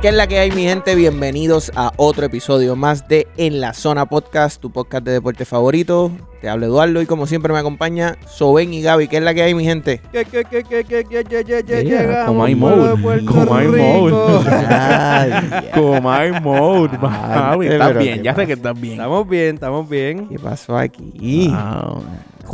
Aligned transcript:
¿Qué 0.00 0.08
es 0.08 0.14
la 0.14 0.26
que 0.26 0.38
hay, 0.38 0.50
mi 0.50 0.62
gente? 0.62 0.94
Bienvenidos 0.94 1.70
a 1.76 1.92
otro 1.98 2.24
episodio 2.24 2.74
más 2.74 3.06
de 3.06 3.28
En 3.36 3.60
la 3.60 3.74
Zona 3.74 4.06
Podcast, 4.06 4.58
tu 4.58 4.70
podcast 4.70 5.04
de 5.04 5.12
deporte 5.12 5.44
favorito. 5.44 6.10
Te 6.40 6.48
hablo 6.48 6.64
Eduardo 6.64 7.02
y 7.02 7.06
como 7.06 7.26
siempre 7.26 7.52
me 7.52 7.58
acompaña 7.58 8.16
Soben 8.26 8.72
y 8.72 8.80
Gaby. 8.80 9.08
¿Qué 9.08 9.18
es 9.18 9.22
la 9.22 9.34
que 9.34 9.42
hay, 9.42 9.54
mi 9.54 9.64
gente? 9.64 10.00
Como 12.26 12.44
hay 12.44 12.54
mode. 12.54 13.24
Como 13.26 13.54
hay 13.54 13.68
mode. 13.68 15.70
Como 15.74 16.10
hay 16.10 16.32
mode. 16.40 16.98
Estás 17.68 17.98
bien, 17.98 18.22
ya 18.22 18.34
sé 18.34 18.46
que 18.46 18.54
estás 18.54 18.80
bien. 18.80 18.94
Estamos 18.94 19.28
bien, 19.28 19.54
estamos 19.56 19.86
bien. 19.86 20.28
¿Qué 20.28 20.38
pasó 20.38 20.78
aquí? 20.78 21.48
Wow. 21.50 22.04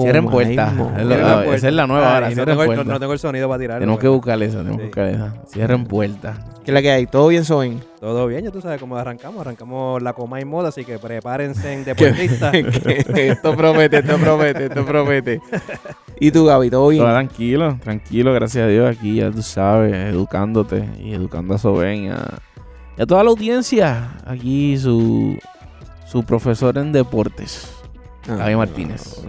Cierren 0.02 0.26
puertas. 0.26 0.72
Es 0.72 1.06
la 1.06 1.16
puerta. 1.36 1.54
Esa 1.56 1.68
es 1.68 1.74
la 1.74 1.86
nueva 1.86 2.06
Ay, 2.08 2.14
ahora. 2.14 2.28
no, 2.28 2.34
Cierren 2.34 2.52
tengo 2.52 2.62
el, 2.62 2.68
no, 2.68 2.74
puertas. 2.74 2.92
no 2.94 3.00
tengo 3.00 3.12
el 3.12 3.18
sonido 3.18 3.48
para 3.48 3.60
tirar. 3.60 3.78
Tenemos 3.80 4.00
que 4.00 4.08
buscar 4.08 4.42
esa, 4.42 4.58
tenemos 4.58 4.76
que 4.78 4.82
Sí. 4.82 4.86
buscar 4.88 5.06
esa. 5.06 5.34
Cierren 5.48 5.84
puertas. 5.86 6.38
¿Qué 6.64 6.72
es 6.72 6.74
la 6.74 6.82
que 6.82 6.90
hay? 6.90 7.06
¿Todo 7.06 7.28
bien, 7.28 7.44
Soben? 7.44 7.80
Todo 8.00 8.26
bien, 8.26 8.42
ya 8.44 8.50
tú 8.50 8.60
sabes 8.60 8.80
cómo 8.80 8.96
arrancamos. 8.96 9.40
Arrancamos 9.40 10.02
la 10.02 10.12
coma 10.14 10.40
y 10.40 10.44
moda, 10.44 10.70
así 10.70 10.84
que 10.84 10.98
prepárense 10.98 11.72
en 11.72 11.84
deportistas. 11.84 12.52
esto 12.54 13.56
promete, 13.56 13.98
esto 13.98 14.16
promete, 14.18 14.64
esto 14.66 14.84
promete. 14.84 15.40
¿Y 16.20 16.30
tú, 16.32 16.44
Gaby? 16.46 16.70
¿Todo 16.70 16.88
bien? 16.88 17.02
Todo 17.04 17.12
tranquilo, 17.12 17.78
tranquilo, 17.82 18.32
gracias 18.32 18.64
a 18.64 18.68
Dios. 18.68 18.96
Aquí 18.96 19.16
ya 19.16 19.30
tú 19.30 19.42
sabes, 19.42 19.94
educándote 19.94 20.88
y 20.98 21.12
educando 21.14 21.54
a 21.54 21.58
Soben 21.58 22.04
y 22.04 22.08
a, 22.08 22.24
y 22.98 23.02
a 23.02 23.06
toda 23.06 23.22
la 23.22 23.30
audiencia. 23.30 24.14
Aquí 24.26 24.76
su, 24.78 25.38
su 26.06 26.24
profesor 26.24 26.76
en 26.78 26.90
deportes. 26.90 27.70
Ah, 28.28 28.34
Gaby 28.36 28.56
Martínez. 28.56 29.22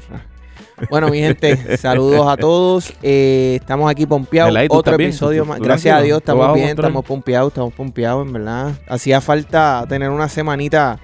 Bueno, 0.89 1.09
mi 1.09 1.19
gente, 1.19 1.77
saludos 1.77 2.27
a 2.27 2.37
todos. 2.37 2.93
Eh, 3.01 3.57
estamos 3.59 3.89
aquí 3.89 4.05
pompeados. 4.05 4.53
Verdad, 4.53 4.65
¿y 4.65 4.67
tú 4.67 4.75
Otro 4.75 4.95
episodio 4.95 5.43
¿Tú- 5.43 5.49
más. 5.49 5.59
Gracias 5.59 5.97
a? 5.97 6.01
Dios, 6.01 6.17
¿Tú 6.21 6.31
estamos 6.31 6.53
bien, 6.53 6.69
estamos 6.69 7.03
pompeados, 7.05 7.49
estamos 7.51 7.73
pompeados, 7.73 8.25
en 8.27 8.33
verdad. 8.33 8.71
Hacía 8.87 9.19
falta 9.21 9.85
tener 9.89 10.09
una 10.09 10.29
semanita 10.29 10.99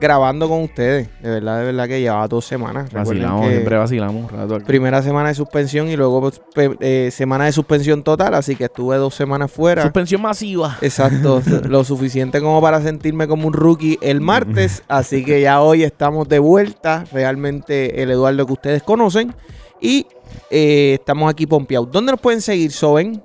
grabando 0.00 0.48
con 0.48 0.62
ustedes. 0.62 1.08
De 1.20 1.30
verdad, 1.30 1.58
de 1.58 1.64
verdad 1.66 1.88
que 1.88 2.00
llevaba 2.00 2.28
dos 2.28 2.44
semanas. 2.44 2.90
Vacilamos, 2.92 3.46
que 3.46 3.52
siempre 3.52 3.76
vacilamos 3.76 4.24
un 4.24 4.38
rato 4.38 4.54
aquí. 4.56 4.64
Primera 4.64 5.02
semana 5.02 5.28
de 5.28 5.34
suspensión 5.34 5.88
y 5.88 5.96
luego 5.96 6.30
pues, 6.54 6.70
eh, 6.80 7.10
semana 7.12 7.46
de 7.46 7.52
suspensión 7.52 8.02
total, 8.02 8.34
así 8.34 8.56
que 8.56 8.64
estuve 8.64 8.96
dos 8.96 9.14
semanas 9.14 9.50
fuera. 9.50 9.82
Suspensión 9.82 10.22
masiva. 10.22 10.78
Exacto, 10.80 11.42
lo 11.68 11.84
suficiente 11.84 12.40
como 12.40 12.60
para 12.60 12.80
sentirme 12.82 13.26
como 13.26 13.46
un 13.48 13.52
rookie 13.52 13.98
el 14.00 14.20
martes, 14.20 14.82
así 14.88 15.24
que 15.24 15.40
ya 15.40 15.60
hoy 15.60 15.82
estamos 15.82 16.28
de 16.28 16.38
vuelta, 16.38 17.04
realmente 17.12 18.02
el 18.02 18.10
Eduardo 18.10 18.46
que 18.46 18.52
ustedes 18.52 18.82
conocen 18.82 19.34
y 19.80 20.06
eh, 20.50 20.96
estamos 20.98 21.30
aquí 21.30 21.46
pompeados. 21.46 21.90
¿Dónde 21.90 22.12
nos 22.12 22.20
pueden 22.20 22.40
seguir, 22.40 22.72
Soben? 22.72 23.22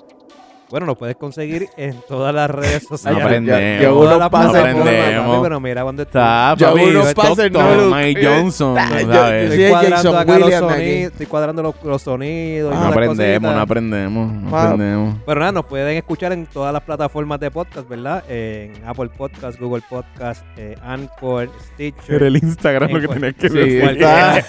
Bueno, 0.74 0.88
nos 0.88 0.98
puedes 0.98 1.16
conseguir 1.18 1.68
en 1.78 2.02
todas 2.08 2.34
las 2.34 2.50
redes 2.50 2.82
No 2.90 2.98
sociales. 2.98 3.22
aprendemos. 3.24 3.62
ya- 3.62 3.80
ya 3.80 3.90
Todas 3.90 4.08
uno 4.10 4.18
las 4.18 4.30
pasa 4.32 4.50
plataformas, 4.50 4.74
no 4.86 4.90
aprendemos. 4.90 5.40
Pero 5.44 5.60
mira 5.60 5.82
dónde 5.84 6.02
Está, 6.02 6.56
Ya 6.58 6.68
papi, 6.70 6.82
uno 6.86 7.04
pasa 7.16 7.50
número- 7.50 7.90
Mike 7.96 8.26
Johnson, 8.26 8.76
Ah, 8.80 8.90
¿no 8.90 9.00
yo- 9.00 9.14
sabes? 9.14 9.50
yo- 9.50 9.54
Estoy 9.54 9.70
cuadrando 9.70 10.18
acá 10.18 10.40
los 10.40 10.54
sonidos, 10.56 11.12
estoy 11.12 11.26
cuadrando 11.28 11.62
los, 11.62 11.76
los 11.84 12.02
sonidos. 12.02 12.74
y 12.74 12.76
Ah, 12.76 12.80
no 12.80 12.84
las 12.86 12.92
aprendemos, 12.92 13.54
no 13.54 13.62
aprendemos, 13.62 14.34
no 14.34 14.58
Ah. 14.58 14.64
aprendemos. 14.64 15.16
Pero 15.28 15.40
nada, 15.40 15.52
nos 15.52 15.66
pueden 15.66 15.96
escuchar 15.96 16.32
en 16.34 16.48
todas 16.48 16.74
las 16.74 16.82
plataformas 16.82 17.40
de 17.40 17.52
podcast, 17.52 17.88
¿verdad? 17.88 18.24
En 18.28 18.74
Apple 18.84 19.10
Podcast, 19.16 19.60
Google 19.60 19.84
Podcast, 19.88 20.44
eh, 20.58 20.76
Anchor, 20.84 21.52
Stitcher. 21.76 22.24
el 22.24 22.38
Instagram 22.38 22.90
lo 22.90 23.00
que 23.00 23.08
tenías 23.10 23.34
que 23.36 23.50
Sí, 23.52 23.78
está- 23.78 24.44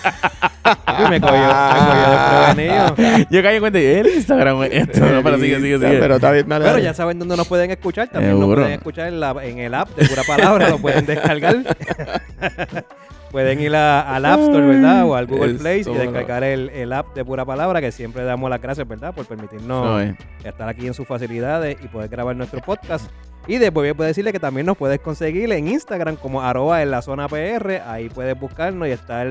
Uy, 1.05 1.11
me 1.11 1.21
cogió, 1.21 1.37
me 1.37 1.81
cogió 1.85 2.11
desprevenido. 2.55 3.27
Yo 3.31 3.43
caí 3.43 3.55
en 3.57 3.61
cuenta 3.61 3.79
y 3.81 3.85
el 3.85 4.07
Instagram 4.07 4.63
es 4.63 4.89
esto, 4.89 5.01
no, 5.05 5.23
pero 5.23 5.37
sigue, 5.39 5.57
sigue, 5.61 5.79
sigue. 5.79 6.14
Pero 6.15 6.27
está 6.27 6.31
bien, 6.33 6.49
dale, 6.49 6.63
Pero 6.65 6.73
dale. 6.75 6.85
ya 6.85 6.95
saben 6.95 7.19
dónde 7.19 7.37
nos 7.37 7.49
pueden 7.49 7.71
escuchar. 7.71 8.09
También 8.09 8.39
nos 8.39 8.55
pueden 8.55 8.73
escuchar 8.73 9.09
en, 9.09 9.21
la- 9.21 9.37
en 9.43 9.59
el 9.59 9.75
app 9.75 9.89
de 9.97 10.07
Pura 10.09 10.23
Palabra, 10.27 10.69
lo 10.71 10.79
pueden 10.79 11.07
descargar. 11.07 11.57
pueden 13.31 13.61
ir 13.61 13.75
a- 13.75 14.15
al 14.15 14.25
App 14.25 14.41
Store, 14.41 14.67
¿verdad? 14.67 15.07
O 15.07 15.15
al 15.17 15.27
Google 15.27 15.55
Play 15.55 15.81
y 15.81 15.93
descargar 15.95 16.45
el, 16.45 16.71
el 16.71 16.93
app 16.93 17.15
de 17.15 17.25
Pura 17.25 17.45
Palabra, 17.45 17.81
que 17.81 17.91
siempre 17.93 18.23
damos 18.25 18.49
las 18.51 18.61
gracias, 18.63 18.87
¿verdad? 18.87 19.15
Por 19.15 19.27
permitirnos 19.27 19.85
No, 19.85 20.01
eh. 20.01 20.17
estar 20.45 20.69
aquí 20.69 20.87
en 20.87 20.95
sus 20.95 21.07
facilidades 21.07 21.77
y 21.83 21.89
poder 21.89 22.09
grabar 22.09 22.37
nuestro 22.37 22.61
podcast. 22.61 23.11
Y 23.47 23.59
después 23.59 23.95
voy 23.95 24.05
a 24.05 24.09
decirle 24.09 24.33
que 24.33 24.41
también 24.41 24.67
nos 24.67 24.77
puedes 24.77 25.01
conseguir 25.01 25.53
en 25.53 25.69
Instagram 25.69 26.17
como 26.17 26.41
arroba 26.43 26.83
en 26.83 26.91
la 26.91 27.03
zona 27.03 27.29
PR. 27.29 27.83
Ahí 27.87 28.09
puedes 28.09 28.39
buscarnos 28.39 28.89
y 28.89 28.93
estar 28.93 29.27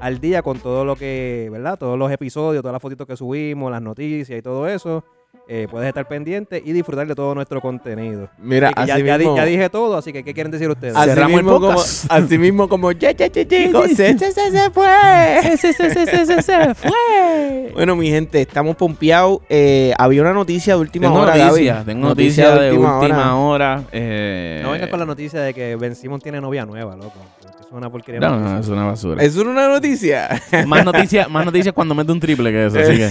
al 0.00 0.20
día 0.20 0.42
con 0.42 0.58
todo 0.58 0.84
lo 0.84 0.96
que, 0.96 1.48
¿verdad? 1.52 1.78
Todos 1.78 1.96
los 1.98 2.10
episodios, 2.10 2.62
todas 2.62 2.72
las 2.72 2.82
fotitos 2.82 3.06
que 3.06 3.16
subimos, 3.16 3.70
las 3.70 3.82
noticias 3.82 4.36
y 4.38 4.42
todo 4.42 4.66
eso. 4.66 5.04
Eh, 5.48 5.68
puedes 5.70 5.86
estar 5.86 6.08
pendiente 6.08 6.60
y 6.64 6.72
disfrutar 6.72 7.06
de 7.06 7.14
todo 7.14 7.32
nuestro 7.32 7.60
contenido. 7.60 8.28
Mira, 8.36 8.72
Así 8.74 8.88
ya, 8.88 8.94
así 8.96 9.04
ya 9.04 9.16
di- 9.16 9.24
mismo- 9.26 9.36
ya 9.36 9.44
dije 9.44 9.70
todo, 9.70 9.96
así 9.96 10.12
que 10.12 10.24
¿qué 10.24 10.34
quieren 10.34 10.50
decir 10.50 10.68
ustedes? 10.68 10.96
Así 10.96 11.10
Cerramos 11.10 11.38
el 11.38 11.44
mismo, 11.44 11.60
como, 11.60 11.78
así 12.08 12.38
mismo 12.38 12.68
como 12.68 12.90
ya, 12.90 13.12
ya, 13.12 13.26
se, 13.32 13.44
se, 13.44 14.32
se, 14.32 14.50
se 14.50 14.70
fue. 14.72 14.88
Se, 15.56 15.72
se, 15.72 15.72
se, 15.72 16.06
se, 16.06 16.26
se, 16.26 16.42
se 16.42 16.74
fue. 16.74 17.70
Bueno, 17.74 17.94
mi 17.94 18.08
gente, 18.10 18.40
estamos 18.40 18.74
pompeados. 18.74 19.38
Eh, 19.48 19.94
había 19.98 20.22
una 20.22 20.32
noticia 20.32 20.74
de 20.74 20.80
última 20.80 21.06
Tengo 21.06 21.20
hora, 21.20 21.36
noticias, 21.36 21.76
Gaby. 21.76 21.86
tengo 21.86 22.08
noticias 22.08 22.60
de 22.60 22.72
última, 22.72 23.38
hora. 23.38 23.76
hora. 23.76 23.84
eh, 23.92 24.60
No 24.64 24.72
vengas 24.72 24.88
con 24.90 24.98
la 24.98 25.06
noticia 25.06 25.40
de 25.42 25.54
que 25.54 25.76
Ben 25.76 25.94
Simon 25.94 26.20
tiene 26.20 26.40
novia 26.40 26.66
nueva, 26.66 26.96
loco. 26.96 27.20
Una 27.76 27.90
porquería. 27.90 28.20
No, 28.20 28.30
noticia. 28.30 28.52
no, 28.54 28.60
es 28.60 28.68
una 28.68 28.84
basura. 28.86 29.22
¿Eso 29.22 29.44
no 29.44 29.50
es 29.50 29.56
una 29.56 29.68
noticia? 29.68 30.28
más 30.66 30.82
noticias 30.84 31.28
más 31.28 31.44
noticias 31.44 31.74
cuando 31.74 31.94
mete 31.94 32.10
un 32.10 32.20
triple 32.20 32.50
que 32.50 32.66
eso, 32.66 32.78
así 32.78 32.96
que. 32.96 33.10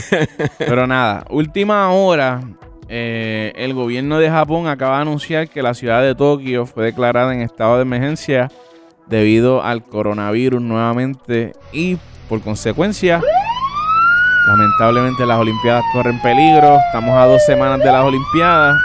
Pero 0.58 0.88
nada, 0.88 1.24
última 1.30 1.92
hora. 1.92 2.42
eh, 2.90 3.52
el 3.56 3.74
gobierno 3.74 4.18
de 4.20 4.30
Japón 4.30 4.68
acaba 4.68 4.96
de 4.98 5.02
anunciar 5.04 5.48
que 5.50 5.62
la 5.62 5.74
ciudad 5.74 6.02
de 6.02 6.16
Tokio 6.16 6.66
fue 6.66 6.86
declarada 6.86 7.34
en 7.34 7.42
estado 7.42 7.76
de 7.76 7.82
emergencia 7.84 8.50
debido 9.08 9.64
al 9.64 9.84
coronavirus 9.84 10.62
nuevamente 10.62 11.54
y 11.72 11.98
por 12.28 12.42
consecuencia 12.42 13.22
lamentablemente 14.48 15.26
las 15.26 15.40
olimpiadas 15.40 15.84
corren 15.94 16.20
peligro 16.22 16.78
estamos 16.88 17.12
a 17.12 17.26
dos 17.26 17.44
semanas 17.46 17.80
de 17.80 17.86
las 17.92 18.04
olimpiadas 18.04 18.76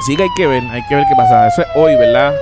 así 0.00 0.16
que 0.16 0.22
hay 0.24 0.28
que 0.36 0.46
ver 0.46 0.62
hay 0.70 0.82
que 0.88 0.94
ver 0.94 1.04
qué 1.08 1.14
pasa 1.16 1.48
eso 1.48 1.62
es 1.62 1.68
hoy 1.74 1.96
verdad 1.96 2.32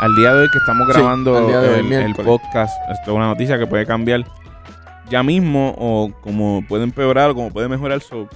al 0.00 0.14
día 0.14 0.34
de 0.34 0.42
hoy 0.42 0.50
que 0.50 0.58
estamos 0.58 0.88
grabando 0.88 1.48
el, 1.48 2.14
podcast 2.14 2.76
esto 2.90 3.10
es 3.10 3.16
una 3.16 3.26
noticia 3.26 3.58
que 3.58 3.66
puede 3.66 3.86
cambiar 3.86 4.24
ya 5.08 5.22
mismo 5.22 5.74
o 5.78 6.10
como 6.20 6.64
puede 6.68 6.84
empeorar 6.84 7.30
o 7.30 7.34
como 7.34 7.50
puede 7.50 7.68
mejorar. 7.68 8.00
So, 8.00 8.28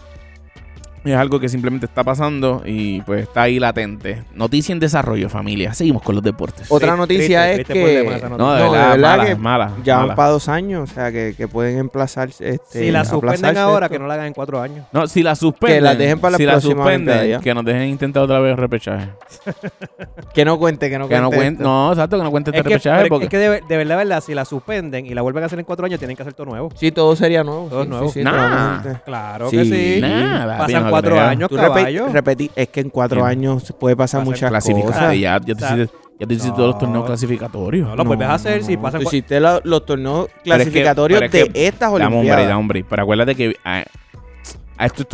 es 1.05 1.15
algo 1.16 1.41
que 1.41 1.49
simplemente 1.49 1.87
está 1.87 2.05
pasando 2.05 2.62
y 2.65 3.00
pues 3.03 3.22
está 3.22 3.43
ahí 3.43 3.59
latente. 3.59 4.22
Noticia 4.34 4.72
en 4.72 4.81
desarrollo, 4.81 5.28
familia. 5.28 5.72
Seguimos 5.75 6.03
con 6.03 6.15
los 6.15 6.25
deportes. 6.25 6.66
Otra 6.71 6.97
noticia 6.97 7.53
triste 7.55 7.62
es 7.62 7.69
que 7.69 8.28
no, 8.28 8.31
de 8.31 8.38
no, 8.38 8.55
de 8.55 8.62
verdad, 8.62 8.91
verdad 8.91 8.99
mala, 9.11 9.25
que 9.25 9.33
es 9.33 9.38
mala. 9.38 9.72
ya 9.84 9.97
van 9.97 10.03
mala. 10.06 10.15
para 10.16 10.28
dos 10.31 10.49
años, 10.49 10.91
o 10.91 10.94
sea, 10.94 11.11
que, 11.11 11.34
que 11.37 11.49
pueden 11.49 11.78
emplazarse. 11.78 12.49
Este, 12.50 12.81
Si 12.84 12.91
la 12.91 13.05
suspenden 13.05 13.56
ahora, 13.59 13.87
esto. 13.87 13.94
que 13.94 13.99
no 13.99 14.06
la 14.06 14.15
hagan 14.15 14.27
en 14.27 14.34
cuatro 14.34 14.61
años. 14.61 14.87
No, 14.93 15.06
si 15.06 15.22
la 15.22 15.34
suspenden. 15.34 15.78
Que 15.78 15.81
la 15.81 15.94
dejen 15.94 16.19
para 16.21 16.33
la 16.33 16.37
si 16.38 16.44
la 16.44 16.53
próxima 16.53 16.75
suspenden, 16.83 17.28
ya. 17.31 17.41
que 17.41 17.55
nos 17.55 17.65
dejen 17.65 17.88
intentar 17.88 18.22
otra 18.22 18.38
vez 18.41 18.53
el 18.53 18.59
repechaje. 18.59 19.09
Que 20.34 20.44
no 20.44 20.59
cuente, 20.59 20.88
que 20.88 20.99
no 20.99 21.09
que 21.09 21.17
cuente. 21.19 21.22
no 21.22 21.31
cuente, 21.31 21.62
no, 21.62 21.91
exacto, 21.93 22.17
que 22.17 22.22
no 22.22 22.31
cuente 22.31 22.50
este 22.50 22.61
Es 22.61 22.65
que, 22.65 22.69
repechaje 22.75 23.09
porque 23.09 23.25
es 23.25 23.31
que 23.31 23.38
de, 23.38 23.49
de 23.69 23.77
verdad, 23.77 23.97
verdad, 23.97 24.22
si 24.22 24.32
la 24.32 24.44
suspenden 24.44 25.05
y 25.06 25.15
la 25.15 25.22
vuelven 25.22 25.43
a 25.43 25.47
hacer 25.47 25.59
en 25.59 25.65
cuatro 25.65 25.87
años, 25.87 25.99
tienen 25.99 26.17
que 26.17 26.22
hacer 26.22 26.34
todo 26.34 26.47
nuevo. 26.47 26.71
Sí, 26.77 26.93
todo 26.93 27.17
sería 27.17 27.43
nuevo. 27.43 27.67
Todo 27.69 27.82
sí, 27.82 27.88
nuevo. 27.88 28.06
sí, 28.09 28.21
sí, 28.21 28.25
Nah. 28.25 28.81
Claro 29.05 29.50
Sí. 29.50 29.56
que 29.56 29.65
sí. 29.65 30.00
Nada, 30.00 30.67
no 30.69 30.89
cuatro 30.90 31.10
creas. 31.12 31.28
años, 31.28 31.48
caballo. 31.54 32.08
repetí, 32.08 32.50
es 32.56 32.68
que 32.68 32.80
en 32.80 32.90
cuatro 32.90 33.18
Bien. 33.18 33.28
años 33.28 33.74
puede 33.78 33.96
pasar 33.96 34.20
Pasan 34.20 34.32
muchas 34.48 34.50
cosas. 34.84 35.18
Ya, 35.18 35.38
ya 35.38 35.40
te 35.40 35.52
O 35.52 35.58
sea, 35.58 35.76
hiciste, 35.76 35.96
ya 36.18 36.26
te 36.26 36.34
hiciste 36.34 36.48
no. 36.50 36.54
todos 36.56 36.68
los 36.70 36.78
torneos 36.78 37.04
clasificatorios. 37.06 37.88
No, 37.88 37.96
lo 37.96 38.04
vuelves 38.04 38.28
a 38.28 38.34
hacer 38.34 38.62
si 38.64 38.76
no, 38.76 38.82
pasan 38.82 39.00
Tú 39.02 39.08
hiciste 39.08 39.40
la- 39.40 39.60
los 39.64 39.86
torneos 39.86 40.26
Pero 40.26 40.32
es 40.34 40.42
que- 40.42 40.50
clasificatorios 40.50 41.20
pero 41.20 41.26
es 41.32 41.44
que- 41.46 41.52
de 41.52 41.66
estas 41.66 41.90
Dame 41.92 42.04
hombre, 42.04 42.16
Olimpiadas. 42.18 42.46
dame 42.48 42.60
hombre. 42.60 42.84
Pero 42.88 43.02
acuérdate 43.02 43.34
que 43.34 43.56
a, 44.81 44.87
estos, 44.87 45.06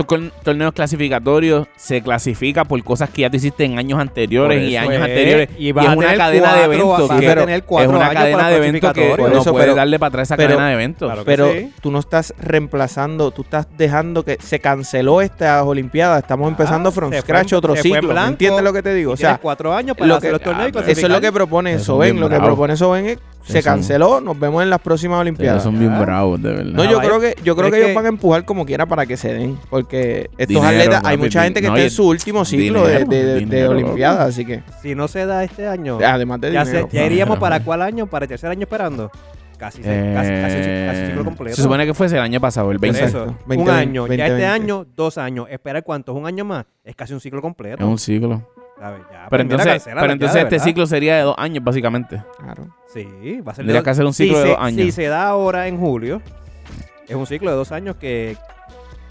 torneos 0.45 0.73
clasificatorios 0.73 1.67
se 1.77 2.01
clasifica 2.01 2.65
por 2.65 2.83
cosas 2.85 3.11
que 3.11 3.23
ya 3.23 3.31
te 3.31 3.39
hiciste 3.39 3.65
en 3.65 3.79
años 3.79 3.99
anteriores 3.99 4.63
y 4.63 4.77
eso 4.77 4.83
años 4.83 4.95
es. 4.95 5.01
anteriores. 5.01 5.49
Y 5.59 5.67
Y, 5.67 5.71
es 5.71 5.77
a 5.77 5.93
una 5.93 6.17
cadena 6.17 6.55
de 6.55 6.65
eventos. 6.65 7.09
vas 7.09 7.21
que- 7.21 7.29
a 7.31 7.35
tener 7.35 7.63
cuatro 7.65 7.91
es 7.91 7.97
una 7.97 8.07
años 8.07 8.15
cadena 8.23 8.37
para 8.39 8.49
de 8.51 8.57
eventos 8.57 8.81
que 8.93 8.95
clasificatorio. 8.95 9.35
no 9.35 9.41
eso, 9.43 9.51
puedes 9.53 9.67
pero- 9.67 9.77
darle 9.77 9.99
para 9.99 10.09
atrás 10.09 10.29
esa 10.29 10.37
pero- 10.37 10.49
cadena 10.51 10.69
de 10.69 10.75
eventos. 10.75 11.09
Claro 11.09 11.25
Pero 11.25 11.53
sí. 11.53 11.73
tú 11.81 11.91
no 11.91 11.99
estás 11.99 12.33
reemplazando, 12.39 13.31
tú 13.33 13.43
estás 13.43 13.67
dejando 13.77 14.25
que 14.25 14.39
se 14.41 14.61
canceló 14.61 15.21
esta 15.21 15.63
Olimpiada. 15.65 16.19
Estamos 16.19 16.47
Ah, 16.47 16.51
empezando 16.51 16.93
from 16.93 17.13
scratch 17.13 17.49
fue 17.51 17.59
otro 17.59 17.77
ciclo. 17.77 18.03
¿Me 18.03 18.09
blanco 18.09 18.31
entiendes 18.31 18.63
lo 18.63 18.73
que 18.73 18.83
te 18.83 18.95
digo? 18.95 19.13
O 19.13 19.17
sea, 19.17 19.39
cuatro 19.39 19.75
años 19.75 19.97
para 19.97 20.07
lo 20.09 20.15
hacer 20.17 20.29
que- 20.29 20.33
los 20.33 20.43
torneos 20.43 20.71
y 20.73 20.79
Ah, 20.79 20.83
eso 20.87 21.07
es 21.07 21.13
lo 21.13 21.21
que 21.21 21.33
propone 21.33 21.79
Soben. 21.79 22.21
Lo 22.21 22.29
que 22.29 22.39
propone 22.39 22.77
Soben 22.77 23.07
es 23.07 23.19
se 23.47 23.63
canceló, 23.63 24.21
nos 24.21 24.39
vemos 24.39 24.63
en 24.63 24.71
las 24.71 24.81
próximas 24.81 25.21
Olimpiadas. 25.21 25.63
son 25.63 25.79
bien 25.79 25.99
bravos, 25.99 26.41
de 26.43 26.51
verdad. 26.53 26.73
No, 26.73 26.85
yo 26.85 26.99
creo 27.01 27.21
que 27.21 27.35
yo 27.45 27.55
creo 27.57 27.71
que 27.71 27.79
ellos 27.83 27.95
van 27.95 28.07
a 28.07 28.09
empujar 28.09 28.45
como 28.45 28.67
quiera 28.67 28.87
para 28.87 29.07
que 29.07 29.17
se 29.17 29.33
den, 29.33 29.59
porque 29.71 30.31
estos 30.37 30.49
Dinero, 30.49 30.67
atletas, 30.67 31.03
hay 31.05 31.17
mucha 31.17 31.43
gente 31.45 31.61
que 31.61 31.69
no, 31.69 31.75
está 31.77 31.85
en 31.85 31.91
su 31.91 32.07
último 32.09 32.45
ciclo 32.45 32.87
de- 32.87 32.99
dinero, 33.05 33.09
de, 33.11 33.25
de 33.25 33.39
dinero, 33.39 33.71
Olimpiadas, 33.71 34.29
así 34.29 34.45
que 34.45 34.63
Si 34.83 34.95
no 34.95 35.09
se 35.09 35.27
da 35.27 35.45
este 35.45 35.67
año, 35.67 35.99
además 36.05 36.41
de 36.41 36.53
ya, 36.53 36.65
dinero. 36.65 36.89
se- 36.91 36.97
ya 36.97 37.05
iríamos 37.07 37.39
para 37.39 37.61
cuál 37.61 37.83
año, 37.83 38.07
para 38.07 38.25
el 38.25 38.29
tercer 38.29 38.51
año 38.51 38.63
esperando. 38.63 39.11
Casi, 39.59 39.83
se- 39.83 40.13
casi, 40.15 40.29
casi, 40.29 40.53
casi 40.53 40.59
Eh, 40.59 41.07
ciclo 41.09 41.25
completo. 41.25 41.57
Se 41.57 41.63
supone 41.63 41.87
que 41.87 41.95
fuese 41.95 42.17
el 42.17 42.23
año 42.23 42.39
pasado, 42.43 42.71
el 42.73 42.77
Por 42.77 42.83
20. 42.83 42.99
Exacto. 42.99 43.25
eso, 43.31 43.37
20, 43.47 43.63
un 43.65 43.71
año. 43.71 44.03
20, 44.03 44.17
ya 44.19 44.25
este 44.27 44.35
20. 44.37 44.47
año, 44.47 44.87
dos 44.95 45.17
años. 45.17 45.47
Esperar 45.51 45.83
cuánto, 45.83 46.13
un 46.13 46.27
año 46.27 46.45
más. 46.45 46.67
Es 46.85 46.95
casi 46.95 47.15
un 47.15 47.21
ciclo 47.21 47.41
completo. 47.41 47.83
Es 47.83 47.89
un 47.89 47.97
ciclo. 47.99 48.43
¿Sabes? 48.79 49.03
Ya, 49.11 49.27
Pero 49.31 49.43
entonces, 49.43 49.83
pero 49.85 50.13
entonces 50.13 50.35
de 50.35 50.41
este 50.41 50.55
verdad. 50.57 50.65
ciclo 50.65 50.87
sería 50.87 51.17
de 51.17 51.23
dos 51.23 51.35
años, 51.39 51.65
básicamente. 51.65 52.23
Claro. 52.39 52.69
Sí, 52.93 53.41
va 53.41 53.53
a 53.53 53.55
ser 53.55 53.63
Tendría 53.65 53.81
de- 53.81 53.85
que 53.85 53.91
hacer 53.91 54.05
un 54.05 54.13
si 54.15 54.25
ciclo 54.25 54.39
de 54.39 54.45
se- 54.45 54.51
dos 54.51 54.59
años. 54.61 54.81
Si 54.87 54.93
se 54.93 55.07
da 55.07 55.29
ahora 55.29 55.67
en 55.69 55.79
julio, 55.79 56.23
es 57.09 57.15
un 57.15 57.27
ciclo 57.27 57.51
de 57.51 57.57
dos 57.57 57.73
años 57.73 57.97
que, 57.97 58.37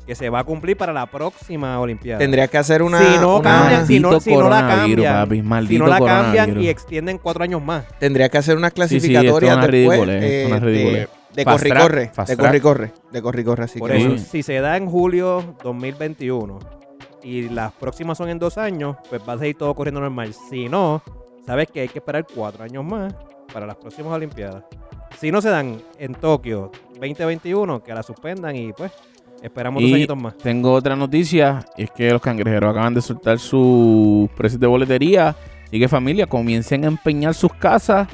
que 0.06 0.14
se 0.16 0.30
va 0.30 0.40
a 0.40 0.44
cumplir 0.44 0.78
para 0.78 0.94
la 0.94 1.06
próxima 1.08 1.80
Olimpiada. 1.80 2.20
Tendrías 2.20 2.50
que 2.50 2.58
hacer 2.58 2.82
una. 2.84 3.00
si 3.00 3.18
no 3.20 3.38
una- 3.38 3.44
cambian, 3.50 3.88
si 3.88 4.00
no, 4.00 4.10
Maldito 4.10 4.22
si 4.24 4.36
no 4.38 4.50
la 4.50 4.68
cambian, 4.68 5.14
papi, 5.28 5.68
si 5.68 5.78
no 5.80 5.88
la 5.88 6.00
cambian 6.00 6.62
y 6.62 6.68
extienden 6.68 7.18
cuatro 7.18 7.44
años 7.44 7.62
más. 7.64 7.86
Tendrías 8.00 8.30
que 8.30 8.38
hacer 8.38 8.56
unas 8.58 8.70
sí, 8.72 8.76
clasificatorias 8.76 9.56
después 9.68 10.00
esto 10.00 10.12
es 10.12 10.46
una 10.48 10.58
eh, 10.58 10.60
de, 10.60 10.66
ridiculez. 10.66 11.10
de 11.36 11.44
Fast 11.44 11.58
corre 11.68 11.80
corre. 11.82 12.12
De 12.28 12.38
corre 12.38 12.58
y 12.58 12.62
corre. 12.62 12.92
De 13.12 13.22
corre 13.22 13.42
y 13.42 13.44
corre. 13.44 13.64
Así 13.66 13.80
Por 13.80 13.92
que 13.92 13.98
eso, 13.98 14.10
Sí. 14.18 14.26
si 14.32 14.44
se 14.44 14.60
da 14.60 14.78
en 14.78 14.86
julio 14.88 15.56
2021 15.64 16.60
y 17.26 17.50
las 17.50 17.72
próximas 17.74 18.20
son 18.20 18.30
en 18.30 18.38
dos 18.38 18.60
años, 18.60 18.98
pues 19.10 19.20
va 19.28 19.34
a 19.34 19.38
seguir 19.40 19.58
todo 19.58 19.74
corriendo 19.74 20.00
normal. 20.00 20.32
Si 20.48 20.70
no, 20.70 21.02
sabes 21.44 21.68
que 21.72 21.82
hay 21.82 21.88
que 21.88 21.98
esperar 21.98 22.26
cuatro 22.34 22.64
años 22.64 22.86
más 22.86 23.16
para 23.52 23.66
las 23.66 23.76
próximas 23.78 24.14
Olimpiadas. 24.14 24.64
Si 25.18 25.32
no 25.32 25.42
se 25.42 25.50
dan 25.50 25.82
en 25.98 26.14
Tokio 26.14 26.72
2021, 27.00 27.84
que 27.84 27.94
la 27.96 28.04
suspendan 28.04 28.56
y 28.56 28.74
pues 28.74 28.92
esperamos 29.42 29.82
dos 29.82 29.92
añitos 29.92 30.18
más. 30.18 30.38
tengo 30.38 30.72
otra 30.72 30.96
noticia, 30.96 31.66
y 31.76 31.84
es 31.84 31.92
que 31.92 32.12
los 32.12 32.22
cangrejeros 32.22 32.70
acaban 32.70 32.94
de 32.94 33.02
soltar 33.02 33.40
sus 33.40 34.30
precios 34.32 34.60
de 34.60 34.68
boletería. 34.68 35.36
Así 35.76 35.80
que 35.82 35.90
familia, 35.90 36.26
comiencen 36.26 36.86
a 36.86 36.88
empeñar 36.88 37.34
sus 37.34 37.52
casas 37.54 38.08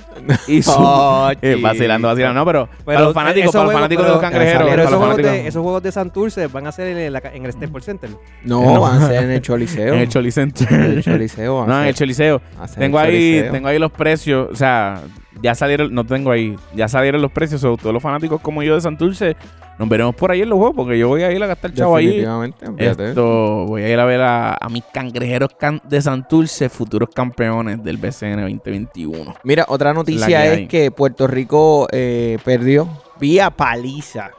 y 0.48 0.62
su... 0.64 0.72
Oh, 0.76 1.30
Eh, 1.44 1.60
vacilando, 1.62 2.08
vacilando. 2.08 2.40
No, 2.40 2.44
pero, 2.46 2.68
para 2.84 3.02
los 3.02 3.14
fanáticos, 3.14 3.52
para 3.52 3.66
los 3.66 3.72
juegos- 3.72 3.74
fanáticos 3.74 4.06
de 4.06 4.12
los 4.12 4.20
cangrejeros. 4.20 4.68
esos 4.68 4.78
los 4.80 4.88
juegos, 4.90 5.06
fanáticos 5.10 5.32
de, 5.32 5.48
esos 5.48 5.62
juegos 5.62 5.84
de 5.84 5.92
Santurce 5.92 6.48
van 6.48 6.66
a 6.66 6.72
ser 6.72 6.98
en, 6.98 7.14
la- 7.14 7.22
en 7.32 7.46
el 7.46 7.52
Staples 7.54 7.86
Center. 7.86 8.10
No, 8.44 8.82
van 8.82 9.04
a 9.04 9.08
ser 9.08 9.24
en 9.26 9.30
el 9.30 9.42
Choliseo. 9.44 9.94
en 9.94 10.00
el 10.00 10.10
Cholicenter. 10.10 10.74
En 10.74 10.82
el 10.82 11.04
Choliseo. 11.04 11.68
no, 11.68 11.82
en 11.84 11.88
el 11.90 11.94
Choliseo. 11.94 12.42
Tengo 12.80 13.00
el 13.00 13.06
ahí, 13.06 13.12
Choliseo. 13.14 13.52
tengo 13.52 13.68
ahí 13.68 13.78
los 13.78 13.92
precios, 13.92 14.48
o 14.52 14.56
sea, 14.56 15.00
ya 15.44 15.54
salieron, 15.54 15.94
no 15.94 16.04
tengo 16.04 16.32
ahí, 16.32 16.56
ya 16.74 16.88
salieron 16.88 17.22
los 17.22 17.32
precios, 17.32 17.62
todos 17.62 17.94
los 17.94 18.02
fanáticos 18.02 18.42
como 18.42 18.64
yo 18.64 18.74
de 18.74 18.82
Santurce, 18.82 19.36
nos 19.82 19.90
veremos 19.90 20.14
por 20.16 20.30
ahí 20.32 20.42
en 20.44 20.50
los 20.50 20.58
juegos, 20.60 20.76
porque 20.76 20.98
yo 20.98 21.08
voy 21.08 21.24
a 21.24 21.32
ir 21.32 21.42
a 21.44 21.48
gastar 21.48 21.74
chavo 21.74 21.96
ahí. 21.96 22.06
Definitivamente. 22.06 22.66
Esto, 23.10 23.66
voy 23.66 23.82
a 23.82 23.90
ir 23.90 24.00
a 24.00 24.06
ver 24.06 24.22
a, 24.22 24.54
a 24.54 24.70
mis 24.70 24.84
cangrejeros 24.94 25.50
can- 25.58 25.82
de 25.84 26.00
Santurce, 26.02 26.70
futuros 26.70 27.10
campeones 27.14 27.84
del 27.84 27.98
BCN 27.98 28.42
2021. 28.42 29.34
Mira, 29.44 29.66
otra 29.68 29.92
noticia 29.94 30.28
que 30.28 30.54
es 30.64 30.70
que 30.70 30.92
Puerto 30.92 31.26
Rico 31.26 31.88
eh, 31.92 32.38
perdió 32.46 32.88
vía 33.20 33.50
paliza 33.50 34.32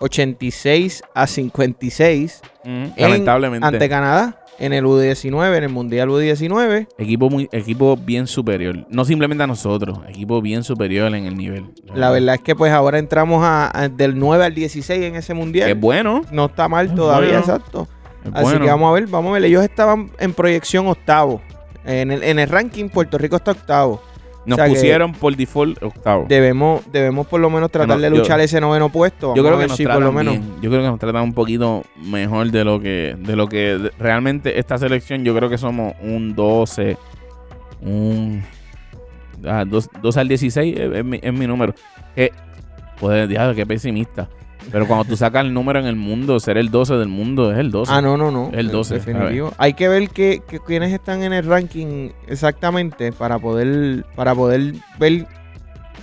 86 0.00 1.02
a 1.14 1.26
56 1.26 2.42
en- 2.64 2.92
Lamentablemente. 2.96 3.66
ante 3.66 3.88
Canadá 3.88 4.39
en 4.60 4.72
el 4.72 4.84
U19, 4.84 5.56
en 5.56 5.64
el 5.64 5.68
Mundial 5.70 6.08
U19. 6.10 6.86
Equipo, 6.98 7.28
muy, 7.30 7.48
equipo 7.50 7.96
bien 7.96 8.26
superior. 8.28 8.86
No 8.90 9.04
simplemente 9.04 9.42
a 9.42 9.46
nosotros, 9.48 9.98
equipo 10.08 10.40
bien 10.40 10.62
superior 10.62 11.12
en 11.14 11.24
el 11.26 11.36
nivel. 11.36 11.64
La 11.94 12.10
verdad 12.10 12.36
es 12.36 12.40
que 12.42 12.54
pues 12.54 12.70
ahora 12.72 12.98
entramos 12.98 13.42
a, 13.42 13.70
a- 13.76 13.88
del 13.88 14.18
9 14.18 14.44
al 14.44 14.54
16 14.54 15.02
en 15.02 15.16
ese 15.16 15.34
Mundial. 15.34 15.68
es 15.70 15.80
bueno. 15.80 16.22
No 16.30 16.44
está 16.46 16.68
mal 16.68 16.86
Es 16.86 16.94
todavía, 16.94 17.28
bueno. 17.28 17.40
exacto. 17.40 17.88
es 18.24 18.30
Así 18.34 18.42
bueno. 18.44 18.64
que 18.66 18.70
vamos 18.70 18.90
a 18.90 18.92
ver, 18.92 19.06
vamos 19.08 19.30
a 19.30 19.32
ver. 19.34 19.44
Ellos 19.46 19.64
estaban 19.64 20.10
en 20.20 20.32
proyección 20.34 20.86
octavo. 20.86 21.40
En 21.86 22.10
el, 22.12 22.22
en 22.22 22.38
el 22.38 22.48
ranking 22.48 22.90
Puerto 22.90 23.16
Rico 23.16 23.36
está 23.36 23.52
octavo. 23.52 24.02
Nos 24.50 24.56
o 24.58 24.62
sea 24.62 24.64
que- 24.66 24.74
pusieron 24.74 25.12
por 25.12 25.34
default 25.36 25.82
octavo. 25.82 26.26
Debemos, 26.28 26.82
debemos 26.92 27.26
por 27.26 27.40
lo 27.40 27.48
menos 27.50 27.70
tratar 27.70 27.96
No, 27.96 28.02
de 28.02 28.10
yo- 28.10 28.16
luchar 28.16 28.40
ese 28.40 28.60
noveno 28.60 28.88
puesto. 28.90 29.34
Yo 29.34 29.42
Vamos 29.42 29.58
creo 29.58 29.58
que 29.60 29.68
nos 29.68 29.76
si 29.76 29.86
por 29.86 30.02
lo 30.02 30.12
menos. 30.12 30.34
bien. 30.34 30.54
Yo 30.60 30.70
creo 30.70 30.82
que 30.82 30.88
nos 30.88 30.98
tratan 30.98 31.22
un 31.22 31.32
poquito 31.34 31.84
mejor 32.04 32.50
de 32.50 32.64
lo 32.64 32.80
que 32.80 33.16
de 33.18 33.36
lo 33.36 33.48
que 33.48 33.90
realmente 33.98 34.58
esta 34.58 34.76
selección. 34.78 35.24
Yo 35.24 35.34
creo 35.34 35.48
que 35.48 35.56
somos 35.58 35.94
un 36.02 36.34
12, 36.34 36.96
un 37.82 38.42
ah, 39.46 39.64
dos- 39.66 39.88
12 40.02 40.20
al 40.20 40.28
16 40.28 40.76
es, 40.78 40.92
es 40.96 41.04
mi, 41.04 41.18
es 41.22 41.32
mi 41.32 41.46
número. 41.46 41.74
Que 42.14 42.32
pues 42.98 43.28
diablo, 43.28 43.54
qué 43.54 43.64
pesimista. 43.64 44.28
Pero 44.70 44.86
cuando 44.86 45.04
tú 45.04 45.16
sacas 45.16 45.44
el 45.44 45.52
número 45.52 45.78
en 45.80 45.86
el 45.86 45.96
mundo, 45.96 46.38
ser 46.40 46.56
el 46.58 46.70
12 46.70 46.94
del 46.94 47.08
mundo 47.08 47.50
es 47.52 47.58
el 47.58 47.70
12. 47.70 47.92
Ah, 47.92 48.00
no, 48.00 48.16
no, 48.16 48.30
no. 48.30 48.50
El 48.52 48.70
12, 48.70 48.94
Definitivo. 48.94 49.52
Hay 49.58 49.74
que 49.74 49.88
ver 49.88 50.08
que, 50.10 50.42
que 50.48 50.60
quiénes 50.60 50.92
están 50.92 51.22
en 51.22 51.32
el 51.32 51.44
ranking 51.46 52.10
exactamente 52.28 53.12
para 53.12 53.38
poder, 53.38 54.04
para 54.14 54.34
poder 54.34 54.74
ver 54.98 55.26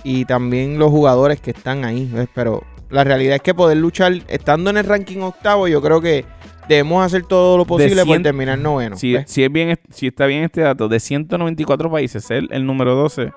y 0.04 0.24
también 0.24 0.78
los 0.78 0.90
jugadores 0.90 1.40
que 1.40 1.50
están 1.52 1.84
ahí. 1.84 2.08
¿ves? 2.12 2.28
Pero 2.34 2.62
la 2.90 3.04
realidad 3.04 3.36
es 3.36 3.42
que 3.42 3.54
poder 3.54 3.76
luchar, 3.78 4.12
estando 4.28 4.70
en 4.70 4.76
el 4.78 4.84
ranking 4.84 5.20
octavo, 5.20 5.66
yo 5.68 5.80
creo 5.82 6.00
que 6.00 6.24
debemos 6.68 7.04
hacer 7.04 7.22
todo 7.24 7.56
lo 7.56 7.64
posible 7.64 8.04
por 8.04 8.16
cien- 8.16 8.22
terminar 8.22 8.58
noveno. 8.58 8.96
Si, 8.96 9.16
si 9.26 9.42
es 9.44 9.50
bien, 9.52 9.78
si 9.90 10.08
está 10.08 10.26
bien 10.26 10.44
este 10.44 10.60
dato, 10.60 10.88
de 10.88 11.00
194 11.00 11.90
países, 11.90 12.24
ser 12.24 12.44
el 12.50 12.66
número 12.66 12.94
12 12.94 13.32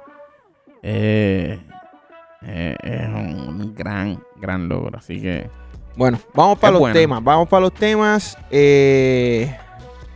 eh, 0.83 1.59
eh, 2.43 2.75
es 2.83 3.07
un 3.07 3.73
gran, 3.75 4.21
gran 4.39 4.67
logro. 4.67 4.97
Así 4.97 5.21
que 5.21 5.49
Bueno, 5.95 6.19
vamos 6.33 6.57
para 6.59 6.71
los 6.71 6.79
bueno. 6.79 6.93
temas. 6.93 7.23
Vamos 7.23 7.47
para 7.47 7.61
los 7.61 7.73
temas. 7.73 8.37
Eh, 8.49 9.55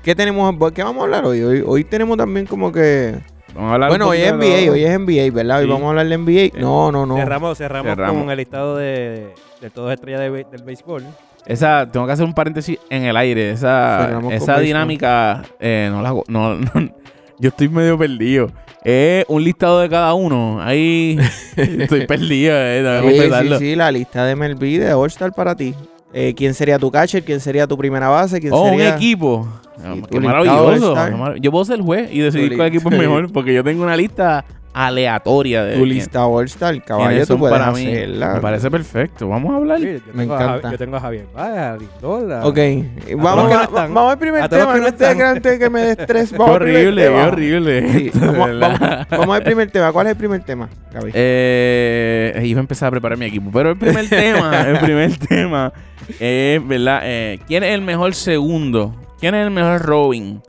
¿Qué 0.04 0.16
tenemos? 0.16 0.54
¿Qué 0.74 0.84
vamos 0.84 1.02
a 1.02 1.04
hablar 1.06 1.26
hoy? 1.26 1.42
Hoy, 1.42 1.64
hoy 1.66 1.84
tenemos 1.84 2.18
también 2.18 2.46
como 2.46 2.72
que... 2.72 3.16
vamos 3.54 3.72
a 3.72 3.74
hablar. 3.74 3.90
Bueno, 3.90 4.08
hoy 4.10 4.20
es 4.20 4.32
de 4.32 4.34
NBA, 4.68 4.72
hoy 4.72 4.84
es 4.84 5.00
NBA, 5.00 5.36
¿verdad? 5.36 5.58
Hoy 5.60 5.66
Sí. 5.66 5.72
vamos 5.72 5.86
a 5.86 5.90
hablar 5.90 6.08
de 6.08 6.18
NBA. 6.18 6.60
No, 6.62 6.92
no, 6.92 7.06
no. 7.06 7.16
Cerramos, 7.18 7.58
cerramos, 7.58 7.90
Cerramos. 7.92 8.22
con 8.22 8.30
el 8.32 8.38
listado 8.38 8.78
de, 8.78 9.34
de 9.62 9.70
todas 9.72 9.90
las 9.90 9.96
estrellas 9.96 10.22
de 10.22 10.30
del 10.52 10.64
béisbol. 10.64 11.04
Esa, 11.48 11.88
tengo 11.92 12.08
que 12.08 12.12
hacer 12.12 12.26
un 12.26 12.34
paréntesis 12.34 12.80
en 12.90 13.04
el 13.04 13.16
aire. 13.18 13.52
Esa, 13.52 14.06
Cerramos 14.08 14.34
esa 14.34 14.60
dinámica, 14.60 15.44
eh, 15.60 15.90
no 15.92 16.02
la 16.02 16.14
no, 16.28 16.58
yo 17.40 17.50
estoy 17.50 17.70
medio 17.70 17.98
perdido. 17.98 18.52
Es 18.84 19.26
un 19.28 19.44
listado 19.44 19.80
de 19.80 19.90
cada 19.90 20.14
uno. 20.14 20.60
Ahí 20.62 21.18
estoy 21.56 22.06
perdido, 22.06 22.54
eh, 22.56 23.02
Sí, 23.42 23.50
sí, 23.60 23.76
la 23.76 23.92
lista 23.92 24.26
de 24.26 24.36
MLB 24.36 24.80
de 24.80 24.94
All-Star 24.94 25.34
para 25.34 25.56
ti. 25.56 25.74
Eh, 26.14 26.34
¿Quién 26.36 26.54
sería 26.54 26.80
tu 26.80 26.90
catcher? 26.92 27.24
¿Quién 27.24 27.40
sería 27.40 27.68
tu 27.68 27.78
primera 27.78 28.08
base? 28.08 28.40
¿Quién 28.40 28.54
Oh, 28.54 28.64
un 28.64 28.70
sería... 28.72 28.96
equipo. 28.96 29.48
Ah, 29.84 29.96
qué 30.10 30.20
maravilloso. 30.20 30.96
Yo 31.38 31.52
puedo 31.52 31.66
ser 31.66 31.82
juez 31.82 32.10
y 32.12 32.20
decidir 32.20 32.56
cuál 32.56 32.70
equipo 32.70 32.90
es 32.90 32.98
mejor 32.98 33.32
porque 33.32 33.54
yo 33.54 33.64
tengo 33.64 33.84
una 33.84 33.98
lista 33.98 34.46
aleatoria 34.78 35.64
de 35.64 35.74
Tu 35.76 35.80
quién- 35.84 35.90
lista 35.90 36.26
All-Star, 36.26 36.84
caballo, 36.84 37.26
tú 37.26 37.40
puedes 37.40 37.58
para 37.58 37.72
mí. 37.72 37.88
hacerla. 37.88 38.34
Me 38.36 38.42
parece 38.42 38.70
perfecto. 38.70 39.30
Vamos 39.30 39.54
a 39.54 39.56
hablar. 39.56 39.80
Sí, 39.80 39.86
yo, 39.86 40.14
Me 40.14 40.24
tengo 40.24 40.34
a 40.36 40.38
Javi- 40.40 40.50
encanta. 40.58 40.72
yo 40.72 40.78
tengo 40.78 40.98
a 40.98 41.00
Javier 41.00 41.26
Valle, 41.36 41.58
a 41.60 41.78
Lindor, 41.78 42.32
a- 42.34 42.46
Ok, 42.46 42.56
todos 42.56 43.24
vamos, 43.24 43.52
a- 43.54 43.66
no 43.66 43.72
vamos 43.94 44.12
al 44.12 44.20
primer 44.20 44.42
A 44.44 44.50
tema. 44.50 44.66
que 44.66 44.72
No 44.74 44.78
no 44.82 44.88
estés 44.88 45.10
están. 45.12 45.28
antes 45.28 45.52
de 45.54 45.60
que 45.60 45.70
me 45.70 45.80
des 45.82 45.98
estrés. 46.00 46.34
Horrible, 46.38 47.02
qué 47.04 47.08
tema. 47.10 47.28
horrible. 47.28 47.90
Sí, 47.92 48.12
vamos, 48.20 48.60
vamos- 48.60 48.80
vamos 49.10 49.36
al 49.38 49.44
primer 49.44 49.72
tema. 49.72 49.92
¿Cuál 49.94 50.08
es 50.08 50.12
el 50.12 50.18
primer 50.18 50.44
tema, 50.44 50.70
Gaby? 50.94 51.12
Eh, 51.14 52.42
iba 52.46 52.60
a 52.60 52.62
empezar 52.62 52.88
a 52.90 52.92
preparar 52.92 53.18
mi 53.18 53.26
equipo. 53.28 53.50
Pero 53.54 53.72
el 53.72 53.78
primer 53.78 54.10
tema, 54.10 54.62
el 54.68 54.80
primer 54.80 55.18
tema 55.18 55.72
es, 56.20 56.68
¿verdad? 56.68 57.00
Eh, 57.04 57.40
¿Quién 57.48 57.64
es 57.64 57.74
el 57.74 57.82
mejor 57.82 58.14
segundo? 58.14 58.94
¿Quién 59.20 59.36
es 59.36 59.46
el 59.46 59.52
mejor 59.52 59.82
Robin 59.82 60.42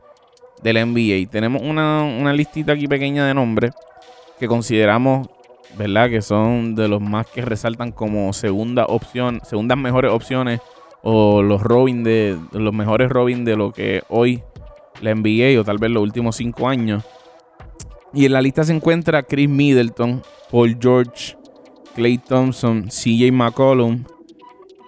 del 0.61 0.77
NBA? 0.77 1.29
Tenemos 1.31 1.61
una, 1.61 2.03
una 2.03 2.33
listita 2.33 2.73
aquí 2.73 2.87
pequeña 2.87 3.25
de 3.25 3.33
nombres 3.33 3.71
que 4.39 4.47
consideramos, 4.47 5.27
¿verdad? 5.77 6.09
Que 6.09 6.21
son 6.21 6.75
de 6.75 6.87
los 6.87 7.01
más 7.01 7.27
que 7.27 7.41
resaltan 7.41 7.91
como 7.91 8.31
segunda 8.33 8.85
opción, 8.85 9.41
segundas 9.43 9.77
mejores 9.77 10.11
opciones 10.11 10.61
o 11.01 11.41
los 11.41 11.61
Robin 11.61 12.03
de 12.03 12.37
los 12.51 12.73
mejores 12.73 13.09
Robin 13.09 13.45
de 13.45 13.55
lo 13.55 13.71
que 13.71 14.03
hoy 14.09 14.43
la 15.01 15.13
NBA 15.13 15.59
o 15.59 15.63
tal 15.63 15.77
vez 15.77 15.91
los 15.91 16.03
últimos 16.03 16.35
cinco 16.35 16.67
años. 16.67 17.03
Y 18.13 18.25
en 18.25 18.33
la 18.33 18.41
lista 18.41 18.63
se 18.63 18.73
encuentra 18.73 19.23
Chris 19.23 19.49
Middleton, 19.49 20.23
Paul 20.49 20.77
George, 20.79 21.37
Clay 21.95 22.17
Thompson, 22.17 22.87
CJ 22.89 23.31
McCollum. 23.31 24.03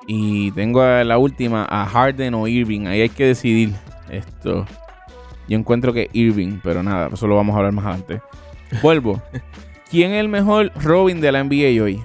Y 0.07 0.51
tengo 0.51 0.81
a 0.81 1.03
la 1.03 1.19
última, 1.19 1.67
a 1.69 1.85
Harden 1.85 2.33
o 2.33 2.47
Irving. 2.47 2.87
Ahí 2.87 3.01
hay 3.01 3.09
que 3.09 3.25
decidir 3.25 3.73
esto. 4.09 4.65
Yo 5.47 5.57
encuentro 5.57 5.93
que 5.93 6.09
Irving, 6.13 6.59
pero 6.63 6.81
nada, 6.81 7.09
eso 7.13 7.27
lo 7.27 7.35
vamos 7.35 7.53
a 7.53 7.57
hablar 7.57 7.73
más 7.73 7.85
adelante. 7.85 8.21
Vuelvo. 8.81 9.21
¿Quién 9.89 10.11
es 10.11 10.19
el 10.19 10.29
mejor 10.29 10.71
Robin 10.75 11.19
de 11.21 11.31
la 11.31 11.43
NBA 11.43 11.83
hoy? 11.83 12.01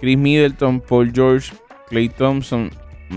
Chris 0.00 0.18
Middleton, 0.18 0.80
Paul 0.80 1.12
George, 1.14 1.52
Clay 1.88 2.08
Thompson, 2.08 2.70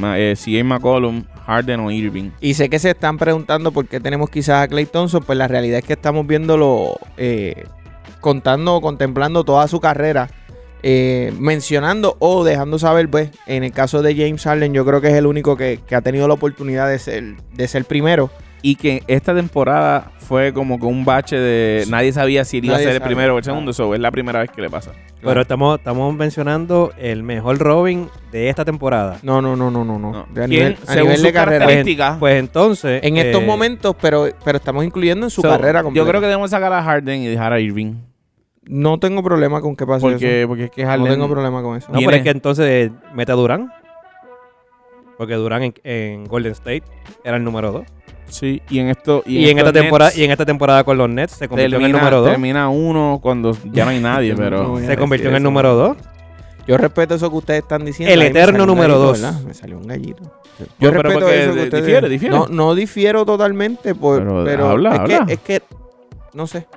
eh, 0.03 0.35
CJ 0.35 0.63
McCollum, 0.63 1.25
Harden 1.45 1.79
o 1.81 1.91
Irving. 1.91 2.31
Y 2.39 2.53
sé 2.53 2.69
que 2.69 2.79
se 2.79 2.91
están 2.91 3.17
preguntando 3.17 3.71
por 3.71 3.87
qué 3.87 3.99
tenemos 3.99 4.29
quizás 4.29 4.63
a 4.63 4.67
Clay 4.67 4.85
Thompson. 4.85 5.23
Pues 5.23 5.37
la 5.37 5.47
realidad 5.47 5.79
es 5.79 5.85
que 5.85 5.93
estamos 5.93 6.25
viéndolo, 6.27 6.97
eh, 7.17 7.65
contando, 8.19 8.81
contemplando 8.81 9.43
toda 9.43 9.67
su 9.67 9.79
carrera. 9.79 10.29
eh, 10.83 11.31
mencionando 11.37 12.15
o 12.17 12.43
dejando 12.43 12.79
saber, 12.79 13.07
pues, 13.07 13.29
en 13.45 13.63
el 13.63 13.71
caso 13.71 14.01
de 14.01 14.15
James 14.15 14.43
Harden, 14.43 14.73
yo 14.73 14.83
creo 14.83 14.99
que 14.99 15.09
es 15.09 15.13
el 15.13 15.27
único 15.27 15.55
que, 15.55 15.79
que 15.85 15.93
ha 15.93 16.01
tenido 16.01 16.27
la 16.27 16.33
oportunidad 16.33 16.89
de 16.89 16.97
ser, 16.97 17.35
de 17.53 17.67
ser 17.67 17.85
primero. 17.85 18.31
Y 18.61 18.75
que 18.75 19.03
esta 19.07 19.33
temporada 19.33 20.11
fue 20.17 20.53
como 20.53 20.79
que 20.79 20.85
un 20.85 21.03
bache 21.03 21.35
de 21.37 21.85
nadie 21.89 22.13
sabía 22.13 22.45
si 22.45 22.59
él 22.59 22.65
iba 22.65 22.75
a 22.75 22.79
ser 22.79 22.89
el 22.95 23.01
primero 23.01 23.35
o 23.35 23.37
el 23.37 23.43
segundo, 23.43 23.71
eso 23.71 23.93
es 23.93 23.99
la 23.99 24.11
primera 24.11 24.39
vez 24.39 24.49
que 24.51 24.61
le 24.61 24.69
pasa. 24.69 24.91
Pero 25.21 25.41
estamos, 25.41 25.77
estamos 25.77 26.15
mencionando 26.15 26.93
el 26.97 27.21
mejor 27.23 27.57
Robin 27.59 28.07
de 28.31 28.49
esta 28.49 28.65
temporada. 28.65 29.19
No, 29.23 29.41
no, 29.41 29.55
no, 29.55 29.69
no, 29.69 29.83
no. 29.83 29.99
no. 29.99 30.11
No. 30.11 30.25
De 30.33 30.43
a 30.43 30.47
¿Quién, 30.47 30.49
nivel, 30.49 30.77
a 30.87 30.93
según 30.93 31.01
nivel 31.03 31.17
sus 31.17 31.23
de 31.25 31.33
carrera. 31.33 31.65
características, 31.65 32.17
Pues 32.17 32.39
entonces. 32.39 33.03
En 33.03 33.17
estos 33.17 33.41
eh, 33.41 33.45
momentos, 33.45 33.95
pero, 34.01 34.27
pero 34.43 34.57
estamos 34.57 34.83
incluyendo 34.83 35.25
en 35.25 35.29
su 35.29 35.41
so, 35.41 35.49
carrera 35.49 35.83
completa. 35.83 36.03
yo 36.03 36.09
creo 36.09 36.21
que 36.21 36.27
debemos 36.27 36.49
sacar 36.49 36.73
a 36.73 36.81
Harden 36.81 37.21
y 37.21 37.27
dejar 37.27 37.53
a 37.53 37.59
Irving. 37.59 37.95
No 38.63 38.99
tengo 38.99 39.21
problema 39.23 39.59
con 39.59 39.75
que 39.75 39.85
pase 39.85 40.01
Porque, 40.01 40.45
porque 40.47 40.65
es 40.65 40.71
que. 40.71 40.85
Harden... 40.85 41.05
No 41.07 41.11
tengo 41.13 41.29
problema 41.29 41.61
con 41.61 41.77
eso. 41.77 41.87
No, 41.91 41.97
Viene- 41.97 42.07
pero 42.07 42.17
es 42.17 42.23
que 42.23 42.29
entonces 42.29 42.65
eh, 42.67 42.91
mete 43.13 43.31
a 43.31 43.35
Durán. 43.35 43.71
Porque 45.17 45.35
Durán 45.35 45.61
en, 45.63 45.73
en 45.83 46.25
Golden 46.25 46.53
State 46.53 46.83
era 47.23 47.37
el 47.37 47.43
número 47.43 47.71
2. 47.71 47.83
Sí, 48.31 48.61
y 48.69 48.79
en 48.79 48.87
esto... 48.89 49.23
Y, 49.25 49.49
en 49.49 49.59
esta 49.59 49.73
temporada, 49.73 50.09
Nets 50.09 50.19
y 50.19 50.23
en 50.23 50.31
esta 50.31 50.45
temporada 50.45 50.83
con 50.83 50.97
los 50.97 51.09
Nets 51.09 51.33
se 51.33 51.47
convirtió 51.47 51.77
en 51.79 51.85
el 51.85 51.91
número 51.91 52.21
2. 52.21 52.29
termina 52.31 52.69
uno 52.69 53.19
cuando 53.21 53.55
ya 53.71 53.83
no 53.85 53.91
hay 53.91 53.99
nadie, 53.99 54.33
pero... 54.37 54.79
Se 54.79 54.95
convirtió 54.97 55.29
en 55.29 55.35
el 55.35 55.41
eso. 55.41 55.49
número 55.49 55.75
2. 55.75 55.97
Yo 56.67 56.77
respeto 56.77 57.15
eso 57.15 57.29
que 57.29 57.35
ustedes 57.37 57.61
están 57.63 57.83
diciendo. 57.83 58.13
El 58.13 58.21
eterno 58.21 58.65
número 58.65 58.93
gallito, 58.93 59.07
dos. 59.07 59.21
¿verdad? 59.21 59.41
Me 59.41 59.53
salió 59.53 59.77
un 59.77 59.87
gallito. 59.87 60.23
Yo 60.79 60.91
Bueno, 60.91 61.01
respeto 61.01 61.27
eso 61.29 61.53
que 61.53 61.55
de- 61.59 61.63
ustedes... 61.63 61.85
difiere, 61.85 62.09
difiere. 62.09 62.35
No, 62.35 62.47
no 62.47 62.75
difiero 62.75 63.25
totalmente, 63.25 63.95
por- 63.95 64.19
Pero 64.19 64.43
pero, 64.45 64.69
habla, 64.69 64.93
es, 64.93 64.99
habla. 64.99 65.25
Que, 65.25 65.33
es 65.33 65.39
que... 65.39 65.61
No 66.33 66.47
sé. 66.47 66.67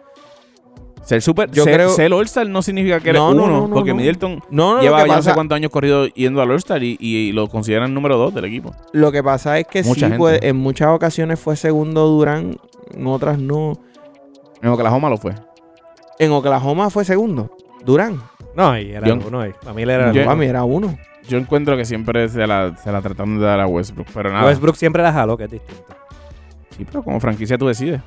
Ser 1.05 1.21
super, 1.21 1.51
Yo 1.51 1.65
ser, 1.65 1.75
creo- 1.75 1.91
ser 1.91 2.13
All-Star 2.15 2.49
no 2.49 2.63
significa 2.63 2.99
que 3.01 3.11
eres 3.11 3.21
No, 3.21 3.35
no, 3.35 3.45
uno, 3.45 3.53
no, 3.61 3.69
no, 3.69 3.75
porque 3.75 3.91
no. 3.91 3.97
Middleton 3.97 4.43
No, 4.51 4.77
no, 4.77 4.81
lleva 4.83 5.07
ya 5.07 5.17
no 5.17 5.23
sé 5.23 5.35
cuántos 5.35 5.57
años 5.57 5.71
corrido 5.71 6.07
yendo 6.07 6.41
al 6.41 6.51
All-Star 6.51 6.83
y, 6.83 6.97
y 6.99 7.33
lo 7.33 7.49
consideran 7.49 7.93
número 7.93 8.17
dos 8.17 8.33
del 8.35 8.47
equipo. 8.47 8.75
lo 8.93 9.13
que 9.13 9.23
pasa 9.23 9.59
es 9.59 9.67
que 9.67 9.83
Mucha 9.83 9.95
sí, 9.95 10.01
gente. 10.01 10.19
pues, 10.19 10.39
en 10.43 10.57
muchas 10.57 10.89
ocasiones 10.89 11.39
fue 11.39 11.57
segundo 11.57 12.07
Durán, 12.07 12.57
en 12.95 13.07
otras 13.07 13.39
no. 13.39 13.79
En 14.63 14.71
Oklahoma 14.71 15.11
lo 15.11 15.19
fue. 15.19 15.35
En 16.19 16.33
Oklahoma 16.33 16.89
fue 16.89 17.05
segundo. 17.05 17.51
Durán. 17.85 18.23
No, 18.57 18.79
y 18.79 18.93
era 18.93 19.07
Yo- 19.07 19.19
uno. 19.27 19.41
ahí. 19.41 19.53
Para 19.61 19.75
mí 19.75 19.83
él 19.83 19.91
era 19.91 20.09
el 20.09 20.15
Yo- 20.15 20.23
uno. 20.23 20.31
Para 20.31 20.39
mí 20.41 20.47
era 20.47 20.65
uno. 20.65 20.97
Yo 21.29 21.37
encuentro 21.39 21.77
que 21.77 21.85
siempre 21.85 22.29
se 22.31 22.47
la, 22.47 22.75
se 22.83 22.91
la 22.93 23.03
tratan 23.03 23.39
de 23.39 23.45
dar 23.45 23.61
a 23.61 23.67
Westbrook, 23.67 24.07
pero 24.15 24.31
nada. 24.33 24.47
Westbrook 24.47 24.77
siempre 24.77 25.03
la 25.03 25.13
jaló, 25.13 25.37
que 25.37 25.45
es 25.45 25.51
distinto. 25.51 25.85
Sí, 26.77 26.85
pero 26.87 27.03
como 27.03 27.21
franquicia 27.21 27.59
tú 27.59 27.67
decides. 27.67 28.01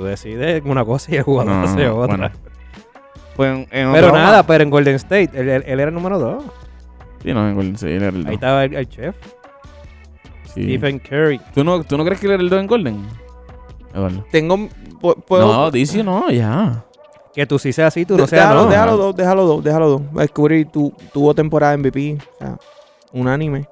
Tú 0.00 0.06
decides 0.06 0.62
una 0.64 0.82
cosa 0.82 1.12
y 1.12 1.16
el 1.16 1.24
jugador 1.24 1.52
No, 1.52 1.62
hace 1.62 1.86
otra. 1.90 2.16
bueno. 2.16 2.30
Pues 3.36 3.50
en, 3.50 3.58
en 3.70 3.92
Pero 3.92 4.12
nada, 4.12 4.42
pero 4.46 4.64
en 4.64 4.70
Golden 4.70 4.94
State, 4.94 5.28
él, 5.34 5.46
él- 5.48 5.64
él 5.66 5.78
era 5.80 5.88
el 5.90 5.94
número 5.94 6.18
2. 6.18 6.42
Sí, 7.22 7.34
no, 7.34 7.46
en 7.46 7.54
Golden 7.54 7.74
State 7.74 7.96
él 7.96 8.02
era 8.02 8.08
el 8.16 8.16
Ahí 8.16 8.22
dos. 8.24 8.32
estaba 8.32 8.64
el, 8.64 8.74
el 8.76 8.88
chef, 8.88 9.14
Sí. 10.54 10.62
Stephen 10.64 10.98
Curry. 11.00 11.38
¿Tú, 11.54 11.62
no, 11.64 11.84
¿Tú 11.84 11.98
no 11.98 12.04
crees 12.06 12.18
que 12.18 12.26
él 12.28 12.32
era 12.32 12.42
el 12.42 12.48
2 12.48 12.60
en 12.60 12.66
Golden? 12.66 13.06
Eduardo. 13.94 14.24
Tengo. 14.30 14.68
Puedo, 15.26 15.46
No, 15.52 15.70
dice 15.70 16.02
no, 16.02 16.30
ya. 16.30 16.82
Que 17.34 17.44
tú 17.44 17.58
sí 17.58 17.72
seas 17.74 17.88
así, 17.88 18.06
tú 18.06 18.16
no 18.16 18.26
seas 18.26 18.42
déjalo, 18.48 18.64
no. 18.64 18.70
déjalo 18.70 18.96
dos, 18.96 19.14
déjalo 19.16 19.44
dos, 19.44 19.62
déjalo 19.62 19.88
dos. 19.90 20.02
Descubrir 20.14 20.66
tu, 20.70 20.94
tuvo 21.12 21.34
temporada 21.34 21.76
MVP. 21.76 22.16
O 22.16 22.38
sea, 22.38 22.56
unánime. 23.12 23.68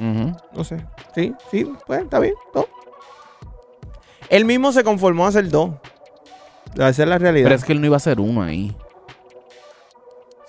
No 0.00 0.64
sé. 0.64 0.84
Sí, 1.14 1.32
sí, 1.50 1.70
pues 1.86 2.02
está 2.02 2.18
bien. 2.18 2.34
Dos. 2.52 2.66
Él 4.34 4.44
mismo 4.44 4.72
se 4.72 4.82
conformó 4.82 5.26
a 5.26 5.28
hacer 5.28 5.48
dos. 5.48 5.70
Esa 6.74 6.88
es 6.88 6.98
la 7.08 7.18
realidad. 7.18 7.44
Pero 7.44 7.54
es 7.54 7.64
que 7.64 7.72
él 7.72 7.80
no 7.80 7.86
iba 7.86 7.96
a 7.96 8.00
ser 8.00 8.18
uno 8.20 8.42
ahí. 8.42 8.74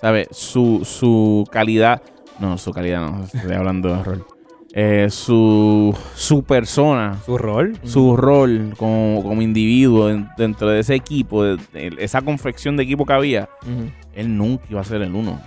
¿Sabes? 0.00 0.28
Su, 0.32 0.82
su 0.84 1.46
calidad. 1.50 2.02
No, 2.38 2.58
su 2.58 2.72
calidad 2.72 3.00
no. 3.10 3.24
Estoy 3.24 3.52
hablando 3.52 3.94
de 3.96 4.02
rol. 4.02 4.24
Eh, 4.78 5.06
su, 5.08 5.96
su 6.14 6.42
persona, 6.42 7.16
Su 7.24 7.38
rol. 7.38 7.78
su 7.84 8.14
rol 8.16 8.74
como, 8.76 9.22
como 9.22 9.40
individuo 9.40 10.10
en- 10.10 10.28
dentro 10.36 10.68
de 10.68 10.80
ese 10.80 10.94
equipo, 10.94 11.44
de, 11.44 11.56
de 11.72 11.94
esa 12.00 12.20
confección 12.20 12.76
de 12.76 12.82
equipo 12.82 13.06
que 13.06 13.14
había, 13.14 13.48
Ujú. 13.62 13.90
él 14.14 14.36
nunca 14.36 14.64
iba 14.68 14.82
a 14.82 14.84
ser 14.84 15.00
el 15.00 15.14
uno. 15.14 15.40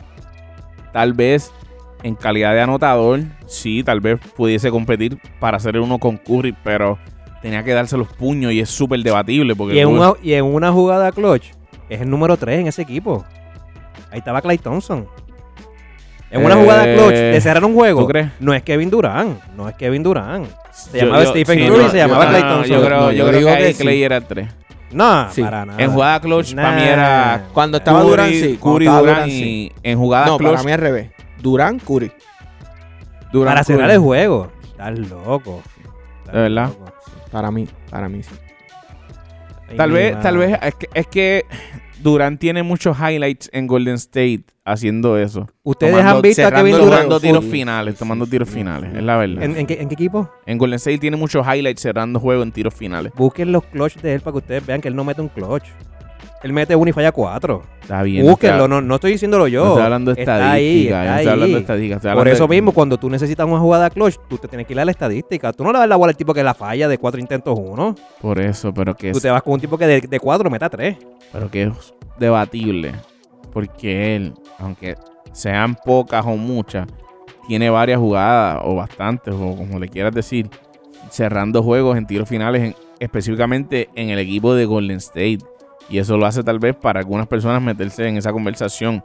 Tal 0.93 1.13
vez 1.13 1.51
en 2.01 2.15
calidad 2.15 2.53
de 2.53 2.61
anotador, 2.61 3.19
sí, 3.45 3.83
tal 3.83 3.99
vez 3.99 4.19
pudiese 4.35 4.71
competir 4.71 5.19
para 5.39 5.59
ser 5.59 5.75
el 5.75 5.81
uno 5.83 5.99
con 5.99 6.17
Curry, 6.17 6.55
pero 6.63 6.97
tenía 7.41 7.63
que 7.63 7.73
darse 7.73 7.97
los 7.97 8.07
puños 8.07 8.51
y 8.51 8.59
es 8.59 8.69
súper 8.69 8.99
debatible. 9.01 9.55
Porque 9.55 9.75
Y 9.75 9.79
en, 9.79 9.87
una, 9.87 10.13
y 10.21 10.33
en 10.33 10.45
una 10.45 10.71
jugada 10.71 11.11
clutch, 11.11 11.45
es 11.89 12.01
el 12.01 12.09
número 12.09 12.37
3 12.37 12.59
en 12.61 12.67
ese 12.67 12.81
equipo. 12.81 13.25
Ahí 14.11 14.19
estaba 14.19 14.41
Clay 14.41 14.57
Thompson. 14.57 15.07
En 16.31 16.45
una 16.45 16.55
Eh, 16.55 16.61
jugada 16.61 16.83
clutch 16.93 17.15
de 17.15 17.41
cerrar 17.41 17.65
un 17.65 17.73
juego, 17.73 18.01
¿Tú 18.01 18.07
crees? 18.07 18.29
no 18.39 18.53
es 18.53 18.61
Kevin 18.61 18.89
Durant, 18.91 19.43
no 19.55 19.67
es 19.67 19.75
Kevin 19.75 20.03
Durant. 20.03 20.47
Se 20.71 20.99
Yo- 20.99 21.05
llamaba 21.05 21.23
yo- 21.23 21.29
Stephen 21.31 21.59
sí, 21.59 21.65
Curry, 21.67 21.83
no, 21.83 21.89
se 21.89 21.97
yo- 21.97 22.07
llamaba 22.07 22.25
no, 22.25 22.31
no, 22.31 22.39
Thompson. 22.39 22.65
Yo 22.77 22.85
creo, 22.85 22.99
No, 23.01 23.11
yo 23.11 23.17
yo 23.17 23.27
creo 23.27 23.39
digo 23.39 23.51
que, 23.51 23.57
que 23.57 23.73
sí. 23.73 23.83
Clay 23.83 24.03
era 24.03 24.17
el 24.17 24.23
3. 24.25 24.49
No, 24.91 25.31
Sí. 25.31 25.41
para 25.41 25.65
nada. 25.65 25.83
En 25.83 25.91
jugada 25.91 26.19
clutch, 26.19 26.55
para 26.55 26.71
mí 26.71 26.81
era 26.83 27.45
Cuando 27.53 27.77
estaba 27.77 27.99
Curry, 27.99 28.09
Durán, 28.11 28.29
sí. 28.29 28.59
Curry, 28.61 28.85
Durán 28.85 28.99
Durán, 29.01 29.29
y 29.29 29.31
sí. 29.31 29.71
en 29.83 29.97
jugada 29.99 30.25
No, 30.27 30.37
clutch, 30.37 30.51
para 30.53 30.63
mí 30.63 30.71
al 30.71 30.79
revés. 30.79 31.11
Durán, 31.41 31.79
Curry. 31.79 32.11
Durant, 33.31 33.51
Para 33.55 33.63
cerrar 33.63 33.89
el 33.91 33.99
juego. 33.99 34.51
Estás 34.63 34.97
loco. 34.99 35.61
Estás 36.19 36.33
¿De 36.35 36.41
verdad? 36.41 36.67
loco. 36.69 36.85
Para 37.31 37.51
mí, 37.51 37.67
para 37.89 38.09
mí 38.09 38.23
sí. 38.23 38.35
Tal 39.77 39.91
vez, 39.91 40.19
tal 40.19 40.37
vez, 40.37 40.57
es 40.63 40.75
que, 40.75 40.87
es 40.95 41.07
que 41.07 41.45
Durant 42.01 42.39
tiene 42.39 42.63
muchos 42.63 42.97
highlights 42.97 43.49
en 43.53 43.67
Golden 43.67 43.95
State 43.95 44.45
haciendo 44.65 45.17
eso. 45.17 45.47
Ustedes 45.63 45.93
Tomando- 45.93 46.15
han 46.17 46.21
visto 46.23 46.47
a 46.47 46.51
Kevin 46.51 46.71
Durant. 46.73 46.91
Tomando 46.91 47.19
tiros 47.19 47.45
finales, 47.45 47.95
tomando 47.95 48.25
tiros 48.25 48.49
finales, 48.49 48.95
es 48.95 49.03
la 49.03 49.17
verdad. 49.17 49.43
¿En, 49.43 49.57
en 49.57 49.67
qué, 49.67 49.75
en 49.79 49.87
qué 49.89 49.93
equipo? 49.93 50.31
En 50.47 50.57
Golden 50.57 50.77
State 50.77 50.97
tiene 50.97 51.17
muchos 51.17 51.45
highlights 51.45 51.81
cerrando 51.81 52.19
juego 52.19 52.41
en 52.41 52.51
tiros 52.51 52.73
finales. 52.73 53.11
Busquen 53.15 53.51
los 53.51 53.63
clutch 53.65 53.97
de 53.97 54.15
él 54.15 54.21
para 54.21 54.31
que 54.33 54.37
ustedes 54.39 54.65
vean 54.65 54.81
que 54.81 54.87
él 54.87 54.95
no 54.95 55.03
mete 55.03 55.21
un 55.21 55.29
clutch. 55.29 55.65
Él 56.41 56.53
mete 56.53 56.73
uno 56.75 56.89
y 56.89 56.93
falla 56.93 57.11
cuatro. 57.11 57.63
Está 57.81 58.01
bien. 58.03 58.25
Búsquenlo, 58.25 58.67
no, 58.67 58.79
no 58.81 58.95
estoy 58.95 59.11
diciéndolo 59.11 59.47
yo. 59.47 59.61
no 59.63 59.69
estoy 59.71 59.83
hablando 59.83 60.13
de 60.13 60.21
Está 60.21 60.51
ahí, 60.53 60.87
estadística. 60.87 60.99
está 61.01 61.11
no 61.11 61.17
estoy 61.17 61.31
hablando 61.33 61.47
de 61.47 61.53
ahí. 61.55 61.61
estadística. 61.61 61.95
estoy 61.97 62.13
Por 62.15 62.27
eso 62.29 62.43
de- 62.47 62.55
mismo, 62.55 62.71
cuando 62.71 62.97
tú 62.97 63.09
necesitas 63.09 63.45
una 63.45 63.59
jugada 63.59 63.89
clutch, 63.89 64.15
tú 64.29 64.37
te 64.37 64.47
tienes 64.47 64.65
que 64.65 64.73
ir 64.73 64.79
a 64.79 64.85
la 64.85 64.91
estadística. 64.91 65.51
Tú 65.51 65.63
no 65.65 65.73
le 65.73 65.79
das 65.79 65.89
la 65.89 65.95
bola 65.97 66.11
al 66.11 66.15
tipo 66.17 66.33
que 66.33 66.41
la 66.43 66.53
falla 66.53 66.87
de 66.87 66.97
cuatro 66.97 67.19
intentos 67.19 67.59
uno. 67.61 67.93
Por 68.21 68.39
eso, 68.39 68.73
pero 68.73 68.95
que 68.95 69.11
Tú 69.11 69.17
es, 69.17 69.23
te 69.23 69.29
vas 69.29 69.43
con 69.43 69.53
un 69.53 69.59
tipo 69.59 69.77
que 69.77 69.85
de, 69.85 70.01
de 70.01 70.19
cuatro 70.19 70.49
meta 70.49 70.69
tres. 70.69 70.95
pero 71.33 71.51
que 71.51 71.63
es 71.63 71.93
debatible. 72.17 72.93
Porque 73.51 74.15
él, 74.15 74.33
aunque 74.59 74.95
sean 75.33 75.75
pocas 75.75 76.25
o 76.25 76.37
muchas, 76.37 76.87
tiene 77.47 77.69
varias 77.69 77.99
jugadas 77.99 78.61
o 78.63 78.75
bastantes, 78.75 79.33
o 79.33 79.55
como 79.57 79.77
le 79.79 79.89
quieras 79.89 80.13
decir, 80.13 80.47
cerrando 81.09 81.63
juegos 81.63 81.97
en 81.97 82.05
tiros 82.05 82.29
finales, 82.29 82.61
en- 82.63 82.75
específicamente 82.99 83.89
en 83.95 84.09
el 84.09 84.19
equipo 84.19 84.53
de 84.53 84.65
Golden 84.65 84.97
State. 84.97 85.39
Y 85.89 85.97
eso 85.97 86.17
lo 86.17 86.25
hace 86.25 86.43
tal 86.43 86.59
vez 86.59 86.75
para 86.75 86.99
algunas 86.99 87.27
personas 87.27 87.61
meterse 87.61 88.07
en 88.07 88.17
esa 88.17 88.31
conversación. 88.31 89.01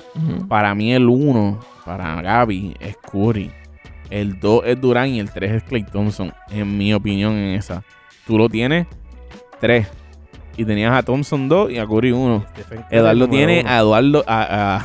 Para 0.48 0.74
mí 0.74 0.92
el 0.92 1.08
1, 1.08 1.58
para 1.86 2.20
Gaby, 2.20 2.76
es 2.78 2.96
Curry. 3.10 3.50
El 4.10 4.38
2 4.38 4.62
es 4.66 4.80
Durán 4.80 5.08
y 5.08 5.18
el 5.20 5.30
3 5.30 5.52
es 5.52 5.62
Clay 5.62 5.82
Thompson, 5.84 6.32
en 6.50 6.76
mi 6.76 6.92
opinión 6.92 7.32
en 7.32 7.54
esa. 7.54 7.82
Tú 8.26 8.36
lo 8.36 8.48
tienes 8.48 8.86
3. 9.60 9.86
Y 10.56 10.64
tenías 10.64 10.92
a 10.92 11.02
Thompson 11.02 11.48
2 11.48 11.72
y 11.72 11.78
a 11.78 11.86
Curry 11.86 12.12
1. 12.12 12.44
Eduardo 12.90 13.28
tiene 13.28 13.64
a 13.66 13.78
Eduardo 13.78 14.22
a, 14.26 14.78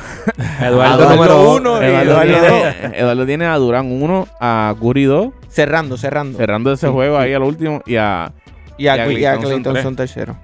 a- 0.58 0.66
Eduardo, 0.66 1.04
Eduardo 1.04 1.10
número 1.14 1.40
uno 1.54 1.72
uno. 1.74 1.82
y 1.82 1.84
Eduardo, 1.84 2.10
Eduardo 2.22 2.48
tiene, 2.80 2.98
Eduardo 2.98 3.26
tiene 3.26 3.44
a 3.44 3.54
Durán 3.56 3.92
1, 3.92 4.28
a 4.40 4.74
Curry 4.80 5.04
2, 5.04 5.28
Cerrando, 5.48 5.96
cerrando. 5.96 6.38
cerrando 6.38 6.72
ese 6.72 6.86
Sí, 6.88 6.92
juego 6.92 7.18
sí. 7.18 7.22
ahí 7.24 7.34
al 7.34 7.42
último 7.42 7.82
y 7.86 7.96
a 7.96 8.32
Y 8.78 8.88
a, 8.88 8.96
Y 8.96 8.98
a 9.00 9.04
Clay- 9.04 9.18
y 9.20 9.24
a 9.26 9.32
Clay 9.36 9.40
Clay 9.42 9.50
Thompson 9.50 9.62
Thompson 9.62 9.96
tercero. 9.96 10.36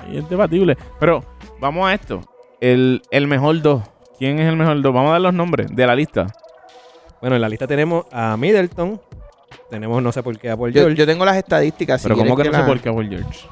Ahí 0.00 0.18
es 0.18 0.28
debatible. 0.28 0.76
Pero 0.98 1.24
vamos 1.60 1.88
a 1.88 1.94
esto. 1.94 2.20
El, 2.60 3.02
el 3.10 3.26
mejor 3.26 3.60
2. 3.62 3.82
¿Quién 4.18 4.38
es 4.38 4.48
el 4.48 4.56
mejor 4.56 4.80
2? 4.80 4.92
Vamos 4.92 5.10
a 5.10 5.12
dar 5.12 5.20
los 5.22 5.34
nombres 5.34 5.74
de 5.74 5.86
la 5.86 5.94
lista. 5.94 6.26
Bueno, 7.20 7.36
en 7.36 7.42
la 7.42 7.48
lista 7.48 7.66
tenemos 7.66 8.06
a 8.12 8.36
Middleton. 8.36 9.00
Tenemos, 9.68 10.02
no 10.02 10.10
sé 10.12 10.22
por 10.22 10.36
qué, 10.38 10.50
a 10.50 10.56
Paul 10.56 10.72
Yo, 10.72 10.80
George. 10.82 10.96
yo 10.96 11.06
tengo 11.06 11.24
las 11.24 11.36
estadísticas. 11.36 12.00
si 12.00 12.08
Pero 12.08 12.16
¿cómo 12.16 12.36
que 12.36 12.42
quieres 12.42 12.52
no 12.58 12.64
sé 12.64 12.68
por 12.70 12.80
qué 12.80 12.90
Paul 12.90 13.08
George? 13.08 13.46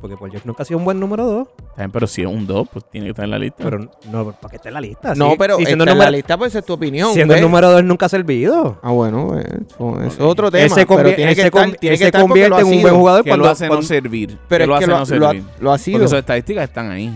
Porque 0.00 0.16
Paul 0.16 0.30
George 0.30 0.46
nunca 0.46 0.62
ha 0.62 0.66
sido 0.66 0.78
un 0.78 0.84
buen 0.84 1.00
número 1.00 1.24
dos. 1.26 1.48
Está 1.48 1.82
bien, 1.82 1.90
Pero 1.90 2.06
si 2.06 2.22
es 2.22 2.28
un 2.28 2.46
2, 2.46 2.68
pues 2.72 2.84
tiene 2.90 3.06
que 3.06 3.10
estar 3.10 3.24
en 3.24 3.30
la 3.32 3.38
lista. 3.38 3.64
Pero 3.64 3.78
no, 4.10 4.32
¿para 4.32 4.50
qué 4.50 4.56
está 4.56 4.68
en 4.68 4.74
la 4.74 4.80
lista? 4.80 5.14
No, 5.14 5.30
Sí, 5.30 5.36
pero 5.38 5.54
está 5.58 5.66
siendo 5.66 5.84
en 5.90 5.98
la 5.98 6.10
lista, 6.10 6.36
pues 6.38 6.54
es 6.54 6.64
tu 6.64 6.72
opinión. 6.74 7.12
Siendo 7.14 7.34
el 7.34 7.40
número 7.40 7.70
dos 7.70 7.82
nunca 7.84 8.06
ha 8.06 8.08
servido. 8.08 8.78
Ah, 8.82 8.90
bueno, 8.92 9.26
pues, 9.28 9.44
eso, 9.46 10.02
es 10.02 10.20
otro 10.20 10.50
tema. 10.50 10.64
Él 10.64 10.70
se, 10.70 10.86
convier- 10.86 10.96
pero 11.02 11.16
tiene 11.16 11.34
que 11.34 11.42
estar, 11.42 11.70
tiene 11.72 11.98
que 11.98 12.12
convierte 12.12 12.56
ha 12.56 12.60
en 12.60 12.66
un 12.66 12.82
buen 12.82 12.94
jugador 12.94 13.24
¿Qué 13.24 13.30
cuando, 13.30 13.44
lo 13.46 13.50
hace 13.50 13.66
cuando- 13.66 13.82
no 13.82 13.88
servir? 13.88 14.38
Pero 14.48 14.58
¿Qué 14.58 14.62
es 14.62 14.68
lo 14.68 14.78
que 14.78 14.84
hace 14.84 14.86
lo, 14.86 14.90
no 14.90 14.96
ha- 14.96 14.98
lo 15.18 15.26
ha- 15.26 15.30
servir? 15.32 15.44
lo 15.60 15.72
ha 15.72 15.78
sido. 15.78 15.98
Porque 15.98 16.08
sus 16.08 16.18
estadísticas 16.18 16.64
están 16.64 16.90
ahí. 16.90 17.08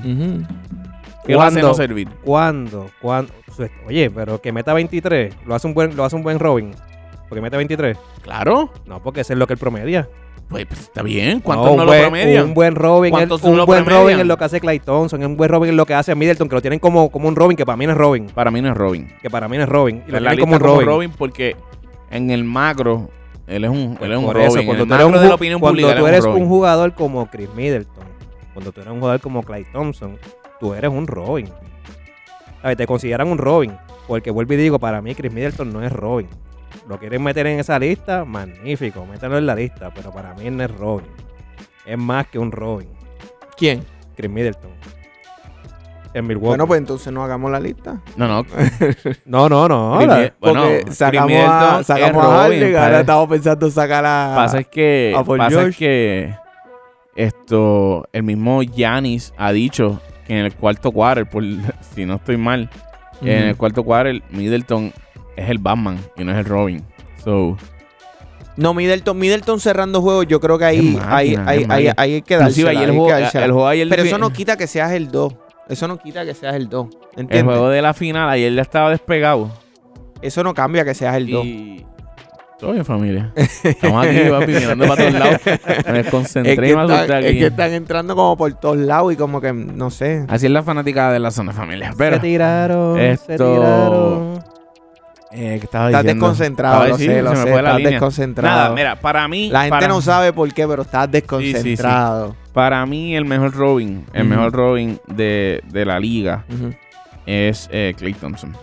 ¿Qué 1.24 1.32
lo 1.34 1.42
hace 1.42 1.52
¿Cuándo? 1.54 1.68
no 1.68 1.74
servir? 1.74 2.08
¿Cuándo? 2.24 2.90
¿Cuándo? 3.00 3.32
Oye, 3.86 4.10
pero 4.10 4.40
que 4.40 4.50
meta 4.50 4.72
23, 4.72 5.34
lo 5.46 5.54
hace 5.54 5.66
un 5.66 5.74
buen, 5.74 5.94
lo 5.94 6.04
hace 6.04 6.16
un 6.16 6.22
buen 6.22 6.38
Robin. 6.38 6.72
Porque 7.28 7.40
mete 7.40 7.56
23. 7.56 7.96
Claro. 8.22 8.70
No, 8.86 9.02
porque 9.02 9.20
eso 9.22 9.32
es 9.32 9.38
lo 9.38 9.46
que 9.46 9.52
él 9.54 9.58
promedia. 9.58 10.08
Pues, 10.52 10.66
pues, 10.66 10.80
está 10.82 11.02
bien. 11.02 11.40
¿Cuántos 11.40 11.74
no, 11.76 11.84
lo 11.84 11.86
buen- 11.86 12.02
promedian? 12.02 12.44
Un 12.46 12.54
buen 12.54 12.74
Robin, 12.76 13.12
es- 13.12 13.18
¿Cuántos 13.18 13.42
no 13.42 13.50
un 13.50 13.56
lo 13.56 13.66
buen 13.66 13.84
promedian? 13.84 14.02
Robin 14.04 14.20
es 14.20 14.26
lo 14.26 14.36
que 14.36 14.44
hace 14.44 14.60
Clay 14.60 14.78
Thompson, 14.78 15.24
un 15.24 15.36
buen 15.36 15.50
Robin 15.50 15.70
es 15.70 15.76
lo 15.76 15.84
que 15.86 15.94
hace 15.94 16.14
Middleton, 16.14 16.48
que 16.48 16.54
lo 16.54 16.60
tienen 16.62 16.78
como, 16.78 17.10
como 17.10 17.26
un 17.28 17.34
Robin, 17.36 17.56
que 17.56 17.66
para 17.66 17.76
mí 17.76 17.86
no 17.86 17.92
es 17.92 17.98
Robin. 17.98 18.26
Para 18.26 18.50
mí 18.52 18.60
no 18.62 18.68
es 18.70 18.76
Robin. 18.76 19.08
Que 19.20 19.28
para 19.30 19.48
mí 19.48 19.56
no 19.56 19.64
es 19.64 19.68
Robin. 19.68 20.02
Y 20.06 20.10
lo 20.12 20.18
En 20.18 20.24
la 20.24 20.30
tienen 20.30 20.44
como 20.44 20.56
un 20.56 20.60
Robin. 20.62 20.86
Robin 20.86 21.10
porque 21.18 21.56
en 22.10 22.30
el 22.30 22.44
macro 22.44 23.08
Él 23.48 23.64
es 23.64 23.70
un, 23.70 23.98
él 24.00 24.12
es 24.12 24.18
un 24.18 24.24
Por 24.26 24.34
Robin. 24.36 24.48
eso, 24.48 24.58
En 24.60 24.66
cuando 24.66 24.82
el 24.84 24.88
tú 24.88 24.94
eres, 24.94 25.06
un, 25.06 25.12
cuando 25.60 25.80
pública, 25.80 25.96
tú 25.98 26.06
es 26.06 26.12
eres 26.12 26.24
un 26.24 26.48
jugador 26.48 26.94
como 26.94 27.26
Chris 27.30 27.48
Middleton, 27.56 28.04
cuando 28.54 28.70
tú 28.72 28.80
eres 28.80 28.92
un 28.92 29.00
jugador 29.00 29.20
como 29.20 29.42
Clay 29.42 29.64
Thompson, 29.72 30.16
tú 30.60 30.74
eres 30.74 30.90
un 30.90 31.06
Robin. 31.06 31.48
A 32.62 32.68
ver, 32.68 32.76
te 32.76 32.86
consideran 32.86 33.28
un 33.28 33.38
Robin. 33.38 33.72
Porque 34.06 34.30
vuelvo 34.30 34.52
y 34.54 34.56
digo, 34.56 34.78
para 34.78 35.00
mí 35.02 35.14
Chris 35.14 35.32
Middleton 35.32 35.72
no 35.72 35.82
es 35.82 35.90
Robin. 35.92 36.28
Lo 36.88 36.98
quieren 36.98 37.22
meter 37.22 37.46
en 37.46 37.60
esa 37.60 37.78
lista, 37.78 38.24
magnífico, 38.24 39.06
mételo 39.06 39.38
en 39.38 39.46
la 39.46 39.54
lista, 39.54 39.90
pero 39.94 40.10
para 40.12 40.34
mí 40.34 40.50
no 40.50 40.64
es 40.64 40.70
Robin. 40.70 41.06
Es 41.86 41.98
más 41.98 42.26
que 42.26 42.38
un 42.38 42.52
Robin. 42.52 42.88
¿Quién? 43.56 43.84
Chris 44.16 44.30
Middleton. 44.30 44.70
En 46.14 46.26
Milwaukee. 46.26 46.48
Bueno, 46.48 46.66
pues 46.66 46.78
entonces 46.78 47.10
no 47.12 47.24
hagamos 47.24 47.50
la 47.50 47.58
lista. 47.58 48.00
No, 48.16 48.28
no. 48.28 48.46
no, 49.24 49.48
no, 49.48 49.68
no. 49.68 49.98
Mid- 49.98 50.32
bueno, 50.40 50.64
sacamos 50.90 51.28
Middleton 51.28 51.50
a, 51.50 51.80
es 51.80 51.86
sacamos 51.86 52.24
a 52.24 52.28
Harden, 52.28 52.76
ahora 52.76 53.00
estamos 53.00 53.28
pensando 53.30 53.70
sacar 53.70 54.04
a... 54.04 54.32
pasa 54.36 54.60
es 54.60 54.66
que, 54.66 55.14
a 55.16 55.24
Paul 55.24 55.38
pasa 55.38 55.50
George. 55.50 55.68
es 55.70 55.76
que 55.76 56.34
esto, 57.16 58.06
el 58.12 58.22
mismo 58.24 58.62
Giannis 58.62 59.32
ha 59.38 59.52
dicho 59.52 60.00
que 60.26 60.38
en 60.38 60.44
el 60.44 60.54
cuarto 60.54 60.92
quarter, 60.92 61.28
por, 61.28 61.42
si 61.94 62.04
no 62.04 62.16
estoy 62.16 62.36
mal, 62.36 62.68
en 63.22 63.44
el 63.48 63.56
cuarto 63.56 63.82
quarter, 63.84 64.22
Middleton 64.30 64.92
es 65.44 65.50
el 65.50 65.58
Batman 65.58 65.98
y 66.16 66.24
no 66.24 66.32
es 66.32 66.38
el 66.38 66.44
Robin. 66.44 66.82
So, 67.24 67.56
No, 68.56 68.74
Middleton, 68.74 69.18
Middleton 69.18 69.60
cerrando 69.60 70.00
juegos, 70.02 70.26
yo 70.26 70.40
creo 70.40 70.58
que 70.58 70.64
ahí, 70.64 70.78
Es 70.78 70.94
máquina, 70.94 71.16
ahí, 71.16 71.32
es 71.32 71.38
ahí, 71.46 71.66
ahí, 71.68 71.92
hay 71.96 72.22
que 72.22 72.34
hay 72.36 72.42
el 72.42 72.90
juego, 72.92 73.16
el 73.16 73.52
juego 73.52 73.66
ayer 73.68 73.88
Pero 73.88 74.02
eso 74.02 74.18
no 74.18 74.30
quita 74.32 74.56
que 74.56 74.66
seas 74.66 74.92
el 74.92 75.10
2. 75.10 75.34
Eso 75.68 75.88
no 75.88 75.96
quita 75.98 76.24
que 76.24 76.34
seas 76.34 76.54
el 76.56 76.68
2. 76.68 76.86
el 77.14 77.20
¿Entiendes? 77.22 77.44
juego 77.54 77.68
de 77.70 77.80
la 77.80 77.94
final, 77.94 78.28
ayer 78.28 78.52
ya 78.52 78.62
estaba 78.62 78.90
despegado. 78.90 79.50
Eso 80.20 80.42
no 80.44 80.52
cambia 80.54 80.84
que 80.84 80.94
seas 80.94 81.16
el 81.16 81.30
2. 81.30 81.44
Y... 81.46 81.86
Todo 82.58 82.72
bien, 82.72 82.84
familia. 82.84 83.32
Estamos 83.34 84.06
aquí, 84.06 84.18
papi, 84.30 84.52
mirando 84.52 84.86
para 84.86 85.02
todos 85.08 85.14
lados. 85.18 85.40
Me 85.86 85.92
desconcentré 85.94 86.52
Es 86.52 86.60
que, 86.60 86.68
y 86.70 86.76
me 86.76 86.82
están, 86.82 86.90
asusté 86.96 87.18
es 87.18 87.24
aquí. 87.26 87.38
que 87.40 87.46
están 87.46 87.72
entrando 87.72 88.14
como 88.14 88.36
por 88.36 88.52
todos 88.54 88.76
lados 88.76 89.12
y 89.12 89.16
como 89.16 89.40
que, 89.40 89.52
no 89.52 89.90
sé. 89.90 90.24
Así 90.28 90.46
es 90.46 90.52
la 90.52 90.62
fanática 90.62 91.10
de 91.10 91.18
la 91.18 91.32
zona 91.32 91.52
familia. 91.52 91.92
Pero, 91.98 92.16
se 92.16 92.22
tiraron, 92.22 92.96
se 92.98 93.10
esto- 93.12 93.54
tiraron. 93.54 94.31
Eh, 95.32 95.56
¿qué 95.58 95.64
estaba 95.64 95.86
Estás 95.88 96.02
diciendo? 96.02 96.26
desconcentrado, 96.26 96.88
lo 96.88 96.96
sí, 96.98 97.06
sé, 97.06 97.22
lo 97.22 97.34
sé. 97.36 97.54
Estás 97.54 97.76
línea. 97.76 97.90
desconcentrado. 97.90 98.56
Nada, 98.56 98.74
mira, 98.74 98.96
para 99.00 99.26
mí. 99.28 99.48
La 99.50 99.60
gente 99.62 99.70
para- 99.76 99.88
no 99.88 100.00
sabe 100.00 100.32
por 100.32 100.52
qué, 100.52 100.66
pero 100.68 100.82
estás 100.82 101.06
sí, 101.06 101.10
sí. 101.10 101.20
desconcentrado. 101.20 102.36
Para 102.52 102.84
mí, 102.86 103.16
el 103.16 103.24
mejor 103.24 103.54
Robin, 103.54 104.04
el 104.12 104.24
mejor 104.24 104.52
Robin 104.52 105.00
de, 105.06 105.62
de 105.68 105.84
la 105.84 105.98
liga 105.98 106.44
es 107.26 107.68
eh, 107.72 107.94
Clay 107.96 108.14
Thompson. 108.14 108.54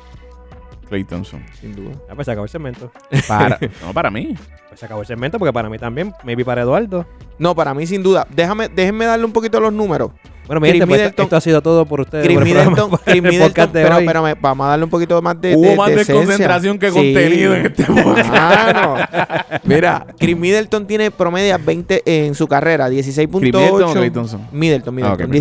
Clay 0.87 1.03
Thompson. 1.03 1.43
Sin 1.59 1.75
duda. 1.75 1.91
Ah, 2.09 2.13
pues 2.15 2.25
se 2.25 2.31
acabó 2.31 2.45
el 2.45 2.49
segmento. 2.49 2.91
Para, 3.27 3.59
no, 3.85 3.93
para 3.93 4.09
mí. 4.09 4.35
Pues 4.69 4.79
se 4.79 4.85
acabó 4.85 5.01
el 5.01 5.07
segmento 5.07 5.37
porque 5.39 5.53
para 5.53 5.69
mí 5.69 5.77
también, 5.77 6.13
maybe 6.23 6.43
para 6.45 6.61
Eduardo. 6.61 7.05
No, 7.37 7.55
para 7.55 7.73
mí 7.73 7.85
sin 7.87 8.01
duda. 8.03 8.27
Déjame, 8.31 8.69
déjenme 8.69 9.05
darle 9.05 9.25
un 9.25 9.31
poquito 9.31 9.59
los 9.59 9.71
números. 9.73 10.11
Bueno, 10.49 10.61
mi 10.61 10.67
gente, 10.69 10.87
pues, 10.87 10.99
esto, 11.01 11.11
Middleton- 11.21 11.23
esto 11.25 11.35
ha 11.35 11.41
sido 11.41 11.61
todo 11.61 11.85
por 11.85 12.01
ustedes. 12.01 12.25
Chris 12.25 12.37
por 12.39 12.47
el 12.47 12.53
Middleton, 12.53 12.89
Chris 12.89 13.15
el 13.15 13.21
Middleton, 13.21 13.47
podcast 13.49 13.71
de 13.71 13.83
pero, 13.83 13.95
hoy. 13.97 14.05
pero 14.07 14.23
me- 14.23 14.33
vamos 14.33 14.65
a 14.65 14.69
darle 14.71 14.85
un 14.85 14.89
poquito 14.89 15.21
más 15.21 15.39
de. 15.39 15.55
Hubo 15.55 15.61
de- 15.69 15.75
más 15.75 15.89
de 15.89 15.95
desconcentración 15.97 16.79
que 16.79 16.87
Sí. 16.89 16.93
contenido 16.95 17.53
en 17.55 17.65
este 17.67 17.83
podcast. 17.83 18.29
Mano. 18.31 18.95
Mira, 19.63 20.07
Chris 20.17 20.35
Middleton 20.35 20.87
tiene 20.87 21.11
promedia 21.11 21.59
20 21.59 22.01
en 22.03 22.33
su 22.33 22.47
carrera, 22.47 22.89
16.8. 22.89 23.39
¿Chris 23.39 23.53
Middleton? 23.53 24.47
Middleton, 24.51 24.95
Middleton. 24.95 25.03
Ah, 25.05 25.13
ok, 25.13 25.17
perdón. 25.19 25.33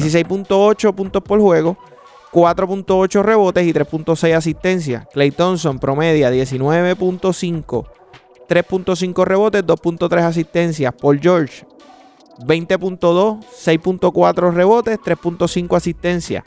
16.8 0.47 0.93
puntos 0.95 1.23
por 1.23 1.41
juego, 1.41 1.79
4.8 2.31 3.23
rebotes 3.23 3.67
y 3.67 3.73
3.6 3.73 4.35
asistencias. 4.37 5.07
Clay 5.13 5.31
Thompson 5.31 5.79
promedia 5.79 6.31
19.5, 6.31 7.87
3.5 8.47 9.25
rebotes, 9.25 9.65
2.3 9.65 10.23
asistencias. 10.25 10.93
Paul 11.01 11.19
George 11.21 11.65
20.2, 12.41 13.41
6.4 13.41 14.53
rebotes, 14.53 14.99
3.5 15.01 15.77
asistencias. 15.77 16.45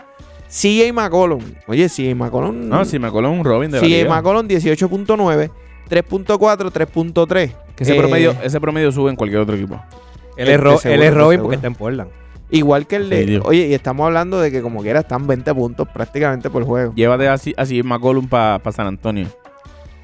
CJ 0.47 0.91
McCollum, 0.93 1.41
oye, 1.67 1.87
CJ 1.87 2.13
McCollum. 2.15 2.67
No, 2.67 2.83
si 2.83 2.99
me 2.99 3.07
acuerdo 3.07 3.31
un 3.31 3.43
Robin 3.45 3.71
de 3.71 3.77
la 3.77 3.83
CJ 3.83 3.89
liga. 4.03 4.09
McCollum 4.09 4.47
18.9, 4.47 5.49
3.4, 5.89 6.71
3.3. 6.71 7.53
Que 7.75 7.83
ese, 7.83 7.95
Eh, 7.95 7.99
promedio, 7.99 8.35
ese 8.43 8.59
promedio 8.59 8.91
sube 8.91 9.09
en 9.09 9.15
cualquier 9.15 9.41
otro 9.41 9.55
equipo. 9.55 9.81
Él 10.35 10.49
es, 10.49 10.59
Ro- 10.59 10.77
Seguro, 10.77 11.01
él 11.01 11.07
es 11.07 11.13
Robin 11.13 11.39
porque 11.41 11.55
está 11.55 11.67
en 11.67 11.75
Portland. 11.75 12.09
Igual 12.49 12.85
que 12.85 12.97
el 12.97 13.09
de. 13.09 13.25
Sí, 13.27 13.39
oye, 13.45 13.67
y 13.67 13.73
estamos 13.73 14.05
hablando 14.05 14.41
de 14.41 14.51
que 14.51 14.61
como 14.61 14.81
quiera 14.81 14.99
están 15.01 15.25
20 15.25 15.53
puntos 15.55 15.87
prácticamente 15.87 16.49
por 16.49 16.65
juego. 16.65 16.93
Llévate 16.95 17.29
así, 17.29 17.53
así 17.55 17.81
McCollum 17.81 18.27
para 18.27 18.59
San 18.73 18.87
Antonio. 18.87 19.27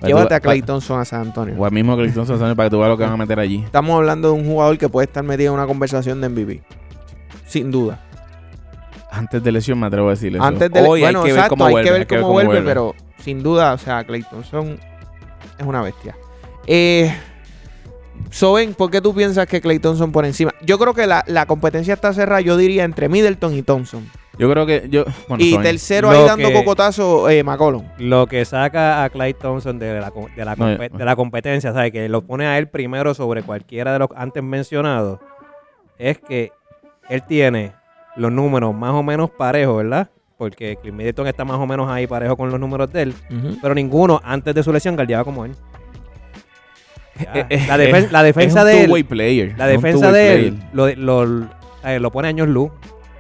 Llévate 0.02 0.36
a 0.36 0.40
Clay 0.40 0.62
Thompson 0.62 1.00
a 1.00 1.06
San 1.06 1.22
Antonio. 1.22 1.56
O 1.58 1.66
al 1.66 1.72
mismo 1.72 1.96
Clay 1.96 2.12
Thompson 2.12 2.40
para 2.56 2.70
que 2.70 2.72
tú 2.72 2.80
veas 2.80 2.90
lo 2.90 2.98
que 2.98 3.04
van 3.04 3.14
a 3.14 3.18
meter 3.18 3.40
allí. 3.40 3.64
Estamos 3.64 3.96
hablando 3.98 4.30
de 4.30 4.34
un 4.36 4.46
jugador 4.46 4.78
que 4.78 4.90
puede 4.90 5.06
estar 5.06 5.24
metido 5.24 5.54
en 5.54 5.60
una 5.60 5.68
conversación 5.68 6.22
de 6.22 6.30
MVP. 6.30 6.62
Sin 7.46 7.72
duda. 7.72 8.00
Antes 9.10 9.44
de 9.44 9.52
lesión 9.52 9.80
me 9.80 9.88
atrevo 9.88 10.08
a 10.08 10.12
decirle 10.12 10.38
eso. 10.38 10.46
Antes 10.46 10.72
de. 10.72 10.82
Hoy 10.82 11.02
bueno, 11.02 11.20
hay 11.20 11.26
que 11.26 11.32
ver 11.32 11.40
exacto, 11.40 11.56
cómo 11.56 11.78
hay 11.78 11.84
que 11.84 11.92
ver 11.92 12.08
cómo, 12.08 12.32
vuelve, 12.32 12.62
pero 12.62 12.94
sin 13.20 13.42
duda, 13.42 13.74
o 13.74 13.78
sea, 13.78 14.04
Clay 14.04 14.24
Thompson 14.24 14.78
es 15.58 15.66
una 15.66 15.82
bestia. 15.82 16.16
Eh. 16.68 17.14
Soben, 18.32 18.74
¿por 18.74 18.90
qué 18.90 19.00
tú 19.00 19.14
piensas 19.14 19.48
que 19.48 19.62
Clay 19.62 19.80
Thompson 19.80 20.12
por 20.12 20.26
encima? 20.26 20.52
Yo 20.62 20.78
creo 20.80 20.94
que 20.94 21.08
la, 21.08 21.24
la 21.28 21.46
competencia 21.46 21.94
está 21.94 22.14
cerrada, 22.14 22.42
yo 22.42 22.58
diría, 22.58 22.84
entre 22.84 23.10
Middleton 23.10 23.54
y 23.54 23.62
Thompson. 23.62 24.10
Yo 24.40 24.50
creo 24.52 24.66
que 24.68 24.88
yo... 24.90 25.04
Bueno, 25.28 25.44
y 25.44 25.58
tercero 25.58 26.12
ahí 26.12 26.24
dando 26.26 26.50
que- 26.50 26.54
cocotazo, 26.54 27.28
eh, 27.30 27.44
McCollum. 27.44 27.84
Lo 27.98 28.28
que 28.28 28.46
saca 28.46 29.04
a 29.04 29.10
Clyde 29.10 29.34
Thompson 29.34 29.80
de 29.80 30.00
la, 30.00 30.12
de 30.36 30.46
la, 30.46 30.56
No, 30.56 30.68
de 30.78 31.06
la 31.06 31.16
competencia, 31.16 31.74
¿sabes? 31.74 31.92
Que 31.92 32.08
lo 32.08 32.22
pone 32.22 32.46
a 32.46 32.58
él 32.60 32.68
primero 32.68 33.14
sobre 33.16 33.42
cualquiera 33.42 33.94
de 33.94 34.00
los 34.00 34.10
antes 34.16 34.44
mencionados, 34.44 35.20
es 35.98 36.20
que 36.20 36.52
él 37.10 37.24
tiene 37.24 37.72
los 38.16 38.32
números 38.32 38.76
más 38.76 38.92
o 38.94 39.02
menos 39.02 39.30
parejos, 39.32 39.78
¿verdad? 39.78 40.10
Porque 40.38 40.78
Chris 40.80 40.94
Middleton 40.94 41.26
está 41.26 41.44
más 41.44 41.58
o 41.58 41.66
menos 41.66 41.90
ahí 41.90 42.06
parejo 42.06 42.38
con 42.38 42.52
los 42.52 42.60
números 42.60 42.92
de 42.94 43.02
él, 43.04 43.16
pero 43.62 43.74
ninguno 43.74 44.22
antes 44.24 44.54
de 44.54 44.62
su 44.62 44.72
lesión 44.72 44.96
guardiaba 44.96 45.24
como 45.24 45.46
él. 45.46 45.56
Ya. 47.20 47.32
Eh, 47.34 47.46
eh, 47.50 47.66
la, 47.68 47.78
defen- 47.78 48.04
eh, 48.06 48.10
la 48.12 48.22
defensa 48.22 48.60
es 48.72 48.76
un 48.86 48.92
de 48.92 48.98
él, 49.00 49.06
player. 49.06 49.56
la 49.58 49.66
defensa 49.66 50.12
de 50.12 50.36
él, 50.36 50.60
lo, 50.74 50.88
lo, 50.96 51.26
lo 52.00 52.12
pone 52.12 52.28
años 52.28 52.48
luz, 52.48 52.70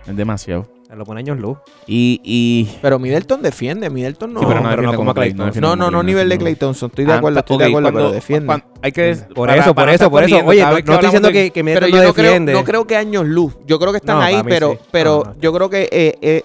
Es 0.08 0.15
demasiado. 0.15 0.67
Lo 0.95 1.06
pone 1.06 1.19
años 1.19 1.38
luz. 1.38 1.58
Y... 1.86 2.21
y 2.23 2.78
Pero 2.82 2.97
Middleton 2.97 3.41
defiende, 3.41 3.89
Middleton 3.89 4.34
no. 4.34 4.39
sí, 4.39 4.45
pero 4.47 4.62
no, 4.62 4.69
pero 4.69 4.82
no 4.84 4.93
como 4.95 5.13
Clay, 5.13 5.34
Clay 5.34 5.45
defiende 5.47 5.67
no, 5.67 5.76
no, 5.76 5.91
no 5.91 6.02
nivel 6.04 6.30
de 6.30 6.36
no. 6.36 6.39
Clay 6.41 6.56
Thompson. 6.56 6.89
Estoy 6.89 7.06
de 7.06 7.12
Ah, 7.12 7.17
acuerdo, 7.17 7.39
estoy 7.39 7.58
de 7.58 7.65
acuerdo, 7.65 7.91
cuando- 7.91 8.00
pero 8.00 8.12
defiende. 8.13 8.45
cuando- 8.45 8.65
hay 8.82 8.91
que... 8.91 9.15
Por 9.36 9.50
para- 9.50 9.62
eso, 9.62 9.76
para 9.76 9.88
por 9.88 9.95
eso, 9.95 10.10
por 10.12 10.23
eso. 10.23 10.36
Oye, 10.45 10.62
no, 10.63 10.78
estoy 10.78 10.97
diciendo 11.00 11.28
de- 11.28 11.34
que, 11.34 11.52
que 11.52 11.63
Pero 11.63 11.86
Middleton 11.88 11.89
yo 11.91 11.97
no 12.02 12.08
no 12.08 12.13
creo, 12.13 12.26
defiende. 12.26 12.54
no 12.54 12.63
creo 12.63 12.88
que 12.88 12.95
años 12.95 13.26
luz. 13.26 13.58
Yo 13.65 13.80
creo 13.80 13.91
que 13.91 13.97
están 13.97 14.17
No, 14.17 14.21
ahí, 14.23 14.41
pero, 14.47 14.71
sí. 14.73 14.80
pero 14.91 15.23
No, 15.26 15.34
no. 15.34 15.39
yo 15.41 15.54
creo 15.54 15.69
que 15.69 15.89
eh, 15.91 16.17
eh, 16.21 16.43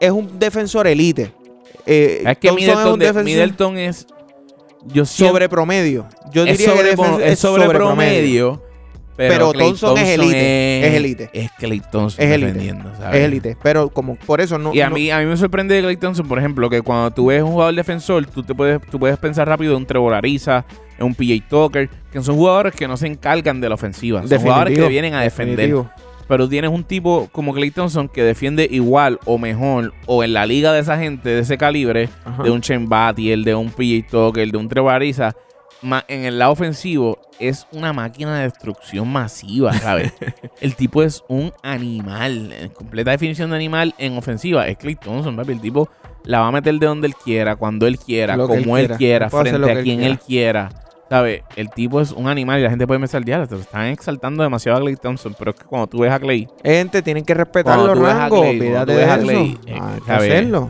es 0.00 0.10
un 0.10 0.38
defensor 0.38 0.86
elite. 0.86 1.32
Eh, 1.86 2.22
Es 2.24 2.38
que 2.38 2.52
Middleton, 2.52 2.86
es 2.86 2.92
un 2.92 2.98
de- 2.98 3.06
defensor 3.06 3.24
Middleton 3.24 3.78
es... 3.78 4.06
Yo 4.86 5.04
siento- 5.04 5.32
sobre 5.32 5.48
promedio. 5.48 6.06
Yo 6.32 6.44
diría 6.44 6.70
sobre, 6.70 6.94
que 6.96 7.32
es 7.32 7.38
sobre 7.38 7.68
promedio. 7.68 8.62
Pero 9.16 9.52
Clay 9.52 9.66
Thompson 9.68 9.98
es 9.98 10.08
elite, 10.08 10.86
es 10.86 10.94
elite. 10.94 11.30
Es 11.32 11.50
Clay 11.52 11.80
Thompson 11.80 12.24
Es 12.24 12.30
elite. 12.30 12.74
¿sabes? 12.98 13.14
Es 13.20 13.24
élite. 13.26 13.56
Pero 13.62 13.88
como 13.90 14.16
por 14.16 14.40
eso 14.40 14.58
no. 14.58 14.72
Y 14.74 14.80
a 14.80 14.88
no- 14.88 14.94
mí, 14.94 15.10
a 15.10 15.18
mí 15.18 15.26
me 15.26 15.36
sorprende 15.36 15.74
de 15.74 15.82
Clay 15.82 15.96
Thompson, 15.96 16.26
por 16.26 16.38
ejemplo, 16.38 16.68
que 16.70 16.80
cuando 16.82 17.10
tú 17.10 17.26
ves 17.26 17.42
un 17.42 17.50
jugador 17.52 17.74
defensor, 17.74 18.24
tú 18.26 18.42
te 18.42 18.54
puedes, 18.54 18.80
tú 18.90 18.98
puedes 18.98 19.18
pensar 19.18 19.46
rápido 19.48 19.72
en 19.72 19.78
un 19.78 19.86
Trevor 19.86 20.14
Ariza, 20.14 20.64
en 20.98 21.06
un 21.06 21.14
PJ 21.14 21.44
Tucker, 21.48 21.88
que 22.10 22.22
son 22.22 22.36
jugadores 22.36 22.74
que 22.74 22.88
no 22.88 22.96
se 22.96 23.06
encargan 23.06 23.60
de 23.60 23.68
la 23.68 23.74
ofensiva. 23.74 24.20
Son 24.20 24.28
Definitivo, 24.28 24.52
jugadores 24.54 24.78
que 24.78 24.88
vienen 24.88 25.14
a 25.14 25.20
defender. 25.22 25.56
definitivo. 25.56 25.90
Pero 26.28 26.48
tienes 26.48 26.70
un 26.70 26.84
tipo 26.84 27.28
como 27.32 27.52
Clay 27.52 27.70
Thompson 27.70 28.08
que 28.08 28.22
defiende 28.22 28.66
igual 28.70 29.18
o 29.26 29.36
mejor, 29.36 29.92
o 30.06 30.24
en 30.24 30.32
la 30.32 30.46
liga 30.46 30.72
de 30.72 30.80
esa 30.80 30.96
gente 30.96 31.28
de 31.28 31.40
ese 31.40 31.58
calibre, 31.58 32.08
Ajá. 32.24 32.42
de 32.44 32.50
un 32.50 32.62
Chen 32.62 32.88
el 33.18 33.44
de 33.44 33.54
un 33.54 33.70
PJ 33.70 34.06
Tucker, 34.10 34.50
de 34.50 34.56
un 34.56 34.68
Trevor 34.68 34.94
Ariza, 34.94 35.34
en 36.08 36.24
el 36.24 36.38
lado 36.38 36.52
ofensivo 36.52 37.18
es 37.38 37.66
una 37.72 37.92
máquina 37.92 38.38
de 38.38 38.44
destrucción 38.44 39.08
masiva, 39.08 39.72
¿sabes? 39.72 40.12
el 40.60 40.76
tipo 40.76 41.02
es 41.02 41.24
un 41.28 41.52
animal, 41.62 42.52
en 42.52 42.68
completa 42.70 43.10
definición 43.10 43.50
de 43.50 43.56
animal 43.56 43.94
en 43.98 44.16
ofensiva. 44.16 44.68
Es 44.68 44.76
Clay 44.76 44.94
Thompson, 44.94 45.36
papi. 45.36 45.52
El 45.52 45.60
tipo 45.60 45.88
la 46.24 46.40
va 46.40 46.48
a 46.48 46.52
meter 46.52 46.74
de 46.78 46.86
donde 46.86 47.08
él 47.08 47.14
quiera, 47.14 47.56
cuando 47.56 47.86
él 47.86 47.98
quiera, 47.98 48.36
Lo 48.36 48.46
como 48.46 48.76
él 48.76 48.88
quiera. 48.96 49.26
Él 49.26 49.30
frente 49.30 49.70
a 49.70 49.72
él 49.72 49.82
quien 49.82 49.98
quiera. 49.98 50.12
él 50.12 50.18
quiera. 50.18 50.68
¿Sabes? 51.10 51.42
El 51.56 51.68
tipo 51.68 52.00
es 52.00 52.10
un 52.10 52.26
animal 52.26 52.60
y 52.60 52.62
la 52.62 52.70
gente 52.70 52.86
puede 52.86 52.98
pensar, 52.98 53.22
te 53.22 53.56
están 53.56 53.88
exaltando 53.88 54.42
demasiado 54.42 54.78
a 54.78 54.80
Clay 54.80 54.96
Thompson, 54.96 55.34
pero 55.38 55.50
es 55.50 55.58
que 55.58 55.66
cuando 55.66 55.86
tú 55.86 55.98
ves 55.98 56.10
a 56.10 56.18
Clay, 56.18 56.48
Gente, 56.64 57.02
tienen 57.02 57.22
que 57.22 57.34
respetar 57.34 57.78
los 57.78 57.98
rangos. 57.98 58.40
Clay, 58.40 58.58
tú 58.58 58.92
ves 58.92 59.08
a. 59.08 59.18
Clay, 59.18 59.58
eh. 59.66 60.68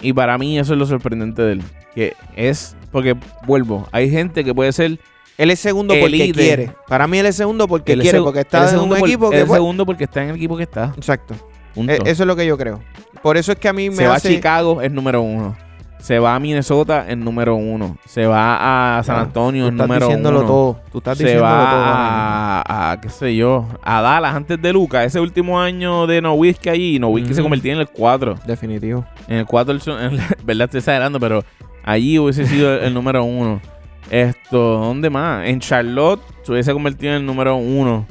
Y 0.00 0.12
para 0.12 0.36
mí 0.38 0.58
eso 0.58 0.72
es 0.72 0.78
lo 0.78 0.86
sorprendente 0.86 1.42
de 1.42 1.52
él. 1.52 1.62
Que 1.94 2.14
es, 2.34 2.76
porque 2.96 3.16
vuelvo, 3.46 3.86
hay 3.92 4.10
gente 4.10 4.42
que 4.44 4.54
puede 4.54 4.72
ser 4.72 4.98
Él 5.38 5.50
es 5.50 5.60
segundo 5.60 5.94
porque 6.00 6.32
quiere. 6.32 6.72
Para 6.88 7.06
mí 7.06 7.18
él 7.18 7.26
es 7.26 7.36
segundo 7.36 7.68
porque 7.68 7.92
él 7.92 8.00
es 8.00 8.04
quiere, 8.04 8.18
seg- 8.20 8.24
porque 8.24 8.38
él 8.40 8.46
está 8.46 8.64
es 8.66 8.72
en 8.72 8.80
un 8.80 8.88
por- 8.88 8.98
equipo 8.98 9.26
él 9.26 9.32
que... 9.32 9.38
es 9.40 9.44
pues, 9.46 9.56
segundo 9.58 9.84
porque 9.86 10.04
está 10.04 10.22
en 10.22 10.30
el 10.30 10.36
equipo 10.36 10.56
que 10.56 10.62
está. 10.62 10.92
Exacto. 10.96 11.34
Punto. 11.74 11.92
Eh, 11.92 11.98
Eso 12.06 12.22
es 12.22 12.26
lo 12.26 12.34
que 12.34 12.46
yo 12.46 12.56
creo. 12.56 12.80
Por 13.22 13.36
eso 13.36 13.52
es 13.52 13.58
que 13.58 13.68
a 13.68 13.72
mí 13.74 13.90
me 13.90 13.96
Se 13.96 14.06
va 14.06 14.14
a 14.14 14.20
Chicago, 14.20 14.80
es 14.80 14.90
número 14.90 15.20
uno. 15.20 15.54
Se 15.98 16.18
va 16.18 16.34
a 16.36 16.38
Minnesota 16.40 17.04
en 17.08 17.24
número 17.24 17.54
uno. 17.56 17.96
Se 18.06 18.26
va 18.26 18.98
a 18.98 19.02
San 19.02 19.16
Antonio 19.18 19.66
en 19.66 19.76
número 19.76 20.06
diciéndolo 20.06 20.38
uno. 20.40 20.46
todo. 20.48 20.80
Tú 20.92 20.98
estás 20.98 21.18
se 21.18 21.24
diciéndolo 21.24 21.52
va 21.52 21.70
todo. 21.70 21.80
A, 21.84 22.90
a, 22.92 23.00
qué 23.00 23.08
sé 23.10 23.34
yo, 23.34 23.66
a 23.82 24.00
Dallas 24.02 24.34
antes 24.34 24.60
de 24.62 24.72
Luca. 24.72 25.04
Ese 25.04 25.18
último 25.20 25.60
año 25.60 26.06
de 26.06 26.22
Nowitzki 26.22 26.68
allí, 26.68 26.98
Nowitzki 26.98 27.34
se 27.34 27.40
Ujú. 27.40 27.46
convertía 27.46 27.72
en 27.72 27.80
el 27.80 27.88
4. 27.88 28.36
Definitivo. 28.46 29.04
En 29.26 29.38
el 29.38 29.46
4, 29.46 29.74
verdad 30.44 30.64
estoy 30.66 30.78
exagerando, 30.78 31.18
pero 31.18 31.42
allí 31.86 32.18
hubiese 32.18 32.44
sido 32.46 32.74
el, 32.74 32.92
número 32.92 33.24
uno. 33.24 33.62
Esto, 34.10 34.58
¿dónde 34.58 35.08
más? 35.08 35.46
En 35.46 35.60
Charlotte 35.60 36.20
se 36.42 36.52
hubiese 36.52 36.72
convertido 36.74 37.12
en 37.12 37.20
el 37.20 37.26
número 37.26 37.56
uno. 37.56 38.06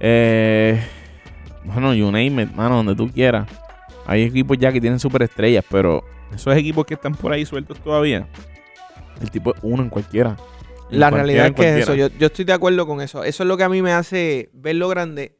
Eh, 0.00 0.82
bueno, 1.64 1.94
you 1.94 2.06
name 2.06 2.42
it, 2.42 2.52
mano, 2.52 2.76
donde 2.76 2.96
tú 2.96 3.08
quieras. 3.08 3.48
Hay 4.06 4.22
equipos 4.22 4.58
ya 4.58 4.72
que 4.72 4.80
tienen 4.80 4.98
superestrellas, 4.98 5.64
pero 5.70 6.02
esos 6.34 6.56
equipos 6.56 6.84
que 6.84 6.94
están 6.94 7.14
por 7.14 7.32
ahí 7.32 7.46
sueltos 7.46 7.78
todavía, 7.78 8.26
el 9.20 9.30
tipo 9.30 9.54
es 9.54 9.60
uno 9.62 9.82
en 9.82 9.90
cualquiera. 9.90 10.36
En 10.90 10.98
La 10.98 11.10
cualquiera, 11.10 11.42
realidad 11.42 11.46
es 11.46 11.52
que 11.54 11.78
es 11.78 11.82
eso. 11.84 11.94
Yo, 11.94 12.08
yo 12.18 12.26
estoy 12.26 12.44
de 12.44 12.52
acuerdo 12.52 12.86
con 12.86 13.00
eso. 13.00 13.22
Eso 13.22 13.42
es 13.44 13.46
lo 13.46 13.56
que 13.56 13.64
a 13.64 13.68
mí 13.68 13.82
me 13.82 13.92
hace 13.92 14.50
ver 14.52 14.76
lo 14.76 14.88
grande. 14.88 15.36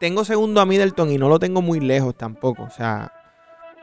Tengo 0.00 0.24
segundo 0.24 0.60
a 0.60 0.66
Middleton 0.66 1.10
y 1.12 1.18
no 1.18 1.28
lo 1.28 1.38
tengo 1.38 1.62
muy 1.62 1.80
lejos 1.80 2.14
tampoco. 2.16 2.64
O 2.64 2.70
sea, 2.70 3.12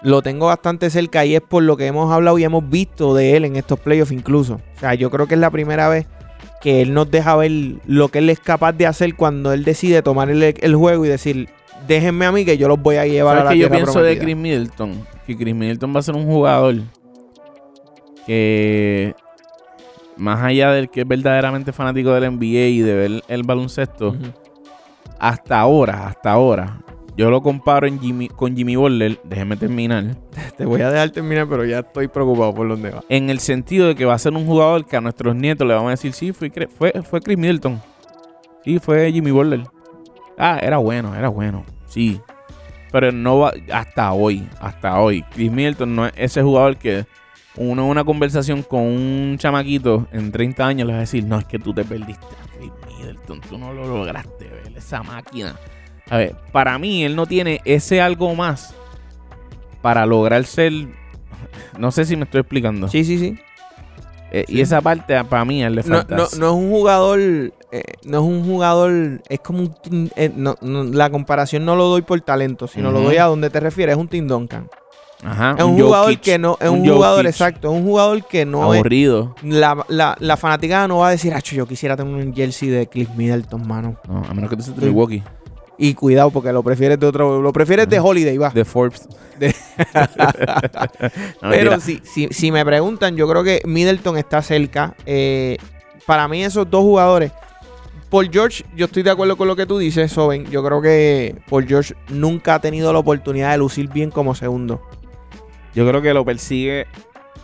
lo 0.04 0.22
tengo 0.22 0.48
bastante 0.48 0.90
cerca 0.90 1.26
y 1.26 1.36
es 1.36 1.42
por 1.42 1.64
lo 1.64 1.78
que 1.78 1.86
hemos 1.86 2.12
hablado 2.12 2.38
y 2.40 2.44
hemos 2.44 2.68
visto 2.70 3.14
de 3.14 3.38
él 3.38 3.46
en 3.46 3.56
estos 3.56 3.80
playoffs 3.80 4.12
incluso. 4.12 4.56
O 4.76 4.80
sea, 4.80 4.94
yo 4.96 5.10
creo 5.12 5.28
que 5.28 5.36
es 5.36 5.40
la 5.40 5.52
primera 5.52 5.90
vez 5.90 6.08
que 6.62 6.82
él 6.82 6.94
nos 6.94 7.10
deja 7.10 7.36
ver 7.36 7.52
lo 7.86 8.10
que 8.10 8.20
él 8.20 8.30
es 8.30 8.40
capaz 8.40 8.74
de 8.74 8.88
hacer 8.88 9.16
cuando 9.16 9.52
él 9.54 9.64
decide 9.64 10.02
tomar 10.02 10.30
el, 10.30 10.42
el 10.44 10.76
juego 10.76 11.06
y 11.06 11.10
decir, 11.10 11.50
déjenme 11.88 12.26
a 12.26 12.32
mí 12.32 12.46
que 12.46 12.58
yo 12.58 12.68
los 12.68 12.82
voy 12.82 12.98
a 12.98 13.06
llevar 13.06 13.38
a 13.38 13.40
¿Sabes 13.42 13.50
la 13.50 13.54
qué 13.54 13.60
yo 13.60 13.70
pienso 13.70 13.94
prometida". 13.94 14.16
de 14.16 14.20
Chris 14.20 14.36
Middleton? 14.38 15.08
Que 15.26 15.38
Chris 15.38 15.56
Middleton 15.56 15.96
va 15.96 16.00
a 16.00 16.04
ser 16.04 16.16
un 16.16 16.26
jugador 16.26 16.76
que, 18.26 19.16
más 20.18 20.42
allá 20.44 20.72
del 20.72 20.90
que 20.90 21.02
es 21.02 21.08
verdaderamente 21.08 21.72
fanático 21.72 22.12
del 22.14 22.32
NBA 22.32 22.68
y 22.68 22.80
de 22.80 22.96
ver 22.96 23.24
el 23.28 23.44
baloncesto, 23.44 24.16
hasta 25.20 25.60
ahora, 25.60 26.08
hasta 26.08 26.32
ahora, 26.32 26.80
yo 27.22 27.30
lo 27.30 27.44
comparo 27.44 27.86
en 27.86 28.00
Jimmy, 28.00 28.30
con 28.30 28.58
Jimmy 28.58 28.76
Butler, 28.76 29.20
déjeme 29.24 29.56
terminar, 29.56 30.18
Te 30.58 30.66
voy 30.66 30.82
a 30.82 30.90
dejar 30.90 31.12
terminar, 31.12 31.48
pero 31.48 31.64
ya 31.64 31.82
estoy 31.82 32.08
preocupado 32.08 32.52
por 32.52 32.68
dónde 32.68 32.90
va. 32.90 33.04
en 33.10 33.30
el 33.30 33.38
sentido 33.38 33.90
de 33.90 33.96
que 33.96 34.06
va 34.06 34.16
a 34.16 34.18
ser 34.18 34.34
un 34.34 34.48
jugador 34.48 34.88
que 34.88 34.98
a 34.98 35.02
nuestros 35.02 35.36
nietos 35.36 35.68
le 35.68 35.76
vamos 35.76 35.90
a 35.90 35.92
decir, 35.92 36.14
sí, 36.14 36.34
fue, 36.34 36.52
fue, 36.76 36.92
fue 37.04 37.22
Chris 37.22 37.38
Middleton. 37.38 37.80
Sí, 38.66 38.80
fue 38.80 39.12
Jimmy 39.12 39.30
Butler. 39.30 39.62
Ah, 40.36 40.58
era 40.64 40.78
bueno, 40.78 41.14
era 41.14 41.30
bueno, 41.30 41.64
sí. 41.86 42.20
Pero 42.92 43.12
no 43.12 43.38
va, 43.38 43.54
hasta 43.72 44.12
hoy, 44.14 44.48
hasta 44.60 45.00
hoy. 45.00 45.22
Chris 45.32 45.52
Middleton 45.52 45.96
no 45.96 46.08
es 46.08 46.14
ese 46.16 46.42
jugador 46.42 46.78
que 46.78 47.06
uno 47.56 47.84
en 47.84 47.90
una 47.90 48.04
conversación 48.04 48.64
con 48.64 48.82
un 48.82 49.38
chamaquito 49.38 50.08
en 50.12 50.32
30 50.32 50.66
años 50.66 50.88
le 50.88 50.94
va 50.94 50.98
a 50.98 51.02
decir, 51.02 51.24
no, 51.24 51.38
es 51.38 51.46
que 51.46 51.60
tú 51.60 51.72
te 51.72 51.86
perdiste 51.86 52.26
a 52.26 52.58
Chris 52.58 52.72
Middleton, 52.88 53.42
tú 53.42 53.60
no 53.60 53.72
lo 53.72 53.86
lograste 53.86 54.46
ver, 54.46 54.76
esa 54.76 55.04
máquina. 55.04 55.56
A 56.12 56.18
ver, 56.18 56.36
para 56.52 56.78
mí 56.78 57.06
él 57.06 57.16
no 57.16 57.26
tiene 57.26 57.62
ese 57.64 58.02
algo 58.02 58.36
más 58.36 58.76
para 59.82 60.06
lograr 60.06 60.44
ser, 60.44 60.74
no 61.80 61.90
sé 61.92 62.04
si 62.04 62.18
me 62.18 62.26
estoy 62.26 62.42
explicando. 62.42 62.90
Sí, 62.90 63.06
sí, 63.06 63.18
sí. 63.18 63.40
Eh, 64.34 64.44
Sí. 64.48 64.58
Y 64.58 64.62
esa 64.62 64.82
parte 64.82 65.16
ah, 65.16 65.24
para 65.24 65.46
mí 65.46 65.64
él 65.64 65.76
le 65.76 65.84
falta. 65.84 66.16
no, 66.16 66.24
no 66.38 66.48
es 66.48 66.54
un 66.54 66.70
jugador, 66.70 67.20
eh, 67.20 67.54
no 68.04 68.18
es 68.18 68.24
un 68.24 68.44
jugador, 68.46 69.22
es 69.30 69.40
como 69.40 69.60
un, 69.90 70.12
eh, 70.18 70.30
no, 70.36 70.58
la 70.62 71.10
comparación 71.10 71.64
no 71.64 71.78
lo 71.78 71.86
doy 71.86 72.02
por 72.02 72.20
talento, 72.20 72.68
sino 72.68 72.92
lo 72.92 73.00
doy 73.00 73.16
a 73.16 73.26
donde 73.26 73.50
te 73.50 73.62
refieres, 73.62 73.94
es 73.96 74.00
un 74.00 74.10
Tim 74.10 74.28
Duncan. 74.28 74.70
Ajá, 75.24 75.56
Es 75.58 75.64
un, 75.64 75.80
jugador 75.80 76.20
que 76.20 76.38
no, 76.40 76.58
es 76.60 76.70
un 76.70 76.80
un, 76.82 76.90
jugador 76.90 77.26
exacto, 77.26 77.72
es 77.72 77.78
un 77.78 77.86
jugador 77.86 78.26
que 78.26 78.46
no 78.46 78.74
es, 78.74 78.80
aburrido. 78.80 79.36
la, 79.44 79.86
la, 79.88 80.18
la 80.20 80.36
fanaticada 80.36 80.88
no 80.88 80.98
va 80.98 81.10
a 81.10 81.12
decir, 81.12 81.34
acho, 81.34 81.56
yo 81.56 81.66
quisiera 81.68 81.96
tener 81.96 82.14
un 82.14 82.34
jersey 82.34 82.70
de 82.70 82.88
Cliff 82.88 83.10
Middleton, 83.16 83.66
mano. 83.66 83.98
No, 84.10 84.24
a 84.28 84.34
menos 84.34 84.50
que 84.50 84.58
te 84.58 84.64
Sí. 84.64 84.74
Milwaukee, 84.78 85.24
Y 85.84 85.96
cuidado, 85.96 86.30
porque 86.30 86.54
lo 86.54 86.62
prefieres 86.62 87.00
de 87.00 87.08
otro, 87.08 87.42
lo 87.42 87.52
prefieres 87.52 87.90
de 87.90 88.00
Holiday, 88.00 88.38
va. 88.38 88.52
de 88.52 88.64
Forbes. 88.66 89.10
De- 89.40 89.56
No, 91.42 91.50
Pero 91.50 91.80
si, 91.80 92.00
si, 92.04 92.28
si 92.28 92.52
me 92.52 92.64
preguntan, 92.64 93.16
yo 93.16 93.28
creo 93.28 93.44
que 93.44 93.62
Middleton 93.66 94.16
está 94.16 94.44
cerca. 94.44 94.94
Eh, 95.08 95.58
para 96.06 96.28
mí, 96.28 96.44
esos 96.44 96.70
dos 96.70 96.82
jugadores. 96.84 97.32
Paul 98.12 98.30
George, 98.32 98.64
yo 98.76 98.86
estoy 98.86 99.02
de 99.02 99.10
acuerdo 99.10 99.36
con 99.38 99.48
lo 99.48 99.56
que 99.56 99.66
tú 99.66 99.80
dices, 99.80 100.12
Soben. 100.12 100.46
Yo 100.52 100.64
creo 100.64 100.84
que 100.84 101.36
Paul 101.50 101.66
George 101.68 101.96
nunca 102.10 102.54
ha 102.56 102.62
tenido 102.62 102.94
la 102.94 103.00
oportunidad 103.00 103.52
de 103.52 103.58
lucir 103.58 103.88
bien 103.90 104.12
como 104.12 104.36
segundo. 104.36 104.82
Yo 105.74 105.88
creo 105.88 106.04
que 106.04 106.14
lo 106.14 106.24
persigue 106.24 106.86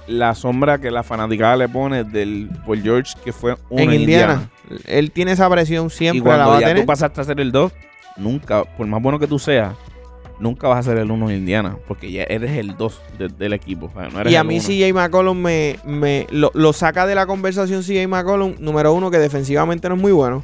la 0.07 0.35
sombra 0.35 0.77
que 0.79 0.91
la 0.91 1.01
fanaticada 1.03 1.55
le 1.55 1.67
pone 1.69 2.03
del 2.03 2.49
Paul 2.65 2.81
George 2.83 3.13
que 3.23 3.33
fue 3.33 3.57
uno 3.69 3.81
en 3.81 3.89
en, 3.91 4.01
Indiana, 4.01 4.49
él 4.85 5.11
tiene 5.11 5.31
esa 5.33 5.49
presión 5.49 5.87
Y 5.87 5.89
siempre. 5.89 6.31
La 6.31 6.37
cuando 6.37 6.51
va 6.51 6.57
a 6.57 6.61
ya 6.61 6.67
tener. 6.67 6.83
tú 6.83 6.87
pasaste 6.87 7.21
a 7.21 7.23
ser 7.23 7.39
el 7.39 7.51
2, 7.51 7.71
nunca, 8.17 8.63
por 8.63 8.87
más 8.87 9.01
bueno 9.01 9.19
que 9.19 9.27
tú 9.27 9.39
seas, 9.39 9.73
nunca 10.39 10.67
vas 10.67 10.79
a 10.79 10.89
ser 10.91 10.97
el 10.97 11.09
1 11.11 11.29
en 11.31 11.37
Indiana. 11.37 11.77
Porque 11.87 12.11
ya 12.11 12.23
eres 12.23 12.51
el 12.57 12.75
2 12.77 13.01
del 13.37 13.53
equipo. 13.53 13.87
o 13.87 13.91
sea, 13.99 14.09
no 14.09 14.21
eres 14.21 14.31
Y 14.33 14.35
a 14.35 14.43
mí 14.43 14.59
uno. 14.59 14.67
CJ 14.67 14.93
McCollum 14.93 15.37
me, 15.37 15.77
me 15.85 16.27
lo, 16.31 16.51
lo 16.53 16.73
saca 16.73 17.05
de 17.07 17.15
la 17.15 17.25
conversación 17.25 17.81
CJ 17.83 18.07
McCollum. 18.07 18.55
Número 18.59 18.93
uno, 18.93 19.09
que 19.11 19.19
defensivamente 19.19 19.89
no 19.89 19.95
es 19.95 20.01
muy 20.01 20.11
bueno. 20.11 20.43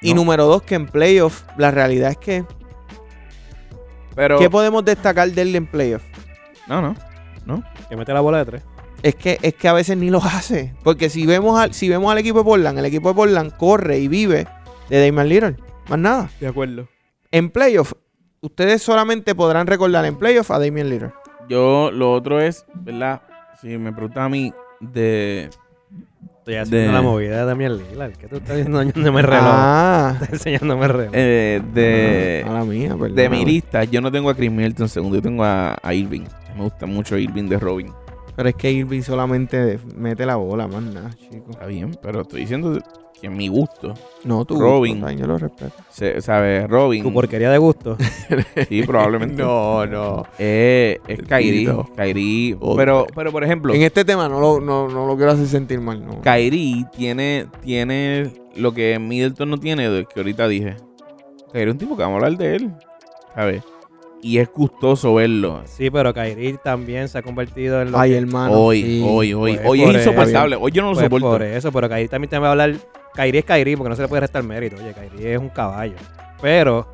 Y 0.00 0.10
No. 0.10 0.16
número 0.16 0.44
dos, 0.46 0.62
que 0.62 0.74
en 0.74 0.86
playoff, 0.86 1.42
la 1.56 1.70
realidad 1.70 2.10
es 2.10 2.18
que... 2.18 2.44
Pero, 4.14 4.38
¿Qué 4.38 4.48
podemos 4.48 4.84
destacar 4.84 5.30
de 5.30 5.42
él 5.42 5.56
en 5.56 5.66
playoff? 5.66 6.02
no, 6.68 6.80
no. 6.80 6.94
No. 7.46 7.62
Que 7.90 7.96
mete 7.96 8.12
la 8.14 8.20
bola 8.20 8.38
de 8.38 8.44
tres. 8.46 8.62
Es 9.02 9.14
que, 9.16 9.38
es 9.42 9.52
que 9.52 9.68
a 9.68 9.74
veces 9.74 9.98
ni 9.98 10.08
los 10.08 10.24
hace. 10.24 10.72
Porque 10.82 11.10
si 11.10 11.26
vemos, 11.26 11.60
al, 11.60 11.74
si 11.74 11.90
vemos 11.90 12.10
al 12.10 12.16
equipo 12.16 12.38
de 12.38 12.44
Portland, 12.44 12.78
el 12.78 12.86
equipo 12.86 13.08
de 13.10 13.14
Portland 13.14 13.52
corre 13.58 13.98
y 13.98 14.08
vive 14.08 14.46
de 14.88 15.04
Damian 15.04 15.28
Lillard. 15.28 15.56
Más 15.90 15.98
nada. 15.98 16.30
De 16.40 16.46
acuerdo. 16.46 16.88
En 17.34 17.50
playoff, 17.50 17.92
ustedes 18.42 18.80
solamente 18.80 19.34
podrán 19.34 19.66
recordar 19.66 20.04
en 20.04 20.16
playoff 20.16 20.52
a 20.52 20.58
Damian 20.60 20.88
Lillard. 20.88 21.12
Yo, 21.48 21.90
lo 21.90 22.12
otro 22.12 22.40
es, 22.40 22.64
¿verdad? 22.74 23.22
Si 23.60 23.76
me 23.76 23.92
preguntan 23.92 24.22
a 24.24 24.28
mí 24.28 24.52
de. 24.80 25.50
Estoy 26.38 26.54
haciendo 26.56 26.86
De- 26.88 26.92
la 26.92 27.02
movida 27.02 27.38
de 27.40 27.44
Damian 27.44 27.76
Lillard. 27.76 28.12
¿Qué 28.12 28.28
tú 28.28 28.36
estás 28.36 28.58
enseñándome 28.58 29.20
el 29.20 29.26
reloj? 29.26 29.46
Ah. 29.48 30.10
Estás 30.14 30.32
enseñándome 30.34 30.84
el 30.86 30.92
reloj. 30.92 31.12
eh, 31.12 31.60
de. 31.72 32.44
a 32.46 32.52
la 32.52 32.64
mía, 32.64 32.90
perdóname. 32.90 33.14
De 33.22 33.28
mi 33.28 33.44
lista, 33.44 33.82
yo 33.84 34.00
no 34.00 34.12
tengo 34.12 34.30
a 34.30 34.34
Chris 34.36 34.52
Middleton 34.52 34.88
segundo, 34.88 35.16
yo 35.16 35.22
tengo 35.22 35.42
a, 35.42 35.76
a 35.82 35.92
Irving. 35.94 36.24
Me 36.56 36.62
gusta 36.62 36.86
mucho 36.86 37.18
Irving 37.18 37.48
de 37.48 37.58
Robin. 37.58 37.92
Pero 38.36 38.48
es 38.48 38.54
que 38.54 38.70
Irving 38.70 39.02
solamente 39.02 39.78
mete 39.96 40.24
la 40.24 40.36
bola, 40.36 40.68
más 40.68 40.82
nada, 40.82 41.10
chico. 41.14 41.50
Está 41.50 41.66
bien, 41.66 41.96
pero 42.00 42.20
estoy 42.22 42.42
diciendo 42.42 42.80
en 43.26 43.36
mi 43.36 43.48
gusto, 43.48 43.94
No, 44.24 44.44
tú. 44.44 44.58
Robin. 44.60 45.04
yo 45.16 45.26
lo 45.26 45.38
respeto. 45.38 45.72
se, 45.90 46.20
¿sabes? 46.20 46.68
Robin. 46.68 47.02
Tu 47.02 47.12
porquería 47.12 47.50
de 47.50 47.58
gusto. 47.58 47.96
Sí, 48.68 48.82
probablemente. 48.82 49.42
No, 49.42 49.86
no. 49.86 50.24
Eh, 50.38 50.98
es. 51.08 51.20
Kyrie. 51.22 52.56
Oh, 52.60 52.76
Pero, 52.76 53.06
pero, 53.14 53.32
por 53.32 53.44
ejemplo, 53.44 53.74
En 53.74 53.82
este 53.82 54.04
tema 54.04 54.28
no 54.28 54.40
lo, 54.40 54.60
no, 54.60 54.88
no 54.88 55.06
lo 55.06 55.16
quiero 55.16 55.32
hacer 55.32 55.46
sentir 55.46 55.80
mal, 55.80 56.04
no. 56.04 56.20
Kyrie 56.22 56.84
tiene, 56.96 57.46
tiene 57.62 58.30
lo 58.56 58.72
que 58.72 58.98
Middleton 58.98 59.50
no 59.50 59.58
tiene, 59.58 59.88
de 59.90 60.04
que 60.06 60.20
ahorita 60.20 60.48
dije. 60.48 60.76
Kyrie 61.52 61.66
es 61.68 61.72
un 61.72 61.78
tipo 61.78 61.96
que 61.96 62.02
vamos 62.02 62.22
a 62.22 62.26
hablar 62.26 62.38
de 62.38 62.56
él. 62.56 62.72
¿Sabes? 63.34 63.62
Y 64.22 64.38
es 64.38 64.50
gustoso 64.50 65.14
verlo. 65.14 65.60
Sí, 65.66 65.90
pero 65.90 66.14
Kyrie 66.14 66.56
también 66.64 67.08
se 67.08 67.18
ha 67.18 67.22
convertido 67.22 67.82
en 67.82 67.92
lo 67.92 67.98
Ay, 67.98 68.12
que- 68.12 68.16
hermano. 68.18 68.52
Hoy, 68.58 68.82
sí. 68.82 69.02
hoy, 69.06 69.34
hoy. 69.34 69.56
Pues 69.56 69.66
Hoy 69.68 69.82
es 69.82 69.94
insoportable. 69.96 70.56
Hoy 70.56 70.72
yo 70.72 70.80
no 70.82 70.88
lo 70.88 70.94
Pues 70.94 71.04
soporto. 71.04 71.26
por 71.30 71.42
eso, 71.42 71.70
pero 71.70 71.88
Kyrie 71.90 72.08
también 72.08 72.30
te 72.30 72.38
va 72.38 72.48
a 72.48 72.50
hablar. 72.52 72.74
Kyrie 73.14 73.40
es 73.40 73.44
Kyrie 73.44 73.76
porque 73.76 73.90
no 73.90 73.96
se 73.96 74.02
le 74.02 74.08
puede 74.08 74.20
restar 74.20 74.42
mérito. 74.42 74.76
Oye, 74.76 74.92
Kyrie 74.92 75.34
es 75.34 75.38
un 75.38 75.48
caballo. 75.50 75.94
Pero 76.42 76.86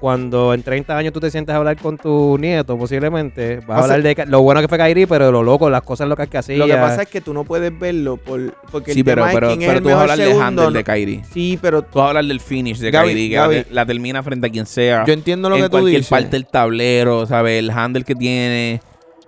cuando 0.00 0.54
en 0.54 0.62
30 0.62 0.96
años 0.96 1.12
tú 1.12 1.20
te 1.20 1.30
sientes 1.30 1.52
a 1.54 1.58
hablar 1.58 1.76
con 1.76 1.98
tu 1.98 2.38
nieto, 2.38 2.78
posiblemente 2.78 3.60
vas 3.66 3.80
a 3.80 3.82
hablar 3.94 4.02
de 4.02 4.24
lo 4.26 4.40
bueno 4.40 4.62
que 4.62 4.68
fue 4.68 4.78
Kyrie, 4.78 5.06
pero 5.06 5.26
de 5.26 5.32
lo 5.32 5.42
loco, 5.42 5.68
las 5.68 5.82
cosas 5.82 6.08
locas 6.08 6.26
que 6.28 6.38
hacía. 6.38 6.56
Lo 6.56 6.66
que 6.66 6.72
pasa 6.74 7.02
es 7.02 7.08
que 7.08 7.20
tú 7.20 7.34
no 7.34 7.44
puedes 7.44 7.78
verlo 7.78 8.16
por, 8.16 8.54
porque 8.72 8.94
Sí, 8.94 9.00
el 9.00 9.04
pero, 9.04 9.22
tema 9.26 9.34
pero, 9.34 9.50
es 9.50 9.56
quién 9.58 9.68
pero 9.68 9.72
es 9.72 9.76
el 9.78 9.82
tú 9.82 9.88
vas 9.90 9.92
a 9.92 9.98
mejor 9.98 10.10
hablar 10.10 10.18
de 10.18 10.24
segundo. 10.24 10.46
handle 10.46 10.64
no- 10.64 10.70
de 10.72 10.84
Kyrie. 10.84 11.22
Sí, 11.30 11.58
pero 11.60 11.82
Tú 11.82 11.98
vas 11.98 12.06
a 12.06 12.08
hablar 12.08 12.24
del 12.24 12.40
finish 12.40 12.78
de 12.78 12.90
Gaby, 12.90 13.08
Kyrie, 13.10 13.28
que 13.28 13.34
Gaby. 13.36 13.54
la, 13.56 13.64
la 13.70 13.86
termina 13.86 14.22
frente 14.22 14.46
a 14.46 14.50
quien 14.50 14.64
sea. 14.66 15.04
yo 15.06 15.12
entiendo 15.12 15.50
lo 15.50 15.56
en 15.56 15.62
que 15.62 15.68
tú 15.68 15.72
cualquier 15.72 15.96
dices. 15.98 16.08
parte 16.10 16.30
del 16.30 16.46
tablero, 16.46 17.26
¿sabes? 17.26 17.58
El 17.58 17.70
handle 17.70 18.02
que 18.04 18.14
tiene. 18.14 18.80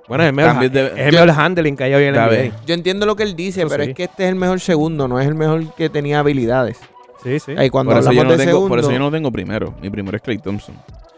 Bueno, 0.08 0.24
es 0.24 0.28
el 0.28 0.34
mejor, 0.34 0.64
es 0.64 0.72
el 0.74 1.12
mejor 1.12 1.30
handling 1.30 1.76
que 1.76 1.84
hay 1.84 1.94
hoy 1.94 2.04
en 2.04 2.14
la 2.14 2.24
¿Sabes? 2.24 2.52
NBA. 2.52 2.64
Yo 2.66 2.74
entiendo 2.74 3.06
lo 3.06 3.16
que 3.16 3.22
él 3.22 3.36
dice, 3.36 3.60
Eso 3.60 3.68
pero 3.68 3.84
sí. 3.84 3.90
es 3.90 3.96
que 3.96 4.04
este 4.04 4.24
es 4.24 4.28
el 4.30 4.34
mejor 4.36 4.60
segundo, 4.60 5.08
no 5.08 5.20
es 5.20 5.26
el 5.26 5.34
mejor 5.34 5.74
que 5.74 5.88
tenía 5.88 6.18
habilidades. 6.20 6.78
Sí, 7.22 7.38
sí. 7.38 7.54
Ahí 7.56 7.70
cuando 7.70 7.92
Por 7.92 8.00
eso, 8.00 8.12
yo 8.12 8.24
no 8.24 8.32
de 8.32 8.36
tengo, 8.38 8.50
segundo, 8.50 8.68
por 8.68 8.78
eso 8.80 8.90
yo 8.90 8.98
no 8.98 9.10
tengo 9.10 9.30
primero. 9.30 9.74
Mi 9.80 9.90
primero 9.90 10.16
es 10.16 10.22
Clay 10.22 10.38
Thompson. 10.38 10.74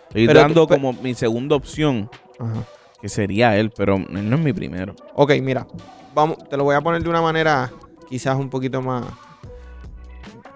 Estoy 0.09 0.27
Pero 0.27 0.41
dando 0.41 0.69
como 0.69 0.93
mi 0.93 1.15
segunda 1.15 1.57
opción, 1.57 2.11
Ajá. 2.39 2.53
que 3.01 3.09
sería 3.09 3.57
él, 3.57 3.73
pero 3.77 3.97
él 3.97 4.29
no 4.31 4.37
es 4.37 4.43
mi 4.43 4.53
primero. 4.53 4.95
Ok, 5.15 5.33
mira, 5.43 5.67
vamos, 6.15 6.37
te 6.49 6.57
lo 6.57 6.65
voy 6.65 6.77
a 6.77 6.81
poner 6.83 7.03
de 7.03 7.09
una 7.09 7.23
manera 7.23 7.71
quizás 8.09 8.37
un 8.37 8.51
poquito 8.51 8.81
más 8.83 9.05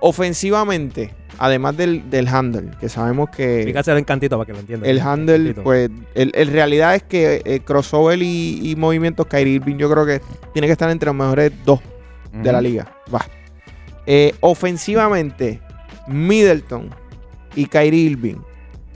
ofensivamente. 0.00 1.14
además 1.40 1.76
del, 1.76 2.11
del 2.11 2.26
handle, 2.26 2.70
que 2.80 2.88
sabemos 2.88 3.30
que 3.30 3.62
Fíjate 3.64 3.92
el 3.92 3.98
encantito 3.98 4.37
para 4.37 4.46
que 4.46 4.52
lo 4.52 4.58
entiendan. 4.58 4.90
el 4.90 5.00
handle, 5.00 5.54
pues, 5.54 5.88
el, 6.14 6.32
el 6.34 6.48
realidad 6.48 6.96
es 6.96 7.04
que 7.04 7.42
el 7.44 7.62
crossover 7.62 8.20
y, 8.20 8.61
y 8.70 8.74
movimientos, 8.76 9.26
Kyrie 9.26 9.54
Irving, 9.54 9.76
yo 9.76 9.88
creo 9.90 10.04
que 10.04 10.20
tiene 10.52 10.66
que 10.66 10.72
estar 10.72 10.90
entre 10.90 11.06
los 11.06 11.14
mejores 11.14 11.52
dos 11.64 11.80
de 12.32 12.50
la 12.52 12.61
liga. 12.61 12.92
Va. 13.14 13.24
Eh, 14.06 14.34
ofensivamente, 14.40 15.61
Middleton 16.08 16.90
y 17.54 17.66
Kyrie 17.66 18.00
Irving 18.11 18.37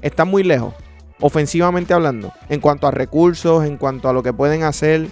están 0.01 0.27
muy 0.29 0.43
lejos, 0.43 0.75
ofensivamente 1.21 1.95
hablando, 1.95 2.33
en 2.49 2.59
cuanto 2.61 2.87
a 2.89 2.91
recursos, 2.91 3.65
en 3.65 3.77
cuanto 3.77 4.09
a 4.09 4.13
lo 4.13 4.23
que 4.25 4.33
pueden 4.33 4.65
hacer, 4.65 5.07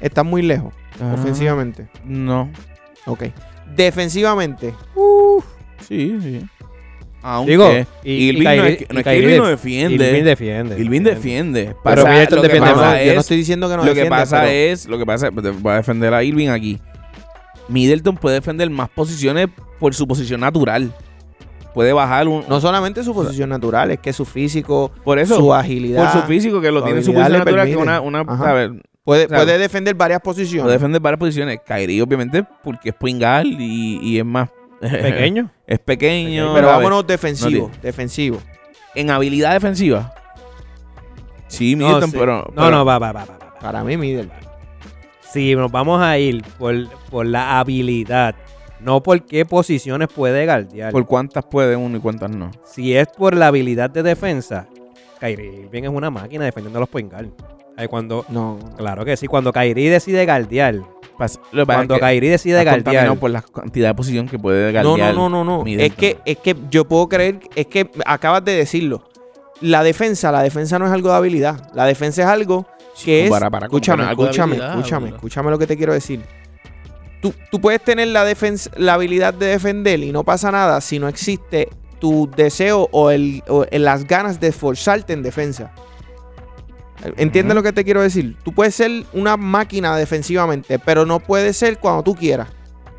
están 0.00 0.26
muy 0.26 0.42
lejos, 0.42 0.74
Ah, 1.00 1.14
ofensivamente. 1.18 1.88
No. 2.04 2.50
Ok. 3.06 3.24
Defensivamente, 3.76 4.74
Sí, 5.86 6.18
sí. 6.20 6.40
Aunque 7.22 7.50
Digo, 7.52 7.70
y, 8.04 8.12
Irving 8.12 8.40
y 8.40 8.44
no 8.44 8.50
Kyrie- 8.50 8.66
es 8.72 8.76
que, 8.78 8.86
no 8.90 8.94
y 8.94 8.98
es 8.98 9.04
que 9.04 9.10
Kyrie 9.10 9.22
Irving 9.22 9.36
no 9.38 9.44
def- 9.46 9.50
defiende. 9.62 9.94
Irving 10.08 10.24
defiende. 10.24 10.80
Irving 10.80 11.00
defiende. 11.02 11.64
Pero 11.64 11.96
Pasa- 12.02 12.10
Middleton 12.10 12.36
lo 12.36 12.42
que 12.42 12.48
defiende 12.48 12.70
pasa 12.70 12.80
más. 12.86 12.98
yo 13.00 13.04
no 13.06 13.12
es- 13.12 13.18
estoy 13.18 13.36
diciendo 13.36 13.68
que 13.68 13.72
no 13.76 13.76
lo 13.78 13.82
que 13.82 13.88
defiende, 14.00 14.10
pasa 14.10 14.40
pero- 14.40 14.50
es, 14.52 14.86
lo 14.88 14.98
que 14.98 15.06
pasa, 15.06 15.30
voy 15.30 15.72
a 15.72 15.76
defender 15.76 16.14
a 16.14 16.22
Irving 16.22 16.48
aquí. 16.48 16.80
Middleton 17.68 18.16
puede 18.16 18.36
defender 18.36 18.70
más 18.70 18.88
posiciones 18.88 19.48
por 19.80 19.94
su 19.94 20.06
posición 20.06 20.40
natural. 20.40 20.92
Puede 21.74 21.92
bajar 21.92 22.28
un. 22.28 22.44
No 22.48 22.60
solamente 22.60 23.02
su 23.04 23.12
posición 23.14 23.50
natural, 23.50 23.90
es 23.90 23.98
que 24.00 24.12
su 24.12 24.24
físico, 24.24 24.90
por 25.04 25.18
eso. 25.18 25.36
su 25.36 25.52
agilidad. 25.54 26.12
por 26.12 26.22
su 26.22 26.26
físico, 26.28 26.60
que 26.60 26.70
lo 26.72 26.82
tiene 26.82 27.00
en 27.00 27.04
su 27.04 27.12
posición 27.12 27.38
natural, 27.38 27.66
que 27.66 27.70
es 27.72 27.76
permite. 27.76 27.82
una. 27.82 28.00
una 28.00 28.20
Ajá. 28.20 28.44
¿sabes? 28.44 28.70
Puede, 29.08 29.24
o 29.24 29.28
sea, 29.30 29.38
puede 29.38 29.56
defender 29.56 29.94
varias 29.94 30.20
posiciones. 30.20 30.64
Puede 30.64 30.76
defender 30.76 31.00
varias 31.00 31.18
posiciones. 31.18 31.60
Kyrie, 31.64 32.02
obviamente, 32.02 32.44
porque 32.62 32.90
es 32.90 32.94
Pingal 32.94 33.46
y, 33.58 33.98
y 34.02 34.18
es 34.18 34.24
más. 34.26 34.50
Pequeño. 34.82 35.50
es 35.66 35.78
pequeño. 35.78 36.52
pero 36.52 36.66
vámonos 36.66 37.06
defensivo. 37.06 37.70
No 37.74 37.80
defensivo. 37.82 38.38
En 38.94 39.08
habilidad 39.08 39.54
defensiva. 39.54 40.12
Sí, 41.46 41.74
No, 41.74 41.86
Middleton, 41.86 42.10
sí. 42.10 42.16
pero. 42.18 42.36
no, 42.48 42.52
pero- 42.54 42.70
no, 42.70 42.84
va, 42.84 42.98
va, 42.98 43.12
va, 43.12 43.24
va. 43.24 43.38
Para 43.58 43.82
mí, 43.82 43.96
Middleton. 43.96 44.36
Si 45.32 45.56
nos 45.56 45.72
vamos 45.72 46.02
a 46.02 46.18
ir 46.18 46.44
por, 46.58 46.74
por 47.08 47.24
la 47.24 47.60
habilidad, 47.60 48.34
no 48.78 49.02
por 49.02 49.24
qué 49.24 49.46
posiciones 49.46 50.08
puede 50.14 50.44
guardiar. 50.44 50.92
¿Por 50.92 51.06
cuántas 51.06 51.46
puede 51.46 51.76
uno 51.76 51.96
y 51.96 52.00
cuántas 52.00 52.28
no? 52.28 52.50
Si 52.66 52.94
es 52.94 53.08
por 53.08 53.34
la 53.34 53.46
habilidad 53.46 53.88
de 53.88 54.02
defensa, 54.02 54.66
Kyrie 55.18 55.62
Irving 55.62 55.84
es 55.84 55.88
una 55.88 56.10
máquina 56.10 56.44
defendiendo 56.44 56.78
a 56.78 56.80
los 56.80 56.90
point 56.90 57.10
guard. 57.10 57.28
Ay, 57.78 57.86
Cuando, 57.86 58.24
No. 58.28 58.58
claro 58.76 59.04
que 59.04 59.16
sí, 59.16 59.28
cuando 59.28 59.52
Kyrie 59.52 59.88
decide 59.88 60.26
Pas- 60.26 61.38
es 61.52 61.64
cuando 61.64 61.94
que 61.94 62.00
Kyrie 62.00 62.30
decide 62.30 62.64
guardiar, 62.64 63.16
por 63.16 63.30
la 63.30 63.42
cantidad 63.42 63.88
de 63.88 63.94
posición 63.94 64.28
que 64.28 64.38
puede 64.38 64.72
No, 64.72 64.90
guardiar. 64.90 65.14
no, 65.14 65.28
no, 65.28 65.44
no, 65.44 65.64
no. 65.64 65.66
Es 65.66 65.94
que, 65.94 66.18
es 66.24 66.38
que 66.38 66.56
yo 66.70 66.84
puedo 66.86 67.08
creer, 67.08 67.40
es 67.54 67.66
que 67.66 67.88
acabas 68.04 68.44
de 68.44 68.52
decirlo. 68.56 69.08
La 69.60 69.82
defensa, 69.84 70.30
la 70.32 70.42
defensa 70.42 70.78
no 70.78 70.86
es 70.86 70.92
algo 70.92 71.10
de 71.10 71.16
habilidad. 71.16 71.70
La 71.74 71.86
defensa 71.86 72.22
es 72.22 72.28
algo 72.28 72.66
que 73.04 73.24
es. 73.24 73.30
Para, 73.30 73.48
para, 73.50 73.66
escúchame, 73.66 74.04
escúchame, 74.08 74.56
escúchame, 74.56 75.08
escúchame 75.10 75.50
lo 75.50 75.58
que 75.58 75.66
te 75.66 75.76
quiero 75.76 75.92
decir. 75.92 76.20
Tú, 77.20 77.34
tú 77.50 77.60
puedes 77.60 77.82
tener 77.82 78.08
la, 78.08 78.24
defensa, 78.24 78.70
la 78.76 78.94
habilidad 78.94 79.34
de 79.34 79.46
defender 79.46 79.98
y 80.00 80.12
no 80.12 80.22
pasa 80.24 80.52
nada 80.52 80.80
si 80.80 81.00
no 81.00 81.08
existe 81.08 81.68
tu 81.98 82.30
deseo 82.36 82.88
o, 82.92 83.10
el, 83.10 83.42
o 83.48 83.66
las 83.72 84.06
ganas 84.06 84.38
de 84.38 84.48
esforzarte 84.48 85.12
en 85.12 85.22
defensa. 85.24 85.72
¿Entiendes 87.16 87.52
Ujú. 87.54 87.56
lo 87.56 87.62
que 87.62 87.72
te 87.72 87.84
quiero 87.84 88.02
decir? 88.02 88.36
Tú 88.42 88.52
puedes 88.52 88.74
ser 88.74 89.04
una 89.12 89.36
máquina 89.36 89.96
defensivamente, 89.96 90.78
pero 90.78 91.06
no 91.06 91.20
puedes 91.20 91.56
ser 91.56 91.78
cuando 91.78 92.02
tú 92.02 92.14
quieras. 92.14 92.48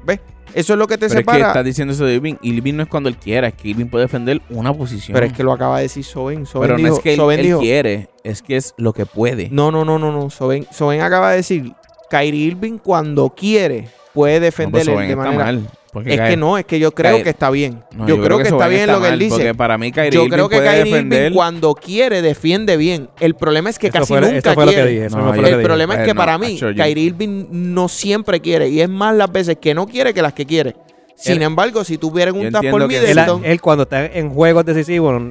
¿Ves? 0.06 0.20
Eso 0.54 0.74
es 0.74 0.80
lo 0.80 0.88
que 0.88 0.96
te 0.98 1.08
Pero 1.08 1.20
es 1.20 1.26
que 1.26 1.32
separa. 1.32 1.48
estás 1.50 1.66
diciendo 1.66 1.94
eso 1.94 2.06
de 2.06 2.16
Irving. 2.16 2.36
Irving 2.42 2.74
no 2.76 2.84
es 2.84 2.90
cuando 2.90 3.08
él 3.10 3.18
quiera, 3.18 3.50
es 3.50 3.54
que 3.54 3.68
Irving 3.68 3.86
puede 3.86 4.06
defender 4.06 4.42
una 4.50 4.74
posición. 4.74 5.14
Pero 5.14 5.26
es 5.28 5.34
que 5.34 5.44
lo 5.44 5.52
acaba 5.52 5.78
de 5.78 5.84
decir 5.84 6.04
Soben. 6.04 6.46
Soben 6.48 6.68
Pero 6.68 6.78
no 6.80 6.84
dijo, 6.86 6.98
es 6.98 7.04
que 7.04 7.12
él, 7.12 7.18
Soben 7.18 7.40
él 7.40 7.46
dijo- 7.46 7.60
quiere, 7.60 8.10
es 8.24 8.42
que 8.42 8.56
es 8.58 8.74
lo 8.78 8.94
que 8.94 9.06
puede. 9.06 9.50
No, 9.52 9.70
no, 9.72 9.86
no, 9.86 10.00
no, 10.00 10.12
no. 10.12 10.30
Soben, 10.32 10.66
Soben 10.72 11.02
acaba 11.02 11.30
de 11.32 11.38
decir, 11.38 11.72
Kyrie 12.10 12.46
Irving 12.48 12.78
cuando 12.80 13.30
quiere 13.30 13.90
puede 14.14 14.36
No, 14.36 14.40
pues 14.40 14.56
defender 14.86 14.86
de 15.08 15.16
manera... 15.16 15.44
mal. 15.46 15.70
Porque 15.92 16.14
Es 16.14 16.20
Kyrie- 16.20 16.30
que 16.30 16.38
no, 16.38 16.58
es 16.58 16.66
que 16.66 16.80
yo 16.80 16.92
creo 16.92 17.18
Kyrie- 17.18 17.24
que 17.24 17.30
está 17.32 17.50
bien. 17.50 17.84
no, 17.96 18.08
yo, 18.08 18.22
creo 18.22 18.38
que, 18.38 18.44
está 18.50 18.68
bien 18.68 18.88
lo 18.88 19.00
que 19.02 19.06
él 19.08 19.12
mal, 19.14 19.20
dice. 19.20 19.36
Porque 19.36 19.56
para 19.56 19.78
mí 19.78 19.92
Kyrie 19.92 20.12
Yo 20.12 20.22
Irving 20.24 20.32
creo 20.34 20.50
que 20.50 20.56
puede 20.58 20.68
Kyrie 20.70 20.84
defender. 20.92 21.24
Irving 21.24 21.36
cuando 21.36 21.74
quiere 21.76 22.22
defiende 22.22 22.78
bien. 22.78 23.10
El 23.20 23.36
problema 23.36 23.70
es 23.70 23.80
que 23.80 23.88
Eso 23.88 24.00
casi 24.00 24.14
fue, 24.14 24.22
nunca 24.22 24.56
quiere. 24.56 24.90
dije. 24.90 25.10
No, 25.10 25.34
el 25.34 25.44
dije. 25.44 25.58
problema 25.64 25.94
es 25.96 26.00
Eh, 26.02 26.06
que 26.06 26.16
para 26.16 26.38
mí, 26.38 26.60
Kyrie 26.60 27.04
Irving 27.06 27.46
no 27.52 27.88
siempre 27.88 28.40
quiere. 28.40 28.70
Y 28.70 28.82
es 28.82 28.90
más 28.90 29.16
las 29.16 29.32
veces 29.32 29.58
que 29.60 29.74
no 29.74 29.88
quiere 29.88 30.14
que 30.14 30.22
las 30.22 30.34
que 30.34 30.46
quiere. 30.46 30.76
Sin 31.16 31.38
Él- 31.38 31.44
embargo, 31.44 31.84
si 31.84 31.98
un 32.34 32.52
tap 32.52 32.64
por 32.70 32.88
que 32.88 32.98
Él, 32.98 33.08
Middleton... 33.08 33.42
él 33.44 33.60
cuando 33.60 33.84
está 33.84 34.06
en 34.06 34.30
juegos 34.30 34.64
decisivos, 34.66 35.22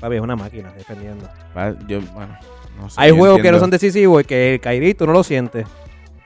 papi, 0.00 0.14
es 0.16 0.20
una 0.20 0.36
máquina 0.36 0.72
defendiendo. 0.76 1.28
Va, 1.56 1.74
yo, 1.88 2.00
bueno, 2.14 2.36
no 2.78 2.88
sé, 2.88 2.94
Hay 3.00 3.10
yo 3.10 3.16
juegos 3.16 3.40
que 3.40 3.50
no 3.50 3.58
son 3.58 3.70
decisivos 3.70 4.22
y 4.22 4.24
que 4.24 4.54
el 4.54 4.60
Kyrie 4.60 4.94
tú 4.94 5.06
no 5.06 5.12
lo 5.12 5.24
sientes. 5.24 5.66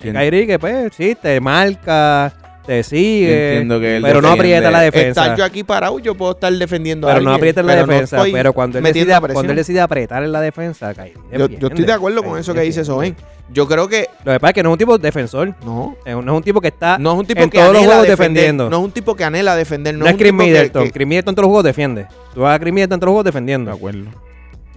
El 0.01 0.13
Kyrie 0.13 0.47
que 0.47 0.59
pues 0.59 0.93
sí, 0.95 1.17
te 1.21 1.41
marca, 1.41 2.35
te 2.67 2.83
sigue, 2.83 3.53
entiendo 3.53 3.79
que 3.81 3.97
él 3.97 4.03
pero 4.03 4.21
no 4.21 4.29
defiende. 4.31 4.57
aprieta 4.57 4.71
la 4.71 4.81
defensa. 4.81 5.23
Estar 5.23 5.39
yo 5.39 5.45
aquí 5.45 5.63
parado, 5.65 5.99
yo 5.99 6.15
puedo 6.15 6.33
estar 6.33 6.53
defendiendo 6.53 7.07
a 7.09 7.13
Pero 7.13 7.23
no 7.23 7.31
alguien, 7.31 7.41
aprieta 7.41 7.61
en 7.61 7.67
la 7.67 7.73
pero 7.75 7.87
no 7.87 7.93
defensa. 7.93 8.17
estoy 8.17 8.33
pero 8.33 8.53
cuando 8.53 8.79
él, 8.79 8.83
metiendo 8.85 9.09
decide, 9.09 9.21
presión. 9.21 9.35
cuando 9.35 9.53
él 9.53 9.57
decide 9.57 9.81
apretar 9.81 10.23
en 10.25 10.33
la 10.33 10.41
defensa, 10.41 10.93
Kyrie 10.95 11.15
Yo, 11.33 11.69
estoy 11.69 11.85
de 11.85 11.93
acuerdo 11.93 12.23
con 12.23 12.39
eso 12.39 12.53
que 12.55 12.61
dice. 12.63 12.85
Soben. 12.85 13.17
Yo 13.53 13.69
creo 13.69 13.87
que 13.89 14.09
Lo 14.25 14.33
que 14.33 14.41
pasa 14.41 14.51
es 14.51 14.55
que 14.55 14.63
no 14.65 14.71
es 14.71 14.73
un 14.73 14.79
tipo 14.79 14.99
defensor. 14.99 15.55
no. 15.65 15.97
es 16.05 16.15
un- 16.17 16.25
No 16.25 16.33
es 16.33 16.37
un 16.39 16.43
tipo 16.43 16.61
que 16.61 16.67
está. 16.69 16.99
No 16.99 17.13
es 17.13 17.19
un 17.21 17.27
tipo 17.27 17.43
en 17.43 17.51
que 17.51 17.59
todos 17.59 17.73
los 17.75 17.85
juegos 17.85 18.03
defender. 18.09 18.19
defendiendo. 18.43 18.69
No 18.71 18.79
es 18.79 18.85
un 18.85 18.91
tipo 18.91 19.15
que 19.15 19.23
anhela 19.25 19.55
defender. 19.55 19.95
No, 19.95 20.01
No, 20.01 20.07
es 20.07 20.13
un 20.15 20.19
Chris 20.19 20.33
tipo 20.33 20.39
que- 20.43 20.45
Middleton. 20.51 20.85
que- 20.85 20.91
Chris 20.91 21.07
Middleton 21.07 21.31
en 21.33 21.35
todos 21.37 21.45
los 21.45 21.49
juegos 21.51 21.65
defiende. 21.65 22.07
Tú 22.35 22.41
vas 22.41 22.57
a 22.57 22.59
Chris 22.59 22.73
Middleton 22.75 22.97
en 22.97 23.01
todos 23.01 23.07
los 23.09 23.13
juegos 23.13 23.25
De 23.25 23.29
defendiendo. 23.31 23.71
acuerdo. 23.73 24.01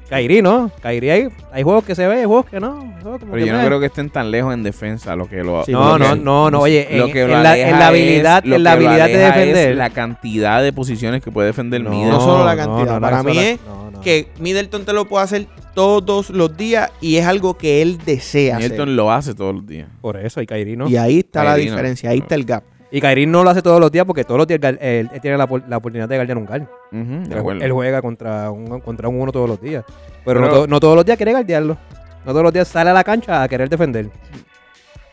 Kyrie 0.10 0.42
no. 0.42 0.72
Kyrie 0.82 1.12
hay, 1.12 1.28
hay 1.52 1.64
juegos 1.64 1.84
que 1.84 1.94
se 1.96 2.08
ve, 2.08 2.16
hay 2.20 2.26
juegos 2.26 2.46
que 2.48 2.60
no. 2.60 2.80
hay 2.82 3.02
juegos 3.02 3.20
como 3.20 3.32
Pero 3.34 3.46
que 3.46 3.52
yo 3.52 3.58
no 3.58 3.66
creo 3.66 3.80
que 3.80 3.86
estén 3.86 4.10
tan 4.10 4.32
lejos 4.32 4.54
en 4.54 4.64
defensa 4.64 5.16
lo 5.16 5.30
que 5.30 5.44
lo 5.44 5.64
Sí, 5.66 5.72
No, 5.72 5.98
no, 5.98 6.14
que- 6.16 6.20
no, 6.20 6.50
no. 6.52 6.60
Oye, 6.62 6.88
lo 6.92 7.06
en, 7.08 7.14
que 7.14 7.22
en 7.22 7.28
lo 7.28 7.42
la, 7.42 7.52
aleja 7.52 7.70
en 7.70 7.80
la 7.80 7.88
habilidad, 7.88 8.44
es- 8.44 8.50
lo 8.50 8.56
en 8.56 8.64
la 8.64 8.72
habilidad 8.72 8.96
de 9.08 9.14
aleja 9.26 9.40
es 9.42 9.48
defender. 9.54 9.76
la 9.78 9.90
cantidad 9.92 10.62
de 10.64 10.74
posiciones 10.74 11.22
que 11.24 11.32
puede 11.32 11.48
defender 11.48 11.82
No, 11.82 11.92
Middleton. 11.92 12.22
solo 12.22 12.46
la 12.46 12.56
cantidad. 12.56 13.00
Para 13.00 13.24
mí 13.24 13.38
es 13.38 13.60
no, 13.66 13.92
no. 13.92 14.02
que 14.02 14.28
Middleton 14.40 14.84
te 14.86 14.94
lo 14.94 15.06
puede 15.06 15.24
hacer 15.26 15.48
todos 15.76 16.30
los 16.32 16.58
días 16.58 16.92
y 17.00 17.18
es 17.18 17.26
algo 17.26 17.58
que 17.58 17.82
él 17.82 18.00
desea 18.06 18.56
hacer. 18.58 18.72
Middleton 18.72 18.96
lo 18.96 19.12
hace 19.12 19.34
todos 19.36 19.54
los 19.56 19.66
días. 19.68 19.88
Por 20.02 20.18
eso, 20.18 20.42
y 20.42 20.48
Kyrie 20.48 20.76
no. 20.76 20.90
Y 20.90 20.98
ahí 20.98 21.20
está 21.20 21.44
la 21.44 21.52
Kyrie 21.54 21.66
no. 21.68 21.72
diferencia, 21.74 22.10
ahí 22.10 22.18
está 22.20 22.36
el 22.36 22.46
gap. 22.46 22.64
Y 22.92 23.00
Kyrie 23.02 23.28
no 23.28 23.44
lo 23.44 23.52
hace 23.52 23.62
todos 23.62 23.80
los 23.80 23.92
días 23.92 24.04
porque 24.06 24.24
todos 24.24 24.38
los 24.40 24.48
días 24.48 24.60
él, 24.64 24.78
él- 24.82 25.10
él 25.14 25.22
tiene 25.22 25.38
la, 25.38 25.46
por- 25.46 25.64
la 25.68 25.78
oportunidad 25.78 26.10
de 26.10 26.16
guardiar 26.16 26.38
un 26.38 26.46
guard. 26.46 26.64
De 26.92 27.66
Él, 27.66 27.72
juega 27.72 28.02
contra 28.02 28.50
un, 28.50 28.80
contra 28.82 29.08
un 29.08 29.22
uno 29.22 29.32
todos 29.32 29.48
los 29.48 29.62
días. 29.62 29.84
Pero, 30.26 30.40
Pero- 30.42 30.42
no, 30.42 30.54
to- 30.62 30.68
no 30.68 30.80
todos 30.80 30.96
los 30.96 31.06
días 31.06 31.18
quiere 31.18 31.32
guardiarlo. 31.34 31.78
No 32.26 32.32
todos 32.32 32.44
los 32.44 32.54
días 32.54 32.68
sale 32.68 32.90
a 32.90 32.94
la 32.94 33.04
cancha 33.04 33.44
a 33.44 33.48
querer 33.48 33.70
defender. 33.70 34.10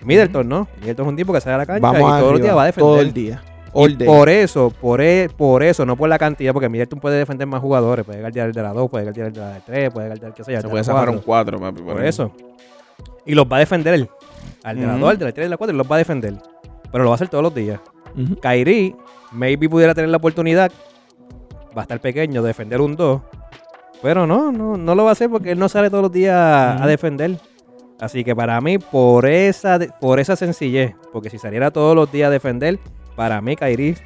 Middleton, 0.00 0.48
¿no? 0.48 0.68
Middleton 0.80 1.06
es 1.06 1.10
un 1.10 1.16
tipo 1.16 1.32
que 1.32 1.40
sale 1.40 1.54
a 1.54 1.58
la 1.58 1.66
cancha 1.66 1.80
Vamos 1.82 2.16
y 2.16 2.20
todos 2.20 2.32
los 2.32 2.40
días 2.42 2.56
va 2.56 2.62
a 2.62 2.66
defender. 2.66 2.88
todo 2.92 3.00
el 3.00 3.12
día. 3.12 3.42
Y 3.74 3.94
por 4.04 4.28
eso, 4.30 4.70
por, 4.80 5.02
e- 5.02 5.28
por 5.36 5.62
eso, 5.62 5.84
no 5.84 5.96
por 5.96 6.08
la 6.08 6.18
cantidad, 6.18 6.54
porque 6.54 6.68
Middleton 6.70 6.98
puede 6.98 7.18
defender 7.18 7.46
más 7.46 7.60
jugadores. 7.60 8.06
Puede 8.06 8.20
guardiar 8.20 8.46
el 8.46 8.52
de 8.54 8.62
la 8.62 8.72
2, 8.72 8.88
puede 8.90 9.04
guardiar 9.04 9.26
el 9.26 9.32
de 9.34 9.40
la 9.40 9.60
3, 9.66 9.90
puede 9.92 10.06
guardiar 10.08 10.32
qué 10.32 10.44
sé 10.44 10.52
yo, 10.52 10.60
Se 10.60 10.66
de 10.66 10.70
puede 10.70 10.84
4. 10.84 11.12
un 11.12 11.18
4, 11.18 11.60
papi. 11.60 11.82
Por 11.82 12.02
eso. 12.04 12.32
Y 13.26 13.34
los 13.34 13.44
va 13.46 13.56
a 13.56 13.58
defender 13.60 13.92
él. 13.94 14.08
Al 14.64 14.80
de 14.80 14.86
la 14.86 14.92
Ujú. 14.94 15.00
2, 15.02 15.10
al 15.10 15.18
de 15.18 15.24
la 15.26 15.32
3, 15.32 15.44
al 15.44 15.48
de 15.48 15.50
la 15.50 15.56
4, 15.58 15.76
los 15.76 15.90
va 15.90 15.94
a 15.96 15.98
defender. 15.98 16.34
Pero 16.90 17.04
lo 17.04 17.10
va 17.10 17.14
a 17.14 17.16
hacer 17.16 17.28
todos 17.28 17.42
los 17.42 17.54
días. 17.54 17.80
Ujú. 18.16 18.36
Kyrie, 18.36 18.96
maybe 19.32 19.68
pudiera 19.68 19.94
tener 19.94 20.10
la 20.10 20.16
oportunidad, 20.16 20.72
va 21.76 21.82
a 21.82 21.84
estar 21.84 22.00
pequeño, 22.00 22.42
de 22.42 22.48
defender 22.48 22.80
un 22.80 22.96
2. 22.96 23.20
Pero 24.02 24.26
no, 24.26 24.52
no, 24.52 24.76
no 24.76 24.94
lo 24.94 25.04
va 25.04 25.10
a 25.10 25.12
hacer 25.12 25.30
porque 25.30 25.52
él 25.52 25.58
no 25.58 25.68
sale 25.68 25.90
todos 25.90 26.02
los 26.02 26.12
días 26.12 26.34
a 26.34 26.86
defender. 26.86 27.38
Así 27.98 28.24
que 28.24 28.36
para 28.36 28.60
mí, 28.60 28.78
por 28.78 29.26
esa, 29.26 29.78
por 30.00 30.20
esa 30.20 30.36
sencillez, 30.36 30.94
porque 31.12 31.30
si 31.30 31.38
saliera 31.38 31.70
todos 31.70 31.96
los 31.96 32.12
días 32.12 32.28
a 32.28 32.30
defender, 32.30 32.78
para 33.14 33.40
mí 33.40 33.56
Kyrie 33.56 33.96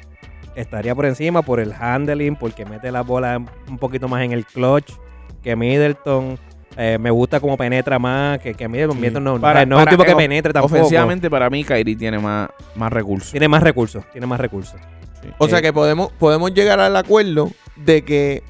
estaría 0.55 0.95
por 0.95 1.05
encima 1.05 1.41
por 1.41 1.59
el 1.59 1.73
handling, 1.73 2.35
porque 2.35 2.65
mete 2.65 2.91
la 2.91 3.01
bola 3.01 3.41
un 3.69 3.77
poquito 3.77 4.07
más 4.07 4.23
en 4.23 4.31
el 4.31 4.45
clutch 4.45 4.93
que 5.41 5.55
Middleton. 5.55 6.37
Eh, 6.77 6.97
me 6.99 7.11
gusta 7.11 7.39
cómo 7.39 7.57
penetra 7.57 7.99
más 7.99 8.39
que, 8.39 8.53
que 8.53 8.67
Middleton. 8.67 8.95
Sí. 8.95 9.01
Middleton 9.01 9.23
no, 9.23 9.39
Para- 9.41 9.65
no 9.65 9.77
es 9.79 9.83
un 9.85 9.89
tipo 9.89 10.03
que 10.03 10.11
eh, 10.11 10.15
penetre 10.15 10.53
tampoco. 10.53 10.75
Ofensivamente, 10.75 11.29
para 11.29 11.49
mí, 11.49 11.63
Kyrie 11.63 11.95
tiene 11.95 12.17
más, 12.19 12.49
más 12.75 12.91
recursos. 12.93 13.31
Tiene 13.31 13.47
más 13.47 13.61
recursos, 13.61 14.03
tiene 14.11 14.25
más 14.27 14.39
recursos. 14.39 14.79
Sí. 15.21 15.27
O 15.37 15.47
sea 15.47 15.59
Eh, 15.59 15.61
que 15.61 15.73
podemos, 15.73 16.11
podemos 16.13 16.53
llegar 16.53 16.79
al 16.79 16.95
acuerdo 16.95 17.51
de 17.75 18.03
que 18.03 18.43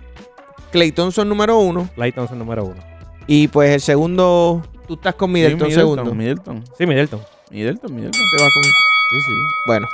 Clay 0.72 0.92
Thompson 0.92 1.28
número 1.28 1.58
uno 1.60 1.90
Clay 1.96 2.12
Thompson 2.14 2.40
número 2.40 2.64
uno. 2.64 2.78
y 3.28 3.48
pues 3.50 3.72
el 3.72 3.82
segundo, 3.82 4.62
tú 4.88 4.94
estás 4.94 5.16
con 5.16 5.32
Middleton, 5.32 5.68
Sí, 5.70 5.74
segundo. 5.76 6.14
Middleton. 6.16 6.64
Sí, 6.78 6.86
Middleton. 6.86 7.20
Middleton, 7.50 7.94
Middleton. 7.94 8.22
Te 8.38 8.44
vas 8.44 8.54
con- 8.54 8.64
Sí, 8.64 9.20
sí. 9.28 9.34
Bueno, 9.68 9.88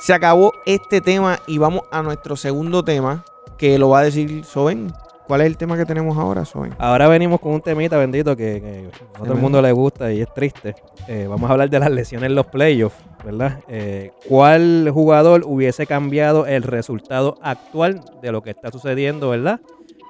se 0.00 0.12
acabó 0.14 0.52
este 0.66 1.00
tema 1.00 1.38
y 1.46 1.58
vamos 1.58 1.82
a 1.92 2.02
nuestro 2.02 2.34
segundo 2.34 2.82
tema 2.82 3.22
que 3.56 3.78
lo 3.78 3.90
va 3.90 4.00
a 4.00 4.04
decir 4.04 4.44
Soben. 4.44 4.92
¿Cuál 5.32 5.40
es 5.40 5.46
el 5.46 5.56
tema 5.56 5.78
que 5.78 5.86
tenemos 5.86 6.18
ahora, 6.18 6.44
Soy? 6.44 6.68
Ahora 6.76 7.08
venimos 7.08 7.40
con 7.40 7.54
un 7.54 7.62
temita 7.62 7.96
bendito 7.96 8.36
que, 8.36 8.60
que 8.60 8.90
a 9.14 9.18
todo 9.20 9.32
el 9.32 9.38
mundo 9.38 9.62
le 9.62 9.72
gusta 9.72 10.12
y 10.12 10.20
es 10.20 10.30
triste. 10.34 10.74
Eh, 11.08 11.26
vamos 11.26 11.48
a 11.48 11.54
hablar 11.54 11.70
de 11.70 11.78
las 11.78 11.90
lesiones 11.90 12.28
en 12.28 12.34
los 12.34 12.44
playoffs, 12.48 13.02
¿verdad? 13.24 13.60
Eh, 13.66 14.10
¿Cuál 14.28 14.90
jugador 14.92 15.44
hubiese 15.46 15.86
cambiado 15.86 16.44
el 16.44 16.62
resultado 16.62 17.38
actual 17.40 18.02
de 18.20 18.30
lo 18.30 18.42
que 18.42 18.50
está 18.50 18.70
sucediendo, 18.70 19.30
¿verdad? 19.30 19.60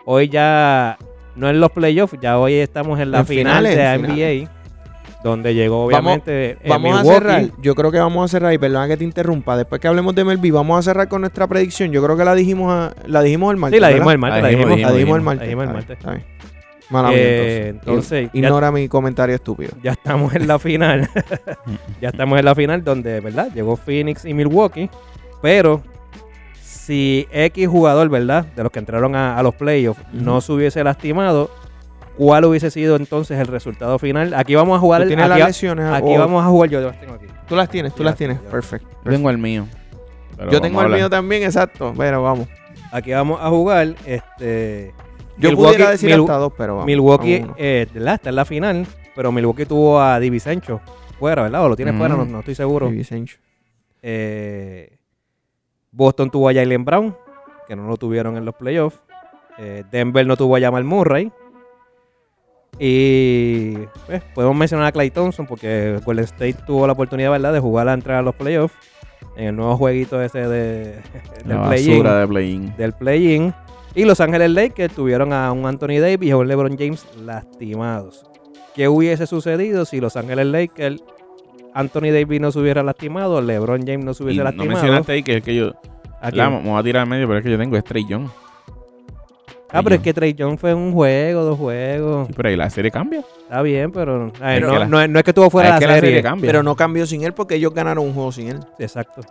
Hoy 0.07 0.29
ya 0.29 0.99
no 1.37 1.49
en 1.49 1.61
los 1.61 1.71
playoffs, 1.71 2.19
ya 2.21 2.41
hoy 2.41 2.55
estamos 2.55 2.99
en 2.99 3.13
la 3.13 3.21
En 3.21 3.27
final 3.27 3.59
finales, 3.59 3.77
de 3.77 3.85
la 3.85 3.95
finales. 3.95 4.49
Donde 5.25 5.55
llegó 5.55 5.87
Vamos- 5.89 6.01
obviamente 6.01 6.51
eh, 6.51 6.59
Vamos 6.69 6.93
a 6.93 7.03
Milwaukee. 7.03 7.15
cerrar. 7.19 7.51
Yo 7.63 7.75
creo 7.75 7.93
que 7.93 7.99
vamos 8.01 8.25
a 8.25 8.29
cerrar. 8.29 8.53
Y 8.53 8.59
perdona 8.59 8.89
que 8.89 8.97
te 8.97 9.05
interrumpa. 9.05 9.57
Después 9.57 9.81
que 9.81 9.87
hablemos 9.89 10.15
de 10.15 10.25
Melví, 10.25 10.51
vamos 10.51 10.79
a 10.79 10.83
cerrar 10.83 11.09
con 11.09 11.21
nuestra 11.21 11.47
predicción. 11.47 11.93
Yo 11.93 12.03
creo 12.03 12.17
que 12.17 12.25
la 12.25 12.35
dijimos 12.35 12.73
a- 12.73 12.93
la 13.07 13.23
dijimos 13.23 13.53
el 13.53 13.57
martes. 13.59 13.77
Sí, 13.77 13.81
la 13.81 13.87
¿verdad? 13.89 13.95
dijimos 13.99 14.13
el 14.13 14.19
martes, 14.19 14.37
La 14.37 14.43
la 14.43 14.49
dijimos, 14.49 14.71
dijimos. 14.77 14.91
La 14.91 14.97
dijimos 14.97 15.17
el 15.19 15.23
dijimos. 15.23 15.25
martes. 15.25 15.41
La 15.41 15.45
dijimos 15.47 15.63
el 15.63 15.69
Está 15.69 15.73
bien, 15.73 15.87
martes. 15.87 15.99
está 15.99 16.11
bien. 16.13 16.43
Mala 16.91 17.09
mía, 17.09 17.17
Eh, 17.19 17.69
entonces. 17.69 18.13
entonces, 18.13 18.31
ya- 18.35 18.39
Ignora 18.49 18.73
mi 18.73 18.89
comentario 18.89 19.35
estúpido. 19.35 19.71
ya 19.83 19.93
estamos 19.93 20.35
en 20.35 20.47
la 20.47 20.59
final. 20.59 21.09
ya 22.03 22.09
estamos 22.11 22.39
en 22.39 22.45
la 22.45 22.55
final 22.55 22.85
donde, 22.85 23.21
¿verdad? 23.21 23.49
Llegó 23.55 23.77
Phoenix 23.77 24.25
y 24.25 24.35
Milwaukee. 24.35 24.91
Pero 25.41 25.83
si 26.61 27.27
X 27.31 27.69
jugador, 27.69 28.09
¿verdad? 28.09 28.45
De 28.57 28.63
los 28.63 28.73
que 28.73 28.79
entraron 28.81 29.15
a, 29.15 29.39
a 29.39 29.43
los 29.43 29.55
playoffs 29.55 30.03
no 30.13 30.41
se 30.41 30.53
hubiese 30.53 30.83
lastimado, 30.85 31.51
¿cuál 32.17 32.45
hubiese 32.45 32.71
sido 32.71 32.97
entonces 32.97 33.39
el 33.39 33.47
resultado 33.47 33.99
final? 33.99 34.35
Aquí 34.35 34.55
vamos 34.55 34.77
a 34.77 34.81
jugar. 34.81 35.01
¿Tú 35.01 35.03
el- 35.05 35.09
tienes 35.09 35.25
aquí, 35.31 35.39
las 35.41 35.49
lesiones? 35.49 35.93
aquí 35.93 36.15
o- 36.17 36.19
vamos 36.19 36.45
a 36.45 36.49
jugar. 36.49 36.71
Yo 36.71 36.81
las 36.81 37.01
tengo 37.01 37.15
aquí. 37.15 37.27
Tú 37.49 37.57
las 37.57 37.69
tienes, 37.69 37.95
tú 37.95 38.03
Ya, 38.03 38.11
las 38.11 38.17
tienes. 38.17 38.39
Perfecto. 38.39 38.89
Yo 39.05 39.11
tengo 39.11 39.31
el 39.31 39.39
mío. 39.39 39.67
Pero 40.37 40.51
Yo 40.51 40.61
tengo 40.61 40.83
el 40.83 40.89
mío 40.93 41.09
también, 41.11 41.43
exacto. 41.43 41.93
Pero 41.97 42.23
vamos. 42.23 42.49
Aquí 42.91 43.13
vamos 43.13 43.41
a 43.41 43.49
jugar. 43.49 43.95
Este. 44.07 44.93
Yo 45.39 45.51
Milwaukee- 45.51 45.57
pudiera 45.75 45.91
decir 45.91 46.11
Mil- 46.11 46.21
hasta 46.21 46.37
dos, 46.37 46.53
pero 46.57 46.75
vamos. 46.75 46.87
Milwaukee, 46.87 47.41
vamos 47.41 47.57
eh. 47.59 47.87
Está 47.95 48.29
en 48.31 48.37
la 48.37 48.45
final. 48.45 48.87
Pero 49.15 49.33
Milwaukee 49.33 49.67
tuvo 49.67 50.01
a 50.01 50.19
Di 50.21 50.31
Vincenzo 50.31 50.81
fuera, 51.19 51.43
¿verdad? 51.43 51.65
O 51.65 51.69
lo 51.69 51.77
tiene 51.77 51.93
Mm. 51.93 51.99
fuera, 51.99 52.17
no, 52.17 52.25
no 52.25 52.39
estoy 52.41 52.55
seguro. 52.55 52.89
Sí, 52.89 52.95
Vicencio. 52.95 53.39
Eh, 54.03 54.99
Boston 55.91 56.31
tuvo 56.31 56.49
a 56.49 56.55
Jalen 56.55 56.85
Brown, 56.85 57.17
que 57.69 57.77
no 57.77 57.87
lo 57.89 57.97
tuvieron 57.97 58.37
en 58.37 58.45
los 58.45 58.55
playoffs. 58.55 59.01
Eh, 59.59 59.85
Denver 59.91 60.27
no 60.27 60.37
tuvo 60.37 60.57
a 60.57 60.61
Jamal 60.61 60.85
Murray. 60.85 61.31
Y 62.79 63.75
pues, 64.07 64.23
podemos 64.35 64.57
mencionar 64.57 64.87
a 64.87 64.93
Clay 64.93 65.11
Thompson 65.11 65.47
porque 65.47 66.01
Golden 66.05 66.25
State 66.25 66.57
tuvo 66.67 66.87
la 66.87 66.95
oportunidad 66.95 67.31
¿verdad? 67.31 67.53
de 67.53 67.61
jugar 67.61 67.89
a 67.89 67.93
entrar 67.93 68.19
a 68.19 68.23
los 68.23 68.35
playoffs 68.35 68.75
en 69.37 69.49
el 69.49 69.57
nuevo 69.57 69.77
jueguito 69.77 70.21
ese 70.23 70.41
de, 70.49 70.95
del 71.45 71.61
play-in. 71.61 71.91
basura 71.99 72.19
de 72.21 72.29
play-in. 72.29 72.77
Del 72.77 72.93
play-in. 72.93 73.55
Y 73.95 74.05
Los 74.05 74.21
Ángeles 74.21 74.51
Lakers 74.51 74.95
tuvieron 74.95 75.33
a 75.33 75.53
un 75.53 75.67
Anthony 75.67 76.01
Davis 76.01 76.29
y 76.29 76.31
a 76.31 76.37
un 76.39 76.49
LeBron 76.49 76.77
James 76.79 77.07
lastimados. 77.25 78.27
¿Qué 78.75 78.89
hubiese 78.89 79.27
sucedido 79.27 79.85
si 79.85 80.01
Los 80.01 80.17
Ángeles 80.17 80.47
Lakers, 80.47 81.03
Anthony 81.75 82.11
Davis 82.11 82.41
no 82.41 82.51
se 82.53 82.59
hubiera 82.59 82.83
lastimado, 82.83 83.43
LeBron 83.43 83.87
James 83.87 84.05
no 84.05 84.15
se 84.15 84.23
Y 84.23 84.27
hubiese 84.27 84.39
no 84.39 84.45
lastimado? 84.45 84.71
mencionaste 84.71 85.13
ahí 85.13 85.23
que 85.23 85.37
es 85.37 85.43
que 85.43 85.55
yo... 85.55 85.73
¿A 86.23 86.31
la, 86.31 86.49
me 86.49 86.63
voy 86.63 86.79
a 86.79 86.83
tirar 86.83 87.03
al 87.03 87.09
medio, 87.09 87.27
pero 87.27 87.39
es 87.41 87.45
que 87.45 87.51
yo 87.51 87.59
tengo 87.59 87.77
Young. 87.77 88.29
Ah, 89.73 89.83
pero 89.83 89.95
es 89.97 90.03
que 90.03 90.13
Trey 90.13 90.35
Young 90.35 90.59
fue 90.59 90.75
un 90.75 90.93
juego, 90.93 91.43
dos 91.45 91.59
juegos. 91.59 92.27
Sí, 92.29 92.35
pero 92.37 92.49
ahí 92.51 92.57
la 92.57 92.69
serie 92.71 92.91
cambia. 92.91 93.21
Está 93.43 93.63
bien, 93.63 93.91
pero, 93.91 94.31
a 94.41 94.47
ver, 94.49 94.55
Pero 94.61 94.67
no, 94.67 94.73
que 94.75 94.79
la- 94.81 94.87
no 94.87 95.01
es- 95.01 95.09
no 95.09 95.19
es 95.19 95.25
que 95.25 95.31
estuvo 95.31 95.49
fuera 95.51 95.69
es 95.71 95.75
de 95.77 95.81
que 95.81 95.87
la 95.87 95.93
la 95.93 95.97
serie. 96.01 96.11
serie 96.11 96.23
cambia. 96.23 96.49
Pero 96.49 96.63
no 96.63 96.77
cambió 96.77 97.07
sin 97.07 97.23
él 97.25 97.33
porque 97.33 97.55
ellos 97.55 97.73
ganaron 97.73 98.05
un 98.05 98.13
juego 98.13 98.33
sin 98.33 98.49
él. 98.49 98.61
Exacto. 98.79 99.23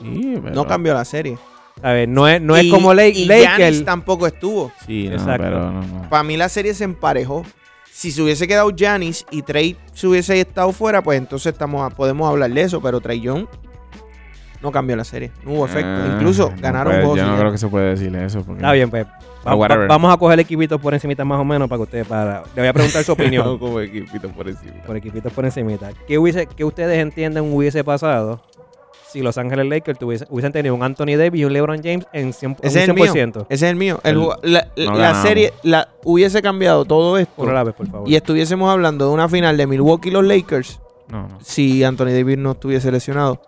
Sí, 0.00 0.38
pero... 0.42 0.54
No 0.54 0.66
cambió 0.66 0.94
la 0.94 1.04
serie. 1.04 1.36
A 1.82 1.92
ver, 1.92 2.08
no 2.08 2.26
es, 2.28 2.40
no 2.40 2.56
es 2.56 2.64
Y- 2.64 2.70
como 2.70 2.94
Lake, 2.94 3.10
y 3.18 3.24
Lakers. 3.26 3.56
Giannis 3.58 3.84
tampoco 3.84 4.26
estuvo. 4.26 4.72
Sí, 4.86 5.08
no, 5.08 5.14
Exacto. 5.16 5.42
pero 5.42 5.70
no, 5.70 5.82
no. 5.82 6.08
Para 6.08 6.22
mí 6.22 6.36
la 6.36 6.48
serie 6.48 6.72
se 6.72 6.84
emparejó. 6.84 7.44
Si 7.92 8.10
se 8.10 8.22
hubiese 8.22 8.48
quedado 8.48 8.70
Janis 8.76 9.24
y 9.30 9.42
Trey 9.42 9.76
se 9.92 10.06
hubiese 10.08 10.40
estado 10.40 10.72
fuera, 10.72 11.02
pues 11.02 11.18
entonces 11.18 11.52
estamos 11.52 11.92
podemos 11.94 12.28
hablar 12.28 12.50
de 12.50 12.60
eso. 12.62 12.80
Pero 12.80 13.00
Trey 13.00 13.20
Young 13.20 13.46
no 14.62 14.72
cambió 14.72 14.96
la 14.96 15.04
serie. 15.04 15.30
No 15.44 15.52
hubo 15.52 15.66
efecto. 15.66 15.88
Ah, 15.88 16.10
Incluso 16.14 16.50
no 16.50 16.60
ganaron 16.60 16.92
puede- 16.92 17.02
juegos 17.02 17.18
Yo 17.18 17.22
sin 17.24 17.28
no 17.30 17.34
él. 17.34 17.40
creo 17.40 17.52
que 17.52 17.58
se 17.58 17.68
puede 17.68 17.90
decirle 17.90 18.24
eso. 18.24 18.38
Porque... 18.42 18.60
Está 18.62 18.72
bien, 18.72 18.90
pues. 18.90 19.06
Va- 19.46 19.54
whatever. 19.54 19.84
va- 19.84 19.94
vamos 19.94 20.12
a 20.12 20.16
coger 20.16 20.40
equipitos 20.40 20.80
por 20.80 20.94
encimita 20.94 21.24
más 21.24 21.40
o 21.40 21.44
menos 21.44 21.68
para 21.68 21.78
que 21.78 21.82
ustedes, 21.84 22.06
para, 22.06 22.42
le 22.54 22.62
voy 22.62 22.66
a 22.68 22.72
preguntar 22.72 23.04
su 23.04 23.12
opinión. 23.12 23.58
como 23.58 23.80
equipito 23.80 24.28
por 24.30 24.48
encima. 24.48 24.74
por 24.86 24.96
equipitos 24.96 25.32
por 25.32 25.44
encimita. 25.44 25.90
¿Qué, 26.06 26.18
hubiese, 26.18 26.46
¿Qué 26.46 26.64
ustedes 26.64 26.98
entienden 26.98 27.52
hubiese 27.52 27.84
pasado 27.84 28.40
si 29.08 29.20
Los 29.22 29.38
Ángeles 29.38 29.66
Lakers 29.68 29.98
tuviese- 29.98 30.26
hubiesen 30.28 30.50
tenido 30.52 30.74
un 30.74 30.82
Anthony 30.82 31.16
Davis 31.16 31.40
y 31.40 31.44
un 31.44 31.52
LeBron 31.52 31.80
James 31.82 32.04
en 32.12 32.32
100%? 32.32 32.56
Ese 32.62 32.82
es 32.82 32.88
el 32.88 32.94
mío. 32.94 33.12
100%? 33.14 33.46
Ese 33.48 33.66
es 33.66 33.70
el 33.70 33.76
mío. 33.76 34.00
El 34.02 34.18
la 34.42 34.66
no 34.76 34.96
la 34.96 35.14
serie 35.22 35.52
la, 35.62 35.88
hubiese 36.02 36.42
cambiado 36.42 36.84
todo 36.84 37.16
esto. 37.18 37.32
Una 37.42 37.52
la 37.52 37.62
vez, 37.64 37.74
por 37.74 37.86
favor. 37.88 38.08
Y 38.08 38.16
estuviésemos 38.16 38.68
hablando 38.70 39.06
de 39.06 39.12
una 39.14 39.28
final 39.28 39.56
de 39.56 39.66
Milwaukee 39.68 40.08
y 40.08 40.12
los 40.12 40.24
Lakers 40.24 40.80
No, 41.08 41.28
no. 41.28 41.38
si 41.42 41.84
Anthony 41.84 42.06
Davis 42.06 42.38
no 42.38 42.52
estuviese 42.52 42.90
lesionado. 42.90 43.40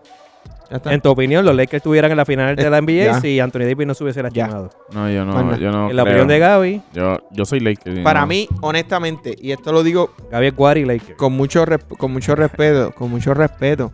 En 0.86 1.00
tu 1.00 1.10
opinión, 1.10 1.44
los 1.44 1.54
Lakers 1.54 1.74
estuvieran 1.80 2.10
en 2.10 2.16
la 2.16 2.24
final 2.24 2.56
de 2.56 2.62
Eh, 2.64 2.70
la 2.70 2.78
NBA 2.80 3.04
ya. 3.04 3.20
si 3.20 3.38
Anthony 3.38 3.60
Davis 3.60 3.86
no 3.86 3.94
se 3.94 4.02
hubiese 4.04 4.22
lastimado. 4.22 4.70
No, 4.92 5.08
yo 5.10 5.24
Manda. 5.24 5.42
no, 5.52 5.56
yo 5.58 5.70
no 5.70 5.90
en 5.90 5.96
la 5.96 6.02
creo. 6.02 6.14
opinión 6.14 6.28
de 6.28 6.38
Gaby, 6.38 6.82
Yo, 6.92 7.18
yo 7.30 7.44
soy 7.44 7.60
Lakers. 7.60 7.98
y 7.98 8.02
Para 8.02 8.22
no. 8.22 8.26
mí, 8.26 8.48
honestamente, 8.62 9.34
y 9.40 9.52
esto 9.52 9.72
lo 9.72 9.82
digo 9.82 10.10
Gaby 10.30 10.46
es 10.48 10.56
Guari 10.56 10.84
Lakers. 10.84 11.16
con 11.16 11.32
mucho 11.34 11.64
resp- 11.64 11.96
con 11.96 12.12
mucho 12.12 12.34
respeto, 12.34 12.92
con 12.92 13.10
mucho 13.10 13.32
respeto. 13.32 13.92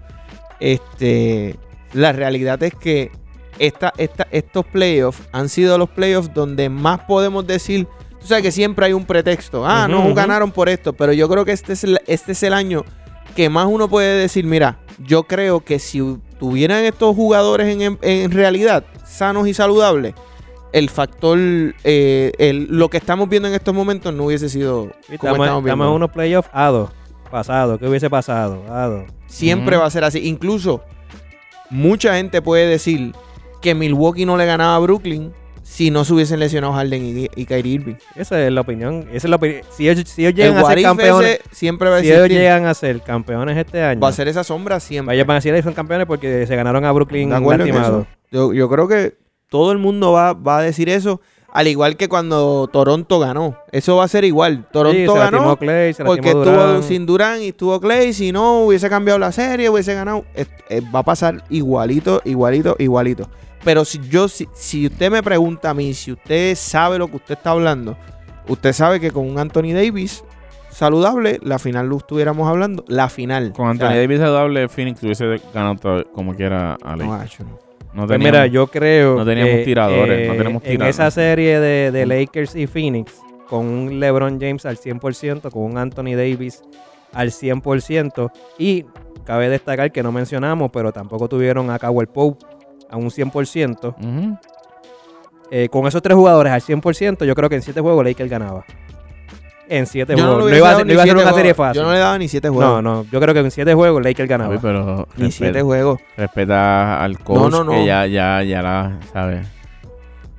Este, 0.60 1.56
la 1.92 2.12
realidad 2.12 2.62
es 2.62 2.74
que 2.74 3.10
esta, 3.58 3.92
esta, 3.98 4.26
estos 4.30 4.64
playoffs 4.64 5.20
han 5.32 5.48
sido 5.48 5.76
los 5.76 5.90
playoffs 5.90 6.32
donde 6.32 6.68
más 6.68 7.00
podemos 7.00 7.46
decir, 7.46 7.86
tú 8.20 8.26
sabes 8.28 8.42
que 8.44 8.52
siempre 8.52 8.86
hay 8.86 8.92
un 8.92 9.04
pretexto, 9.04 9.66
ah, 9.66 9.82
Ujú, 9.88 9.92
no 9.92 10.04
ujú. 10.06 10.14
ganaron 10.14 10.50
por 10.52 10.68
esto, 10.68 10.92
pero 10.94 11.12
yo 11.12 11.28
creo 11.28 11.44
que 11.44 11.52
este 11.52 11.74
es 11.74 11.84
el, 11.84 12.00
este 12.06 12.32
es 12.32 12.42
el 12.44 12.54
año 12.54 12.84
que 13.36 13.48
más 13.50 13.66
uno 13.68 13.88
puede 13.88 14.16
decir, 14.18 14.44
mira, 14.46 14.78
yo 14.98 15.24
creo 15.24 15.60
que 15.60 15.78
si 15.78 16.00
tuvieran 16.42 16.84
estos 16.84 17.14
jugadores 17.14 17.78
en, 18.02 18.30
realidad 18.32 18.82
sanos 19.06 19.46
y 19.46 19.54
saludables, 19.54 20.12
el 20.72 20.90
factor, 20.90 21.38
eh, 21.38 22.32
el- 22.36 22.66
lo 22.68 22.90
que 22.90 22.96
estamos 22.96 23.28
viendo 23.28 23.46
en 23.46 23.54
estos 23.54 23.72
momentos 23.72 24.12
no 24.12 24.24
hubiese 24.24 24.48
sido 24.48 24.90
Estamos, 25.08 25.38
estamos 25.38 25.38
viendo. 25.38 25.68
estamos 25.68 25.86
en 25.86 25.92
unos 25.92 26.10
playoffs 26.10 26.50
a 26.52 26.66
dos. 26.66 26.90
Pasado. 27.30 27.78
¿Qué 27.78 27.86
hubiese 27.86 28.10
pasado? 28.10 28.60
A 28.74 28.86
dos. 28.88 29.04
Siempre 29.28 29.76
va 29.76 29.86
a 29.86 29.90
ser 29.90 30.02
así. 30.02 30.26
Incluso, 30.26 30.82
mucha 31.70 32.16
gente 32.16 32.42
puede 32.42 32.66
decir 32.66 33.12
que 33.60 33.76
Milwaukee 33.76 34.26
no 34.26 34.36
le 34.36 34.44
ganaba 34.44 34.74
a 34.74 34.78
Brooklyn 34.80 35.32
si 35.72 35.90
no 35.90 36.04
se 36.04 36.12
hubiesen 36.12 36.38
lesionado 36.38 36.74
Harden 36.74 37.02
y, 37.02 37.28
y 37.34 37.46
Kyrie 37.46 37.76
Irving. 37.76 37.94
Esa 38.14 38.44
es 38.46 38.52
la 38.52 38.60
opinión. 38.60 39.08
Esa 39.10 39.26
es 39.26 39.30
la 39.30 39.36
opinión. 39.36 39.62
Si 39.70 39.88
ellos, 39.88 40.06
si 40.06 40.26
ellos 40.26 40.32
El 40.32 40.36
llegan 40.36 40.58
a 40.58 40.62
what 40.64 40.74
ser 40.74 40.82
campeones, 40.82 41.40
siempre 41.50 41.88
va 41.88 41.96
a 41.96 42.00
si 42.00 42.12
ellos 42.12 42.28
llegan 42.28 42.66
a 42.66 42.74
ser 42.74 43.00
campeones 43.00 43.56
este 43.56 43.82
año, 43.82 43.98
Va 43.98 44.08
a 44.08 44.12
ser 44.12 44.28
esa 44.28 44.44
sombra 44.44 44.80
siempre. 44.80 45.14
ellos 45.14 45.26
van 45.26 45.36
a 45.36 45.38
decir 45.38 45.54
que 45.54 45.62
son 45.62 45.72
campeones 45.72 46.06
porque 46.06 46.46
se 46.46 46.56
ganaron 46.56 46.84
a 46.84 46.92
Brooklyn 46.92 47.30
¿De 47.30 47.36
acuerdo 47.36 47.64
en 47.64 47.70
lastimado. 47.70 48.06
Yo, 48.30 48.52
yo 48.52 48.68
creo 48.68 48.86
que 48.86 49.16
todo 49.48 49.72
el 49.72 49.78
mundo 49.78 50.12
va, 50.12 50.34
va 50.34 50.58
a 50.58 50.62
decir 50.62 50.90
eso, 50.90 51.22
al 51.52 51.68
igual 51.68 51.96
que 51.96 52.08
cuando 52.08 52.68
Toronto 52.72 53.18
ganó. 53.18 53.56
Eso 53.70 53.96
va 53.96 54.04
a 54.04 54.08
ser 54.08 54.24
igual. 54.24 54.66
Toronto 54.72 55.12
Sí, 55.12 55.18
ganó 55.18 55.56
Clay, 55.56 55.94
porque 56.04 56.28
estuvo 56.30 56.82
sin 56.82 57.04
Durán 57.06 57.42
y 57.42 57.48
estuvo 57.48 57.78
Clay. 57.80 58.12
Si 58.14 58.32
no, 58.32 58.60
hubiese 58.64 58.88
cambiado 58.88 59.18
la 59.18 59.32
serie, 59.32 59.68
hubiese 59.68 59.94
ganado. 59.94 60.24
Es- 60.34 60.48
va 60.94 61.00
a 61.00 61.02
pasar 61.02 61.44
igualito, 61.50 62.22
igualito, 62.24 62.74
igualito. 62.78 63.28
Pero 63.64 63.84
si 63.84 64.00
yo, 64.08 64.28
si, 64.28 64.48
si 64.54 64.86
usted 64.86 65.10
me 65.10 65.22
pregunta 65.22 65.70
a 65.70 65.74
mí, 65.74 65.94
si 65.94 66.10
usted 66.12 66.54
sabe 66.56 66.98
lo 66.98 67.06
que 67.08 67.16
usted 67.16 67.34
está 67.34 67.50
hablando, 67.50 67.96
usted 68.48 68.72
sabe 68.72 68.98
que 68.98 69.10
con 69.10 69.28
un 69.30 69.38
Anthony 69.38 69.72
Davis 69.72 70.24
saludable, 70.70 71.38
la 71.42 71.58
final 71.58 71.86
lo 71.86 71.98
estuviéramos 71.98 72.48
hablando. 72.48 72.84
La 72.88 73.08
final. 73.08 73.52
Con 73.52 73.68
Anthony 73.68 73.86
O 73.86 73.90
sea, 73.90 74.00
Davis 74.00 74.18
saludable, 74.20 74.68
Phoenix 74.68 75.02
hubiese 75.02 75.40
ganado 75.54 76.04
como 76.12 76.34
quiera 76.34 76.74
a 76.82 76.96
Lakers. 76.96 77.06
no, 77.08 77.16
macho, 77.18 77.44
no. 77.92 78.02
No 78.02 78.06
Pues 78.06 78.18
teníamos- 78.18 78.32
mira, 78.40 78.46
yo 78.46 78.66
creo 78.68 79.16
no 79.16 79.24
teníamos 79.24 79.54
que, 79.56 79.64
tiradores, 79.64 80.28
no 80.28 80.34
eh, 80.34 80.60
En 80.64 80.82
esa 80.82 81.10
serie 81.10 81.60
de, 81.60 81.90
de 81.90 82.06
Lakers 82.06 82.54
y 82.56 82.66
Phoenix, 82.66 83.14
con 83.48 83.66
un 83.66 84.00
LeBron 84.00 84.40
James 84.40 84.64
al 84.66 84.76
100%, 84.78 85.50
con 85.50 85.62
un 85.64 85.78
Anthony 85.78 86.14
Davis 86.16 86.62
al 87.12 87.30
100%, 87.30 88.30
y 88.58 88.86
cabe 89.24 89.48
destacar 89.50 89.92
que 89.92 90.02
no 90.02 90.10
mencionamos, 90.10 90.70
pero 90.72 90.90
tampoco 90.92 91.28
tuvieron 91.28 91.70
a 91.70 91.78
Cowell 91.78 92.08
Pope 92.08 92.44
a 92.88 92.96
un 92.96 93.10
100%. 93.10 93.94
Ujú. 93.98 94.38
Eh, 95.50 95.68
con 95.68 95.86
esos 95.86 96.00
tres 96.00 96.16
jugadores 96.16 96.50
al 96.50 96.62
100%, 96.62 97.26
yo 97.26 97.34
creo 97.34 97.50
que 97.50 97.56
en 97.56 97.62
7 97.62 97.80
juegos 97.82 98.02
Lakers 98.04 98.30
ganaba. 98.30 98.64
En 99.78 99.86
7 99.86 100.14
Yo 100.16 100.24
no, 100.24 100.32
juegos. 100.34 100.50
No, 100.50 100.56
iba 100.56 100.70
a 100.70 100.84
no 100.84 100.92
iba 100.92 101.02
a 101.02 101.06
ser 101.06 101.14
siete 101.14 101.22
una 101.22 101.32
serie 101.36 101.52
juegos. 101.54 101.56
fácil. 101.56 101.80
Yo 101.82 101.86
no 101.86 101.92
le 101.94 101.98
daba 101.98 102.18
ni 102.18 102.28
siete 102.28 102.48
juegos. 102.48 102.82
no, 102.82 102.94
no, 102.94 103.06
yo 103.10 103.20
creo 103.20 103.32
que 103.34 103.40
en 103.40 103.50
7 103.50 103.74
juegos 103.74 104.02
Lakers 104.04 104.28
ganaba. 104.28 104.58
Pero 104.60 105.08
Ni 105.16 105.30
siete 105.32 105.46
respeta, 105.52 105.64
juegos. 105.64 106.00
respeta 106.16 107.02
al 107.02 107.18
coach 107.20 107.50
no, 107.52 107.64
no. 107.64 107.72
que 107.72 107.86
ya, 107.86 108.06
ya, 108.06 108.42
ya 108.42 108.60
la 108.62 108.98
sabe. 109.12 109.42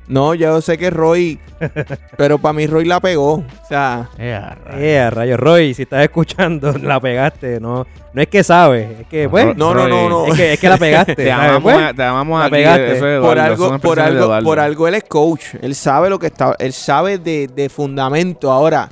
No, 0.05 0.33
yo 0.35 0.59
sé 0.61 0.77
que 0.77 0.89
Roy, 0.89 1.39
pero 2.17 2.37
para 2.37 2.51
mí 2.53 2.67
Roy 2.67 2.83
la 2.83 2.99
pegó. 2.99 3.35
O 3.35 3.45
sea, 3.69 4.09
Eh, 4.19 4.33
a 4.35 4.53
rayos. 4.53 4.81
Eh, 4.81 5.09
rayo 5.09 5.37
Roy, 5.37 5.73
si 5.73 5.83
estás 5.83 6.03
escuchando, 6.03 6.73
la 6.81 6.99
pegaste. 6.99 7.59
No, 7.61 7.87
no 8.13 8.21
es 8.21 8.27
que 8.27 8.43
sabes, 8.43 8.99
es 8.99 9.07
que, 9.07 9.29
pues, 9.29 9.55
no, 9.55 9.73
no, 9.73 9.87
no, 9.87 10.09
no. 10.09 10.25
es 10.27 10.33
que, 10.35 10.53
es 10.53 10.59
que 10.59 10.67
la 10.69 10.77
pegaste. 10.77 11.15
Te 11.15 11.29
¿sabes? 11.29 11.49
amamos, 11.49 11.63
Pues, 11.73 11.77
a- 11.85 11.93
te 11.93 12.03
amamos 12.03 12.39
la 12.39 12.45
aquí. 12.47 12.51
pegaste. 12.55 12.97
eso 12.97 13.07
es 13.07 13.21
por 13.21 13.39
algo, 13.39 13.79
por 13.79 13.99
algo, 13.99 14.43
por 14.43 14.59
algo 14.59 14.87
él 14.89 14.95
es 14.95 15.03
coach. 15.05 15.55
Él 15.61 15.73
sabe 15.73 16.09
lo 16.09 16.19
que 16.19 16.27
está, 16.27 16.53
él 16.59 16.73
sabe 16.73 17.17
de, 17.17 17.47
de 17.47 17.69
fundamento 17.69 18.51
ahora 18.51 18.89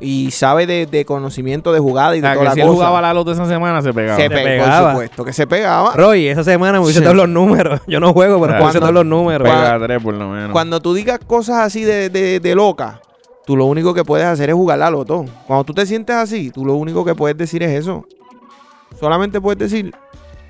y 0.00 0.30
sabe 0.30 0.66
de, 0.66 0.86
de 0.86 1.04
conocimiento 1.04 1.72
de 1.72 1.80
jugada 1.80 2.14
y 2.14 2.20
O 2.20 2.22
de 2.22 2.28
sea, 2.28 2.34
toda 2.34 2.44
que 2.44 2.48
la 2.50 2.54
si 2.54 2.60
él 2.60 2.68
jugaba 2.68 3.00
la 3.02 3.12
lota 3.14 3.32
esa 3.32 3.46
semana, 3.46 3.82
se 3.82 3.92
pegaba. 3.92 4.16
se 4.16 4.30
pegaba. 4.30 4.80
por 4.82 4.90
supuesto 4.92 5.24
que 5.24 5.32
se 5.32 5.46
pegaba. 5.46 5.92
Roy, 5.94 6.28
esa 6.28 6.44
semana 6.44 6.78
me 6.78 6.84
hubiese 6.84 7.00
Sí. 7.00 7.04
dado 7.04 7.16
los 7.16 7.28
números. 7.28 7.80
Yo 7.88 7.98
no 8.00 8.12
juego, 8.12 8.40
pero 8.40 8.54
me 8.54 8.60
hubiese 8.62 8.78
dado 8.80 8.92
los 8.92 9.06
números. 9.06 9.48
Pega 9.48 9.78
tres 9.84 10.02
por 10.02 10.14
lo 10.14 10.28
menos. 10.28 10.52
Cuando 10.52 10.80
tú 10.80 10.94
digas 10.94 11.18
cosas 11.26 11.58
así 11.58 11.82
de, 11.84 12.10
de, 12.10 12.38
de 12.40 12.54
loca, 12.54 13.00
tú 13.44 13.56
lo 13.56 13.64
único 13.64 13.92
que 13.94 14.04
puedes 14.04 14.26
hacer 14.26 14.50
es 14.50 14.54
jugar 14.54 14.78
la 14.78 14.90
loto. 14.90 15.24
Cuando 15.46 15.64
tú 15.64 15.74
te 15.74 15.84
sientes 15.84 16.14
así, 16.14 16.50
tú 16.50 16.64
lo 16.64 16.74
único 16.74 17.04
que 17.04 17.14
puedes 17.14 17.36
decir 17.36 17.62
es 17.64 17.70
eso. 17.80 18.04
Solamente 19.00 19.40
puedes 19.40 19.58
decir, 19.58 19.92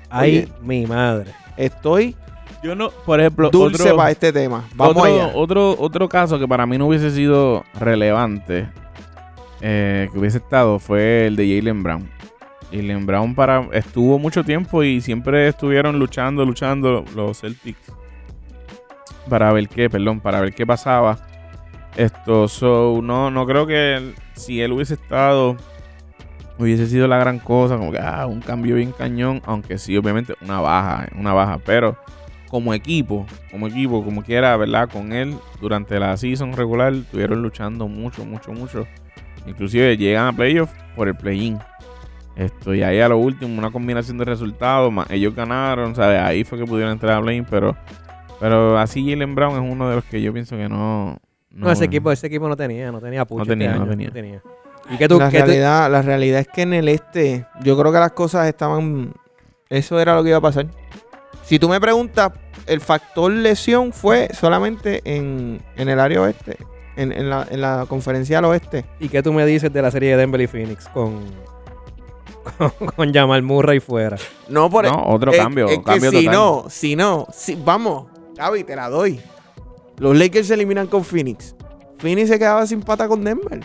Ay, 0.09 0.51
mi 0.61 0.85
madre. 0.87 1.31
estoy 1.57 2.15
Yo 2.63 2.75
no, 2.75 2.89
por 3.05 3.19
ejemplo, 3.19 3.49
dulce 3.49 3.83
otro, 3.83 3.97
para 3.97 4.11
este 4.11 4.33
tema. 4.33 4.65
Vamos 4.75 4.97
otro, 4.97 5.05
allá. 5.05 5.31
Otro, 5.35 5.75
otro 5.79 6.09
caso 6.09 6.37
que 6.39 6.47
para 6.47 6.65
mí 6.65 6.77
no 6.77 6.87
hubiese 6.87 7.11
sido 7.11 7.63
relevante, 7.79 8.67
eh, 9.61 10.09
que 10.11 10.19
hubiese 10.19 10.37
estado, 10.37 10.79
fue 10.79 11.27
el 11.27 11.35
de 11.35 11.57
Jalen 11.57 11.83
Brown. 11.83 12.09
Jalen 12.71 13.05
Brown 13.05 13.35
para, 13.35 13.67
estuvo 13.73 14.19
mucho 14.19 14.43
tiempo 14.43 14.83
y 14.83 15.01
siempre 15.01 15.47
estuvieron 15.47 15.97
luchando, 15.97 16.45
luchando 16.45 17.03
los 17.15 17.41
Celtics 17.41 17.91
para 19.29 19.51
ver 19.53 19.69
qué, 19.69 19.89
perdón, 19.89 20.19
para 20.19 20.41
ver 20.41 20.53
qué 20.53 20.65
pasaba. 20.65 21.17
Esto, 21.95 22.47
so, 22.47 23.01
no, 23.03 23.31
no 23.31 23.45
creo 23.45 23.65
que 23.65 24.13
si 24.33 24.61
él 24.61 24.71
hubiese 24.71 24.95
estado, 24.95 25.57
hubiese 26.57 26.87
sido 26.87 27.07
la 27.07 27.17
gran 27.17 27.39
cosa, 27.39 27.77
como 27.77 27.91
que, 27.91 27.99
ah, 27.99 28.27
un 28.27 28.41
cambio 28.41 28.75
bien 28.75 28.91
cañón, 28.91 29.41
aunque 29.45 29.77
sí, 29.77 29.97
obviamente, 29.97 30.35
una 30.41 30.59
baja, 30.59 31.07
una 31.17 31.33
baja, 31.33 31.59
pero 31.65 31.97
como 32.49 32.73
equipo, 32.73 33.25
como 33.51 33.67
equipo, 33.67 34.03
como 34.03 34.23
quiera, 34.23 34.55
¿verdad? 34.57 34.89
Con 34.89 35.13
él, 35.13 35.35
durante 35.61 35.99
la 35.99 36.17
season 36.17 36.53
regular, 36.53 36.93
estuvieron 36.93 37.41
luchando 37.41 37.87
mucho, 37.87 38.25
mucho, 38.25 38.51
mucho. 38.51 38.87
Inclusive 39.47 39.97
llegan 39.97 40.27
a 40.27 40.33
playoffs 40.33 40.73
por 40.95 41.07
el 41.07 41.15
play-in. 41.15 41.59
Esto, 42.35 42.73
y 42.73 42.83
ahí 42.83 43.01
a 43.01 43.09
lo 43.09 43.17
último, 43.17 43.57
una 43.57 43.69
combinación 43.71 44.17
de 44.17 44.25
resultados, 44.25 44.91
más 44.93 45.09
ellos 45.11 45.35
ganaron, 45.35 45.93
¿sabes? 45.95 46.21
Ahí 46.21 46.43
fue 46.45 46.57
que 46.57 46.65
pudieron 46.65 46.93
entrar 46.93 47.17
a 47.17 47.21
play-in, 47.21 47.45
pero, 47.49 47.75
pero 48.39 48.77
así 48.77 49.09
Jalen 49.09 49.35
Brown 49.35 49.61
es 49.61 49.71
uno 49.71 49.89
de 49.89 49.95
los 49.95 50.05
que 50.05 50.21
yo 50.21 50.31
pienso 50.31 50.55
que 50.55 50.69
no... 50.69 51.19
No, 51.51 51.69
ese 51.71 51.85
equipo, 51.85 52.11
ese 52.11 52.27
equipo 52.27 52.47
no 52.47 52.55
tenía, 52.55 52.91
no 52.91 53.01
tenía 53.01 53.25
pucho. 53.25 53.39
No 53.39 53.45
tenía, 53.45 53.71
este 53.71 53.85
no 53.85 53.91
año, 53.91 54.11
tenía. 54.11 54.41
¿Y 54.89 54.97
qué 54.97 55.07
tú, 55.07 55.19
la, 55.19 55.29
tú- 55.29 55.35
realidad, 55.35 55.91
la 55.91 56.01
realidad 56.01 56.39
es 56.39 56.47
que 56.47 56.61
en 56.61 56.73
el 56.73 56.87
este, 56.87 57.45
yo 57.61 57.77
creo 57.77 57.91
que 57.91 57.99
las 57.99 58.11
cosas 58.11 58.47
estaban. 58.47 59.13
Eso 59.67 59.99
era 59.99 60.15
lo 60.15 60.23
que 60.23 60.29
iba 60.29 60.37
a 60.37 60.41
pasar. 60.41 60.67
Si 61.43 61.59
tú 61.59 61.67
me 61.67 61.81
preguntas, 61.81 62.31
el 62.67 62.79
factor 62.79 63.31
lesión 63.31 63.91
fue 63.91 64.29
solamente 64.33 65.01
en, 65.03 65.59
en 65.75 65.89
el 65.89 65.99
área 65.99 66.21
oeste, 66.21 66.57
en, 67.01 67.11
en 67.11 67.29
la, 67.29 67.47
en 67.49 67.61
la 67.61 67.85
conferencia 67.87 68.39
al 68.39 68.45
oeste. 68.45 68.85
¿Y 68.99 69.09
qué 69.09 69.21
tú 69.23 69.33
me 69.33 69.45
dices 69.45 69.71
de 69.71 69.81
la 69.81 69.91
serie 69.91 70.11
de 70.11 70.17
Denver 70.17 70.41
y 70.41 70.47
Phoenix 70.47 70.87
con, 70.89 71.21
con, 72.57 72.69
con 72.95 73.13
Jamal 73.13 73.41
Murray 73.43 73.79
fuera? 73.79 74.17
No, 74.47 74.69
por 74.69 74.85
No, 74.85 75.03
otro 75.07 75.31
es- 75.31 75.37
cambio, 75.37 75.67
es 75.67 75.77
que 75.79 75.83
cambio 75.83 76.11
si 76.11 76.17
total. 76.25 76.33
no, 76.33 76.65
si 76.69 76.95
no, 76.95 77.27
si, 77.33 77.55
vamos, 77.55 78.05
Gaby, 78.35 78.63
te 78.63 78.75
la 78.75 78.89
doy. 78.89 79.19
Los 79.97 80.15
Lakers 80.17 80.47
se 80.47 80.53
eliminan 80.53 80.87
con 80.87 81.03
Phoenix. 81.03 81.55
Phoenix 81.97 82.29
se 82.29 82.39
quedaba 82.39 82.65
sin 82.65 82.81
pata 82.81 83.07
con 83.07 83.23
Denver. 83.23 83.59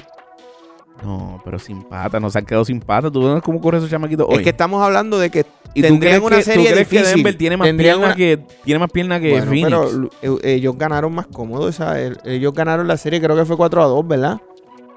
No, 1.03 1.40
pero 1.45 1.59
sin 1.59 1.82
pata, 1.82 2.18
no 2.20 2.30
se 2.30 2.38
han 2.38 2.47
quedado 2.47 2.64
sin 2.64 2.80
pata. 2.80 3.11
¿Tú 3.11 3.32
ves 3.34 3.42
cómo 3.42 3.61
corre 3.61 3.78
esos 3.78 3.90
chamaquitos 3.90 4.26
hoy? 4.28 4.36
Es 4.36 4.42
que 4.42 4.51
estamos 4.51 4.82
hablando 4.82 5.18
de 5.18 5.28
que 5.30 5.45
¿Y 5.74 5.82
tú 5.82 5.88
tendrían 5.88 6.20
crees, 6.20 6.22
una 6.22 6.36
que, 6.36 6.42
tú 6.45 6.51
serie 6.51 6.70
crees 6.72 6.88
que 6.88 6.97
difícil. 6.99 7.16
Denver 7.16 7.36
tiene 7.36 7.57
más 7.57 7.66
Tendrían 7.66 7.95
pierna 7.97 8.07
una- 8.07 8.14
que 8.16 8.40
tiene 8.64 8.78
más 8.78 8.90
pierna 8.90 9.20
que 9.20 9.30
Bueno, 9.30 9.47
Phoenix? 9.47 10.09
pero 10.22 10.38
eh, 10.42 10.55
ellos 10.55 10.78
ganaron 10.78 11.12
más 11.14 11.26
cómodo. 11.26 11.68
esa- 11.68 12.01
el- 12.01 12.18
ellos 12.24 12.55
ganaron 12.55 12.86
la 12.88 12.97
serie, 12.97 13.20
creo 13.20 13.36
que 13.36 13.45
fue 13.45 13.57
4 13.57 13.82
a 13.82 13.86
2, 13.86 14.07
¿verdad? 14.07 14.40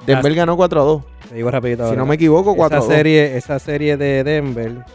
Denver 0.05 0.33
ganó 0.35 0.55
4 0.55 0.81
a 0.81 0.83
2. 0.85 1.03
Te 1.29 1.35
digo 1.35 1.49
rapidito 1.51 1.83
Si 1.83 1.89
ahora. 1.89 1.99
no 1.99 2.05
me 2.05 2.15
equivoco, 2.15 2.55
4 2.55 2.77
a 2.77 2.79
esa 2.79 2.87
2. 2.87 2.95
serie, 2.95 3.35
esa 3.35 3.59
serie 3.59 3.97
de 3.97 4.23
Denver 4.23 4.85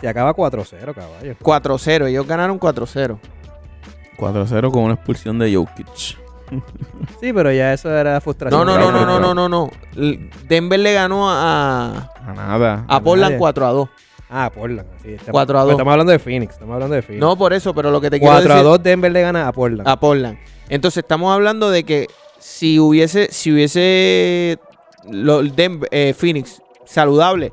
se 0.00 0.08
acaba 0.08 0.32
4-0, 0.34 0.94
caballo. 0.94 1.36
4 1.42 1.74
a 1.74 1.78
0. 1.78 2.06
Ellos 2.06 2.26
ganaron 2.26 2.58
4 2.58 2.84
a 2.84 2.86
0. 2.88 3.20
4-0 4.16 4.72
con 4.72 4.82
una 4.84 4.94
expulsión 4.94 5.38
de 5.38 5.54
Jokic. 5.54 6.16
Sí, 7.20 7.32
pero 7.32 7.50
ya 7.52 7.72
eso 7.72 7.90
era 7.90 8.20
frustración. 8.20 8.64
No, 8.66 8.78
no, 8.78 8.90
no, 8.92 9.04
no, 9.04 9.18
no, 9.20 9.34
no, 9.34 9.48
no, 9.48 9.70
Denver 10.48 10.78
le 10.78 10.92
ganó 10.92 11.28
a, 11.30 12.10
A 12.26 12.32
nada. 12.34 12.84
a 12.86 13.00
Portland 13.00 13.30
nadie. 13.32 13.38
4 13.38 13.66
a 13.66 13.70
2. 13.72 13.88
Ah, 14.30 14.50
Portland. 14.54 14.86
Sí, 15.02 15.12
estamos- 15.14 15.32
4 15.32 15.58
a 15.58 15.62
2. 15.62 15.70
Estamos 15.72 15.90
hablando 15.92 16.12
de 16.12 16.18
Phoenix. 16.18 16.52
Estamos 16.54 16.74
hablando 16.74 16.94
de 16.94 17.02
Phoenix. 17.02 17.20
No 17.20 17.36
por 17.36 17.52
eso, 17.54 17.74
pero 17.74 17.90
lo 17.90 18.00
que 18.00 18.10
te 18.10 18.18
quiero 18.18 18.34
4 18.34 18.52
a 18.52 18.54
decir 18.56 18.64
2 18.70 18.82
Denver 18.82 19.10
le 19.10 19.22
gana 19.22 19.48
a 19.48 19.52
Portland. 19.52 19.88
a 19.88 19.98
Portland. 19.98 20.38
Entonces 20.68 20.98
estamos 21.02 21.32
hablando 21.34 21.70
de 21.70 21.84
que 21.84 22.06
si 22.38 22.78
hubiese, 22.78 23.28
si 23.32 23.52
hubiese 23.52 24.58
lo- 25.10 25.42
Denver- 25.42 25.88
eh, 25.90 26.14
Phoenix 26.16 26.60
saludable, 26.84 27.52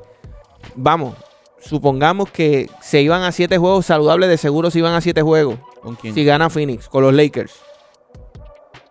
vamos, 0.74 1.14
supongamos 1.60 2.30
que 2.30 2.68
se 2.82 3.00
iban 3.02 3.22
a 3.22 3.32
7 3.32 3.56
juegos 3.58 3.86
saludables, 3.86 4.28
de 4.28 4.36
seguro 4.36 4.70
se 4.70 4.78
iban 4.78 4.94
a 4.94 5.00
7 5.00 5.22
juegos. 5.22 5.56
¿Con 5.82 5.94
quién? 5.96 6.14
Si 6.14 6.24
gana 6.24 6.50
Phoenix 6.50 6.88
con 6.88 7.02
los 7.02 7.14
Lakers. 7.14 7.54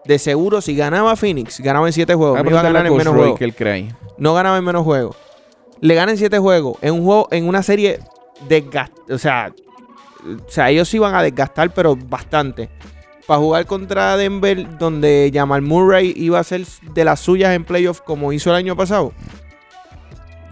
De 0.06 0.20
seguro, 0.20 0.62
si 0.62 0.76
ganaba 0.76 1.16
Phoenix, 1.16 1.60
ganaba 1.60 1.88
en 1.88 1.94
7 1.94 2.14
juegos. 2.14 2.40
Ah, 2.40 2.44
No 2.44 2.50
iba 2.52 2.60
a 2.60 2.64
ganar 2.64 2.86
en 2.86 2.96
menos 2.96 3.14
Roy 3.14 3.22
juegos. 3.24 3.40
que 3.40 3.46
él 3.46 3.56
cree 3.56 3.74
ahí. 3.74 3.90
No 4.18 4.34
ganaba 4.34 4.58
en 4.58 4.64
menos 4.64 4.84
juegos. 4.84 5.16
Le 5.82 5.96
ganan 5.96 6.18
7 6.18 6.38
juegos. 6.40 6.78
En 6.82 6.94
un 6.94 7.04
juego, 7.04 7.28
en 7.32 7.48
una 7.48 7.64
serie 7.64 8.00
desgast, 8.48 8.94
O 9.10 9.18
sea, 9.18 9.52
o 10.26 10.50
sea, 10.50 10.70
ellos 10.70 10.88
se 10.90 10.98
iban 10.98 11.16
a 11.16 11.24
desgastar, 11.24 11.74
pero 11.74 11.96
bastante. 11.96 12.70
Para 13.28 13.40
jugar 13.40 13.66
contra 13.66 14.16
Denver, 14.18 14.78
donde 14.78 15.32
Jamal 15.34 15.62
Murray 15.64 16.14
iba 16.16 16.40
a 16.40 16.44
ser 16.44 16.64
de 16.94 17.04
las 17.04 17.20
suyas 17.20 17.56
en 17.56 17.64
playoffs 17.66 18.02
como 18.02 18.32
hizo 18.32 18.52
el 18.52 18.56
año 18.58 18.76
pasado. 18.76 19.12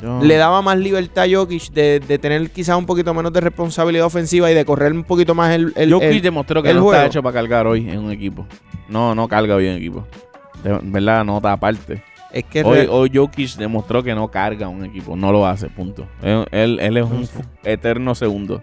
Yo- 0.03 0.21
Le 0.21 0.35
daba 0.35 0.61
más 0.61 0.77
libertad 0.77 1.23
a 1.23 1.33
Jokic 1.33 1.71
de, 1.71 2.01
de 2.01 2.17
tener 2.19 2.49
quizás 2.51 2.77
un 2.77 2.85
poquito 2.85 3.13
menos 3.13 3.31
de 3.31 3.39
responsabilidad 3.39 4.05
ofensiva 4.05 4.51
y 4.51 4.53
de 4.53 4.65
correr 4.65 4.91
un 4.91 5.05
poquito 5.05 5.33
más 5.33 5.55
el, 5.55 5.71
el- 5.77 5.93
Jokic 5.93 6.09
el- 6.09 6.21
demostró 6.21 6.61
que 6.61 6.71
el 6.71 6.75
no 6.75 6.83
juego. 6.83 6.95
está 6.97 7.07
hecho 7.07 7.23
para 7.23 7.33
cargar 7.33 7.65
hoy 7.67 7.89
en 7.89 7.99
un 7.99 8.11
equipo. 8.11 8.45
No, 8.89 9.15
no 9.15 9.27
carga 9.29 9.55
hoy 9.55 9.67
en 9.67 9.77
equipo. 9.77 10.05
De 10.63 10.77
verdad, 10.83 11.23
nota 11.23 11.53
aparte. 11.53 12.03
Es 12.33 12.43
que 12.45 12.63
Hoy, 12.63 12.87
hoy 12.89 13.11
Jokic 13.13 13.55
demostró 13.57 14.03
que 14.03 14.13
no 14.15 14.29
carga 14.29 14.67
un 14.67 14.83
equipo. 14.83 15.15
No 15.15 15.31
lo 15.31 15.45
hace, 15.47 15.69
punto. 15.69 16.05
Él, 16.21 16.45
él- 16.51 16.79
él 16.81 16.97
es 16.97 17.05
un 17.05 17.27
eterno 17.63 18.13
segundo. 18.15 18.61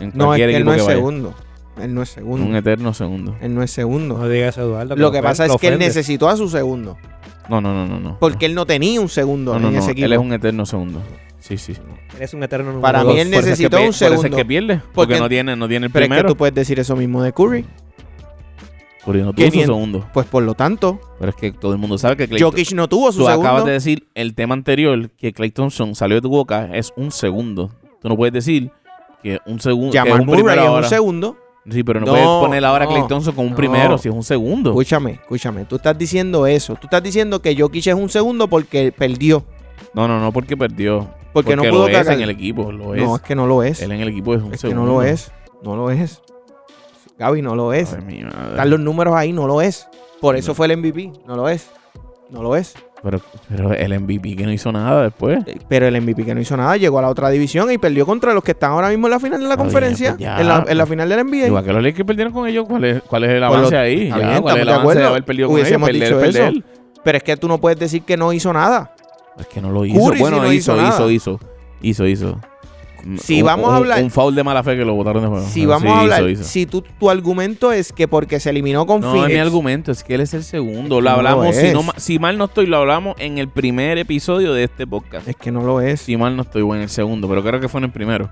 En 0.00 0.10
no, 0.14 0.34
es 0.34 0.38
que 0.44 0.56
él 0.56 0.64
no 0.64 0.74
es 0.74 0.82
vaya. 0.82 0.94
segundo. 0.96 1.32
Él 1.80 1.94
no 1.94 2.02
es 2.02 2.10
segundo. 2.10 2.44
Un 2.44 2.54
eterno 2.56 2.92
segundo. 2.92 3.34
Él 3.40 3.54
no 3.54 3.62
es 3.62 3.70
segundo. 3.70 4.18
No 4.18 4.28
digas 4.28 4.58
Eduardo. 4.58 4.94
Lo 4.96 5.10
que 5.12 5.22
pasa 5.22 5.46
es 5.46 5.56
que 5.56 5.68
él 5.68 5.78
necesitó 5.78 6.28
a 6.28 6.36
su 6.36 6.48
segundo. 6.48 6.98
No, 7.48 7.60
no, 7.60 7.72
no, 7.74 7.86
no. 7.86 7.98
no. 8.00 8.18
Porque 8.18 8.46
él 8.46 8.54
no 8.54 8.66
tenía 8.66 9.00
un 9.00 9.08
segundo 9.08 9.54
no, 9.54 9.58
no, 9.60 9.68
en 9.68 9.74
no. 9.74 9.80
ese 9.80 9.92
equipo. 9.92 10.06
Él 10.06 10.12
es 10.12 10.18
un 10.18 10.32
eterno 10.32 10.64
segundo. 10.66 11.02
Sí, 11.40 11.58
sí. 11.58 11.72
Él 12.16 12.22
es 12.22 12.34
un 12.34 12.42
eterno 12.44 12.66
número 12.66 12.82
Para 12.82 13.02
dos. 13.02 13.12
mí 13.14 13.20
él 13.20 13.28
Por 13.28 13.34
eso 13.34 13.38
es 13.40 13.44
que 13.44 13.50
necesitó 13.50 13.76
un 13.78 13.82
Por 13.86 13.90
eso 13.90 14.04
es 14.06 14.10
segundo. 14.12 14.36
que 14.36 14.44
pierde. 14.44 14.74
Porque, 14.76 14.92
Porque- 14.94 15.18
no 15.18 15.28
tiene, 15.28 15.56
no 15.56 15.66
tiene 15.68 15.86
el 15.86 15.92
Pero 15.92 16.04
es 16.04 16.08
que 16.08 16.14
primero. 16.14 16.28
tú 16.28 16.36
puedes 16.36 16.54
decir 16.54 16.78
eso 16.78 16.94
mismo 16.94 17.22
de 17.22 17.32
Curry. 17.32 17.64
Curry 19.04 19.22
no 19.22 19.32
tuvo 19.32 19.46
su 19.50 19.60
segundo. 19.60 20.06
Pues 20.14 20.26
por 20.26 20.44
lo 20.44 20.54
tanto, 20.54 21.00
Pero 21.18 21.30
es 21.30 21.36
que 21.36 21.50
todo 21.52 21.72
el 21.72 21.78
mundo 21.78 21.98
sabe 21.98 22.16
que 22.16 22.28
Clay 22.28 22.40
Jokic 22.40 22.72
no 22.74 22.88
tuvo 22.88 23.10
su 23.10 23.18
Tú 23.18 23.26
segundo. 23.26 23.48
acabas 23.48 23.64
de 23.64 23.72
decir 23.72 24.06
el 24.14 24.34
tema 24.36 24.54
anterior 24.54 25.10
que 25.10 25.32
Clay 25.32 25.50
Thompson 25.50 25.96
salió 25.96 26.14
de 26.16 26.20
tu 26.22 26.28
boca 26.30 26.68
es 26.72 26.92
un 26.96 27.10
segundo. 27.10 27.70
Tú 28.00 28.08
no 28.08 28.16
puedes 28.16 28.32
decir 28.32 28.70
que 29.22 29.40
un 29.46 29.58
segundo. 29.58 29.88
es 29.92 29.96
Jamal 30.00 30.20
un 30.20 30.26
Murray 30.26 30.42
primero 30.44 30.62
es 30.62 30.68
ahora. 30.68 30.86
un 30.86 30.90
segundo. 30.90 31.36
Sí, 31.70 31.84
pero 31.84 32.00
no, 32.00 32.06
No, 32.06 32.12
puedes 32.12 32.26
poner 32.26 32.64
ahora 32.64 32.84
a 32.86 32.88
Clay 32.88 33.06
Thompson 33.06 33.34
como 33.34 33.46
un 33.46 33.52
no. 33.52 33.56
primero 33.56 33.96
si 33.98 34.08
es 34.08 34.14
un 34.14 34.24
segundo. 34.24 34.70
Escúchame, 34.70 35.12
escúchame. 35.12 35.64
Tú 35.64 35.76
estás 35.76 35.96
diciendo 35.96 36.46
eso. 36.46 36.74
Tú 36.74 36.86
estás 36.88 37.02
diciendo 37.02 37.40
que 37.40 37.54
Jokic 37.56 37.86
es 37.86 37.94
un 37.94 38.08
segundo 38.08 38.48
porque 38.48 38.90
perdió. 38.92 39.44
No, 39.94 40.08
no, 40.08 40.18
no, 40.18 40.32
porque 40.32 40.56
perdió. 40.56 41.08
Porque, 41.32 41.54
no 41.56 41.62
pudo 41.62 41.88
lo 41.88 41.98
es 41.98 42.08
en 42.08 42.20
el 42.20 42.30
equipo, 42.30 42.70
lo 42.72 42.94
es. 42.94 43.02
No, 43.02 43.16
es 43.16 43.22
que 43.22 43.34
no 43.34 43.46
lo 43.46 43.62
es. 43.62 43.80
Él 43.80 43.92
en 43.92 44.00
el 44.00 44.08
equipo 44.08 44.34
es 44.34 44.42
un 44.42 44.46
Es 44.52 44.60
que 44.60 44.68
segundo. 44.68 44.86
no 44.86 44.92
lo 44.92 45.02
es. 45.02 45.30
No 45.62 45.76
lo 45.76 45.90
es. 45.90 46.20
Gaby, 47.18 47.40
no 47.42 47.54
lo 47.54 47.72
es. 47.72 47.94
Ay, 47.94 48.02
mi 48.04 48.22
madre. 48.22 48.50
Están 48.50 48.70
los 48.70 48.80
números 48.80 49.14
ahí, 49.14 49.32
no 49.32 49.46
lo 49.46 49.62
es. 49.62 49.86
Por 50.20 50.36
eso 50.36 50.50
No. 50.50 50.54
fue 50.56 50.66
el 50.66 50.76
MVP. 50.78 51.12
No 51.26 51.36
lo 51.36 51.48
es. 51.48 51.70
No 52.28 52.42
lo 52.42 52.56
es. 52.56 52.74
Pero, 53.02 53.20
pero 53.48 53.72
el 53.74 53.98
MVP 54.00 54.36
que 54.36 54.44
no 54.46 54.52
hizo 54.52 54.70
nada 54.70 55.02
después. 55.02 55.40
Eh, 55.46 55.58
Pero 55.68 55.88
el 55.88 56.00
MVP 56.00 56.24
que 56.24 56.34
no 56.36 56.40
hizo 56.40 56.56
nada 56.56 56.76
llegó 56.76 57.00
a 57.00 57.02
la 57.02 57.08
otra 57.08 57.30
división 57.30 57.70
y 57.72 57.78
perdió 57.78 58.06
contra 58.06 58.32
los 58.32 58.44
que 58.44 58.52
están 58.52 58.70
ahora 58.70 58.90
mismo 58.90 59.08
en 59.08 59.10
la 59.10 59.18
final 59.18 59.40
de 59.40 59.48
la 59.48 59.56
conferencia. 59.56 60.10
pues 60.12 60.20
ya, 60.20 60.40
en, 60.40 60.46
la, 60.46 60.64
en 60.68 60.78
la 60.78 60.84
pues. 60.84 60.90
final 60.90 61.08
del 61.08 61.26
NBA. 61.26 61.46
Igual 61.48 61.64
que 61.64 61.72
los 61.72 61.82
Lakers 61.82 62.06
perdieron 62.06 62.32
con 62.32 62.46
ellos, 62.46 62.64
¿cuál 62.68 62.84
es, 62.84 63.02
cuál 63.02 63.24
es 63.24 63.30
el 63.30 63.38
Pues 63.40 63.50
avance 63.50 63.74
lo- 63.74 63.80
ahí? 63.80 64.08
Ya, 64.08 64.16
bien, 64.18 64.42
¿Cuál 64.42 64.54
es 64.56 64.60
el 64.62 64.66
de 64.68 64.72
avance 64.74 64.98
de 65.00 65.06
haber 65.06 65.24
perdido 65.24 65.48
con 65.48 65.58
ellos? 65.58 65.82
Perder, 65.82 65.92
dicho 65.94 66.20
eso. 66.22 66.52
Pero 67.02 67.18
es 67.18 67.24
que 67.24 67.36
tú 67.36 67.48
no 67.48 67.58
puedes 67.58 67.78
decir 67.78 68.02
que 68.02 68.16
no 68.16 68.32
hizo 68.32 68.52
nada. 68.52 68.94
Es 69.36 69.46
que 69.48 69.60
no 69.60 69.70
lo 69.72 69.84
hizo. 69.84 69.98
Curry 69.98 70.20
bueno, 70.20 70.36
no 70.36 70.44
hizo 70.52 70.72
hizo, 70.72 70.76
nada. 70.76 70.90
hizo, 70.94 71.10
hizo. 71.10 71.40
Hizo, 71.80 72.06
hizo. 72.06 72.40
Si 73.20 73.40
Un- 73.40 73.46
vamos 73.46 73.70
a 73.70 73.76
hablar- 73.76 74.02
Un 74.02 74.10
foul 74.10 74.34
de 74.34 74.44
mala 74.44 74.62
fe 74.62 74.76
que 74.76 74.84
lo 74.84 74.94
botaron 74.94 75.22
de 75.22 75.28
juego. 75.28 75.46
Si 75.46 75.66
vamos 75.66 75.82
sí, 75.82 75.88
a 75.96 76.00
hablar, 76.00 76.20
hizo, 76.22 76.28
hizo. 76.30 76.44
si 76.44 76.66
tú, 76.66 76.82
tu 76.82 77.10
argumento 77.10 77.72
es 77.72 77.92
que 77.92 78.06
porque 78.08 78.38
se 78.40 78.50
eliminó 78.50 78.86
con 78.86 79.00
No 79.00 79.10
Phoenix, 79.12 79.28
es 79.30 79.34
mi 79.34 79.40
argumento, 79.40 79.92
es 79.92 80.04
que 80.04 80.14
él 80.14 80.20
es 80.20 80.34
el 80.34 80.44
segundo. 80.44 80.98
Es 80.98 81.02
Lo 81.04 81.10
que 81.10 81.16
no 81.16 81.22
lo 81.22 81.28
hablamos, 81.28 81.56
si, 81.56 81.72
no 82.16 82.20
mal 82.20 82.38
no 82.38 82.44
estoy, 82.44 82.66
lo 82.66 82.76
hablamos 82.78 83.16
en 83.18 83.38
el 83.38 83.48
primer 83.48 83.98
episodio 83.98 84.52
de 84.52 84.64
este 84.64 84.86
podcast. 84.86 85.26
es 85.28 85.36
que 85.36 85.50
no 85.50 85.62
lo 85.62 85.80
es. 85.80 86.00
Si 86.00 86.16
mal 86.16 86.36
no 86.36 86.42
estoy, 86.42 86.62
o 86.62 86.74
en 86.74 86.82
el 86.82 86.88
segundo, 86.88 87.28
pero 87.28 87.42
creo 87.42 87.60
que 87.60 87.68
fue 87.68 87.78
en 87.80 87.84
el 87.84 87.90
primero. 87.92 88.28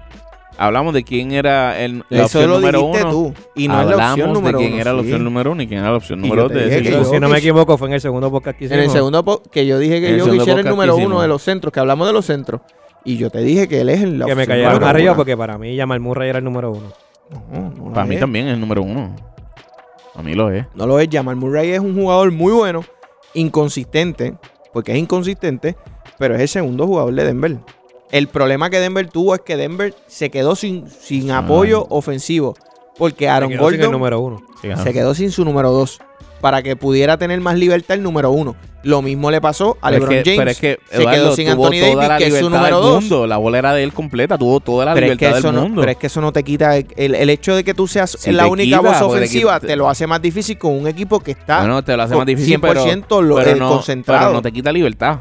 Hablamos 0.59 0.93
de 0.93 1.05
quién 1.05 1.33
era 1.33 1.81
el, 1.81 2.05
la 2.11 2.25
Eso 2.25 2.39
opción 2.39 2.51
lo 2.51 2.57
número 2.61 2.79
dijiste 2.81 3.03
uno. 3.05 3.11
tú. 3.13 3.35
Y 3.57 3.67
no 3.69 3.81
es 3.81 3.87
la 3.87 3.93
Hablamos 3.93 4.11
opción 4.13 4.33
número 4.35 4.59
de 4.59 4.63
quién 4.65 4.73
uno, 4.75 4.81
era 4.83 4.93
la 4.93 4.99
sí. 4.99 5.07
opción 5.07 5.25
número 5.25 5.53
uno 5.53 5.63
y 5.63 5.67
quién 5.67 5.81
era 5.81 5.91
la 5.91 5.97
opción 5.97 6.19
Y 6.19 6.23
número 6.29 6.43
dos 6.43 6.53
de 6.53 6.83
yo- 6.85 7.05
si 7.05 7.19
no 7.19 7.29
me 7.31 7.39
equivoco, 7.39 7.79
fue 7.79 7.89
en 7.89 7.95
el 7.95 8.01
segundo 8.03 8.31
podcast 8.31 8.59
que 8.59 8.67
En 8.67 8.73
el 8.73 8.79
hicimos. 8.81 8.93
segundo 8.95 9.43
que 9.51 9.65
yo 9.65 9.79
dije 9.79 10.01
que 10.03 10.19
yo 10.19 10.25
segundo 10.27 10.43
era 10.45 10.61
el 10.61 10.67
número 10.67 10.95
uno 10.97 11.03
hicimos. 11.05 11.23
de 11.23 11.29
los 11.29 11.43
centros, 11.43 11.73
que 11.73 11.81
hablamos 11.81 12.07
de 12.09 12.13
los 12.13 12.27
centros. 12.27 12.61
Y 13.05 13.17
yo 13.17 13.31
te 13.31 13.39
dije 13.41 13.67
que 13.69 13.81
él 13.81 13.89
es 13.89 14.03
el 14.03 14.23
que 14.25 14.35
me 14.35 14.47
cayeron 14.47 14.83
arriba 14.85 15.15
porque 15.17 15.37
para 15.37 15.57
mí 15.59 15.77
Jamal 15.77 16.01
Murray 16.01 16.29
era 16.31 16.39
el 16.39 16.45
número 16.45 16.71
uno. 16.73 16.89
No, 17.51 17.71
no 17.71 17.85
lo 17.89 17.93
Para 17.93 18.07
mí 18.07 18.15
es. 18.17 18.21
también 18.21 18.49
es 18.49 18.55
el 18.55 18.61
número 18.61 18.83
uno. 18.83 19.15
A 20.15 20.23
mí 20.23 20.35
lo 20.35 20.51
es. 20.51 20.67
No 20.75 20.87
lo 20.87 20.99
es. 21.01 21.09
Jamal 21.11 21.37
Murray 21.37 21.71
es 21.71 21.81
un 21.81 21.95
jugador 21.95 22.31
muy 22.33 22.53
bueno, 22.53 22.85
inconsistente, 23.35 24.35
porque 24.73 24.93
es 24.93 24.99
inconsistente, 24.99 25.77
pero 26.19 26.35
es 26.35 26.41
el 26.43 26.49
segundo 26.49 26.87
jugador 26.87 27.15
de 27.15 27.25
Denver. 27.25 27.57
El 28.11 28.27
problema 28.29 28.71
que 28.71 28.81
Denver 28.81 29.09
tuvo 29.09 29.35
es 29.35 29.41
que 29.41 29.57
Denver 29.57 29.95
se 30.07 30.31
quedó 30.31 30.57
sin, 30.57 30.89
sin 30.91 31.31
Ah. 31.31 31.39
apoyo 31.39 31.87
ofensivo, 31.91 32.55
porque 33.01 33.29
Aaron 33.29 33.49
sin 33.49 33.59
el 33.59 33.61
Gordon 33.65 33.91
número 33.91 34.21
uno. 34.21 34.43
Sí, 34.63 34.69
se 34.83 34.93
quedó 34.93 35.15
sin 35.15 35.33
su 35.33 35.45
número 35.45 35.73
dos, 35.73 35.99
para 36.41 36.63
que 36.63 36.77
pudiera 36.77 37.17
tener 37.19 37.41
más 37.41 37.57
libertad 37.59 37.97
el 37.97 38.03
número 38.05 38.31
uno. 38.31 38.55
Lo 38.83 39.03
mismo 39.03 39.31
le 39.31 39.43
pasó 39.43 39.77
a 39.83 39.91
LeBron 39.91 40.13
es 40.15 40.23
que, 40.25 40.31
James. 40.31 40.39
pero 40.39 40.51
es 40.53 40.59
que 40.59 40.79
se 40.91 41.05
quedó 41.07 41.37
sin 41.37 41.49
Anthony 41.49 41.71
Davis, 41.81 41.95
la 41.97 42.17
que 42.17 42.27
es 42.29 42.39
su 42.39 42.49
número 42.49 42.81
dos. 42.81 43.01
mundo. 43.03 43.27
La 43.27 43.37
bola 43.37 43.59
era 43.59 43.75
de 43.75 43.83
él 43.83 43.93
completa, 43.93 44.39
tuvo 44.39 44.61
toda 44.61 44.87
la 44.87 44.95
pero 44.95 45.05
es, 45.07 45.13
libertad 45.13 45.37
que 45.39 45.43
del 45.47 45.55
no, 45.55 45.63
mundo. 45.63 45.81
pero 45.83 45.93
es 45.93 45.99
que 45.99 46.07
eso 46.07 46.21
no 46.23 46.33
te 46.33 46.43
quita 46.43 46.77
el, 46.79 46.87
el 47.15 47.29
hecho 47.31 47.55
de 47.55 47.63
que 47.65 47.75
tú 47.75 47.87
seas 47.87 48.27
la 48.29 48.47
única 48.47 48.79
quita, 48.79 48.89
voz 48.91 48.99
te 48.99 49.05
ofensiva 49.05 49.61
te 49.61 49.77
lo 49.77 49.87
hace 49.89 50.07
más 50.07 50.23
difícil 50.23 50.57
con 50.57 50.73
un 50.79 50.87
equipo 50.87 51.21
que 51.21 51.33
está 51.33 51.59
bueno, 51.61 51.83
te 51.85 51.95
lo 51.95 52.03
hace 52.05 52.17
más 52.17 52.25
difícil, 52.25 52.59
pero, 52.59 52.85
100% 52.87 53.21
lo- 53.23 53.37
pero 53.37 53.51
eh, 53.51 53.55
no, 53.57 53.69
concentrado. 53.71 54.21
pero 54.21 54.33
no 54.35 54.41
te 54.43 54.51
quita 54.53 54.73
libertad. 54.73 55.19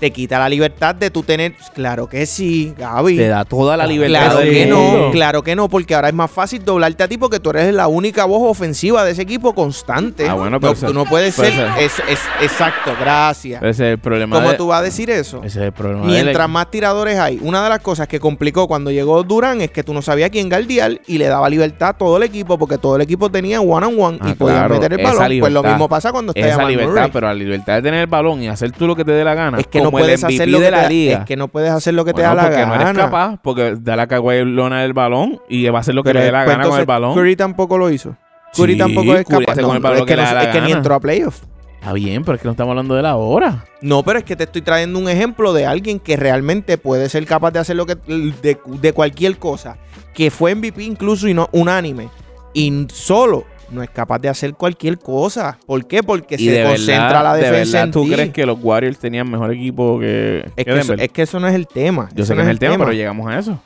Te 0.00 0.10
quita 0.10 0.38
la 0.38 0.48
libertad 0.48 0.94
de 0.94 1.10
tú 1.10 1.22
tener. 1.22 1.54
Claro 1.74 2.08
que 2.08 2.24
sí, 2.26 2.74
Gaby. 2.76 3.16
Te 3.16 3.28
da 3.28 3.44
toda 3.44 3.76
la 3.76 3.86
libertad 3.86 4.30
Claro 4.32 4.40
que 4.40 4.66
no, 4.66 5.10
claro 5.12 5.42
que 5.42 5.54
no, 5.54 5.68
porque 5.68 5.94
ahora 5.94 6.08
es 6.08 6.14
más 6.14 6.30
fácil 6.30 6.64
doblarte 6.64 7.02
a 7.04 7.08
ti 7.08 7.18
porque 7.18 7.38
tú 7.38 7.50
eres 7.50 7.72
la 7.74 7.86
única 7.86 8.24
voz 8.24 8.50
ofensiva 8.50 9.04
de 9.04 9.12
ese 9.12 9.22
equipo 9.22 9.54
constante. 9.54 10.26
Ah, 10.28 10.34
bueno, 10.34 10.52
no, 10.52 10.60
pero 10.60 10.72
eso- 10.72 10.86
tú 10.86 10.94
no 10.94 11.04
puedes 11.04 11.34
ser. 11.34 11.52
Es, 11.78 11.98
es- 12.08 12.20
exacto, 12.40 12.92
gracias. 12.98 13.62
Ese 13.62 13.70
es 13.70 13.92
el 13.92 13.98
problema. 13.98 14.36
¿Cómo 14.36 14.50
de- 14.50 14.56
tú 14.56 14.68
vas 14.68 14.80
a 14.80 14.82
decir 14.82 15.10
eso? 15.10 15.38
Ese 15.44 15.60
es 15.60 15.66
el 15.66 15.72
problema. 15.72 16.04
Mientras 16.06 16.36
del- 16.46 16.48
más 16.52 16.70
tiradores 16.70 17.18
hay, 17.18 17.38
una 17.42 17.62
de 17.62 17.68
las 17.68 17.80
cosas 17.80 18.08
que 18.08 18.18
complicó 18.18 18.66
cuando 18.66 18.90
llegó 18.90 19.22
Durán 19.22 19.60
es 19.60 19.70
que 19.70 19.82
tú 19.84 19.92
no 19.92 20.00
sabías 20.02 20.30
quién 20.30 20.48
guardiar 20.48 21.00
y 21.06 21.18
le 21.18 21.26
daba 21.26 21.48
libertad 21.50 21.90
a 21.90 21.92
todo 21.94 22.16
el 22.16 22.22
equipo 22.22 22.58
porque 22.58 22.78
todo 22.78 22.96
el 22.96 23.02
equipo 23.02 23.30
tenía 23.30 23.60
one 23.60 23.86
on 23.86 24.00
one 24.00 24.18
Ah, 24.20 24.30
y 24.30 24.34
podían 24.34 24.58
claro, 24.58 24.74
meter 24.74 24.92
el 24.94 25.04
balón. 25.04 25.38
Pues 25.40 25.52
lo 25.52 25.62
mismo 25.62 25.88
pasa 25.88 26.12
cuando 26.12 26.32
está 26.34 26.48
esa 26.48 26.64
libertad, 26.68 26.92
Murray. 26.92 27.10
pero 27.12 27.26
la 27.26 27.34
libertad 27.34 27.74
de 27.74 27.82
tener 27.82 28.00
el 28.00 28.06
balón 28.06 28.42
y 28.42 28.48
hacer 28.48 28.72
tú 28.72 28.86
lo 28.86 28.96
que 28.96 29.04
te 29.04 29.12
dé 29.12 29.24
la 29.24 29.34
gana. 29.34 29.58
Es 29.58 29.66
que 29.66 29.80
no 29.80 29.89
el 29.98 30.04
puedes 30.04 30.24
hacer 30.24 30.48
lo 30.48 30.58
que 30.58 30.70
te 30.70 30.88
liga. 30.88 31.18
es 31.20 31.24
que 31.24 31.36
no 31.36 31.48
puedes 31.48 31.70
hacer 31.70 31.94
lo 31.94 32.04
que 32.04 32.12
te 32.12 32.22
da 32.22 32.34
la 32.34 32.42
porque 32.42 32.56
gana. 32.56 32.76
no 32.76 32.82
eres 32.82 32.96
capaz, 32.96 33.36
porque 33.42 33.76
da 33.80 33.96
la 33.96 34.06
caguelona 34.06 34.82
del 34.82 34.92
balón 34.92 35.40
y 35.48 35.66
va 35.68 35.78
a 35.78 35.80
hacer 35.80 35.94
lo 35.94 36.02
que 36.02 36.10
Pero 36.10 36.20
le 36.20 36.26
dé 36.26 36.32
la 36.32 36.44
pues 36.44 36.56
gana 36.56 36.68
con 36.68 36.78
el 36.80 36.86
balón. 36.86 37.14
Curry 37.14 37.36
tampoco 37.36 37.78
lo 37.78 37.90
hizo. 37.90 38.16
Curry 38.54 38.72
Sí, 38.72 38.78
tampoco 38.78 39.14
es 39.14 39.26
capaz. 39.26 39.56
No, 39.56 39.66
con 39.68 39.76
el 39.76 39.82
balón 39.82 39.98
es 40.00 40.04
que, 40.06 40.16
no- 40.16 40.22
es 40.40 40.46
que 40.48 40.60
ni 40.60 40.72
entró 40.72 40.94
a 40.94 41.00
playoff. 41.00 41.40
Está 41.80 41.94
bien, 41.94 42.24
pero 42.24 42.34
es 42.36 42.42
que 42.42 42.48
no 42.48 42.52
estamos 42.52 42.72
hablando 42.72 42.94
de 42.94 43.00
la 43.02 43.16
hora. 43.16 43.64
No, 43.80 44.02
pero 44.02 44.18
es 44.18 44.24
que 44.24 44.36
te 44.36 44.44
estoy 44.44 44.60
trayendo 44.60 44.98
un 44.98 45.08
ejemplo 45.08 45.54
de 45.54 45.64
alguien 45.64 45.98
que 45.98 46.16
realmente 46.16 46.76
puede 46.76 47.08
ser 47.08 47.24
capaz 47.24 47.52
de 47.52 47.58
hacer 47.60 47.74
lo 47.76 47.86
que 47.86 47.94
de, 47.94 48.58
de 48.66 48.92
cualquier 48.92 49.38
cosa, 49.38 49.78
que 50.12 50.30
fue 50.30 50.54
MVP 50.54 50.82
incluso 50.82 51.26
y 51.26 51.32
no 51.32 51.48
unánime 51.52 52.08
y 52.52 52.86
solo 52.92 53.44
no 53.70 53.82
es 53.82 53.90
capaz 53.90 54.18
de 54.18 54.28
hacer 54.28 54.54
cualquier 54.54 54.98
cosa. 54.98 55.58
¿Por 55.66 55.86
qué? 55.86 56.02
Porque 56.02 56.36
y 56.38 56.46
se 56.46 56.50
de 56.52 56.64
concentra 56.64 57.06
verdad, 57.06 57.22
la 57.22 57.34
de 57.34 57.42
defensa 57.42 57.78
verdad, 57.78 57.84
en 57.84 57.90
¿tú 57.92 58.12
crees 58.12 58.32
que 58.32 58.46
los 58.46 58.58
Warriors 58.62 58.98
tenían 58.98 59.30
mejor 59.30 59.52
equipo 59.52 59.98
que, 59.98 60.44
es, 60.46 60.52
que 60.54 60.64
que 60.64 60.70
eso, 60.70 60.78
Denver? 60.78 61.00
es 61.00 61.12
que 61.12 61.22
eso 61.22 61.40
no 61.40 61.48
es 61.48 61.54
el 61.54 61.66
tema. 61.66 62.08
Yo 62.14 62.22
Eso 62.22 62.28
sé 62.28 62.32
que 62.34 62.36
no 62.36 62.42
es 62.42 62.48
el 62.50 62.58
tema, 62.58 62.78
pero 62.78 62.92
llegamos 62.92 63.28
a 63.28 63.38
eso. 63.38 63.58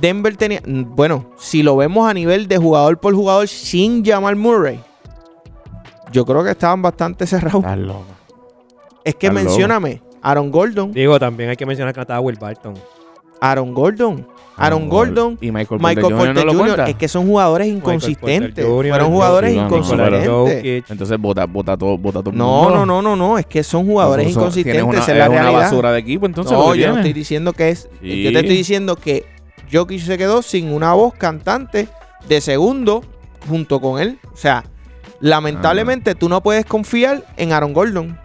Denver 0.00 0.36
tenía, 0.36 0.60
mm, 0.66 0.94
bueno, 0.94 1.30
si 1.38 1.62
lo 1.62 1.76
vemos 1.76 2.08
a 2.08 2.14
nivel 2.14 2.48
de 2.48 2.58
jugador 2.58 2.98
por 2.98 3.14
jugador 3.14 3.48
sin 3.48 4.04
Jamal 4.04 4.36
Murray, 4.36 4.80
yo 6.12 6.24
creo 6.24 6.44
que 6.44 6.50
estaban 6.50 6.82
bastante 6.82 7.26
cerrados. 7.26 7.62
Estás 7.62 7.78
loco. 7.78 8.06
Es 9.04 9.14
que 9.14 9.26
estás 9.26 9.42
loco. 9.42 9.50
mencióname, 9.50 10.02
Aaron 10.22 10.50
Gordon, 10.50 10.92
Digo, 10.92 11.18
también 11.18 11.50
hay 11.50 11.56
que 11.56 11.66
mencionar 11.66 11.94
que 11.94 12.00
estaba 12.00 12.20
Will 12.20 12.38
Barton. 12.40 12.74
Aaron 13.40 13.74
Gordon, 13.74 14.26
Aaron 14.56 14.88
Gordon, 14.88 15.36
y 15.40 15.50
Michael, 15.50 15.80
Michael 15.80 16.14
Porter 16.14 16.46
Jr. 16.46 16.56
Porter. 16.66 16.88
Es 16.88 16.94
que 16.96 17.08
son 17.08 17.26
jugadores 17.26 17.66
inconsistentes. 17.68 18.64
Fueron 18.64 19.10
jugadores 19.10 19.50
sí, 19.50 19.56
no, 19.56 19.62
no, 19.62 19.66
inconsistentes. 19.68 20.28
Jokic. 20.28 20.90
Entonces 20.90 21.18
vota, 21.20 21.44
vota 21.46 21.76
todo, 21.76 21.98
vota 21.98 22.22
todo 22.22 22.32
No, 22.32 22.62
mundo. 22.62 22.70
no, 22.78 22.86
no, 22.86 23.02
no, 23.02 23.16
no. 23.16 23.38
Es 23.38 23.46
que 23.46 23.62
son 23.64 23.84
jugadores 23.86 24.26
Entonces, 24.28 24.64
inconsistentes. 24.64 24.82
una, 24.84 24.98
es 25.00 25.08
la 25.18 25.28
una 25.28 25.40
realidad. 25.42 25.60
basura 25.62 25.92
de 25.92 25.98
equipo, 25.98 26.26
entonces. 26.26 26.52
lo 26.52 26.58
no, 26.68 26.74
yo 26.74 26.88
no 26.90 26.96
estoy 26.96 27.12
diciendo 27.12 27.52
que 27.52 27.70
es. 27.70 27.88
Sí. 28.00 28.22
Yo 28.22 28.32
te 28.32 28.38
estoy 28.40 28.56
diciendo 28.56 28.96
que 28.96 29.24
Jokic 29.72 30.00
se 30.00 30.16
quedó 30.18 30.40
sin 30.42 30.72
una 30.72 30.92
voz 30.94 31.14
cantante 31.14 31.88
de 32.28 32.40
segundo 32.40 33.02
junto 33.48 33.80
con 33.80 34.00
él. 34.00 34.18
O 34.32 34.36
sea, 34.36 34.64
lamentablemente 35.20 36.10
Ah. 36.12 36.14
tú 36.14 36.28
no 36.28 36.42
puedes 36.42 36.64
confiar 36.64 37.24
en 37.36 37.52
Aaron 37.52 37.72
Gordon. 37.72 38.18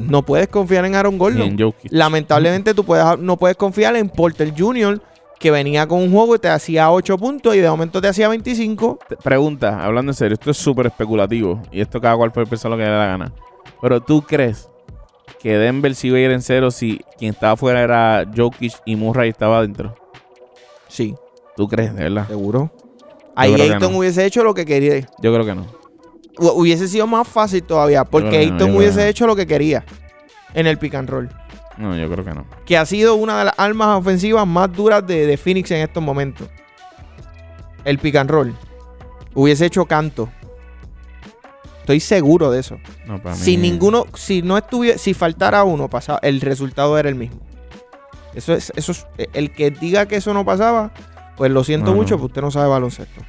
No 0.00 0.22
puedes 0.22 0.48
confiar 0.48 0.84
en 0.84 0.94
Aaron 0.94 1.18
Gordon. 1.18 1.56
en. 1.58 1.74
Lamentablemente 1.90 2.74
tú 2.74 2.84
puedes, 2.84 3.18
no 3.18 3.36
puedes 3.36 3.56
confiar 3.56 3.96
en 3.96 4.08
Porter 4.08 4.52
Jr., 4.56 5.00
que 5.38 5.50
venía 5.50 5.88
con 5.88 6.00
un 6.00 6.12
juego 6.12 6.36
y 6.36 6.38
te 6.38 6.48
hacía 6.48 6.90
8 6.92 7.18
puntos 7.18 7.54
y 7.56 7.58
de 7.58 7.68
momento 7.68 8.00
te 8.00 8.06
hacía 8.08 8.28
25. 8.28 9.00
Te- 9.08 9.16
Pregunta, 9.16 9.84
hablando 9.84 10.12
en 10.12 10.14
serio, 10.16 10.34
esto 10.34 10.52
es 10.52 10.56
súper 10.56 10.86
especulativo 10.86 11.60
y 11.72 11.80
esto 11.80 12.00
cada 12.00 12.16
cual 12.16 12.30
puede 12.30 12.46
pensar 12.46 12.70
lo 12.70 12.76
que 12.76 12.84
le 12.84 12.90
dé 12.90 12.96
la 12.96 13.06
gana. 13.06 13.32
Pero 13.80 14.00
tú 14.00 14.22
crees 14.22 14.68
que 15.40 15.58
Denver 15.58 15.94
sí 15.96 16.08
iba 16.08 16.18
a 16.18 16.20
ir 16.20 16.30
en 16.30 16.42
cero 16.42 16.70
si 16.70 17.00
quien 17.18 17.32
estaba 17.32 17.54
afuera 17.54 17.82
era 17.82 18.24
Jokic 18.36 18.72
y 18.84 18.94
Murray 18.94 19.30
estaba 19.30 19.58
adentro? 19.58 19.96
Sí, 20.86 21.16
¿Tú 21.56 21.66
crees, 21.66 21.92
de 21.96 22.04
verdad? 22.04 22.28
seguro. 22.28 22.70
Ahí 23.34 23.54
Ayton 23.60 23.92
no. 23.92 23.98
hubiese 23.98 24.24
hecho 24.24 24.44
lo 24.44 24.54
que 24.54 24.64
quería. 24.64 25.00
Yo 25.20 25.32
creo 25.34 25.44
que 25.44 25.54
no. 25.56 25.66
Hu- 26.38 26.52
Hubiese 26.54 26.88
sido 26.88 27.06
más 27.06 27.28
fácil 27.28 27.62
todavía, 27.62 28.04
porque 28.04 28.46
no, 28.46 28.54
Ayton 28.54 28.76
hubiese 28.76 29.08
hecho 29.08 29.26
lo 29.26 29.36
que 29.36 29.46
quería 29.46 29.84
en 30.54 30.66
el 30.66 30.78
pick 30.78 30.94
and 30.94 31.08
roll. 31.08 31.28
No, 31.78 31.96
yo 31.96 32.10
creo 32.10 32.24
que 32.24 32.32
no. 32.34 32.44
Que 32.66 32.76
ha 32.76 32.84
sido 32.86 33.14
una 33.14 33.38
de 33.38 33.44
las 33.46 33.54
armas 33.58 33.98
ofensivas 33.98 34.46
más 34.46 34.72
duras 34.72 35.06
de, 35.06 35.26
de 35.26 35.36
Phoenix 35.36 35.70
en 35.70 35.78
estos 35.78 36.02
momentos. 36.02 36.48
El 37.84 37.98
pick 37.98 38.16
and 38.16 38.30
roll. 38.30 38.54
Hubiese 39.34 39.66
hecho 39.66 39.86
canto. 39.86 40.28
Estoy 41.80 41.98
seguro 42.00 42.50
de 42.50 42.60
eso. 42.60 42.78
No, 43.06 43.20
para 43.20 43.34
mí- 43.34 43.40
Si 43.42 43.56
ninguno, 43.56 44.06
si 44.14 44.42
no 44.42 44.56
estuviera, 44.56 44.98
si 44.98 45.14
faltara 45.14 45.64
uno, 45.64 45.88
pasaba, 45.88 46.20
el 46.22 46.40
resultado 46.40 46.96
era 46.98 47.08
el 47.08 47.16
mismo. 47.16 47.40
Eso 48.34 48.54
es, 48.54 48.72
eso 48.76 48.92
es, 48.92 49.06
el 49.32 49.52
que 49.52 49.70
diga 49.70 50.06
que 50.06 50.16
eso 50.16 50.32
no 50.32 50.44
pasaba, 50.44 50.92
pues 51.36 51.50
lo 51.50 51.64
siento 51.64 51.86
No, 51.86 51.92
no. 51.92 51.96
mucho, 52.02 52.16
pues 52.18 52.26
usted 52.28 52.40
no 52.40 52.50
sabe 52.50 52.68
baloncesto. 52.68 53.20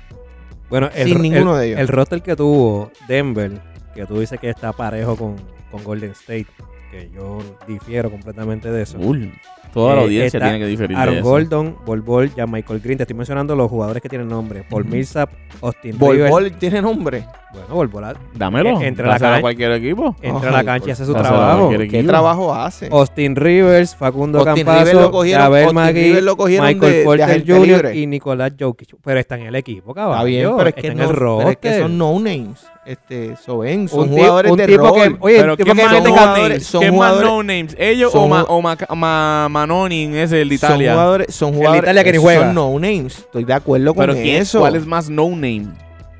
Bueno, 0.70 0.89
el, 0.95 1.07
Sin 1.07 1.22
ninguno 1.22 1.53
el- 1.55 1.59
de 1.61 1.68
ellos. 1.68 1.80
El 1.80 1.88
roster 1.88 2.22
que 2.22 2.36
tuvo 2.36 2.91
Denver, 3.07 3.51
que 3.93 4.05
tú 4.05 4.20
dices 4.20 4.39
que 4.39 4.49
está 4.49 4.72
parejo 4.74 5.16
con, 5.16 5.36
con 5.72 5.84
Golden 5.84 6.11
State, 6.11 6.47
que 6.93 7.09
yo 7.13 7.39
difiero 7.67 8.11
completamente 8.11 8.69
de 8.71 8.83
eso. 8.83 8.97
Uy, 8.99 9.31
toda 9.73 9.95
la 9.95 10.01
Eh, 10.01 10.03
audiencia 10.05 10.39
tiene 10.39 10.59
que 10.59 10.67
diferir 10.67 10.95
de 10.95 11.01
Aaron 11.01 11.15
eso. 11.15 11.23
Gordon, 11.23 11.75
Bol 11.85 12.01
Bol, 12.01 12.33
ya 12.35 12.45
Michael 12.45 12.79
Green. 12.79 12.97
Te 12.97 13.03
estoy 13.03 13.15
mencionando 13.17 13.55
los 13.55 13.69
jugadores 13.69 14.01
que 14.03 14.09
tienen 14.09 14.27
nombre. 14.27 14.63
Paul. 14.69 14.85
Millsap, 14.85 15.31
Austin 15.61 15.97
Bol 15.97 16.15
Rivers. 16.15 16.31
Bol 16.31 16.51
tiene 16.53 16.81
nombre. 16.81 17.25
Bueno, 17.51 17.67
Bol 17.75 17.87
Bol 17.87 18.03
Dámelo. 18.35 18.81
Eh, 18.81 18.87
entre 18.87 19.05
la 19.05 19.13
Dáselo 19.13 19.29
a 19.29 19.33
can- 19.33 19.41
cualquier 19.41 19.71
equipo. 19.73 20.15
entra 20.21 20.49
Ay, 20.49 20.55
a 20.55 20.57
la 20.57 20.63
cancha 20.63 20.87
y 20.89 20.91
hace 20.91 21.05
su 21.05 21.15
a 21.15 21.21
trabajo. 21.21 21.69
¿Qué 21.69 22.03
trabajo 22.03 22.53
hace? 22.53 22.89
Austin 22.91 23.35
Rivers, 23.35 23.95
Facundo 23.95 24.39
Austin 24.39 24.55
Campazo, 24.65 24.79
Rivers 24.85 25.01
lo 25.01 25.11
cogieron, 25.11 25.41
Javel 25.43 25.63
Austin 25.63 25.75
Magui, 25.75 26.01
Rivers 26.03 26.23
lo 26.23 26.37
cogieron 26.37 26.67
Michael 26.67 26.91
de- 26.91 26.97
de 26.99 27.03
Porter 27.05 27.43
Jr. 27.45 27.67
libre. 27.67 27.95
y 27.97 28.07
Nicolás 28.07 28.53
Jokic. 28.59 28.95
Pero 29.03 29.19
está 29.19 29.35
en 29.37 29.47
el 29.47 29.55
equipo, 29.55 29.93
caballo. 29.93 30.13
Está 30.15 30.23
bien, 30.25 30.51
pero 30.57 30.69
es 30.69 30.73
que, 30.75 30.79
está 30.81 30.91
en 30.93 30.97
no, 30.97 31.03
el 31.03 31.09
pero 31.09 31.19
roster. 31.25 31.49
es 31.51 31.57
que 31.57 31.79
son 31.79 31.97
no 31.97 32.13
names. 32.19 32.65
Este, 32.86 33.38
Soben, 33.38 33.88
son 33.88 34.01
Un 34.01 34.09
jugadores 34.09 34.51
un 34.51 34.57
de 34.57 34.67
tipo 34.67 34.81
rol. 34.89 34.93
que- 34.93 35.15
oye, 35.21 35.38
Pero 35.39 35.55
tipo 35.55 35.65
¿quién 35.71 35.77
que 35.77 35.84
más 35.84 35.93
son 36.03 36.11
jugadores- 36.11 36.49
names? 36.49 36.65
son 36.65 36.81
¿Quién 36.81 36.91
más 36.97 36.99
jugadores- 37.13 37.29
no 37.31 37.43
names? 37.43 37.75
¿Ellos 37.79 38.11
son 38.11 38.23
o, 38.23 38.27
ma, 38.27 38.43
o 38.43 38.61
ma, 38.61 38.77
ma- 38.95 39.47
Manonin 39.49 40.15
ese, 40.15 40.41
el 40.41 40.49
de 40.49 40.57
son 40.57 40.69
Italia? 40.71 40.91
jugadores, 40.91 41.34
son 41.34 41.51
de 41.51 41.57
jugadores 41.57 41.84
Italia 41.84 42.03
que 42.03 42.11
ni 42.11 42.17
son 42.17 42.23
juega. 42.23 42.53
no 42.53 42.73
names. 42.79 43.17
Estoy 43.19 43.43
de 43.45 43.53
acuerdo 43.53 43.93
con 43.93 44.05
Pero 44.05 44.13
¿quién, 44.21 44.36
eso. 44.41 44.59
¿cuál 44.59 44.75
es 44.75 44.86
más 44.86 45.09
no 45.09 45.29
name? 45.29 45.67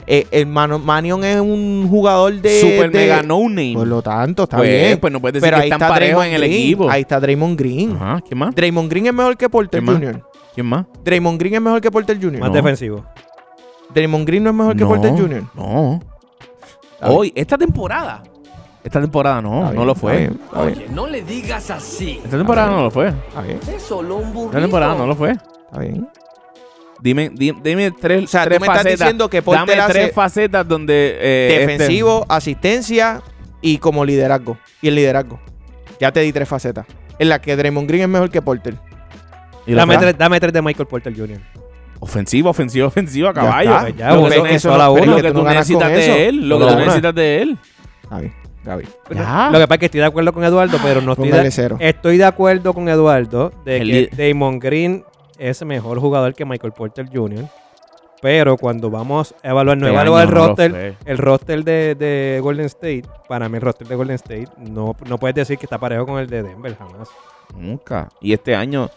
Eh, 0.07 0.26
el 0.32 0.47
Mano- 0.47 0.80
Manion 0.80 1.24
es 1.26 1.39
un 1.39 1.88
jugador 1.89 2.34
de. 2.34 2.59
Super 2.61 2.91
de- 2.91 2.99
mega 2.99 3.24
no 3.24 3.39
name. 3.49 3.74
Por 3.76 3.88
lo 3.88 4.01
tanto, 4.01 4.43
está 4.43 4.57
pues, 4.57 4.70
bien. 4.70 4.99
pues 4.99 5.11
no 5.11 5.20
puedes 5.20 5.34
decir 5.36 5.45
pero 5.47 5.57
que 5.57 5.64
ahí 5.64 5.70
están 5.70 5.82
está 5.82 5.93
parejos 5.93 6.26
en 6.26 6.34
el 6.34 6.41
Green. 6.41 6.53
equipo. 6.53 6.89
Ahí 6.89 7.01
está 7.01 7.20
Draymond 7.20 7.57
Green. 7.59 7.91
Ajá, 7.95 8.22
¿quién 8.26 8.38
más? 8.38 8.55
Draymond 8.55 8.89
Green 8.89 9.05
es 9.07 9.14
mejor 9.14 9.36
que 9.38 9.49
Porter 9.49 9.82
¿Quién 9.82 9.86
más? 9.86 9.95
Jr. 9.95 10.24
¿Quién 10.53 10.66
más? 10.66 10.86
Draymond 11.03 11.39
Green 11.39 11.55
es 11.55 11.61
mejor 11.61 11.82
que 11.82 11.91
Porter 11.91 12.18
Jr. 12.22 12.39
Más 12.39 12.49
No. 12.49 12.55
defensivo. 12.55 13.05
Draymond 13.93 14.26
Green 14.28 14.43
no 14.43 14.49
es 14.49 14.55
mejor 14.55 14.76
que 14.78 14.86
Porter 14.86 15.11
Jr. 15.11 15.43
No. 15.55 15.99
Está 16.94 17.08
bien. 17.08 17.20
Hoy, 17.20 17.34
esta 17.36 17.58
temporada. 17.58 18.24
Esta 18.84 19.00
temporada 19.00 19.41
no, 19.41 19.54
Está 19.56 19.66
no 19.66 19.72
bien, 19.72 19.86
lo 19.86 19.91
está 19.94 20.02
fue. 20.02 20.18
bien, 20.18 20.39
está 20.44 20.62
bien, 20.66 20.78
Oye, 20.78 20.88
no 20.89 21.08
le 21.08 21.22
digas 21.24 21.70
así. 21.72 22.20
Esta 22.24 22.38
temporada 22.38 22.70
no 22.70 22.84
lo 22.84 22.91
fue. 22.91 23.08
está 23.10 23.41
bien, 23.41 23.60
Es 23.74 23.82
solo 23.84 24.16
un 24.18 24.34
burrito. 24.34 24.50
Esta 24.52 24.62
temporada 24.62 24.96
no 24.96 25.08
lo 25.08 25.16
fue. 25.16 25.32
está 25.32 25.80
bien. 25.80 26.08
Dime, 27.00 27.30
di- 27.34 27.54
dime 27.64 27.91
tres, 27.91 28.26
O 28.26 28.28
sea, 28.28 28.44
tú 28.44 28.50
tres 28.50 28.60
me 28.62 28.66
estás 28.68 28.78
facetas. 28.84 29.00
diciendo 29.00 29.30
que 29.30 29.41
Dame 29.41 29.58
Porter 29.58 29.80
hace- 29.82 29.94
tres 29.94 30.14
facetas 30.14 30.68
donde... 30.68 31.18
eh, 31.20 31.48
este- 31.62 31.72
Defensivo, 31.74 32.26
asistencia 32.30 33.22
y 33.62 33.78
como 33.78 34.04
liderazgo. 34.06 34.58
Y 34.82 34.88
el 34.89 34.96
liderazgo. 34.96 35.39
Ya 36.00 36.12
te 36.12 36.20
di 36.22 36.32
tres 36.34 36.48
facetas. 36.48 36.86
En 37.20 37.30
la 37.30 37.39
que 37.41 37.56
Draymond 37.56 37.88
Green 37.88 38.04
es 38.04 38.10
mejor 38.10 38.30
que 38.30 38.41
Porter. 38.41 38.76
y 39.66 39.72
la 39.72 39.82
Dame 39.82 39.96
otra, 39.96 40.08
tres, 40.10 40.18
dame 40.18 40.39
tres 40.41 40.52
de 40.54 40.62
Michael 40.62 40.88
Porter 40.88 41.14
Jr. 41.16 41.39
Ofensiva, 42.04 42.49
ofensiva, 42.49 42.88
ofensiva, 42.88 43.30
Ya 43.30 43.34
caballo. 43.34 43.70
está. 43.70 43.82
Pues 43.82 43.95
ya, 43.97 44.14
lo 44.14 44.43
que, 44.43 44.56
eso 44.56 44.78
lo 44.78 45.16
que 45.16 45.22
que 45.22 45.32
tú 45.32 45.43
necesitas 45.43 45.89
de 45.89 46.28
él. 46.28 46.49
Lo 46.49 46.60
que 46.60 46.66
tú 46.66 46.76
necesitas 46.76 47.16
de 47.16 47.41
él. 47.41 47.58
Gaby. 48.66 48.86
Ya. 49.14 49.49
Lo 49.51 49.60
que 49.60 49.68
pasa 49.68 49.74
es 49.76 49.80
que 49.80 49.86
estoy 49.86 49.99
de 50.01 50.06
acuerdo 50.06 50.34
con 50.34 50.43
Eduardo, 50.43 50.78
pero 50.82 51.01
no 51.01 51.14
estoy 51.14 51.32
de, 51.32 51.51
cero. 51.51 51.78
estoy 51.80 52.18
de 52.18 52.26
acuerdo 52.26 52.74
con 52.74 52.88
Eduardo 52.88 53.51
de 53.66 53.78
El 53.78 54.10
que 54.10 54.34
Damon 54.34 54.60
Green 54.60 55.04
es 55.38 55.66
mejor 55.66 55.99
jugador 55.99 56.34
que 56.34 56.45
Michael 56.45 56.74
Porter 56.74 57.08
Jr. 57.12 57.45
Pero 58.22 58.56
cuando 58.56 58.89
vamos 58.89 59.36
a 59.43 59.49
evaluar, 59.49 59.78
no 59.78 59.86
Este 59.86 59.93
evaluar 59.95 60.24
el 60.24 60.32
roster, 60.32 60.95
el 61.04 61.18
roster 61.18 61.64
de, 61.66 61.95
de 61.95 62.39
Golden 62.41 62.68
State, 62.68 63.04
para 63.28 63.49
mí 63.49 63.58
el 63.58 63.62
roster 63.62 63.86
de 63.86 63.95
Golden 63.95 64.16
State, 64.16 64.47
no, 64.60 64.95
no 65.10 65.18
puedes 65.18 65.36
decir 65.36 65.58
que 65.58 65.66
está 65.66 65.78
parejo 65.78 66.06
con 66.06 66.20
el 66.20 66.28
de 66.28 66.43
Denver 66.43 66.74
jamás. 66.78 67.10
Nunca. 67.58 68.08
Y 68.22 68.32
este 68.32 68.56
año, 68.56 68.89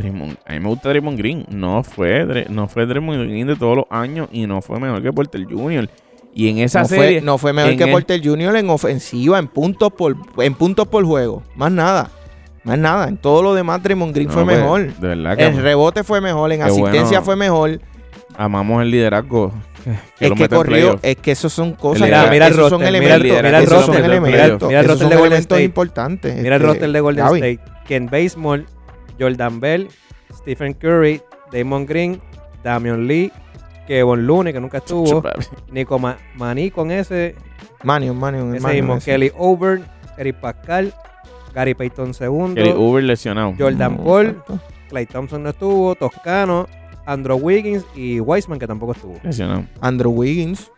Draymond- 0.00 0.38
a 0.46 0.52
mí 0.52 0.60
me 0.60 0.68
gusta 0.68 0.88
Draymond 0.88 1.18
Green. 1.18 1.46
No 1.50 1.82
fue, 1.82 2.24
Dre- 2.26 2.48
no 2.48 2.68
fue 2.68 2.86
Draymond 2.86 3.28
Green 3.28 3.46
de 3.46 3.56
todos 3.56 3.76
los 3.76 3.84
años 3.90 4.28
y 4.32 4.46
no 4.46 4.62
fue 4.62 4.78
mejor 4.80 5.02
que 5.02 5.12
Porter 5.12 5.44
Jr. 5.44 5.88
Y 6.34 6.48
en 6.48 6.58
esa 6.58 6.82
No 6.82 6.88
serie, 6.88 7.18
fue, 7.18 7.20
no 7.22 7.38
fue 7.38 7.52
mejor 7.52 7.72
en 7.72 7.78
que 7.78 7.84
el- 7.84 7.90
Porter 7.90 8.20
Jr. 8.24 8.56
en 8.56 8.70
ofensiva, 8.70 9.38
en 9.38 9.48
puntos 9.48 9.92
por 9.92 10.16
en 10.38 10.54
puntos 10.54 10.86
por 10.88 11.04
juego. 11.04 11.42
Más 11.56 11.72
nada. 11.72 12.10
Más 12.62 12.78
nada. 12.78 13.08
En 13.08 13.16
todo 13.16 13.42
lo 13.42 13.54
demás, 13.54 13.82
Draymond 13.82 14.14
Green 14.14 14.28
no, 14.28 14.34
fue 14.34 14.44
pues, 14.44 14.56
mejor. 14.58 14.94
De 14.94 15.08
verdad 15.08 15.36
que 15.36 15.46
El 15.46 15.56
rebote 15.62 16.04
fue 16.04 16.20
mejor, 16.20 16.52
en 16.52 16.62
asistencia 16.62 17.02
bueno. 17.20 17.22
fue 17.22 17.36
mejor. 17.36 17.80
amamos 18.36 18.80
el 18.82 18.90
liderazgo. 18.90 19.52
Que 20.18 20.26
Es 20.26 20.32
que 20.32 20.42
en 20.44 20.48
corrió, 20.50 20.98
es 21.02 21.16
que 21.16 21.32
esos 21.32 21.52
son 21.52 21.72
cosas. 21.72 22.02
Mira, 22.02 22.24
que- 22.24 22.30
mira 22.30 22.46
el 22.46 22.52
esos 22.52 22.68
son 22.68 22.80
roster, 22.82 23.00
mira 23.00 23.14
el- 23.16 23.22
elementos. 23.22 23.42
mira 23.42 23.58
el 23.58 23.64
esos 23.64 23.68
son 23.70 23.86
roster, 23.94 24.04
elementos. 24.04 24.28
mira 24.30 24.44
el 24.44 24.50
esos 24.52 24.60
roster 24.70 24.98
son 24.98 25.08
de 25.10 25.16
Golden 25.16 25.26
elementos 25.32 25.40
State. 25.40 25.62
importantes. 25.64 26.36
Mira 26.36 26.56
el 26.56 26.62
Este, 26.62 26.66
roster 26.66 26.92
de 26.92 27.00
Golden 27.00 27.24
State. 27.26 27.58
Ken 27.86 28.06
Basemore, 28.06 28.64
Jordan 29.20 29.60
Bell, 29.60 29.88
Stephen 30.34 30.72
Curry, 30.74 31.20
Damon 31.52 31.84
Green, 31.86 32.20
Damian 32.64 33.06
Lee, 33.06 33.30
Kevin 33.86 34.26
Looney, 34.26 34.52
que 34.52 34.60
nunca 34.60 34.78
estuvo. 34.78 35.22
Nico 35.70 35.98
Ma- 35.98 36.16
Maní 36.36 36.70
con 36.70 36.90
ese, 36.90 37.34
Manion, 37.84 38.16
Manion, 38.18 38.54
ese 38.54 38.62
Manion, 38.62 38.84
mismo, 38.86 38.96
ese. 38.98 39.10
Kelly 39.10 39.32
Ober, 39.36 39.80
Eric 40.16 40.36
Pascal, 40.40 40.92
Gary 41.54 41.74
Payton 41.74 42.08
II, 42.18 42.54
Kelly 42.54 42.70
Uber 42.72 43.02
lesionado. 43.02 43.54
Jordan 43.58 43.96
No, 43.96 44.04
Paul, 44.04 44.26
exacto. 44.26 44.60
Clay 44.88 45.06
Thompson 45.06 45.42
no 45.42 45.50
estuvo, 45.50 45.94
Toscano, 45.94 46.66
Andrew 47.06 47.36
Wiggins 47.36 47.84
y 47.94 48.20
Wiseman, 48.20 48.58
que 48.58 48.66
tampoco 48.66 48.92
estuvo. 48.92 49.18
Lesionado. 49.22 49.64
Andrew 49.80 50.12
Wiggins. 50.12 50.70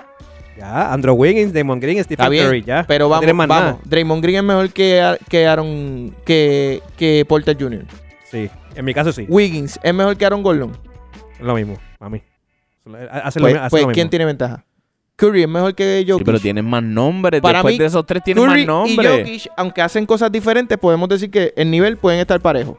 Ya, 0.57 0.93
Andrew 0.93 1.15
Wiggins, 1.15 1.53
Damon 1.55 1.81
Green, 1.81 1.97
Está 1.99 2.15
Stephen 2.27 2.31
bien, 2.31 2.47
Curry, 2.47 2.63
ya. 2.63 2.85
Pero 2.87 3.09
vamos, 3.09 3.27
vamos. 3.27 3.49
nada. 3.49 3.79
Draymond 3.85 4.23
Green 4.23 4.37
es 4.37 4.43
mejor 4.45 4.71
que, 4.71 5.17
que 5.29 5.47
Aaron 5.47 6.15
que, 6.27 6.83
que 6.97 7.25
Porter 7.27 7.57
Jr. 7.59 7.85
Sí, 8.33 8.51
en 8.75 8.85
mi 8.87 8.95
caso 8.95 9.13
sí, 9.13 9.27
Wiggins 9.29 9.79
es 9.83 9.93
mejor 9.95 10.17
que 10.17 10.25
Aaron 10.25 10.43
Gordon. 10.43 10.73
es 11.35 11.41
lo 11.41 11.55
mismo, 11.55 11.77
a 12.01 12.09
mí. 12.09 12.23
Hace 13.13 13.39
lo, 13.39 13.45
Pues, 13.47 13.57
hace 13.61 13.71
pues, 13.71 13.83
lo 13.83 13.89
mismo. 13.89 13.93
¿quién 13.93 14.09
tiene 14.09 14.25
ventaja? 14.25 14.65
Curry 15.17 15.43
es 15.43 15.49
mejor 15.49 15.75
que 15.75 16.03
Sí, 16.05 16.11
Jokic. 16.11 16.25
pero 16.27 16.41
tienen 16.41 16.65
más 16.65 16.83
nombres. 16.83 17.43
Para 17.43 17.59
Después 17.59 17.75
mí, 17.75 17.79
de 17.79 17.85
esos 17.85 18.07
tres 18.07 18.25
tienen 18.25 18.43
Curry 18.43 18.53
más 18.53 18.63
y 18.65 18.67
nombres. 18.67 19.19
Jokic, 19.19 19.53
aunque 19.57 19.83
hacen 19.83 20.07
cosas 20.07 20.33
diferentes, 20.33 20.79
podemos 20.79 21.09
decir 21.11 21.31
que 21.31 21.53
el 21.57 21.71
nivel 21.71 21.99
pueden 21.99 22.21
estar 22.21 22.41
parejos. 22.41 22.79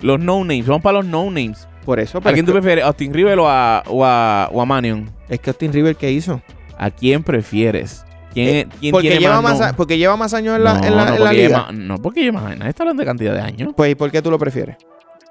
Los 0.00 0.20
no 0.20 0.38
names. 0.44 0.66
Vamos 0.68 0.82
para 0.82 0.98
los 0.98 1.06
no 1.06 1.24
names. 1.24 1.66
Por 1.84 1.98
eso, 1.98 2.18
¿A 2.18 2.32
quién 2.32 2.46
tú 2.46 2.52
prefieres? 2.52 2.84
¿A 2.84 2.86
Austin 2.86 3.12
River 3.12 3.40
o 3.40 3.48
a, 3.48 3.82
o 3.88 4.04
a, 4.04 4.48
o 4.52 4.62
a 4.62 4.64
Manion? 4.64 5.10
es 5.28 5.40
que 5.40 5.50
Austin 5.50 5.72
River, 5.72 5.96
¿qué 5.96 6.12
hizo? 6.12 6.40
¿A 6.78 6.90
quién 6.90 7.22
prefieres? 7.24 8.04
¿Quién, 8.32 8.48
Eh, 8.48 8.66
quién 8.78 8.92
Porque 8.92 9.08
tiene 9.08 9.20
lleva, 9.22 9.40
más, 9.40 9.60
nom- 9.60 9.74
porque 9.74 9.98
lleva 9.98 10.16
más 10.16 10.32
años 10.34 10.56
en 10.56 10.64
la, 10.64 10.74
no, 10.74 10.84
en 10.86 10.96
la, 10.96 11.04
no, 11.04 11.14
en 11.14 11.20
la 11.20 11.26
porque 11.30 11.36
liga. 11.36 11.48
lleva- 11.48 11.72
no, 11.72 11.98
porque 12.02 12.22
lleva 12.22 12.40
más. 12.40 12.56
Nadie 12.56 12.70
está 12.70 12.82
hablando 12.84 13.00
de 13.02 13.06
cantidad 13.06 13.34
de 13.34 13.40
años. 13.40 13.72
Pues, 13.76 13.92
¿y 13.92 13.94
por 13.94 14.10
qué 14.10 14.22
tú 14.22 14.30
lo 14.30 14.38
prefieres? 14.38 14.76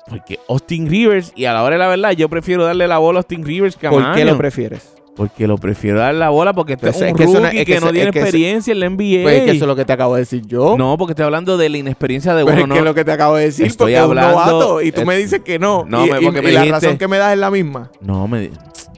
Porque 0.10 0.40
Austin 0.50 0.90
Rivers, 0.90 1.32
y 1.36 1.46
a 1.46 1.54
la 1.54 1.64
hora 1.64 1.76
de 1.76 1.80
la 1.80 1.88
verdad, 1.88 2.12
yo 2.12 2.28
prefiero 2.30 2.66
darle 2.66 2.88
la 2.88 2.98
bola 2.98 3.18
a 3.18 3.22
Austin 3.22 3.46
Rivers 3.46 3.76
que 3.76 3.88
a 3.88 3.92
¿Por 3.92 4.14
qué 4.14 4.26
lo 4.26 4.38
prefieres? 4.38 4.94
Porque 5.20 5.48
lo 5.48 5.58
prefiero 5.58 6.00
dar 6.00 6.14
la 6.16 6.30
bola 6.30 6.54
porque 6.54 6.74
este 6.76 6.88
Pues 6.88 7.02
es 7.02 7.12
un 7.12 7.18
que 7.18 7.26
no- 7.26 7.34
rookie 7.42 7.58
es 7.60 7.66
que, 7.66 7.74
que 7.74 7.80
no 7.82 7.88
eso- 7.88 7.92
tiene 7.92 8.08
es 8.08 8.14
que 8.14 8.20
eso- 8.20 8.26
experiencia 8.28 8.72
en 8.72 8.80
la 8.80 8.86
NBA. 8.86 9.24
Pues 9.24 9.36
es 9.36 9.44
que 9.44 9.52
eso 9.52 9.66
es 9.66 9.68
lo 9.68 9.76
que 9.76 9.84
te 9.84 9.92
acabo 9.92 10.14
de 10.16 10.22
decir 10.22 10.42
yo. 10.48 10.76
No, 10.78 10.98
porque 10.98 11.12
estoy 11.12 11.26
hablando 11.26 11.58
de 11.58 11.68
la 11.68 11.78
inexperiencia 11.78 12.34
de 12.36 12.46
Pero 12.46 12.54
uno. 12.56 12.62
es 12.64 12.68
no. 12.70 12.74
que 12.76 12.80
es 12.80 12.86
lo 12.86 12.94
que 12.94 13.04
te 13.04 13.12
acabo 13.12 13.36
de 13.36 13.44
decir, 13.44 13.66
Estoy 13.66 13.84
porque 13.88 13.96
es 13.98 14.00
un 14.06 14.18
hablando- 14.18 14.32
novato 14.32 14.82
y 14.82 14.94
tú 14.94 15.02
es- 15.02 15.08
me 15.08 15.18
dices 15.18 15.42
que 15.44 15.60
no. 15.60 15.84
No, 15.86 16.06
y, 16.06 16.10
me- 16.10 16.22
y- 16.22 16.24
porque 16.24 16.40
y 16.40 16.42
me 16.44 16.52
la 16.54 16.62
dijiste- 16.62 16.86
razón 16.86 16.98
que 16.98 17.08
me 17.10 17.18
das 17.18 17.34
es 17.34 17.38
la 17.40 17.52
misma. 17.52 17.92
No, 18.00 18.30
me, 18.30 18.50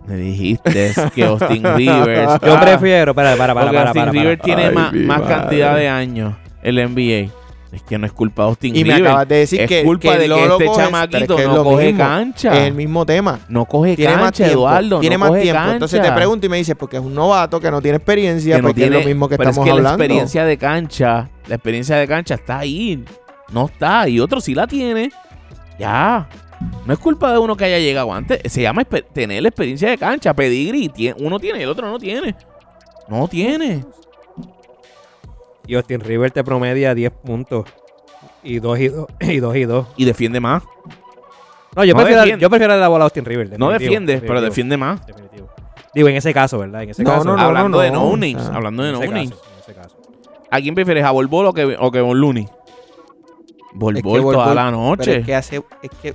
me 0.05 0.15
dijiste 0.15 0.91
que 1.15 1.23
Austin 1.25 1.63
Rivers. 1.75 2.39
Yo 2.43 2.53
Ah, 2.55 2.61
prefiero, 2.61 3.15
para, 3.15 3.35
para, 3.35 3.55
para, 3.55 3.71
para, 3.71 3.81
Austin 3.87 4.01
para, 4.03 4.11
Rivers 4.11 4.39
para. 4.41 4.45
tiene 4.45 4.67
Ay, 4.67 4.75
más, 4.75 4.93
más 4.93 5.21
cantidad 5.23 5.75
de 5.75 5.89
años 5.89 6.35
en 6.61 6.75
la 6.75 6.83
NBA. 6.83 7.31
Es 7.71 7.81
que 7.83 7.97
no 7.97 8.05
es 8.05 8.11
culpa 8.11 8.43
de 8.43 8.49
Austin 8.49 8.75
Y 8.75 8.83
me 8.83 8.95
acabas 8.95 9.27
de 9.29 9.35
decir 9.37 9.61
es 9.61 9.67
que, 9.69 9.83
culpa 9.83 10.11
que 10.13 10.19
de 10.19 10.27
que 10.27 10.43
este 10.43 10.65
coges, 10.65 10.83
chamaquito 10.85 11.17
es 11.17 11.27
que 11.37 11.41
es 11.43 11.47
no 11.47 11.63
coge 11.63 11.85
mismo. 11.85 11.99
cancha. 11.99 12.53
Es 12.57 12.67
el 12.67 12.73
mismo 12.73 13.05
tema. 13.05 13.39
No 13.47 13.63
coge 13.65 13.95
Tiene 13.95 14.13
más 14.15 14.23
cancha, 14.23 14.43
tiempo. 14.43 14.59
Eduardo. 14.59 14.99
tiene 14.99 15.15
no 15.15 15.19
más 15.21 15.29
coge 15.29 15.41
tiempo. 15.43 15.57
cancha. 15.59 15.73
Entonces 15.75 16.01
te 16.01 16.11
pregunto 16.11 16.45
y 16.45 16.49
me 16.49 16.57
dices, 16.57 16.75
porque 16.77 16.97
es 16.97 17.03
un 17.03 17.15
novato 17.15 17.61
que 17.61 17.71
no 17.71 17.81
tiene 17.81 17.95
experiencia, 17.97 18.57
no 18.57 18.63
porque 18.63 18.81
tiene- 18.81 18.97
es 18.97 19.03
lo 19.03 19.07
mismo 19.07 19.29
que 19.29 19.37
pero 19.37 19.49
estamos 19.51 19.65
es 19.65 19.71
que 19.73 19.77
hablando. 19.77 19.97
la 19.97 20.03
experiencia 20.03 20.43
de 20.45 20.57
cancha, 20.57 21.29
la 21.47 21.55
experiencia 21.55 21.95
de 21.95 22.07
cancha 22.09 22.35
está 22.35 22.59
ahí. 22.59 23.05
No 23.53 23.65
está. 23.67 24.09
Y 24.09 24.19
otro 24.19 24.41
sí 24.41 24.53
la 24.53 24.67
tiene. 24.67 25.09
Ya. 25.79 26.27
No 26.85 26.91
es 26.93 26.99
culpa 26.99 27.31
de 27.31 27.39
uno 27.39 27.55
que 27.55 27.63
haya 27.65 27.79
llegado 27.79 28.13
antes. 28.13 28.39
Se 28.51 28.61
llama 28.61 28.83
tener 28.83 29.41
la 29.41 29.47
experiencia 29.47 29.89
de 29.89 29.97
cancha. 29.97 30.33
Pedigrí. 30.33 30.91
Uno 31.19 31.39
tiene 31.39 31.59
y 31.59 31.63
el 31.63 31.69
otro 31.69 31.89
no 31.89 31.97
tiene. 31.97 32.35
No 33.07 33.27
tiene. 33.29 33.83
Y 35.67 35.75
Austin 35.75 35.99
River 36.01 36.31
te 36.31 36.43
promedia 36.43 36.93
10 36.95 37.11
puntos. 37.11 37.65
Y 38.43 38.59
2 38.59 38.79
y 38.79 38.87
2. 38.89 39.07
Y 39.21 39.39
2 39.39 39.55
y 39.55 39.63
2. 39.65 39.87
Y 39.97 40.05
defiende 40.05 40.39
más. 40.39 40.63
No, 41.75 41.83
yo, 41.85 41.93
No 41.93 41.97
prefiero, 41.99 42.21
defiende. 42.21 42.41
yo 42.41 42.49
prefiero 42.49 42.77
la 42.77 42.87
bola 42.87 43.03
a 43.03 43.05
Austin 43.05 43.23
River. 43.25 43.57
No 43.57 43.69
definitivo, 43.69 44.01
defiende, 44.01 44.27
pero 44.27 44.41
defiende 44.41 44.77
más. 44.77 45.05
definitivo. 45.05 45.49
Digo, 45.93 46.07
en 46.07 46.15
ese 46.15 46.33
caso, 46.33 46.57
¿verdad? 46.59 46.83
En 46.83 46.89
ese 46.89 47.03
No, 47.03 47.11
caso. 47.11 47.23
no, 47.25 47.35
no, 47.37 47.41
hablando 47.43 47.79
de 47.79 47.91
no. 47.91 48.09
no 48.09 48.17
names. 48.17 48.37
Ah. 48.49 48.55
Hablando 48.55 48.83
de 48.83 48.91
no 48.91 48.99
names. 48.99 49.29
caso, 49.31 49.41
en 49.53 49.59
ese 49.59 49.73
caso. 49.75 49.97
¿A 50.49 50.59
quién 50.59 50.75
prefieres? 50.75 51.03
¿A 51.05 51.11
Volbol 51.11 51.45
o 51.47 51.53
que, 51.53 51.77
o 51.79 51.91
que 51.91 52.01
Von 52.01 52.19
Looney? 52.19 52.47
Volbol 53.73 53.95
Es 53.97 54.03
que 54.03 54.31
toda 54.33 54.53
la 54.53 54.65
Pero 54.65 54.77
noche. 54.77 55.17
es 55.19 55.25
que 55.25 55.35
hace, 55.35 55.61
es 55.81 55.91
que, 56.01 56.13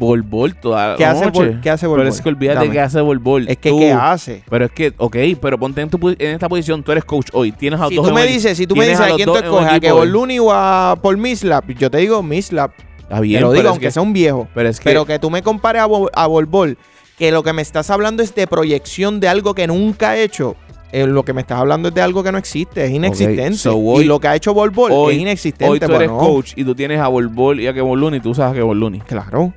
Volbol 0.00 0.54
toda 0.56 0.96
¿qué 0.96 1.02
la 1.04 1.10
hace, 1.12 1.26
noche. 1.26 1.38
Bol- 1.40 1.60
¿qué 1.60 1.70
hace 1.70 1.86
Pero 1.86 1.96
Bol 1.98 2.06
es 2.08 2.14
Bol? 2.16 2.22
que 2.22 2.28
olvídate 2.30 2.58
Dame. 2.60 2.70
que 2.72 2.80
hace 2.80 3.00
Volbol. 3.00 3.48
Es 3.48 3.56
que, 3.58 3.70
Tú- 3.70 3.78
¿qué 3.78 3.92
hace? 3.92 4.42
Pero 4.50 4.64
es 4.64 4.70
que, 4.72 4.92
ok, 4.96 5.16
pero 5.40 5.58
ponte 5.58 5.80
en, 5.80 5.90
tu, 5.90 5.98
pu- 5.98 6.16
en 6.18 6.30
esta 6.32 6.48
posición, 6.48 6.82
tú 6.82 6.90
eres 6.92 7.04
coach 7.04 7.28
hoy, 7.32 7.52
tienes 7.52 7.80
a 7.80 7.88
Si 7.88 7.94
dos 7.96 8.08
tú 8.08 8.14
me 8.14 8.26
dices, 8.26 8.56
si 8.58 8.66
tú 8.66 8.74
me 8.74 8.84
dices 8.84 9.00
a 9.00 9.08
los 9.08 9.16
quién 9.16 9.26
tú 9.28 9.36
escoges, 9.36 9.68
a 9.72 9.78
que. 9.78 9.88
Looney 9.90 10.38
o 10.40 10.50
a 10.52 10.96
Paul 11.00 11.18
Mislap, 11.18 11.68
yo 11.70 11.90
te 11.90 11.98
digo 11.98 12.22
Mislap. 12.22 12.72
Está 12.98 13.16
Te 13.16 13.20
bien, 13.22 13.40
lo 13.42 13.48
pero 13.50 13.60
digo, 13.60 13.68
aunque 13.70 13.86
que- 13.86 13.90
sea 13.92 14.02
un 14.02 14.12
viejo. 14.12 14.48
Pero 14.54 14.68
es 14.68 14.78
que, 14.80 14.84
Pero 14.84 15.04
que 15.04 15.18
tú 15.18 15.30
me 15.30 15.42
compares 15.42 15.82
a, 15.82 15.86
Bol- 15.86 16.10
a 16.14 16.26
Bol 16.26 16.46
Bol, 16.46 16.78
que 17.18 17.30
lo 17.32 17.42
que 17.42 17.52
me 17.52 17.60
estás 17.62 17.90
hablando 17.90 18.22
es 18.22 18.34
de 18.34 18.46
proyección 18.46 19.20
de 19.20 19.28
algo 19.28 19.54
que 19.54 19.66
nunca 19.66 20.16
he 20.16 20.22
hecho. 20.24 20.56
eh, 20.92 21.06
lo 21.06 21.22
que 21.24 21.32
me 21.32 21.40
estás 21.42 21.60
hablando 21.60 21.90
es 21.90 21.94
de 21.94 22.02
algo 22.02 22.24
que 22.24 22.32
no 22.32 22.38
existe, 22.38 22.84
es 22.84 22.90
inexistente. 22.90 23.54
so 23.58 23.76
hoy- 23.76 24.02
y 24.02 24.06
lo 24.08 24.18
que 24.18 24.26
ha 24.26 24.34
hecho 24.34 24.52
Bol 24.52 24.70
Bol 24.70 24.90
hoy- 24.92 25.14
es 25.14 25.20
inexistente. 25.20 25.70
hoy 25.70 25.78
tú 25.78 25.94
eres 25.94 26.08
no. 26.10 26.18
coach 26.18 26.52
y 26.56 26.64
tú 26.64 26.74
tienes 26.74 26.98
a 26.98 27.06
Volbol 27.06 27.60
y 27.60 27.68
a 27.68 27.72
que 27.72 27.78
Looney, 27.78 28.18
tú 28.18 28.34
sabes 28.34 28.54
que 28.54 28.60
Looney. 28.74 28.98
Claro. 29.06 29.52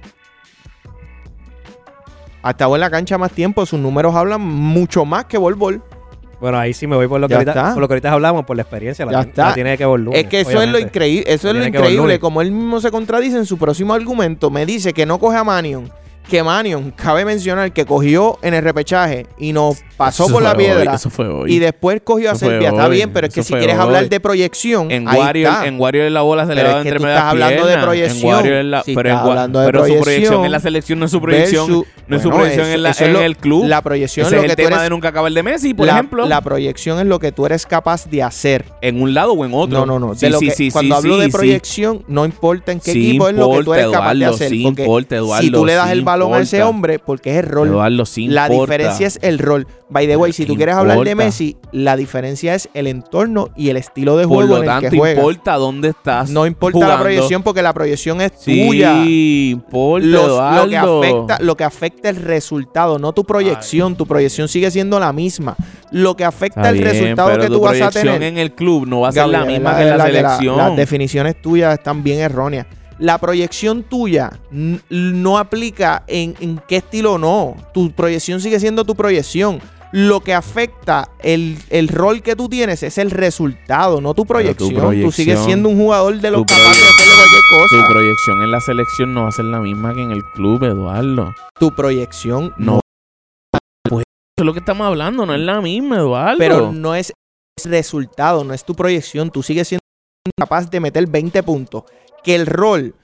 Ha 2.44 2.52
estado 2.52 2.76
en 2.76 2.82
la 2.82 2.89
cancha 2.89 3.18
más 3.18 3.32
tiempo, 3.32 3.66
sus 3.66 3.80
números 3.80 4.14
hablan 4.14 4.41
mucho 4.41 5.06
más 5.06 5.26
que 5.26 5.38
Bol 5.38 5.56
Bol. 5.56 5.82
Bueno, 6.41 6.60
ahí 6.60 6.74
sí 6.74 6.88
me 6.88 6.98
voy 6.98 7.08
por 7.08 7.22
lo 7.22 7.30
que, 7.30 7.36
ahorita, 7.36 7.74
por 7.74 7.82
lo 7.82 7.88
que 7.88 7.94
ahorita 7.94 8.12
hablamos, 8.12 8.44
por 8.44 8.58
la 8.58 8.64
experiencia. 8.64 9.06
La, 9.06 9.14
Ya 9.14 9.22
está. 9.22 9.48
la 9.48 9.54
tiene 9.54 9.78
que 9.78 9.86
volver. 9.86 10.14
Es 10.18 10.26
que 10.28 10.41
eso 10.41 10.62
es 10.62 10.68
lo 10.68 10.78
increíble, 10.78 11.24
eso 11.26 11.50
es 11.50 11.56
lo 11.56 11.66
increíble, 11.66 12.20
como 12.20 12.41
él 12.41 12.52
mismo 12.52 12.82
se 12.82 12.91
contradice 12.91 13.38
en 13.38 13.46
su 13.46 13.58
próximo 13.58 13.94
argumento, 13.94 14.50
me 14.50 14.66
dice 14.66 14.91
que 14.91 15.06
no 15.06 15.20
coge 15.20 15.38
a 15.38 15.46
Manion, 15.46 15.89
que 16.30 16.42
Manion, 16.42 16.92
cabe 16.92 17.26
mencionar 17.26 17.72
que 17.74 17.86
cogió 17.86 18.40
en 18.42 18.54
el 18.54 18.64
repechaje 18.64 19.28
y 19.38 19.54
nos 19.54 19.78
pasó 19.98 20.24
Eso 20.26 20.34
por 20.34 20.42
la 20.44 20.52
hoy, 20.52 20.58
piedra 20.58 20.96
eso 20.96 21.10
fue 21.10 21.28
hoy. 21.28 21.54
y 21.54 21.60
después 21.60 22.02
cogió 22.04 22.32
a 22.32 22.36
Serbia, 22.36 22.70
está 22.70 22.88
bien, 22.88 23.12
pero 23.14 23.28
es 23.28 23.34
que 23.34 23.44
si 23.44 23.54
quieres 23.54 23.76
hoy. 23.76 23.82
hablar 23.82 24.10
de 24.10 24.20
proyección, 24.20 24.90
En 24.90 25.08
ahí 25.08 25.20
está. 25.44 25.68
en 25.68 26.14
la 26.14 26.22
bola 26.22 26.46
se 26.48 26.56
le 26.56 26.64
que 26.64 26.70
entre 26.70 26.98
tú 26.98 27.04
medias 27.04 27.18
estás 27.18 27.32
hablando 27.32 27.66
de 27.68 27.78
proyección. 27.78 28.30
En 28.30 28.36
Warrior 28.36 28.54
es 28.58 28.66
la, 28.66 28.84
Si 28.84 28.96
pero 28.96 29.10
estás 29.10 29.26
hablando 29.28 29.60
de 29.60 29.66
pero 29.66 29.86
su 29.86 30.00
proyección 30.02 30.46
en 30.46 30.52
la 30.52 30.60
selección 30.60 31.00
no 31.00 31.06
es 31.06 31.12
su 31.12 31.22
proyección. 31.22 31.68
versus- 31.68 31.86
no 32.08 32.16
es 32.18 32.22
su 32.24 32.30
proyección 32.30 32.66
eso- 32.68 32.76
en, 32.76 32.84
la- 32.84 32.90
eso 32.90 33.04
es 33.04 33.08
en 33.08 33.14
lo- 33.14 33.22
el 33.22 33.38
club. 33.38 33.66
La 33.66 33.82
proyección 33.82 34.26
Ese 34.26 34.36
es 34.36 34.42
lo 34.42 34.44
el 34.46 34.50
que 34.50 34.56
tema 34.56 34.70
eres 34.70 34.82
de 34.84 34.90
nunca 34.90 35.10
acabar 35.10 35.32
de 35.32 35.44
Messi, 35.44 35.74
por 35.74 35.86
la, 35.88 35.94
ejemplo. 35.94 36.26
la 36.26 36.42
proyección 36.42 37.00
es 37.00 37.06
lo 37.06 37.20
que 37.20 37.32
tú 37.32 37.46
eres 37.46 37.66
capaz 37.66 38.10
de 38.10 38.24
hacer. 38.24 38.66
en 38.82 39.02
un 39.02 39.14
lado 39.14 39.34
o 39.34 39.46
en 39.46 39.52
otro. 39.54 39.86
No, 39.86 40.00
no, 40.00 40.00
no. 40.00 40.14
Cuando 40.72 40.96
hablo 40.96 41.18
de 41.18 41.30
proyección, 41.30 42.04
no 42.08 42.26
importa 42.26 42.72
en 42.72 42.80
qué 42.80 42.92
equipo 42.92 43.28
es 43.30 43.36
lo 43.36 43.52
que 43.52 43.64
tú 43.64 43.74
eres 43.74 43.88
capaz 43.88 44.14
de 44.16 44.26
hacer. 44.26 44.50
sí 44.50 44.64
porque 44.64 44.82
importa, 44.84 45.16
Eduardo, 45.18 45.44
si 45.44 45.52
tú 45.52 45.66
le 45.66 45.74
das 45.74 45.92
el 45.92 46.04
balón 46.14 46.34
a 46.34 46.39
ese 46.39 46.57
importa. 46.57 46.70
hombre 46.70 46.99
porque 46.99 47.32
es 47.32 47.38
el 47.43 47.49
rol. 47.49 47.68
Eduardo, 47.68 48.03
La 48.28 48.47
importa. 48.47 48.49
diferencia 48.61 49.07
es 49.07 49.20
el 49.22 49.39
rol. 49.39 49.68
By 49.89 50.07
the 50.07 50.18
way, 50.18 50.34
si 50.34 50.45
tú 50.45 50.53
¿Qué 50.53 50.57
quieres 50.57 50.76
hablar 50.76 50.97
de 51.01 51.11
importa? 51.11 51.26
Messi, 51.26 51.55
la 51.72 51.95
diferencia 51.95 52.55
es 52.55 52.68
el 52.74 52.88
entorno 52.88 53.49
y 53.55 53.70
el 53.70 53.78
estilo 53.78 54.18
de 54.18 54.28
Por 54.28 54.38
juego 54.38 54.49
lo 54.53 54.57
en 54.57 54.64
el 54.64 54.70
tanto, 54.70 54.89
que 54.89 54.97
juega. 54.97 55.20
importa 55.22 55.55
dónde 55.55 55.89
estás. 55.89 56.30
No 56.32 56.47
importa 56.47 56.80
la 56.80 56.86
jugando. 56.86 57.03
proyección 57.03 57.43
porque 57.43 57.61
la 57.61 57.74
proyección 57.74 58.22
es 58.22 58.32
Sí, 58.39 58.66
tuya. 58.68 59.03
importa, 59.05 60.05
Los- 60.07 60.55
lo, 60.55 60.68
que 60.70 60.78
afecta, 60.78 61.38
lo 61.41 61.57
que 61.57 61.64
afecta 61.64 62.09
el 62.09 62.16
resultado, 62.16 62.97
no 62.99 63.14
tu 63.14 63.24
proyección. 63.24 63.95
Tu 63.95 64.05
proyección 64.07 64.47
sigue 64.47 64.72
siendo 64.72 64.99
la 64.99 65.14
misma. 65.14 65.55
Lo 65.91 66.16
que 66.16 66.26
afecta 66.26 66.70
el 66.70 66.76
bien, 66.76 66.88
resultado 66.88 67.30
pero 67.30 67.41
que 67.43 67.47
tu 67.49 67.53
tú 67.55 67.61
vas 67.61 67.82
a 67.82 67.91
tener. 67.91 68.24
en 68.24 68.38
el 68.38 68.53
club 68.53 68.88
no 68.88 69.01
va 69.01 69.09
a 69.09 69.11
ser 69.11 69.28
la 69.28 69.45
misma 69.45 69.74
verdad, 69.74 69.78
que 69.86 69.91
en 69.91 69.97
la 69.97 70.05
que 70.05 70.11
selección. 70.11 70.57
las 70.57 70.76
definiciones 70.76 71.41
tuyas 71.41 71.74
están 71.76 72.01
bien 72.03 72.20
erróneas. 72.20 72.66
La 73.04 73.18
proyección 73.18 73.84
tuya 73.84 74.32
no 74.89 75.38
aplica 75.38 76.06
en, 76.08 76.36
en 76.39 76.62
qué 76.70 76.78
estilo 76.78 77.18
no. 77.18 77.56
Tu 77.74 77.91
proyección 77.91 78.39
sigue 78.39 78.62
siendo 78.62 78.86
tu 78.86 78.95
proyección. 78.95 79.60
Lo 79.91 80.22
que 80.22 80.34
afecta 80.34 81.10
el, 81.20 81.58
el 81.70 81.89
rol 81.89 82.22
que 82.24 82.36
tú 82.38 82.47
tienes 82.47 82.82
es 82.82 82.97
el 82.97 83.12
resultado, 83.12 83.99
no 83.99 84.14
tu 84.14 84.26
Pero 84.26 84.56
tu 84.56 84.70
proyección. 84.70 85.01
Tú 85.04 85.12
sigues 85.12 85.36
proyección- 85.36 85.45
siendo 85.45 85.68
un 85.70 85.78
jugador 85.78 86.18
de 86.20 86.32
los 86.32 86.41
tu 86.43 86.45
que 86.47 86.54
capaz 86.54 86.82
de 86.82 86.88
hacer 86.88 87.12
cualquier 87.18 87.41
Tu 87.70 87.76
cosa. 87.78 87.88
proyección 87.89 88.41
en 88.41 88.51
la 88.51 88.62
selección 88.62 89.14
no 89.14 89.24
va 89.24 89.28
a 89.28 89.32
ser 89.34 89.45
la 89.45 89.60
misma 89.60 89.93
que 89.93 90.01
en 90.01 90.12
el 90.12 90.24
club, 90.34 90.64
Eduardo. 90.64 91.36
Tu 91.60 91.76
proyección 91.76 92.54
No. 92.58 92.80
Pues 93.89 94.04
eso 94.06 94.41
es 94.41 94.45
lo 94.45 94.54
que 94.54 94.60
estamos 94.60 94.88
hablando, 94.88 95.26
no 95.26 95.34
es 95.36 95.41
la 95.41 95.60
misma, 95.60 95.97
Eduardo. 95.97 96.38
Pero 96.39 96.72
no 96.72 96.95
es 96.95 97.12
resultado, 97.66 98.43
no 98.45 98.54
es 98.54 98.64
tu 98.64 98.74
proyección. 98.76 99.30
Tú 99.30 99.43
sigues 99.43 99.68
siendo 99.68 99.82
capaz 100.39 100.70
de 100.70 100.80
meter 100.80 101.06
20 101.06 101.43
puntos. 101.43 101.84
Que 102.24 102.36
el 102.36 102.46
rol 102.46 102.96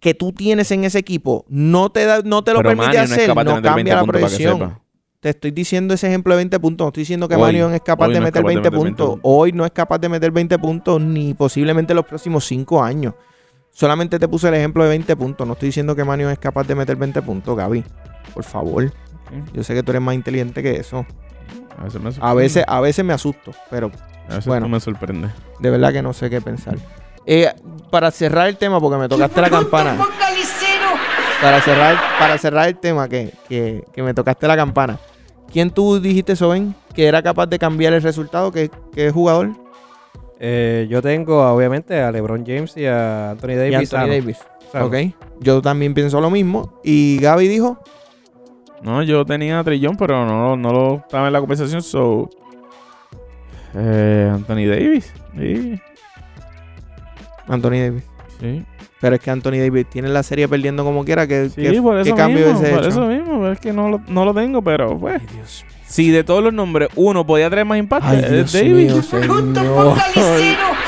que 0.00 0.14
tú 0.14 0.32
tienes 0.32 0.70
en 0.70 0.84
ese 0.84 0.98
equipo 0.98 1.44
no 1.48 1.90
te, 1.90 2.04
da, 2.06 2.22
no 2.22 2.42
te 2.42 2.52
lo 2.52 2.58
Pero 2.60 2.70
permite 2.70 2.96
no 2.98 3.02
hacer, 3.04 3.28
no 3.28 3.34
20 3.44 3.62
cambia 3.62 3.96
la 3.96 4.04
proyección. 4.04 4.80
Te 5.20 5.28
estoy 5.30 5.50
diciendo 5.50 5.92
ese 5.92 6.06
ejemplo 6.08 6.32
de 6.32 6.38
20 6.38 6.58
puntos. 6.60 6.84
No 6.84 6.88
estoy 6.88 7.02
diciendo 7.02 7.28
que 7.28 7.34
Hoy- 7.34 7.42
Marion 7.42 7.74
es 7.74 7.82
capaz 7.82 8.06
de 8.08 8.14
no 8.14 8.18
es 8.20 8.22
meter 8.24 8.32
capaz 8.42 8.48
de 8.48 8.54
20 8.54 8.70
meter 8.70 8.84
20 8.84 8.96
puntos. 9.04 9.20
Hoy 9.22 9.52
no 9.52 9.66
es 9.66 9.70
capaz 9.72 9.98
de 9.98 10.08
meter 10.08 10.30
20 10.30 10.58
puntos 10.58 11.00
ni 11.02 11.34
posiblemente 11.34 11.92
los 11.92 12.06
próximos 12.06 12.46
5 12.46 12.82
años. 12.82 13.14
Solamente 13.70 14.18
te 14.18 14.26
puse 14.26 14.48
el 14.48 14.54
ejemplo 14.54 14.82
de 14.82 14.88
20 14.88 15.14
puntos. 15.16 15.46
No 15.46 15.52
estoy 15.52 15.68
diciendo 15.68 15.94
que 15.94 16.04
Marion 16.04 16.30
es 16.30 16.38
capaz 16.38 16.66
de 16.66 16.74
meter 16.74 16.96
20 16.96 17.20
puntos, 17.22 17.54
Gaby. 17.56 17.84
Por 18.32 18.44
favor. 18.44 18.90
Yo 19.52 19.62
sé 19.62 19.74
que 19.74 19.82
tú 19.82 19.92
eres 19.92 20.02
más 20.02 20.14
inteligente 20.14 20.62
que 20.62 20.76
eso. 20.76 21.06
A 21.78 21.84
veces 21.84 22.00
me 22.00 22.10
A 22.20 22.34
veces, 22.34 22.64
a 22.66 22.80
veces 22.80 23.04
me 23.04 23.12
asusto, 23.12 23.52
pero 23.70 23.90
A 24.26 24.30
veces 24.30 24.46
bueno. 24.46 24.66
no 24.66 24.70
me 24.70 24.80
sorprende. 24.80 25.28
de 25.60 25.70
verdad 25.70 25.92
que 25.92 26.02
no 26.02 26.12
sé 26.14 26.30
qué 26.30 26.40
pensar. 26.40 26.76
Eh, 27.26 27.52
para 27.90 28.10
cerrar 28.10 28.48
el 28.48 28.56
tema, 28.56 28.80
porque 28.80 28.98
me 28.98 29.08
tocaste 29.08 29.40
la 29.40 29.50
campana. 29.50 29.96
Para 31.42 31.60
cerrar, 31.62 31.96
para 32.18 32.38
cerrar 32.38 32.68
el 32.68 32.76
tema, 32.76 33.08
que, 33.08 33.32
que, 33.48 33.84
que 33.92 34.02
me 34.02 34.12
tocaste 34.14 34.46
la 34.46 34.56
campana. 34.56 34.98
¿Quién 35.52 35.70
tú 35.70 35.98
dijiste, 36.00 36.36
Soben, 36.36 36.74
que 36.94 37.06
era 37.06 37.22
capaz 37.22 37.46
de 37.46 37.58
cambiar 37.58 37.92
el 37.92 38.02
resultado? 38.02 38.52
¿Qué, 38.52 38.70
qué 38.94 39.10
jugador? 39.10 39.50
Eh, 40.38 40.86
yo 40.88 41.02
tengo, 41.02 41.42
obviamente, 41.52 42.00
a 42.00 42.12
LeBron 42.12 42.44
James 42.46 42.76
y 42.76 42.86
a 42.86 43.32
Anthony 43.32 43.48
Davis. 43.56 43.72
Y 43.72 43.74
Anthony 43.74 43.86
sano, 43.86 44.06
Davis. 44.12 44.38
sano. 44.70 44.86
Ok. 44.86 44.96
Yo 45.40 45.60
también 45.60 45.92
pienso 45.92 46.20
lo 46.20 46.30
mismo. 46.30 46.80
Y 46.84 47.18
Gaby 47.20 47.48
dijo, 47.48 47.78
No, 48.82 49.02
yo 49.02 49.24
tenía 49.24 49.58
a 49.58 49.64
Trillón, 49.64 49.96
pero 49.96 50.24
no, 50.24 50.56
no 50.56 50.72
lo 50.72 50.94
estaba 50.96 51.26
en 51.26 51.32
la 51.32 51.40
conversación, 51.40 51.82
so... 51.82 52.30
Eh, 53.74 54.30
Anthony 54.32 54.66
Davis. 54.66 55.12
Sí, 55.38 55.80
Anthony 57.50 57.70
Davis. 57.82 58.02
sí. 58.40 58.64
Pero 59.00 59.14
es 59.16 59.22
que 59.22 59.30
Anthony 59.30 59.52
Davis 59.52 59.86
tiene 59.88 60.08
la 60.10 60.22
serie 60.22 60.46
perdiendo 60.46 60.84
como 60.84 61.06
quiera. 61.06 61.26
¿Qué, 61.26 61.48
Sí, 61.48 61.62
qué- 61.62 61.80
por 61.80 61.94
qué 62.02 62.08
eso 62.10 62.14
cambio 62.16 62.44
mismo, 62.48 62.58
hubiese 62.58 62.74
por 62.74 62.80
hecho? 62.84 62.88
eso 62.90 63.06
mismo, 63.06 63.40
pero 63.40 63.52
es 63.52 63.58
que 63.60 63.72
no 63.72 63.88
lo, 63.88 64.00
no 64.08 64.24
lo 64.26 64.34
tengo, 64.34 64.60
pero 64.60 64.98
pues... 64.98 65.22
Si 65.86 66.10
de 66.10 66.22
todos 66.22 66.44
los 66.44 66.52
nombres 66.52 66.90
uno 66.96 67.26
podía 67.26 67.48
traer 67.48 67.64
más 67.66 67.78
impacto, 67.78 68.06
Ay, 68.10 68.20
es 68.22 68.30
Dios 68.30 68.52
Davis. 68.52 68.92
mío, 68.92 69.02
señor. 69.10 69.42
No, 69.42 69.94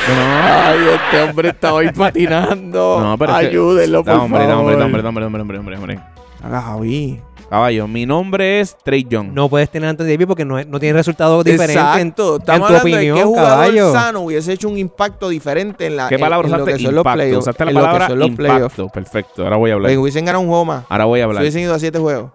Ay, 0.09 0.79
este 0.95 1.23
hombre 1.23 1.49
está 1.51 1.73
hoy 1.73 1.91
patinando. 1.97 3.01
No, 3.01 3.19
pero 3.19 3.33
es 3.33 3.41
que- 3.41 3.47
Ayúdenlo, 3.47 4.05
por 4.05 4.15
no, 4.15 4.23
hombre, 4.25 4.41
favor. 4.41 4.57
hombre, 4.59 4.77
no, 4.77 4.85
hombre, 4.85 5.03
no, 5.03 5.09
hombre, 5.09 5.21
no, 5.23 5.27
hombre, 5.27 5.41
hombre, 5.41 5.59
hombre, 5.59 5.77
hombre. 5.77 5.99
Haga 6.43 6.61
Javi. 6.61 7.21
Caballo, 7.53 7.87
mi 7.87 8.07
nombre 8.07 8.61
es 8.61 8.75
Trey 8.83 9.05
Young. 9.07 9.35
No 9.35 9.47
puedes 9.51 9.69
tener 9.69 9.87
a 9.87 9.91
Anthony 9.91 10.05
Davis 10.07 10.27
porque 10.27 10.43
no, 10.47 10.65
no 10.65 10.81
tiene 10.81 10.95
resultados 10.95 11.45
diferentes. 11.45 11.77
en- 11.77 11.83
Exacto. 12.09 12.37
Estamos 12.39 12.69
tu 12.69 12.75
hablando 12.77 12.89
de 12.89 12.95
opinión, 12.95 13.19
qué 13.19 13.25
jugador 13.25 13.51
caballo. 13.51 13.93
sano 13.93 14.21
hubiese 14.21 14.53
hecho 14.55 14.69
un 14.71 14.79
impacto 14.79 15.29
diferente 15.29 15.85
en 15.85 15.97
la 15.97 16.09
¿Qué 16.09 16.15
en- 16.15 16.21
palabra 16.23 16.49
en, 16.49 16.55
usaste? 16.55 16.73
que 16.73 16.79
son 16.83 16.95
los 16.95 17.01
Impacto. 17.03 17.39
Usaste 17.39 17.65
la 17.67 17.71
en 17.71 17.75
lo 17.75 17.81
que 17.81 17.87
palabra 17.87 18.09
son 18.09 18.19
los 18.21 18.31
playoffs. 18.31 18.79
impacto. 18.79 18.89
Perfecto, 18.89 19.45
ahora 19.45 19.57
voy 19.57 19.71
a 19.71 19.75
hablar. 19.75 19.89
Pues 19.91 19.99
hubiesen 19.99 20.25
ganado 20.25 20.41
un 20.41 20.49
juego 20.49 20.65
más. 20.65 20.85
Ahora 20.89 21.05
voy 21.05 21.21
a 21.21 21.25
Si 21.25 21.25
hablar. 21.27 21.43
hubiesen 21.43 21.61
ido 21.61 21.75
a 21.75 21.79
siete 21.79 21.99
juegos. 21.99 22.31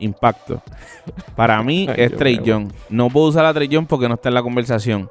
Impacto. 0.00 0.60
Para 1.36 1.62
mí 1.62 1.86
Ay, 1.88 1.94
es 1.98 2.16
Trey. 2.16 2.40
Young. 2.42 2.72
No 2.88 3.08
puedo 3.10 3.28
usar 3.28 3.44
a 3.44 3.54
Trey 3.54 3.68
Young 3.68 3.86
porque 3.86 4.08
no 4.08 4.14
está 4.14 4.28
en 4.28 4.34
la 4.34 4.42
conversación. 4.42 5.08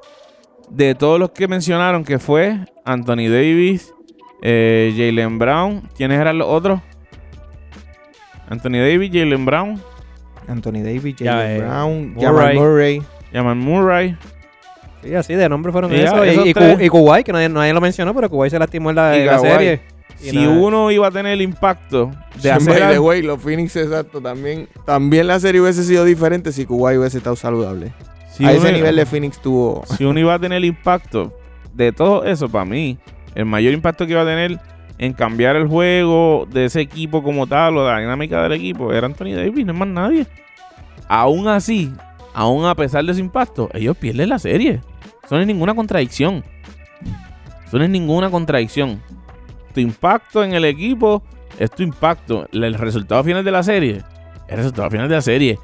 De 0.68 0.94
todos 0.94 1.18
los 1.18 1.30
que 1.30 1.48
mencionaron 1.48 2.04
que 2.04 2.18
fue 2.18 2.58
Anthony 2.84 3.28
Davis, 3.30 3.94
eh, 4.42 4.92
Jalen 4.94 5.38
Brown, 5.38 5.88
¿quiénes 5.96 6.20
eran 6.20 6.36
los 6.36 6.48
otros? 6.48 6.80
Anthony 8.48 8.78
Davis, 8.78 9.10
Jalen 9.12 9.44
Brown, 9.44 9.80
Anthony 10.48 10.82
Davis, 10.82 11.14
Jalen 11.18 11.50
eh, 11.50 11.58
Brown, 11.58 12.14
Murray. 12.14 12.22
Jamal 12.24 12.54
Murray. 12.54 13.02
Jamal 13.32 13.56
Murray. 13.56 14.16
Sí, 15.02 15.14
así 15.14 15.34
de 15.34 15.48
nombre 15.48 15.70
fueron 15.70 15.92
Y 15.92 15.98
ya, 15.98 16.04
esos. 16.06 16.26
esos 16.26 16.46
Y, 16.46 16.48
y, 16.50 16.54
tres. 16.54 16.80
Y 16.80 16.88
Kuwait, 16.88 17.24
que 17.24 17.32
nadie, 17.32 17.48
nadie 17.48 17.72
lo 17.72 17.80
mencionó, 17.80 18.14
pero 18.14 18.28
Kuwait 18.28 18.50
se 18.50 18.58
lastimó 18.58 18.90
en 18.90 18.96
la, 18.96 19.16
en 19.16 19.40
serie. 19.40 19.80
Y 20.20 20.30
Si 20.30 20.36
nada. 20.36 20.48
uno 20.58 20.90
iba 20.90 21.06
a 21.06 21.10
tener 21.12 21.32
el 21.34 21.42
impacto 21.42 22.10
de 22.36 22.42
Sí, 22.42 22.48
hacer 22.48 22.68
by 22.72 22.76
the 22.78 22.84
algo- 22.96 23.06
way, 23.06 23.22
los 23.22 23.40
Phoenix, 23.40 23.76
exacto. 23.76 24.20
También, 24.20 24.66
también 24.84 25.26
la 25.28 25.38
serie 25.38 25.60
hubiese 25.60 25.84
sido 25.84 26.04
diferente 26.04 26.50
si 26.50 26.66
Kuwait 26.66 26.98
hubiese 26.98 27.18
estado 27.18 27.36
saludable. 27.36 27.92
si 28.32 28.44
a 28.44 28.52
ese 28.52 28.72
nivel 28.72 28.96
de 28.96 29.06
Phoenix 29.06 29.40
tuvo. 29.40 29.84
si 29.96 30.04
uno 30.04 30.18
iba 30.18 30.34
a 30.34 30.38
tener 30.40 30.56
el 30.58 30.64
impacto 30.64 31.32
de 31.74 31.92
todo 31.92 32.24
eso, 32.24 32.48
para 32.48 32.64
mí, 32.64 32.98
el 33.36 33.44
mayor 33.44 33.72
impacto 33.72 34.06
que 34.06 34.12
iba 34.12 34.22
a 34.22 34.26
tener 34.26 34.58
en 34.98 35.12
cambiar 35.12 35.56
el 35.56 35.66
juego 35.68 36.46
de 36.50 36.64
ese 36.66 36.80
equipo 36.80 37.22
como 37.22 37.46
tal 37.46 37.76
o 37.76 37.86
la 37.88 37.98
dinámica 38.00 38.42
del 38.42 38.52
equipo 38.52 38.92
era 38.92 39.06
Anthony 39.06 39.34
Davis, 39.36 39.64
no 39.64 39.72
es 39.72 39.78
más 39.78 39.88
nadie. 39.88 40.26
Aún 41.08 41.48
así, 41.48 41.92
aún 42.34 42.66
a 42.66 42.74
pesar 42.74 43.04
de 43.04 43.12
ese 43.12 43.20
impacto, 43.20 43.68
ellos 43.72 43.96
pierden 43.96 44.28
la 44.28 44.38
serie. 44.38 44.80
Eso 45.24 45.34
no 45.36 45.40
es 45.40 45.46
ninguna 45.46 45.74
contradicción. 45.74 46.42
Eso 47.66 47.78
no 47.78 47.84
es 47.84 47.90
ninguna 47.90 48.30
contradicción. 48.30 49.00
Tu 49.74 49.80
impacto 49.80 50.42
en 50.42 50.54
el 50.54 50.64
equipo 50.64 51.22
es 51.58 51.70
tu 51.70 51.82
impacto. 51.82 52.46
El 52.52 52.74
resultado 52.74 53.22
final 53.24 53.44
de 53.44 53.50
la 53.50 53.62
serie, 53.62 54.02
el 54.48 54.56
resultado 54.56 54.90
final 54.90 55.08
de 55.08 55.14
la 55.14 55.22
serie. 55.22 55.58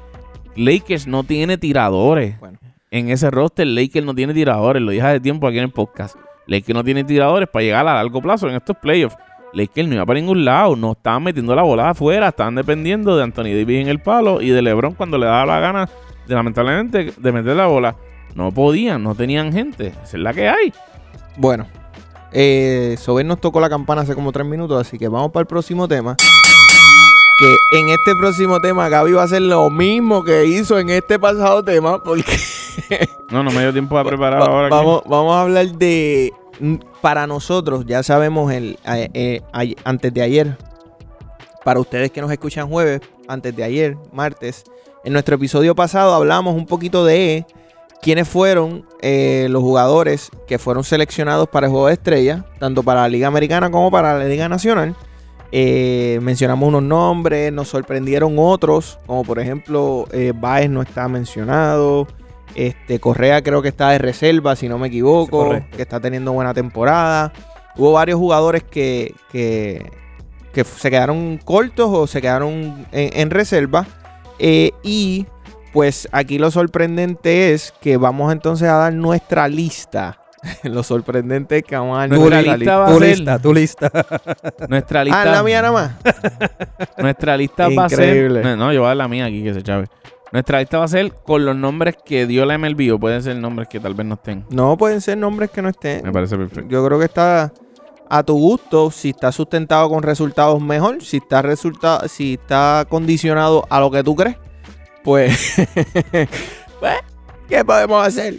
Lakers 0.55 1.05
no 1.07 1.23
tiene 1.23 1.57
tiradores 1.57 2.39
Bueno. 2.39 2.57
en 2.91 3.09
ese 3.09 3.29
roster 3.29 3.67
Lakers 3.67 4.05
no 4.05 4.15
tiene 4.15 4.33
tiradores, 4.33 4.81
lo 4.81 4.91
dije 4.91 5.05
hace 5.05 5.19
tiempo 5.19 5.47
aquí 5.47 5.57
en 5.57 5.65
el 5.65 5.71
podcast. 5.71 6.15
Lakers 6.47 6.75
no 6.75 6.83
tiene 6.83 7.03
tiradores 7.03 7.49
para 7.49 7.63
llegar 7.63 7.87
a 7.87 7.95
largo 7.95 8.21
plazo 8.21 8.47
en 8.47 8.55
estos 8.55 8.77
playoffs. 8.77 9.17
Lakers 9.53 9.87
no 9.87 9.95
iba 9.95 10.05
para 10.05 10.19
ningún 10.19 10.43
lado, 10.43 10.75
no 10.75 10.91
estaban 10.91 11.23
metiendo 11.23 11.55
la 11.55 11.61
bola 11.61 11.91
afuera, 11.91 12.27
estaban 12.27 12.55
dependiendo 12.55 13.15
de 13.15 13.23
Anthony 13.23 13.55
Davis 13.55 13.81
en 13.81 13.87
el 13.87 13.99
palo 13.99 14.41
y 14.41 14.49
de 14.49 14.61
LeBron 14.61 14.93
cuando 14.93 15.17
le 15.17 15.25
daba 15.25 15.45
la 15.45 15.59
gana, 15.59 15.89
de, 16.27 16.35
lamentablemente, 16.35 17.13
de 17.15 17.31
meter 17.31 17.55
la 17.55 17.67
bola. 17.67 17.95
No 18.35 18.51
podían, 18.51 19.01
no 19.01 19.15
tenían 19.15 19.53
gente. 19.53 19.87
Esa 19.87 20.17
es 20.17 20.23
la 20.23 20.33
que 20.33 20.49
hay. 20.49 20.73
Bueno, 21.37 21.67
eh, 22.33 22.95
Sober 22.99 23.25
nos 23.25 23.39
tocó 23.39 23.61
la 23.61 23.69
campana 23.69 24.01
hace 24.01 24.13
como 24.13 24.33
tres 24.33 24.45
minutos, 24.45 24.79
así 24.79 24.97
que 24.99 25.07
vamos 25.07 25.31
para 25.31 25.41
el 25.41 25.47
próximo 25.47 25.87
tema. 25.87 26.17
Que 27.37 27.57
en 27.79 27.89
este 27.89 28.15
próximo 28.15 28.61
tema 28.61 28.87
Gaby 28.87 29.11
va 29.13 29.21
a 29.21 29.25
hacer 29.25 29.41
lo 29.41 29.69
mismo 29.69 30.23
que 30.23 30.45
hizo 30.45 30.79
en 30.79 30.89
este 30.89 31.19
pasado 31.19 31.63
tema, 31.63 32.01
porque 32.01 32.37
No, 33.29 33.43
no 33.43 33.51
me 33.51 33.61
dio 33.61 33.73
tiempo 33.73 33.97
a 33.97 34.03
preparar 34.05 34.41
va- 34.41 34.45
ahora. 34.45 34.67
aquí. 34.67 34.75
vamos, 34.75 35.01
vamos 35.05 35.35
a 35.35 35.41
hablar 35.41 35.67
de, 35.73 36.31
mm, 36.59 36.75
para 37.01 37.27
nosotros, 37.27 37.85
ya 37.85 38.03
sabemos 38.03 38.53
el 38.53 38.77
eh, 38.85 39.09
eh, 39.13 39.75
antes 39.83 40.13
de 40.13 40.21
ayer, 40.21 40.57
para 41.65 41.79
ustedes 41.79 42.11
que 42.11 42.21
nos 42.21 42.31
escuchan 42.31 42.69
jueves, 42.69 43.01
antes 43.27 43.53
de 43.55 43.63
ayer, 43.63 43.97
martes, 44.13 44.63
en 45.03 45.11
nuestro 45.13 45.35
episodio 45.35 45.75
pasado 45.75 46.13
hablamos 46.13 46.55
un 46.55 46.65
poquito 46.67 47.03
de 47.03 47.45
quiénes 48.01 48.29
fueron 48.29 48.85
eh, 49.01 49.47
los 49.49 49.61
jugadores 49.61 50.29
que 50.47 50.57
fueron 50.59 50.83
seleccionados 50.85 51.49
para 51.49 51.65
el 51.67 51.71
juego 51.71 51.87
de 51.87 51.93
estrella, 51.93 52.45
tanto 52.59 52.81
para 52.83 53.01
la 53.01 53.09
Liga 53.09 53.27
Americana 53.27 53.69
como 53.71 53.91
para 53.91 54.17
la 54.17 54.23
Liga 54.25 54.47
Nacional. 54.47 54.95
Eh, 55.57 56.19
mencionamos 56.21 56.67
unos 56.67 56.83
nombres, 56.83 57.49
nos 57.53 57.69
sorprendieron 57.69 58.35
otros, 58.37 58.99
como 59.05 59.23
por 59.23 59.39
ejemplo, 59.39 60.05
eh, 60.11 60.33
Baez 60.35 60.69
no 60.69 60.81
está 60.81 61.07
mencionado. 61.07 62.09
Este, 62.55 62.99
Correa 62.99 63.41
creo 63.41 63.61
que 63.61 63.69
está 63.69 63.91
de 63.91 63.97
reserva, 63.99 64.57
si 64.57 64.67
no 64.67 64.77
me 64.77 64.89
equivoco, 64.89 65.51
que 65.71 65.81
está 65.81 66.01
teniendo 66.01 66.33
buena 66.33 66.53
temporada. 66.53 67.31
Hubo 67.77 67.93
varios 67.93 68.19
jugadores 68.19 68.63
que, 68.63 69.15
que, 69.31 69.89
que 70.51 70.65
se 70.65 70.89
quedaron 70.89 71.39
cortos 71.41 71.89
o 71.89 72.05
se 72.05 72.21
quedaron 72.21 72.85
en, 72.91 73.17
en 73.17 73.29
reserva. 73.29 73.87
Eh, 74.39 74.71
y 74.83 75.25
pues 75.71 76.09
aquí 76.11 76.37
lo 76.37 76.51
sorprendente 76.51 77.53
es 77.53 77.73
que 77.79 77.95
vamos 77.95 78.33
entonces 78.33 78.67
a 78.67 78.73
dar 78.73 78.93
nuestra 78.93 79.47
lista 79.47 80.19
Lo 80.63 80.83
sorprendente 80.83 81.57
es 81.57 81.63
que 81.63 81.75
vamos 81.75 81.97
a 81.97 82.01
dar 82.01 82.09
Nuestra 82.09 82.41
lista 82.41 82.77
va 82.77 82.85
a 82.87 82.91
Tu 82.91 82.99
ser- 82.99 83.09
lista, 83.17 83.39
tu 83.39 83.53
lista. 83.53 83.91
Nuestra 84.69 85.01
Ah, 85.01 85.03
lista, 85.03 85.25
la 85.25 85.43
mía 85.43 85.61
nada 85.61 85.73
más. 85.73 85.91
nuestra 86.97 87.37
lista 87.37 87.63
va 87.69 87.83
a 87.85 87.87
Increíble. 87.91 88.41
ser. 88.43 88.57
No, 88.57 88.65
no, 88.67 88.73
yo 88.73 88.81
voy 88.81 88.85
a 88.85 88.89
dar 88.89 88.97
la 88.97 89.07
mía 89.07 89.25
aquí, 89.25 89.43
que 89.43 89.53
se 89.53 89.61
chave. 89.63 89.87
Nuestra 90.31 90.59
lista 90.59 90.79
va 90.79 90.85
a 90.85 90.87
ser 90.89 91.13
con 91.13 91.45
los 91.45 91.55
nombres 91.55 91.95
que 92.03 92.25
dio 92.27 92.45
la 92.45 92.57
MLB 92.57 92.93
o 92.93 92.99
pueden 92.99 93.21
ser 93.23 93.35
nombres 93.37 93.67
que 93.69 93.79
tal 93.79 93.93
vez 93.93 94.05
no 94.05 94.15
estén. 94.15 94.45
No 94.49 94.75
pueden 94.77 94.99
ser 95.01 95.17
nombres 95.17 95.49
que 95.51 95.61
no 95.61 95.69
estén. 95.69 96.03
Me 96.03 96.11
parece 96.11 96.35
perfecto. 96.37 96.69
Yo 96.69 96.85
creo 96.85 96.99
que 96.99 97.05
está 97.05 97.53
a 98.09 98.23
tu 98.23 98.33
gusto. 98.37 98.91
Si 98.91 99.09
está 99.11 99.31
sustentado 99.31 99.87
con 99.89 100.03
resultados 100.03 100.61
mejor, 100.61 101.01
si 101.03 101.17
está 101.17 101.41
resulta 101.41 102.07
si 102.07 102.33
está 102.33 102.85
condicionado 102.89 103.65
a 103.69 103.79
lo 103.79 103.89
que 103.91 104.03
tú 104.03 104.15
crees, 104.15 104.35
pues, 105.03 105.55
pues, 106.79 106.95
¿qué 107.47 107.63
podemos 107.63 108.05
hacer? 108.05 108.35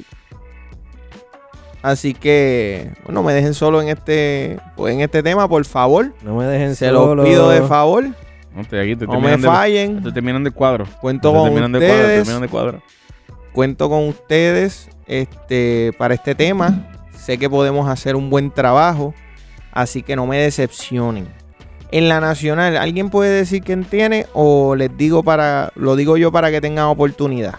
Así 1.82 2.14
que, 2.14 2.90
bueno, 3.04 3.22
me 3.22 3.32
dejen 3.32 3.54
solo 3.54 3.80
en 3.80 3.88
este, 3.88 4.58
pues, 4.76 4.94
en 4.94 5.00
este 5.02 5.22
tema, 5.22 5.48
por 5.48 5.64
favor. 5.64 6.12
No 6.22 6.36
me 6.36 6.44
dejen 6.46 6.74
Se 6.74 6.88
solo. 6.88 7.14
los 7.14 7.26
pido 7.26 7.48
de 7.50 7.62
favor. 7.62 8.04
No, 8.54 8.62
estoy 8.62 8.78
aquí, 8.78 9.06
No 9.06 9.20
me 9.20 9.38
fallen. 9.38 10.02
te 10.02 10.10
terminan 10.12 10.42
de 10.42 10.50
cuadro. 10.50 10.86
Cuento 11.00 11.32
con 11.32 11.44
terminan 11.44 11.72
de 11.72 11.78
cuadro, 11.78 11.94
ustedes. 12.22 12.40
de 12.40 12.48
cuadro. 12.48 12.82
cuento 13.52 13.88
con 13.88 14.08
ustedes 14.08 14.88
este, 15.06 15.92
para 15.98 16.14
este 16.14 16.34
tema. 16.34 16.88
Sé 17.14 17.38
que 17.38 17.50
podemos 17.50 17.88
hacer 17.88 18.16
un 18.16 18.30
buen 18.30 18.50
trabajo, 18.50 19.14
así 19.72 20.02
que 20.02 20.16
no 20.16 20.26
me 20.26 20.38
decepcionen. 20.38 21.28
En 21.92 22.08
la 22.08 22.20
nacional, 22.20 22.76
¿alguien 22.76 23.10
puede 23.10 23.30
decir 23.30 23.62
quién 23.62 23.84
tiene 23.84 24.26
o 24.32 24.74
les 24.74 24.96
digo 24.96 25.22
para, 25.22 25.70
lo 25.76 25.94
digo 25.94 26.16
yo 26.16 26.32
para 26.32 26.50
que 26.50 26.60
tengan 26.60 26.86
oportunidad? 26.86 27.54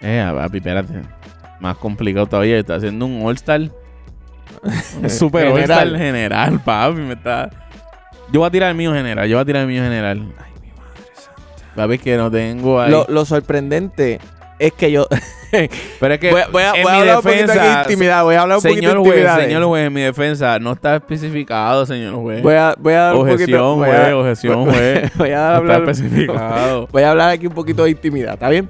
Eh, 0.00 0.30
papi, 0.34 0.58
espérate. 0.58 1.02
Más 1.60 1.76
complicado 1.76 2.26
todavía. 2.26 2.58
Está 2.58 2.76
haciendo 2.76 3.06
un 3.06 3.24
All-Star. 3.26 3.60
Un 5.02 5.10
super 5.10 5.46
General. 5.48 5.78
All-Star 5.88 5.98
general, 6.00 6.60
papi. 6.64 7.00
Me 7.00 7.12
está... 7.14 7.50
Yo 8.32 8.40
voy 8.40 8.46
a 8.48 8.50
tirar 8.50 8.70
el 8.70 8.76
mío 8.76 8.92
general. 8.92 9.28
Yo 9.28 9.36
voy 9.36 9.42
a 9.42 9.44
tirar 9.44 9.62
el 9.62 9.68
mío 9.68 9.82
general. 9.82 10.18
Ay, 10.38 10.52
mi 10.60 10.68
madre 10.68 11.02
santa. 11.14 11.74
Papi, 11.76 11.98
que 11.98 12.16
no 12.16 12.30
tengo 12.30 12.80
ahí. 12.80 12.90
Lo, 12.90 13.06
lo 13.08 13.24
sorprendente 13.24 14.20
es 14.58 14.72
que 14.72 14.90
yo 14.90 15.06
Pero 16.00 16.14
es 16.14 16.20
que 16.20 16.30
voy, 16.30 16.42
a- 16.42 16.48
voy 16.48 16.62
a, 16.62 16.72
voy 16.72 16.92
hablar 16.92 17.16
un 17.16 17.22
poquito 17.22 17.52
aquí 17.52 17.60
de 17.60 17.80
intimidad, 17.82 18.22
voy 18.24 18.34
a 18.34 18.42
hablar 18.42 18.58
un 18.58 18.62
poquito 18.64 18.88
de 18.88 18.96
juez, 18.96 19.06
intimidad. 19.06 19.40
señor 19.40 19.64
juez, 19.64 19.86
en 19.86 19.92
mi 19.94 20.00
defensa 20.02 20.58
no 20.58 20.72
está 20.72 20.96
especificado, 20.96 21.86
señor 21.86 22.14
juez. 22.16 22.42
Voy 22.42 22.54
a, 22.54 22.74
voy 22.78 22.92
a 22.92 22.98
dar 23.00 23.14
un 23.14 23.20
poquito 23.28 23.72
Objeción, 23.72 23.76
voy 23.78 23.88
a- 23.88 24.02
juez, 24.02 24.12
objeción, 24.14 24.64
juez. 24.70 25.12
Voy 25.16 25.30
a 25.30 25.36
No 25.36 25.42
está 25.42 25.56
hablar 25.56 25.88
especificado. 25.88 26.86
Voy 26.92 27.02
a 27.02 27.10
hablar 27.10 27.30
aquí 27.30 27.46
un 27.46 27.54
poquito 27.54 27.84
de 27.84 27.90
intimidad, 27.90 28.34
¿está 28.34 28.48
bien? 28.50 28.68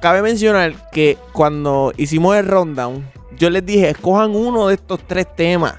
Cabe 0.00 0.22
mencionar 0.22 0.74
que 0.92 1.16
cuando 1.32 1.92
hicimos 1.96 2.36
el 2.36 2.46
rundown, 2.46 3.04
yo 3.38 3.50
les 3.50 3.64
dije, 3.64 3.90
escojan 3.90 4.34
uno 4.34 4.68
de 4.68 4.74
estos 4.74 5.00
tres 5.06 5.26
temas. 5.34 5.74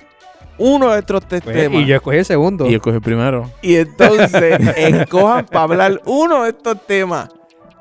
Uno 0.59 0.91
de 0.91 0.99
estos 0.99 1.24
tres 1.28 1.41
Pues, 1.43 1.55
temas. 1.55 1.82
y 1.82 1.86
yo 1.86 1.95
escogí 1.95 2.18
el 2.18 2.26
segundo. 2.26 2.65
Y 2.68 2.72
yo 2.72 2.82
cogí 2.82 2.95
el 2.95 3.01
primero. 3.01 3.49
Y 3.61 3.76
entonces, 3.76 4.57
escojan 4.78 5.45
para 5.45 5.63
hablar 5.63 6.01
uno 6.05 6.43
de 6.43 6.49
estos 6.49 6.78
temas. 6.88 7.30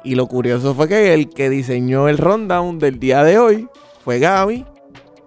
Y 0.05 0.15
lo 0.15 0.27
curioso 0.27 0.75
fue 0.75 0.87
que 0.87 1.15
el 1.15 1.31
que 1.31 1.49
diseñó 1.51 2.09
el 2.09 2.19
rundown 2.19 2.79
del 2.79 3.01
día 3.01 3.25
de 3.25 3.39
hoy 3.39 3.67
fue 4.05 4.19
Gaby. 4.19 4.65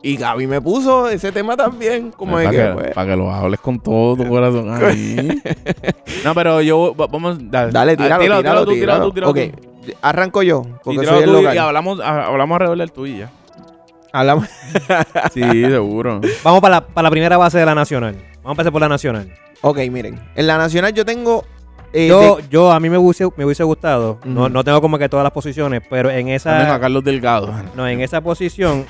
Y 0.02 0.16
Gaby 0.16 0.48
me 0.48 0.62
puso 0.62 1.10
ese 1.10 1.32
tema 1.34 1.58
también. 1.58 2.12
Como 2.12 2.38
de 2.38 2.46
para, 2.46 2.58
que, 2.58 2.64
que, 2.64 2.74
pues, 2.74 2.94
para 2.94 3.10
que 3.12 3.18
lo 3.18 3.32
hables 3.32 3.60
con 3.60 3.80
todo 3.82 4.16
tu 4.16 4.30
corazón 4.30 4.72
ahí. 4.72 5.42
no, 6.24 6.34
pero 6.34 6.62
yo, 6.62 6.96
va- 6.96 7.08
vamos, 7.08 7.38
dale. 7.42 7.72
Dale, 7.74 7.98
tíralo, 7.98 8.16
Ah, 8.16 8.20
tíralo, 8.20 8.42
tíralo 8.42 8.66
tú, 8.66 8.72
tíralo 8.74 9.04
tú, 9.06 9.12
tíralo 9.12 9.32
Ok, 9.32 9.38
tú. 9.62 9.69
Arranco 10.02 10.42
yo, 10.44 10.64
porque 10.84 11.06
soy 11.06 11.24
el 11.24 11.32
local. 11.34 11.56
y 11.56 11.58
hablamos, 11.58 12.00
ah, 12.04 12.26
hablamos 12.28 12.56
alrededor 12.56 12.78
del 12.78 12.92
tuyo 12.92 13.16
y 13.16 13.18
ya. 13.20 13.32
Hablamos. 14.12 14.48
Sí, 15.34 15.42
seguro. 15.44 16.22
Vamos 16.44 16.62
para 16.62 16.76
la, 16.76 16.88
para 16.88 17.04
la 17.04 17.12
primera 17.12 17.38
base 17.38 17.58
de 17.60 17.66
la 17.66 17.76
nacional. 17.76 18.16
Vamos 18.38 18.46
a 18.46 18.52
empezar 18.52 18.72
por 18.72 18.82
la 18.82 18.90
nacional. 18.90 19.32
Ok, 19.62 19.78
miren. 19.92 20.20
En 20.36 20.48
la 20.48 20.58
nacional 20.58 20.94
yo 20.94 21.06
tengo... 21.06 21.44
eh, 21.94 22.08
Yo, 22.08 22.38
de- 22.38 22.44
yo 22.50 22.72
a 22.72 22.80
mí 22.80 22.90
me 22.90 22.98
hubiese, 22.98 23.28
me 23.36 23.46
hubiese 23.46 23.64
gustado. 23.64 24.20
no, 24.26 24.50
no 24.50 24.64
tengo 24.64 24.82
como 24.82 24.98
que 24.98 25.10
todas 25.10 25.24
las 25.24 25.34
posiciones, 25.34 25.82
pero 25.90 26.10
en 26.10 26.30
a 26.30 26.36
esa, 26.36 26.80
Carlos 26.80 27.04
Delgado. 27.04 27.54
no, 27.76 27.88
en 27.88 28.02
esa 28.02 28.22
posición, 28.22 28.86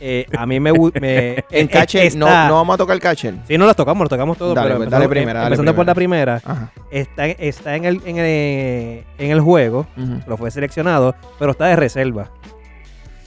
eh, 0.00 0.26
a 0.36 0.46
mí 0.46 0.60
me, 0.60 0.72
me 1.00 1.44
en 1.50 1.66
catcher, 1.68 2.14
no, 2.16 2.26
no 2.48 2.54
vamos 2.54 2.74
a 2.74 2.78
tocar 2.78 2.98
catcher. 3.00 3.34
Sí, 3.46 3.58
no 3.58 3.66
las 3.66 3.76
tocamos, 3.76 4.04
las 4.04 4.10
tocamos 4.10 4.36
todo. 4.38 4.54
Dale, 4.54 4.68
pero 4.68 4.76
pues, 4.78 4.86
empezando, 4.86 4.96
dale 5.08 5.08
primera, 5.08 5.40
dale 5.40 5.46
empezando 5.54 5.74
por 5.76 5.86
la 5.86 5.94
primera. 5.94 6.40
Ajá. 6.44 6.72
está, 6.90 7.26
está 7.26 7.76
en, 7.76 7.84
el, 7.84 8.00
en, 8.04 8.16
el, 8.18 9.04
en 9.18 9.30
el 9.30 9.40
juego, 9.40 9.86
lo 10.26 10.36
fue 10.36 10.50
seleccionado, 10.50 11.14
pero 11.38 11.52
está 11.52 11.66
de 11.66 11.76
reserva. 11.76 12.30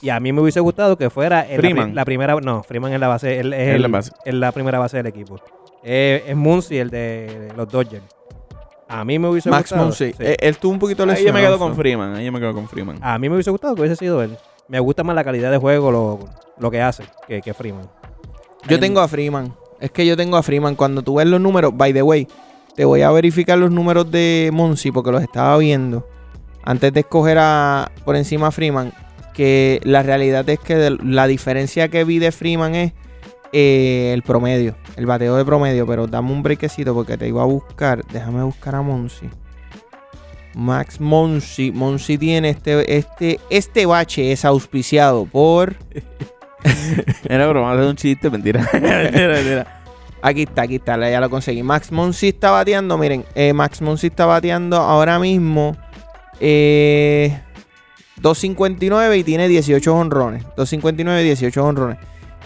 Y 0.00 0.08
a 0.10 0.18
mí 0.18 0.32
me 0.32 0.40
hubiese 0.40 0.58
gustado 0.60 0.96
que 0.98 1.10
fuera 1.10 1.44
Freeman. 1.44 1.94
La, 1.94 2.04
primera, 2.04 2.34
no, 2.40 2.62
Freeman 2.64 2.92
es 2.92 2.98
la 3.00 3.06
base, 3.08 3.38
es, 3.38 3.44
el- 3.46 3.82
la 3.82 3.88
base. 3.88 4.10
es 4.24 4.34
la 4.34 4.50
primera 4.50 4.78
base 4.80 4.96
del 4.96 5.06
equipo. 5.06 5.40
Eh, 5.84 6.24
es 6.26 6.34
Muncy, 6.36 6.78
el 6.78 6.90
de 6.90 7.52
los 7.56 7.68
Dodgers. 7.68 8.02
A 8.88 9.04
mí 9.04 9.18
me 9.18 9.28
hubiese 9.28 9.48
Max 9.48 9.70
gustado. 9.70 9.84
Muncy. 9.84 10.10
sí. 10.12 10.16
Eh, 10.18 10.36
Él 10.40 10.58
tuvo 10.58 10.72
un 10.72 10.78
poquito 10.78 11.04
Ahí 11.04 11.08
yo 11.08 11.12
lesionado. 11.14 11.38
me 11.40 11.46
quedo 11.46 11.58
con. 11.58 11.74
Freeman. 11.76 12.14
Ahí 12.16 12.26
yo 12.26 12.32
me 12.32 12.40
quedo 12.40 12.52
con 12.52 12.68
Freeman. 12.68 12.98
A 13.00 13.16
mí 13.18 13.28
me 13.28 13.36
hubiese 13.36 13.50
gustado 13.50 13.74
que 13.74 13.80
hubiese 13.82 13.96
sido 13.96 14.22
él. 14.22 14.36
Me 14.72 14.80
gusta 14.80 15.04
más 15.04 15.14
la 15.14 15.22
calidad 15.22 15.50
de 15.50 15.58
juego, 15.58 15.92
lo, 15.92 16.18
lo 16.58 16.70
que 16.70 16.80
hace, 16.80 17.04
que, 17.28 17.42
que 17.42 17.52
Freeman. 17.52 17.90
Yo 18.66 18.80
tengo 18.80 19.00
a 19.00 19.06
Freeman. 19.06 19.54
Es 19.78 19.90
que 19.90 20.06
yo 20.06 20.16
tengo 20.16 20.38
a 20.38 20.42
Freeman. 20.42 20.76
Cuando 20.76 21.02
tú 21.02 21.16
ves 21.16 21.26
los 21.26 21.42
números, 21.42 21.76
by 21.76 21.92
the 21.92 22.00
way, 22.00 22.26
te 22.74 22.86
voy 22.86 23.02
a 23.02 23.10
verificar 23.10 23.58
los 23.58 23.70
números 23.70 24.10
de 24.10 24.48
Monsi 24.50 24.90
porque 24.90 25.12
los 25.12 25.20
estaba 25.22 25.58
viendo 25.58 26.08
antes 26.64 26.90
de 26.90 27.00
escoger 27.00 27.36
a 27.38 27.92
por 28.06 28.16
encima 28.16 28.46
a 28.46 28.50
Freeman. 28.50 28.94
Que 29.34 29.78
la 29.84 30.02
realidad 30.02 30.48
es 30.48 30.58
que 30.58 30.96
la 31.02 31.26
diferencia 31.26 31.88
que 31.88 32.04
vi 32.04 32.18
de 32.18 32.32
Freeman 32.32 32.74
es 32.74 32.92
eh, 33.52 34.12
el 34.14 34.22
promedio, 34.22 34.74
el 34.96 35.04
bateo 35.04 35.36
de 35.36 35.44
promedio. 35.44 35.86
Pero 35.86 36.06
dame 36.06 36.32
un 36.32 36.42
brequecito 36.42 36.94
porque 36.94 37.18
te 37.18 37.28
iba 37.28 37.42
a 37.42 37.46
buscar. 37.46 38.06
Déjame 38.06 38.42
buscar 38.42 38.76
a 38.76 38.80
Monsi. 38.80 39.28
Max 40.54 41.00
Monsi. 41.00 41.72
Monsi 41.72 42.18
tiene 42.18 42.50
este, 42.50 42.96
este, 42.96 43.40
este 43.50 43.86
bache 43.86 44.32
es 44.32 44.44
auspiciado 44.44 45.26
por. 45.26 45.74
Era 47.28 47.46
broma, 47.48 47.72
hacer 47.72 47.86
un 47.86 47.96
chiste, 47.96 48.30
mentira. 48.30 48.60
mentira, 48.72 49.28
mentira. 49.28 49.82
Aquí 50.22 50.42
está, 50.42 50.62
aquí 50.62 50.76
está, 50.76 50.96
ya 51.10 51.20
lo 51.20 51.28
conseguí. 51.28 51.62
Max 51.64 51.90
Monsi 51.90 52.28
está 52.28 52.52
bateando, 52.52 52.96
miren, 52.96 53.24
eh, 53.34 53.52
Max 53.52 53.82
Monsi 53.82 54.06
está 54.06 54.24
bateando 54.24 54.76
ahora 54.76 55.18
mismo 55.18 55.76
eh, 56.38 57.40
2.59 58.20 59.18
y 59.18 59.24
tiene 59.24 59.48
18 59.48 59.94
honrones. 59.94 60.44
2.59 60.56 61.20
y 61.20 61.24
18 61.24 61.64
honrones. 61.64 61.98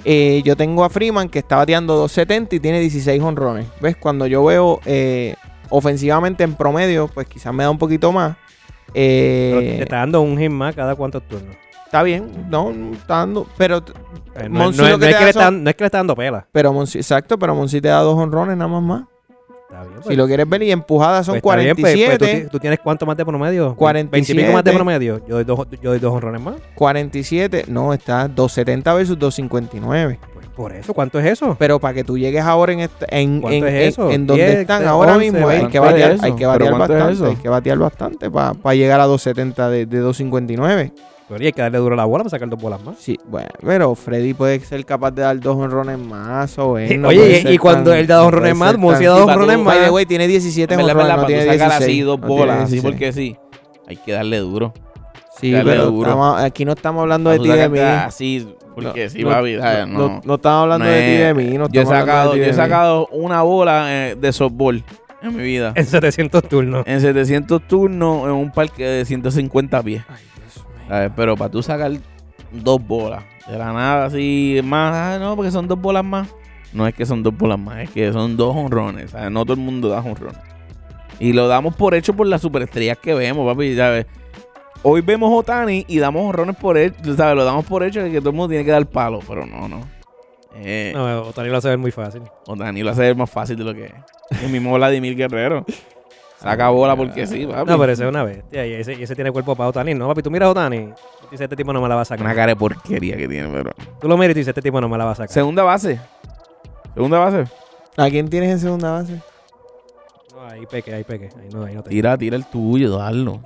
Eh, 0.04 0.42
yo 0.44 0.56
tengo 0.56 0.84
a 0.84 0.90
Freeman 0.90 1.28
que 1.28 1.40
está 1.40 1.56
bateando 1.56 2.06
2.70 2.06 2.54
y 2.54 2.60
tiene 2.60 2.80
16 2.80 3.22
honrones. 3.22 3.66
¿Ves? 3.80 3.96
Cuando 3.96 4.26
yo 4.26 4.44
veo 4.44 4.80
eh, 4.86 5.34
ofensivamente 5.70 6.44
en 6.44 6.54
promedio, 6.54 7.08
pues 7.08 7.26
quizás 7.26 7.52
me 7.54 7.64
da 7.64 7.70
un 7.70 7.78
poquito 7.78 8.12
más. 8.12 8.36
Eh, 8.94 9.50
Pero 9.54 9.76
te 9.76 9.82
está 9.82 9.96
dando 9.96 10.20
un 10.22 10.38
hit 10.38 10.50
más 10.50 10.74
cada 10.74 10.94
cuántos 10.94 11.22
turnos. 11.28 11.56
está 11.84 12.02
bien, 12.02 12.30
no, 12.50 12.70
está 12.92 13.16
dando, 13.18 13.46
pero 13.56 13.78
Eh, 14.36 14.48
no, 14.48 14.58
Monsi 14.60 14.80
no- 14.82 14.88
lo 14.88 14.98
no 14.98 14.98
que 15.00 15.10
es 15.10 15.16
que 15.16 15.24
le 15.24 15.32
son- 15.32 15.42
están- 15.42 15.64
no 15.64 15.70
es 15.70 15.76
que 15.76 15.84
le 15.84 15.86
está 15.86 15.98
dando 15.98 16.14
pela. 16.16 16.46
pero 16.52 16.72
Monsi, 16.72 16.98
exacto, 16.98 17.38
pero 17.38 17.54
Monsi 17.54 17.80
te 17.80 17.88
da 17.88 18.00
dos 18.00 18.16
honrones 18.18 18.56
nada 18.56 18.68
más 18.68 18.82
más. 18.82 19.02
Está 19.68 19.82
bien, 19.82 20.02
Si 20.06 20.14
lo 20.14 20.26
quieres 20.28 20.48
ver 20.48 20.62
y 20.62 20.70
empujadas 20.70 21.26
son 21.26 21.40
Pues 21.40 21.54
está 21.54 21.56
bien, 21.64 21.74
pues- 21.76 21.92
pues 21.94 22.06
47. 22.06 22.18
tú, 22.38 22.44
ti- 22.44 22.50
tú 22.52 22.58
tienes 22.60 22.78
cuánto 22.78 23.04
más 23.04 23.16
de 23.16 23.24
promedio? 23.26 23.74
47. 23.74 24.10
20 24.12 24.32
y 24.32 24.36
pico 24.44 24.52
más 24.52 24.64
de 24.64 24.72
promedio. 24.72 25.26
Yo 25.26 25.34
doy 25.34 25.44
dos, 25.44 25.66
yo 25.82 25.90
doy 25.90 25.98
dos 25.98 26.12
honrones 26.14 26.40
más. 26.40 26.54
47, 26.76 27.64
no, 27.66 27.92
está 27.92 28.28
270 28.28 28.94
versus 28.94 29.18
259. 29.18 30.18
Por 30.56 30.72
eso, 30.72 30.94
¿cuánto 30.94 31.18
es 31.20 31.26
eso? 31.26 31.54
Pero 31.58 31.78
para 31.78 31.92
que 31.92 32.02
tú 32.02 32.16
llegues 32.16 32.42
ahora 32.42 32.72
en 32.72 32.80
esta- 32.80 33.04
en, 33.10 33.40
¿Cuánto 33.42 33.66
en, 33.66 33.74
es 33.74 33.82
en- 33.82 33.88
eso? 33.88 34.10
en 34.10 34.26
donde 34.26 34.46
10, 34.46 34.58
están 34.60 34.78
11, 34.78 34.88
ahora 34.88 35.18
mismo, 35.18 35.46
hay 35.48 35.66
que 35.66 35.78
¿cuánto 35.78 35.96
es 35.96 36.02
batear, 36.02 36.10
hay 36.22 36.32
que 36.32 36.36
¿Pero 36.38 36.48
batear 36.48 36.72
es 36.72 36.78
bastante, 36.78 37.12
eso? 37.12 37.26
hay 37.26 37.36
que 37.36 37.48
batear 37.50 37.78
bastante 37.78 38.30
para 38.30 38.74
llegar 38.74 39.00
a 39.00 39.04
270 39.04 39.68
de, 39.68 39.84
de 39.86 39.98
259. 39.98 40.92
Pero 41.28 41.42
y 41.42 41.46
hay 41.46 41.52
que 41.52 41.60
darle 41.60 41.78
duro 41.78 41.94
a 41.94 41.96
la 41.96 42.04
bola 42.04 42.22
para 42.22 42.30
sacar 42.30 42.48
dos 42.48 42.60
bolas 42.60 42.80
más. 42.84 42.98
Sí, 43.00 43.18
bueno, 43.26 43.48
pero 43.60 43.94
Freddy 43.96 44.32
puede 44.32 44.60
ser 44.60 44.84
capaz 44.86 45.10
de 45.10 45.22
dar 45.22 45.38
dos 45.40 45.56
honrones 45.56 45.98
más 45.98 46.56
o 46.58 46.78
él 46.78 47.00
no 47.02 47.08
Oye, 47.08 47.42
y- 47.44 47.54
y 47.54 47.58
cuando 47.58 47.90
tan- 47.90 47.98
él 47.98 48.06
da 48.06 48.14
dos 48.16 48.22
no 48.24 48.28
honrones 48.28 48.56
más, 48.56 48.70
ser 48.70 48.78
Monsi 48.78 49.04
da 49.04 49.10
dos 49.10 49.28
honrones 49.28 49.58
más. 49.58 49.76
By 49.76 49.84
the 49.86 49.90
way, 49.90 50.06
tiene 50.06 50.26
17 50.28 50.72
En 50.72 50.78
verdad, 50.78 50.92
en 50.92 50.96
honrones, 50.98 51.10
no 51.10 51.16
para 51.16 51.26
tiene 51.26 51.42
tú 51.44 51.50
sacar 51.52 51.68
16. 51.80 51.90
así 51.90 52.00
dos 52.00 52.20
no 52.20 52.26
bolas, 52.28 52.56
así 52.62 52.72
16. 52.80 52.82
porque 52.94 53.12
sí. 53.12 53.36
Hay 53.88 53.96
que 53.96 54.12
darle 54.12 54.38
duro. 54.38 54.72
Sí, 55.40 55.50
Dale 55.52 55.70
pero 55.70 55.86
duro. 55.90 56.08
estamos- 56.10 56.40
aquí 56.40 56.64
no 56.64 56.72
estamos 56.72 57.02
hablando 57.02 57.30
de 57.30 57.38
ti 57.38 57.48
de 57.48 57.68
mí. 57.68 57.78
Así, 57.78 58.48
porque 58.74 59.04
No, 59.04 59.10
sí, 59.10 59.22
no, 59.22 59.30
papi. 59.30 59.56
no, 59.86 60.20
No, 60.24 60.34
estamos 60.36 60.62
hablando 60.62 60.84
no 60.86 60.90
de 60.90 61.00
ti 61.02 61.12
de 61.16 61.34
mí. 61.34 61.58
No 61.58 61.68
yo 61.68 61.82
he 61.82 61.86
sacado, 61.86 62.36
yo 62.36 62.44
he 62.44 62.52
sacado 62.52 63.06
una 63.08 63.42
bola 63.42 63.86
eh, 63.88 64.16
de 64.18 64.32
softball 64.32 64.82
en 65.22 65.36
mi 65.36 65.42
vida. 65.42 65.72
En 65.74 65.84
700 65.84 66.42
turnos. 66.48 66.84
En 66.86 67.00
700 67.00 67.66
turnos 67.68 68.24
en 68.24 68.32
un 68.32 68.50
parque 68.50 68.84
de 68.86 69.04
150 69.04 69.82
pies. 69.82 70.02
¿Sabes? 70.88 71.10
Pero 71.16 71.36
para 71.36 71.50
tú 71.50 71.62
sacar 71.62 71.90
dos 72.52 72.80
bolas 72.86 73.24
de 73.48 73.58
la 73.58 73.72
nada 73.72 74.06
así 74.06 74.60
más, 74.64 74.94
ah, 74.94 75.18
no, 75.20 75.36
porque 75.36 75.50
son 75.50 75.66
dos 75.68 75.80
bolas 75.80 76.04
más. 76.04 76.28
No 76.72 76.86
es 76.86 76.94
que 76.94 77.04
son 77.06 77.22
dos 77.22 77.36
bolas 77.36 77.58
más, 77.58 77.78
es 77.78 77.90
que 77.90 78.12
son 78.12 78.36
dos 78.36 78.54
honrones. 78.56 79.10
¿sabes? 79.10 79.30
No 79.30 79.44
todo 79.44 79.54
el 79.54 79.60
mundo 79.60 79.88
da 79.88 79.98
honrones. 80.00 80.38
Y 81.18 81.32
lo 81.32 81.48
damos 81.48 81.74
por 81.74 81.94
hecho 81.94 82.14
por 82.14 82.26
las 82.26 82.42
superestrellas 82.42 82.98
que 82.98 83.14
vemos, 83.14 83.46
papi. 83.52 83.74
¿sabes? 83.76 84.06
Hoy 84.88 85.00
vemos 85.00 85.32
Otani 85.32 85.84
y 85.88 85.98
damos 85.98 86.22
honrones 86.22 86.54
por 86.56 86.78
él, 86.78 86.92
tú 86.92 87.16
¿sabes? 87.16 87.34
Lo 87.34 87.44
damos 87.44 87.64
por 87.66 87.82
hecho 87.82 88.02
de 88.02 88.10
que 88.10 88.20
todo 88.20 88.30
el 88.30 88.36
mundo 88.36 88.50
tiene 88.50 88.64
que 88.64 88.70
dar 88.70 88.86
palo, 88.86 89.18
pero 89.26 89.44
no, 89.44 89.68
no. 89.68 89.80
Eh, 90.54 90.92
No, 90.94 91.22
Otani 91.22 91.48
lo 91.48 91.56
hace 91.58 91.68
ver 91.68 91.78
muy 91.78 91.90
fácil. 91.90 92.22
Otani 92.46 92.82
lo 92.82 92.90
hace 92.90 93.00
ver 93.02 93.16
más 93.16 93.28
fácil 93.28 93.56
de 93.56 93.64
lo 93.64 93.74
que 93.74 93.86
es. 93.86 94.42
El 94.42 94.50
mismo 94.50 94.72
Vladimir 94.74 95.16
Guerrero. 95.16 95.64
Saca 96.38 96.68
bola 96.68 96.94
porque 96.94 97.26
sí, 97.26 97.46
papi. 97.46 97.70
No, 97.70 97.78
pero 97.78 97.92
ese 97.92 98.04
es 98.04 98.08
una 98.08 98.22
bestia. 98.22 98.64
Y 98.66 98.74
ese, 98.74 98.94
y 98.94 99.02
ese 99.02 99.14
tiene 99.16 99.32
cuerpo 99.32 99.56
para 99.56 99.70
Otani. 99.70 99.94
No, 99.94 100.06
papi, 100.06 100.22
tú 100.22 100.30
miras 100.30 100.46
a 100.46 100.50
Otani. 100.50 100.76
Y 100.76 100.84
dices, 101.30 101.40
este 101.40 101.56
tipo 101.56 101.72
no 101.72 101.80
me 101.82 101.88
la 101.88 101.96
va 101.96 102.02
a 102.02 102.04
sacar. 102.04 102.24
Una 102.24 102.34
cara 102.34 102.48
de 102.48 102.56
porquería 102.56 103.16
que 103.16 103.26
tiene, 103.26 103.48
pero. 103.52 103.72
Tú 104.00 104.08
lo 104.08 104.16
miras 104.16 104.36
y 104.36 104.38
dices, 104.40 104.48
este 104.48 104.62
tipo 104.62 104.80
no 104.80 104.88
me 104.88 104.96
la 104.96 105.04
va 105.06 105.10
a 105.12 105.14
sacar. 105.16 105.30
Segunda 105.32 105.62
base. 105.64 105.98
Segunda 106.94 107.18
base. 107.18 107.44
¿A 107.96 108.08
quién 108.08 108.28
tienes 108.28 108.50
en 108.50 108.58
segunda 108.60 108.92
base? 108.92 109.20
No, 110.34 110.46
ahí 110.46 110.64
peque, 110.66 110.94
ahí 110.94 111.04
peque. 111.04 111.30
Ahí 111.40 111.48
no, 111.50 111.64
ahí 111.64 111.74
no 111.74 111.82
te... 111.82 111.90
Tira, 111.90 112.16
tira 112.16 112.36
el 112.36 112.44
tuyo, 112.46 112.96
dalo. 112.96 113.40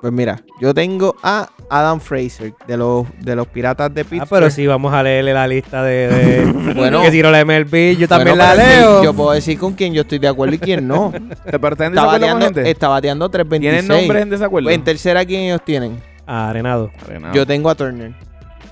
Pues 0.00 0.12
mira, 0.12 0.40
yo 0.60 0.72
tengo 0.72 1.16
a 1.24 1.48
Adam 1.68 1.98
Fraser 2.00 2.54
de 2.68 2.76
los, 2.76 3.06
de 3.20 3.34
los 3.34 3.48
Piratas 3.48 3.92
de 3.92 4.04
Pittsburgh. 4.04 4.22
Ah, 4.22 4.28
pero 4.30 4.50
si 4.50 4.66
vamos 4.66 4.94
a 4.94 5.02
leerle 5.02 5.34
la 5.34 5.48
lista 5.48 5.82
de... 5.82 6.08
de 6.08 6.72
Bueno. 6.74 7.02
que 7.02 7.10
si 7.10 7.20
no 7.20 7.30
la 7.32 7.44
MLB, 7.44 7.96
yo 7.98 8.06
también 8.06 8.36
Bueno, 8.36 8.54
la 8.54 8.54
leo. 8.54 9.02
Yo 9.02 9.12
puedo 9.12 9.32
decir 9.32 9.58
con 9.58 9.72
quién 9.74 9.92
yo 9.92 10.02
estoy 10.02 10.18
de 10.20 10.28
acuerdo 10.28 10.54
y 10.54 10.58
quién 10.58 10.86
no. 10.86 11.10
¿Te 11.50 11.58
pero 11.58 11.72
estás 11.72 11.88
en 11.88 11.94
está, 11.94 12.04
bateando, 12.04 12.44
gente? 12.44 12.70
está 12.70 12.88
bateando 12.88 13.28
326. 13.28 13.86
¿Tienen 13.86 14.02
nombres 14.02 14.22
en 14.22 14.30
desacuerdo? 14.30 14.70
En 14.70 14.84
tercera, 14.84 15.24
¿quién 15.24 15.40
ellos 15.42 15.62
tienen? 15.64 16.00
Ah, 16.26 16.50
Arenado. 16.50 16.90
Arenado. 17.04 17.34
Yo 17.34 17.44
tengo 17.46 17.68
a 17.68 17.74
Turner. 17.74 18.12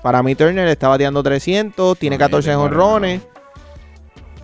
Para 0.01 0.23
mí 0.23 0.33
Turner 0.35 0.67
está 0.69 0.87
bateando 0.87 1.21
300, 1.21 1.97
tiene 1.97 2.15
No, 2.17 2.21
yo 2.21 2.25
14 2.25 2.49
tengo 2.49 2.61
a 2.61 2.63
jonrones. 2.69 3.21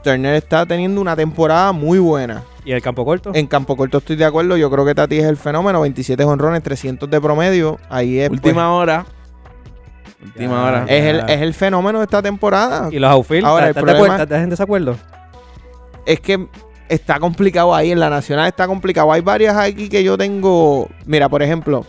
Turner 0.03 0.35
está 0.35 0.65
teniendo 0.65 0.99
una 1.01 1.15
temporada 1.15 1.71
muy 1.71 1.99
buena. 1.99 2.43
¿Y 2.65 2.71
el 2.71 2.81
campo 2.81 3.03
corto? 3.05 3.31
En 3.33 3.47
campo 3.47 3.75
corto 3.75 3.97
estoy 3.97 4.15
de 4.15 4.25
acuerdo. 4.25 4.55
Yo 4.57 4.69
creo 4.71 4.85
que 4.85 4.93
Tati 4.95 5.17
es 5.19 5.25
el 5.25 5.37
fenómeno. 5.37 5.81
27 5.81 6.23
jonrones, 6.23 6.61
300 6.63 7.09
de 7.09 7.19
promedio. 7.21 7.79
Ahí 7.89 8.19
es, 8.19 8.29
pues, 8.29 8.39
Última 8.41 8.73
hora. 8.73 9.05
Última 10.23 10.53
Ya. 10.55 10.63
hora. 10.63 10.85
es, 10.87 11.03
el, 11.03 11.29
es 11.29 11.41
el 11.41 11.53
fenómeno 11.53 11.99
de 11.99 12.05
esta 12.05 12.21
temporada. 12.21 12.87
¿Y 12.91 12.99
los 12.99 13.09
outfield? 13.11 13.45
Ahora, 13.45 13.65
el 13.65 13.69
¿Estás 13.71 13.83
de 13.83 13.91
problema- 13.91 14.05
acuerdo? 14.15 14.23
¿Estás 14.23 14.43
en 14.43 14.49
desacuerdo? 14.49 14.95
Es 16.05 16.19
que 16.21 16.47
está 16.89 17.19
complicado 17.19 17.75
ahí. 17.75 17.91
En 17.91 17.99
la 17.99 18.09
nacional 18.09 18.47
está 18.47 18.67
complicado. 18.67 19.11
Hay 19.11 19.21
varias 19.21 19.55
aquí 19.57 19.89
que 19.89 20.03
yo 20.03 20.17
tengo. 20.17 20.87
Mira, 21.05 21.27
por 21.27 21.43
ejemplo, 21.43 21.85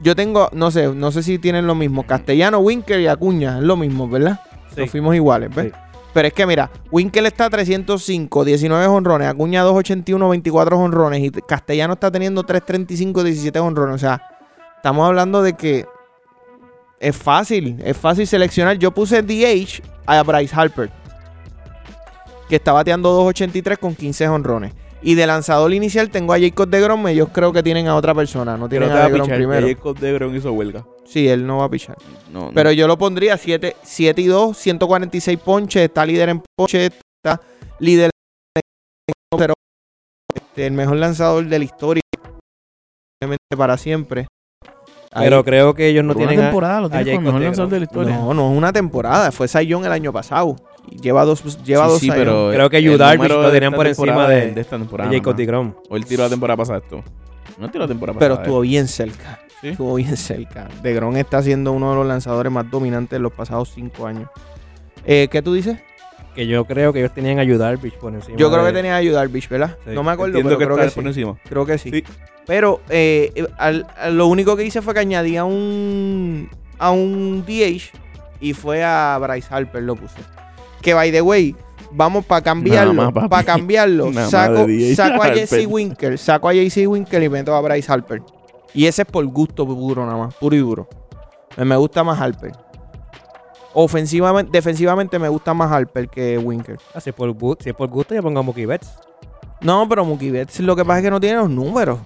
yo 0.00 0.16
tengo, 0.16 0.48
no 0.52 0.70
sé, 0.72 0.88
no 0.88 1.12
sé 1.12 1.22
si 1.22 1.38
tienen 1.38 1.66
lo 1.68 1.74
mismo. 1.76 2.04
Castellano, 2.04 2.58
Winker 2.58 2.98
y 3.00 3.06
Acuña. 3.06 3.58
Es 3.58 3.64
lo 3.64 3.76
mismo, 3.76 4.08
¿verdad? 4.08 4.40
Sí. 4.74 4.80
Nos 4.80 4.90
fuimos 4.90 5.14
iguales, 5.14 5.54
¿ves? 5.54 5.66
Sí. 5.66 5.72
Pero 6.16 6.28
es 6.28 6.32
que 6.32 6.46
mira, 6.46 6.70
Winkel 6.90 7.26
está 7.26 7.44
a 7.44 7.50
305, 7.50 8.46
19 8.46 8.86
honrones, 8.86 9.28
Acuña 9.28 9.60
281, 9.60 10.30
24 10.30 10.78
honrones 10.78 11.22
y 11.22 11.30
Castellano 11.30 11.92
está 11.92 12.10
teniendo 12.10 12.42
335, 12.42 13.22
17 13.22 13.58
honrones. 13.58 13.96
O 13.96 13.98
sea, 13.98 14.22
estamos 14.76 15.06
hablando 15.06 15.42
de 15.42 15.52
que 15.52 15.84
es 17.00 17.14
fácil, 17.14 17.76
es 17.84 17.98
fácil 17.98 18.26
seleccionar. 18.26 18.78
Yo 18.78 18.92
puse 18.92 19.20
DH 19.20 19.82
a 20.06 20.22
Bryce 20.22 20.54
Harper, 20.56 20.90
que 22.48 22.56
está 22.56 22.72
bateando 22.72 23.10
283 23.10 23.76
con 23.76 23.94
15 23.94 24.26
honrones. 24.26 24.72
Y 25.06 25.14
de 25.14 25.24
lanzador 25.24 25.72
inicial 25.72 26.10
tengo 26.10 26.32
a 26.32 26.40
Jacob 26.40 26.68
de 26.68 26.80
Grom, 26.80 27.06
ellos 27.06 27.28
creo 27.32 27.52
que 27.52 27.62
tienen 27.62 27.86
a 27.86 27.94
otra 27.94 28.12
persona, 28.12 28.56
no 28.56 28.68
tienen 28.68 28.90
a 28.90 29.04
de 29.04 29.12
Grom 29.12 29.28
primero. 29.28 29.68
Jacob 29.68 30.34
hizo 30.34 30.52
huelga. 30.52 30.84
Sí, 31.04 31.28
él 31.28 31.46
no 31.46 31.58
va 31.58 31.66
a 31.66 31.70
pichar. 31.70 31.96
No, 32.32 32.46
no. 32.46 32.52
Pero 32.52 32.72
yo 32.72 32.88
lo 32.88 32.98
pondría 32.98 33.36
7, 33.36 33.76
7 33.84 34.20
y 34.20 34.26
2, 34.26 34.56
146 34.58 35.38
ponches, 35.38 35.82
está 35.84 36.04
líder 36.04 36.30
en 36.30 36.42
ponches, 36.56 36.90
está 37.24 37.40
líder 37.78 38.10
en 38.56 39.38
pero 39.38 39.54
este, 40.34 40.66
el 40.66 40.72
mejor 40.72 40.96
lanzador 40.96 41.44
de 41.46 41.58
la 41.60 41.64
historia, 41.64 42.02
obviamente 43.22 43.56
para 43.56 43.76
siempre. 43.78 44.26
Ahí- 45.12 45.24
Pero 45.28 45.44
creo 45.44 45.72
que 45.74 45.86
ellos 45.86 46.04
no 46.04 46.14
Por 46.14 46.22
una 46.22 46.28
tienen 46.30 46.44
a- 46.46 46.48
temporada 46.48 46.80
lo 46.80 46.86
a 46.86 46.90
con 46.90 46.98
el 46.98 47.06
Jacob 47.06 47.22
mejor 47.22 47.38
de 47.40 47.46
lanzador 47.46 47.70
de 47.70 47.78
la 47.78 47.84
historia. 47.84 48.16
no, 48.16 48.34
no 48.34 48.50
es 48.50 48.58
una 48.58 48.72
temporada, 48.72 49.30
fue 49.30 49.46
Cy 49.46 49.66
Young 49.66 49.84
el 49.86 49.92
año 49.92 50.12
pasado. 50.12 50.56
Lleva 50.90 51.24
dos, 51.24 51.62
lleva 51.64 51.88
Sí, 51.98 52.06
dos 52.08 52.16
pero 52.16 52.50
Creo 52.52 52.70
que 52.70 52.96
Darvish 52.96 53.18
número 53.28 53.42
lo 53.42 53.50
tenían 53.50 53.72
por 53.72 53.86
encima 53.86 54.28
de- 54.28 54.52
de 54.52 54.60
esta 54.60 54.78
temporada. 54.78 55.10
de 55.10 55.16
Jacob 55.18 55.36
DeGrom. 55.36 55.74
O 55.88 55.96
él 55.96 56.04
tiró 56.06 56.22
la 56.24 56.28
temporada 56.30 56.56
pasada 56.56 56.78
esto. 56.78 57.02
No 57.58 57.70
tiró 57.70 57.84
la 57.84 57.88
temporada 57.88 58.18
Pero 58.18 58.34
pasada. 58.34 58.46
estuvo 58.46 58.60
bien 58.60 58.88
cerca. 58.88 59.40
Sí. 59.60 59.68
Estuvo 59.68 59.94
bien 59.94 60.16
cerca. 60.16 60.68
De 60.82 60.92
Gron 60.94 61.16
está 61.16 61.42
siendo 61.42 61.72
uno 61.72 61.90
de 61.90 61.96
los 61.96 62.06
lanzadores 62.06 62.52
más 62.52 62.70
dominantes 62.70 63.10
de 63.18 63.20
los 63.20 63.32
pasados 63.32 63.72
cinco 63.74 64.06
años. 64.06 64.28
Eh, 65.04 65.28
¿Qué 65.30 65.40
tú 65.42 65.54
dices? 65.54 65.78
Que 66.34 66.46
yo 66.46 66.66
creo 66.66 66.92
que 66.92 66.98
ellos 66.98 67.14
tenían 67.14 67.38
a 67.38 67.44
Yu 67.44 67.56
Darvish 67.56 67.94
por 67.94 68.12
encima 68.12 68.36
Yo 68.36 68.50
creo 68.50 68.60
que 68.62 68.66
de- 68.72 68.72
tenía 68.74 68.92
a 68.94 68.98
ayudar, 68.98 69.28
Bish, 69.28 69.48
¿verdad? 69.48 69.78
Sí. 69.86 69.92
No 69.94 70.02
me 70.02 70.10
acuerdo, 70.12 70.36
Entiendo 70.36 70.50
pero 70.50 70.58
que 70.58 70.64
creo 70.74 70.76
que 70.84 70.90
sí. 70.90 70.94
por 71.00 71.06
encima. 71.06 71.36
Creo 71.48 71.64
que 71.66 71.78
sí. 71.78 71.90
Sí. 71.90 72.04
Pero 72.46 72.82
eh, 72.90 73.32
eh, 73.34 73.46
al- 73.56 73.86
lo 74.12 74.26
único 74.26 74.54
que 74.56 74.64
hice 74.64 74.82
fue 74.82 74.92
que 74.92 75.00
añadí 75.00 75.36
a 75.38 75.44
un 75.44 76.50
a 76.78 76.90
un 76.90 77.42
DH 77.46 77.90
y 78.40 78.52
fue 78.52 78.84
a 78.84 79.18
Bryce 79.18 79.48
Harper 79.50 79.82
lo 79.82 79.96
puse. 79.96 80.16
Que 80.86 80.94
by 80.94 81.10
the 81.10 81.20
way, 81.20 81.52
vamos 81.90 82.24
para 82.24 82.42
cambiarlo, 82.42 83.12
para 83.12 83.42
cambiarlo, 83.42 84.12
Nada 84.12 84.30
saco, 84.30 84.66
saco 84.94 85.22
a. 85.24 85.34
JC 85.34 85.66
Winker, 85.68 86.16
saco 86.16 86.48
a 86.48 86.52
JC 86.54 86.86
Winker 86.86 87.20
y 87.24 87.28
meto 87.28 87.52
a 87.56 87.60
Bryce 87.60 87.90
Harper. 87.92 88.22
Y 88.72 88.86
ese 88.86 89.02
es 89.02 89.08
por 89.08 89.26
gusto 89.26 89.66
puro 89.66 90.06
nada 90.06 90.16
más, 90.16 90.34
puro 90.36 90.54
y 90.54 90.60
duro. 90.60 90.88
Me- 91.56 91.64
Me 91.64 91.74
gusta 91.76 92.04
más 92.04 92.20
Harper. 92.20 92.52
Ofensivamente, 93.74 94.50
defensivamente 94.52 95.18
me 95.18 95.28
gusta 95.28 95.52
más 95.54 95.70
Harper 95.72 96.08
que 96.08 96.38
Winker. 96.38 96.78
Ah, 96.94 97.00
si, 97.00 97.10
es 97.10 97.16
por, 97.16 97.34
si 97.60 97.70
es 97.70 97.74
por 97.74 97.88
gusto, 97.88 98.14
yo 98.14 98.22
pongo 98.22 98.38
a 98.38 98.42
Mookie 98.42 98.64
Betts. 98.64 98.88
No, 99.62 99.88
pero 99.88 100.04
Mookie 100.04 100.30
Betts 100.30 100.60
lo 100.60 100.76
que 100.76 100.84
pasa 100.84 100.98
es 101.00 101.04
que 101.04 101.10
no 101.10 101.18
tiene 101.20 101.36
los 101.38 101.50
números. 101.50 101.98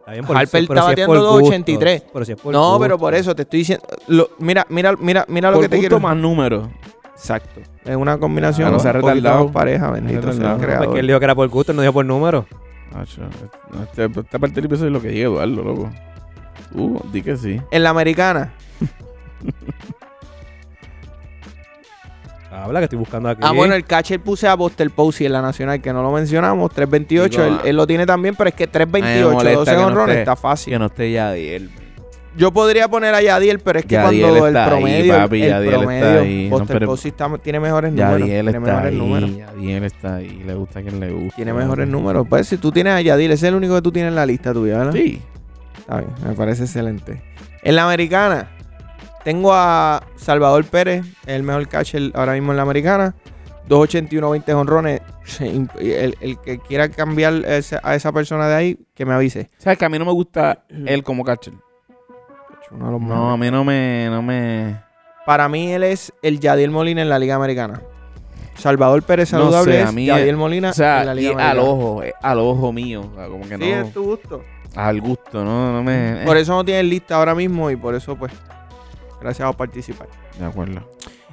Está 0.00 0.10
bien, 0.12 0.24
Harper 0.24 0.62
está 0.62 0.74
si 0.74 0.78
es 0.80 0.84
bateando 0.86 1.14
por 1.14 1.40
gusto, 1.40 1.56
2.83. 1.56 2.02
Pero 2.12 2.24
si 2.24 2.32
es 2.32 2.38
por 2.40 2.52
No, 2.52 2.62
gusto. 2.70 2.80
pero 2.80 2.98
por 2.98 3.14
eso 3.14 3.34
te 3.34 3.42
estoy 3.42 3.60
diciendo. 3.60 3.86
lo- 4.08 4.30
mira, 4.40 4.66
mira, 4.68 4.96
mira, 4.98 5.24
mira 5.28 5.50
lo 5.50 5.56
Por 5.58 5.64
que 5.66 5.68
te 5.70 5.78
quiero. 5.78 6.00
más 6.00 6.16
números. 6.16 6.68
Exacto. 7.14 7.60
Es 7.84 7.96
una 7.96 8.16
combinación. 8.18 8.68
Ah, 8.68 8.70
no 8.72 8.78
se 8.80 8.88
ha 8.88 8.92
retardado. 8.92 9.52
pareja, 9.52 9.90
bendito 9.90 10.22
sea 10.22 10.30
el 10.30 10.36
retardado. 10.38 10.56
Porque 10.58 10.66
creador. 10.76 10.98
él 10.98 11.06
dijo 11.06 11.18
que 11.18 11.24
era 11.24 11.34
por 11.34 11.48
gusto, 11.48 11.72
él 11.72 11.76
no 11.76 11.82
dijo 11.82 11.92
por 11.92 12.04
número. 12.06 12.46
Acho, 12.94 13.22
este- 13.82 14.04
Esta 14.20 14.38
parte 14.38 14.54
del 14.56 14.64
episodio 14.66 14.86
es 14.88 14.92
lo 14.92 15.02
que 15.02 15.08
diga 15.08 15.24
Eduardo, 15.24 15.62
loco. 15.62 15.90
Uh, 16.72 17.00
di 17.12 17.22
que 17.22 17.36
sí. 17.36 17.60
En 17.70 17.82
la 17.82 17.90
americana. 17.90 18.52
Habla 22.50 22.78
que 22.80 22.84
estoy 22.84 22.98
buscando 23.00 23.28
aquí. 23.28 23.40
Ah, 23.42 23.50
bueno, 23.52 23.74
el 23.74 23.84
catcher 23.84 24.20
puse 24.20 24.46
a 24.46 24.54
Buster 24.54 24.88
Posey 24.90 25.26
en 25.26 25.32
la 25.32 25.42
nacional, 25.42 25.82
que 25.82 25.92
no 25.92 26.02
lo 26.02 26.12
mencionamos. 26.12 26.70
328. 26.72 27.42
Digo, 27.42 27.54
él, 27.62 27.68
él 27.70 27.76
lo 27.76 27.84
tiene 27.86 28.06
también, 28.06 28.36
pero 28.36 28.48
es 28.48 28.54
que 28.54 28.64
A 28.64 28.66
mí 28.66 28.72
328, 28.72 29.28
me 29.28 29.34
molesta 29.34 29.58
12 29.58 29.70
que 29.72 29.76
no 29.76 29.86
honrones, 29.88 30.14
esté- 30.16 30.20
está 30.20 30.36
fácil. 30.36 30.72
Que 30.72 30.78
no 30.78 30.86
esté 30.86 31.10
Yadiel. 31.12 31.70
Yo 32.36 32.52
podría 32.52 32.88
poner 32.88 33.14
a 33.14 33.22
Yadiel, 33.22 33.60
pero 33.60 33.78
es 33.78 33.84
que 33.86 33.94
Yadiel 33.94 34.22
cuando 34.22 34.46
el 34.46 34.50
está 34.56 34.64
ahí, 34.64 34.70
promedio. 34.70 35.14
papi, 35.16 35.42
el 35.42 35.48
Yadiel 35.48 35.68
está 35.72 35.78
promedio, 35.78 36.20
ahí. 36.20 36.48
No, 36.50 36.66
pero- 36.66 36.94
está- 36.94 37.38
tiene 37.38 37.60
mejores 37.60 37.92
números. 37.92 38.18
Yadiel 38.20 38.44
Tiene 38.46 38.58
está 38.58 38.60
mejores 38.60 38.92
números. 38.94 39.30
ahí. 39.30 39.36
Yadiel 39.38 39.84
está 39.84 40.14
ahí. 40.16 40.42
Le 40.44 40.54
gusta 40.54 40.78
a 40.78 40.82
quien 40.82 41.00
le 41.00 41.10
gusta. 41.12 41.36
Tiene 41.36 41.52
mejores 41.52 41.88
números. 41.88 42.26
Pues 42.28 42.48
si 42.48 42.56
tú 42.56 42.72
tienes 42.72 42.92
a 42.94 43.00
Yadiel, 43.00 43.30
ese 43.30 43.46
es 43.46 43.48
el 43.50 43.54
único 43.54 43.74
que 43.76 43.82
tú 43.82 43.92
tienes 43.92 44.10
en 44.10 44.16
la 44.16 44.26
lista 44.26 44.52
tuya, 44.52 44.78
¿verdad? 44.78 44.92
Sí. 44.92 45.22
Está 45.78 45.98
bien, 45.98 46.10
me 46.26 46.34
parece 46.34 46.64
excelente. 46.64 47.22
En 47.62 47.76
la 47.76 47.84
americana, 47.84 48.48
tengo 49.22 49.52
a 49.54 50.02
Salvador 50.16 50.64
Pérez, 50.64 51.04
el 51.26 51.42
mejor 51.44 51.68
catcher 51.68 52.10
ahora 52.14 52.32
mismo 52.32 52.50
en 52.52 52.56
la 52.56 52.62
americana. 52.62 53.14
281, 53.68 54.30
20 54.30 54.52
honrones. 54.54 55.00
El, 55.40 56.16
el 56.20 56.38
que 56.44 56.58
quiera 56.58 56.88
cambiar 56.90 57.32
a 57.46 57.56
esa 57.94 58.12
persona 58.12 58.46
de 58.48 58.54
ahí, 58.54 58.78
que 58.94 59.06
me 59.06 59.14
avise. 59.14 59.50
¿Sabes 59.56 59.78
que 59.78 59.84
a 59.86 59.88
mí 59.88 59.98
no 59.98 60.04
me 60.04 60.12
gusta 60.12 60.64
él 60.68 61.02
como 61.02 61.24
catcher? 61.24 61.54
Uno 62.74 62.86
de 62.86 62.92
los 62.92 63.00
No, 63.00 63.30
a 63.32 63.36
mí 63.36 63.50
no 63.50 63.64
me... 63.64 64.08
No 64.10 64.22
me... 64.22 64.76
Para 65.26 65.48
mí, 65.48 65.72
él 65.72 65.84
es 65.84 66.12
el 66.22 66.38
Yadiel 66.40 66.70
Molina 66.70 67.00
en 67.02 67.08
la 67.08 67.18
Liga 67.18 67.34
Americana. 67.36 67.80
Salvador 68.56 69.02
Pérez 69.02 69.32
No 69.32 69.38
saludable 69.40 69.72
sé, 69.72 69.80
es 69.82 69.88
a 69.88 69.92
mí 69.92 70.06
Yadiel 70.06 70.36
Molina 70.36 70.70
O 70.70 70.74
sea, 70.74 71.00
en 71.00 71.06
la 71.06 71.14
y 71.14 71.16
Liga 71.16 71.30
al 71.32 71.40
Americana. 71.58 71.62
ojo, 71.62 72.02
eh, 72.02 72.14
al 72.22 72.38
ojo 72.38 72.72
mío. 72.72 73.08
O 73.10 73.14
sea, 73.16 73.26
como 73.28 73.48
que 73.48 73.58
no... 73.58 73.64
Sí, 73.64 73.70
es 73.70 73.92
tu 73.92 74.04
gusto. 74.04 74.42
Al 74.76 75.00
gusto, 75.00 75.44
no, 75.44 75.72
no 75.72 75.82
me... 75.82 76.22
eh, 76.22 76.26
Por 76.26 76.36
eso 76.36 76.52
no 76.52 76.64
tienes 76.64 76.84
lista 76.84 77.16
ahora 77.16 77.34
mismo 77.34 77.70
y 77.70 77.76
por 77.76 77.94
eso, 77.94 78.16
pues, 78.16 78.32
gracias 79.20 79.46
por 79.48 79.56
participar. 79.56 80.08
De 80.38 80.44
acuerdo. 80.46 80.88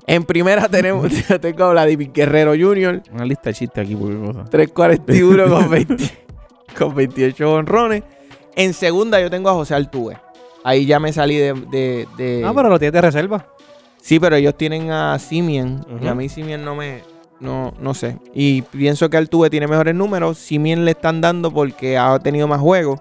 En 0.07 0.23
primera 0.23 0.67
tenemos, 0.69 1.09
yo 1.29 1.39
tengo 1.39 1.63
a 1.65 1.69
Vladimir 1.71 2.11
Guerrero 2.11 2.51
Jr., 2.51 3.01
Una 3.11 3.25
lista 3.25 3.49
de 3.49 3.53
chistes 3.55 3.83
aquí, 3.85 3.95
porque 3.95 4.15
cosa. 4.17 4.45
341 4.45 5.49
con, 5.49 5.69
20 5.69 5.95
con 6.77 6.95
28 6.95 7.51
honrones. 7.53 8.03
En 8.55 8.73
segunda 8.73 9.19
yo 9.19 9.29
tengo 9.29 9.49
a 9.49 9.53
José 9.53 9.75
Altuve. 9.75 10.17
Ahí 10.63 10.85
ya 10.85 10.99
me 10.99 11.11
salí 11.13 11.37
de... 11.37 11.53
de- 11.53 12.07
de- 12.17 12.43
Ah, 12.45 12.51
pero 12.55 12.69
lo 12.69 12.77
tienes 12.79 12.93
de 12.93 13.01
reserva. 13.01 13.45
Sí, 13.99 14.19
pero 14.19 14.35
ellos 14.35 14.55
tienen 14.57 14.91
a 14.91 15.17
Simien. 15.19 15.85
Y 16.01 16.07
a 16.07 16.15
mí 16.15 16.27
Simien 16.29 16.63
no 16.65 16.75
me... 16.75 17.01
No, 17.39 17.73
no 17.79 17.93
sé. 17.95 18.17
Y 18.35 18.61
pienso 18.61 19.09
que 19.09 19.17
Altuve 19.17 19.49
tiene 19.49 19.67
mejores 19.67 19.95
números. 19.95 20.37
Simien 20.37 20.85
le 20.85 20.91
están 20.91 21.21
dando 21.21 21.51
porque 21.51 21.97
ha 21.97 22.19
tenido 22.19 22.47
más 22.47 22.59
juegos. 22.61 22.99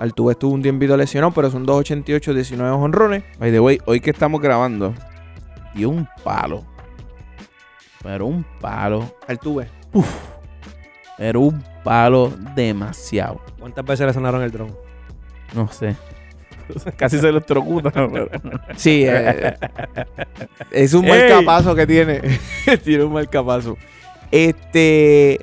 Altuve 0.00 0.32
estuvo 0.32 0.52
un 0.52 0.62
tiempito 0.62 0.96
lesionado, 0.96 1.32
pero 1.32 1.50
son 1.50 1.64
2.88, 1.66 2.32
19 2.34 2.70
honrones. 2.72 3.24
By 3.38 3.50
the 3.52 3.60
way, 3.60 3.78
hoy 3.86 4.00
que 4.00 4.10
estamos 4.10 4.40
grabando, 4.40 4.94
dio 5.74 5.90
un 5.90 6.08
palo. 6.24 6.64
Pero 8.02 8.26
un 8.26 8.44
palo. 8.60 9.12
Altuve. 9.26 9.68
Pero 11.16 11.40
un 11.40 11.62
palo 11.82 12.32
demasiado. 12.54 13.40
¿Cuántas 13.58 13.84
veces 13.84 14.06
le 14.06 14.12
sonaron 14.12 14.42
el 14.42 14.52
dron? 14.52 14.76
No 15.54 15.66
sé. 15.72 15.96
Casi 16.96 17.18
se 17.18 17.28
electrocuta. 17.28 17.90
pero- 17.90 18.28
Sí, 18.76 19.04
eh, 19.06 19.56
es 20.70 20.94
un 20.94 21.04
¡Ey! 21.04 21.10
marcapaso 21.10 21.74
que 21.74 21.86
tiene. 21.86 22.20
tiene 22.84 23.04
un 23.04 23.12
marcapaso. 23.12 23.76
Este, 24.30 25.40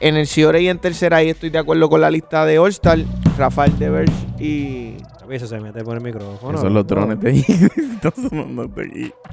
en 0.00 0.16
el 0.16 0.26
Ciore 0.26 0.60
y 0.62 0.68
en 0.68 0.78
tercera 0.78 1.18
ahí 1.18 1.30
estoy 1.30 1.50
de 1.50 1.58
acuerdo 1.58 1.88
con 1.88 2.00
la 2.00 2.10
lista 2.10 2.44
de 2.44 2.58
All-Star. 2.58 2.98
Rafael 3.38 3.78
Devers 3.78 4.12
y... 4.38 4.94
A 5.22 5.26
veces 5.26 5.48
se 5.48 5.58
mete 5.58 5.82
por 5.82 5.96
el 5.96 6.02
micrófono. 6.02 6.50
Esos 6.52 6.60
son 6.62 6.72
los 6.74 6.86
drones 6.86 7.18
de 7.20 7.30
aquí. 7.30 7.44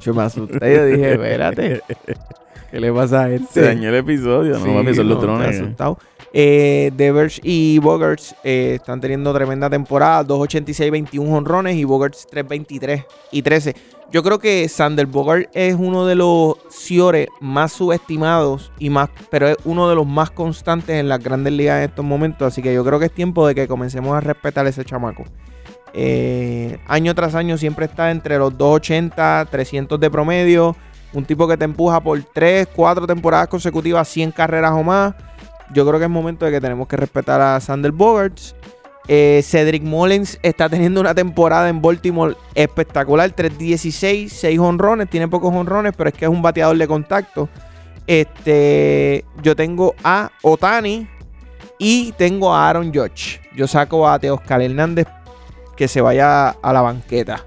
Yo 0.00 0.12
me 0.12 0.22
asusté. 0.24 0.74
Yo 0.74 0.86
dije, 0.86 1.12
espérate. 1.12 1.82
¿Qué 2.70 2.80
le 2.80 2.92
pasa 2.92 3.22
a 3.24 3.30
este? 3.30 3.46
Se 3.52 3.60
dañó 3.62 3.90
el 3.90 3.94
episodio. 3.94 4.58
No, 4.58 4.74
papi, 4.74 4.92
son 4.94 5.08
los 5.08 5.20
drones. 5.20 5.60
asustado. 5.60 5.96
Eh, 6.36 6.90
Devers 6.96 7.40
y 7.44 7.78
Bogarts 7.78 8.34
eh, 8.42 8.72
están 8.80 9.00
teniendo 9.00 9.32
tremenda 9.32 9.70
temporada. 9.70 10.24
2.86, 10.24 10.90
21 10.90 11.32
honrones 11.32 11.76
y 11.76 11.84
Bogarts 11.84 12.26
3.23 12.28 13.06
y 13.30 13.42
13. 13.42 13.76
Yo 14.10 14.22
creo 14.24 14.40
que 14.40 14.68
Sander 14.68 15.06
Bogart 15.06 15.48
es 15.54 15.76
uno 15.78 16.06
de 16.06 16.16
los 16.16 16.56
Ciores 16.70 17.28
más 17.40 17.72
subestimados 17.72 18.72
y 18.80 18.90
más, 18.90 19.10
pero 19.30 19.46
es 19.48 19.56
uno 19.64 19.88
de 19.88 19.94
los 19.94 20.06
más 20.06 20.32
constantes 20.32 20.96
en 20.96 21.08
las 21.08 21.20
grandes 21.20 21.52
ligas 21.52 21.78
en 21.78 21.90
estos 21.90 22.04
momentos. 22.04 22.48
Así 22.48 22.62
que 22.62 22.74
yo 22.74 22.84
creo 22.84 22.98
que 22.98 23.06
es 23.06 23.12
tiempo 23.12 23.46
de 23.46 23.54
que 23.54 23.68
comencemos 23.68 24.16
a 24.16 24.20
respetar 24.20 24.66
a 24.66 24.70
ese 24.70 24.84
chamaco. 24.84 25.22
Eh, 25.92 26.78
año 26.88 27.14
tras 27.14 27.36
año 27.36 27.56
siempre 27.56 27.86
está 27.86 28.10
entre 28.10 28.38
los 28.38 28.58
280, 28.58 29.46
300 29.52 30.00
de 30.00 30.10
promedio. 30.10 30.76
Un 31.12 31.24
tipo 31.24 31.46
que 31.46 31.56
te 31.56 31.64
empuja 31.64 32.00
por 32.00 32.20
3, 32.20 32.66
4 32.74 33.06
temporadas 33.06 33.46
consecutivas, 33.46 34.08
100 34.08 34.32
carreras 34.32 34.72
o 34.72 34.82
más. 34.82 35.14
Yo 35.72 35.86
creo 35.86 35.98
que 35.98 36.04
es 36.04 36.10
momento 36.10 36.44
de 36.44 36.52
que 36.52 36.60
tenemos 36.60 36.86
que 36.88 36.96
respetar 36.96 37.40
a 37.40 37.60
Sander 37.60 37.92
Bogarts. 37.92 38.54
Eh, 39.06 39.42
Cedric 39.44 39.82
Mullins 39.82 40.38
está 40.42 40.68
teniendo 40.68 41.00
una 41.00 41.14
temporada 41.14 41.68
en 41.68 41.80
Baltimore 41.80 42.36
espectacular. 42.54 43.34
3-16, 43.34 44.28
6 44.28 44.58
honrones. 44.58 45.08
Tiene 45.08 45.28
pocos 45.28 45.54
honrones, 45.54 45.92
pero 45.96 46.08
es 46.08 46.14
que 46.14 46.24
es 46.24 46.30
un 46.30 46.42
bateador 46.42 46.76
de 46.76 46.86
contacto. 46.86 47.48
Este, 48.06 49.24
yo 49.42 49.56
tengo 49.56 49.94
a 50.04 50.30
Otani 50.42 51.08
y 51.78 52.12
tengo 52.12 52.54
a 52.54 52.68
Aaron 52.68 52.92
Judge. 52.92 53.40
Yo 53.56 53.66
saco 53.66 54.08
a 54.08 54.18
Teoscar 54.18 54.62
Hernández 54.62 55.06
que 55.76 55.88
se 55.88 56.00
vaya 56.00 56.50
a 56.50 56.72
la 56.72 56.82
banqueta. 56.82 57.44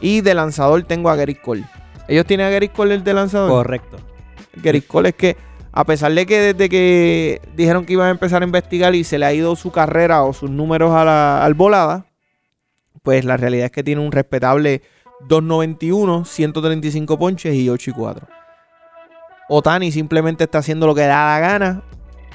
Y 0.00 0.20
de 0.20 0.34
lanzador 0.34 0.82
tengo 0.82 1.10
a 1.10 1.16
Gary 1.16 1.34
Cole. 1.34 1.64
¿Ellos 2.08 2.26
tienen 2.26 2.46
a 2.46 2.50
Gary 2.50 2.68
Cole 2.68 2.94
el 2.94 3.04
de 3.04 3.14
lanzador? 3.14 3.50
Correcto. 3.50 3.96
Gary 4.56 4.82
Cole 4.82 5.10
es 5.10 5.14
que, 5.14 5.36
a 5.76 5.84
pesar 5.84 6.10
de 6.12 6.24
que 6.24 6.40
desde 6.40 6.70
que 6.70 7.42
dijeron 7.54 7.84
que 7.84 7.92
iban 7.92 8.06
a 8.06 8.10
empezar 8.10 8.40
a 8.40 8.46
investigar 8.46 8.94
y 8.94 9.04
se 9.04 9.18
le 9.18 9.26
ha 9.26 9.34
ido 9.34 9.54
su 9.56 9.70
carrera 9.70 10.22
o 10.22 10.32
sus 10.32 10.50
números 10.50 10.94
a 10.94 11.04
la 11.04 11.44
al 11.44 11.52
volada, 11.52 12.06
pues 13.02 13.26
la 13.26 13.36
realidad 13.36 13.66
es 13.66 13.72
que 13.72 13.84
tiene 13.84 14.00
un 14.00 14.10
respetable 14.10 14.80
2.91, 15.28 16.24
135 16.24 17.18
ponches 17.18 17.54
y 17.54 17.68
8 17.68 17.90
y 17.90 17.92
4. 17.92 18.26
Otani 19.50 19.92
simplemente 19.92 20.44
está 20.44 20.58
haciendo 20.58 20.86
lo 20.86 20.94
que 20.94 21.02
da 21.02 21.34
la 21.34 21.40
gana. 21.40 21.82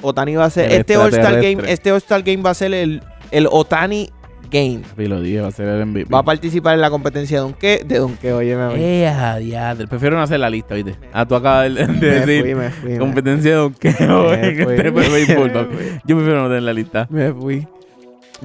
Otani 0.04 0.36
va 0.36 0.46
a 0.46 0.50
ser. 0.52 0.72
El 0.72 0.82
Este 0.82 0.98
All-Star 0.98 1.42
Game, 1.42 1.64
este 1.66 1.92
All-Star 1.92 2.22
Game 2.22 2.44
va 2.44 2.52
a 2.52 2.54
ser 2.54 2.76
el, 2.76 3.02
el 3.32 3.48
Otani 3.50 4.12
Game. 4.52 4.80
Papi, 4.80 5.08
lo 5.08 5.22
dije, 5.22 5.40
va 5.42 5.48
a 5.48 5.52
ser 5.52 5.68
el 5.70 5.86
MVP. 5.86 6.14
Va 6.14 6.20
a 6.20 6.24
participar 6.24 6.76
en 6.76 6.82
la 6.82 6.90
competencia 6.90 7.38
de 7.38 7.42
Donkey. 7.42 7.80
De 7.86 8.00
Donkey, 8.00 8.32
oye, 8.32 8.56
me 8.56 8.68
voy. 8.68 8.76
Eh, 8.80 9.08
diadre. 9.40 9.88
Prefiero 9.88 10.18
no 10.18 10.24
hacer 10.24 10.40
la 10.42 10.50
lista, 10.50 10.76
¿viste? 10.76 10.98
Ah, 11.14 11.26
tú 11.26 11.36
acabas 11.36 11.74
de, 11.74 11.88
Me 11.88 11.94
decir 12.00 12.42
fui, 12.44 12.56
me 12.56 12.70
fui, 12.70 12.92
me- 12.92 13.00
competencia 13.00 13.52
de 13.58 13.58
fui. 15.66 15.86
Yo 16.06 16.16
prefiero 16.18 16.42
no 16.44 16.48
tener 16.50 16.64
la 16.64 16.74
lista. 16.74 17.08
Me 17.10 17.32
fui. 17.34 17.66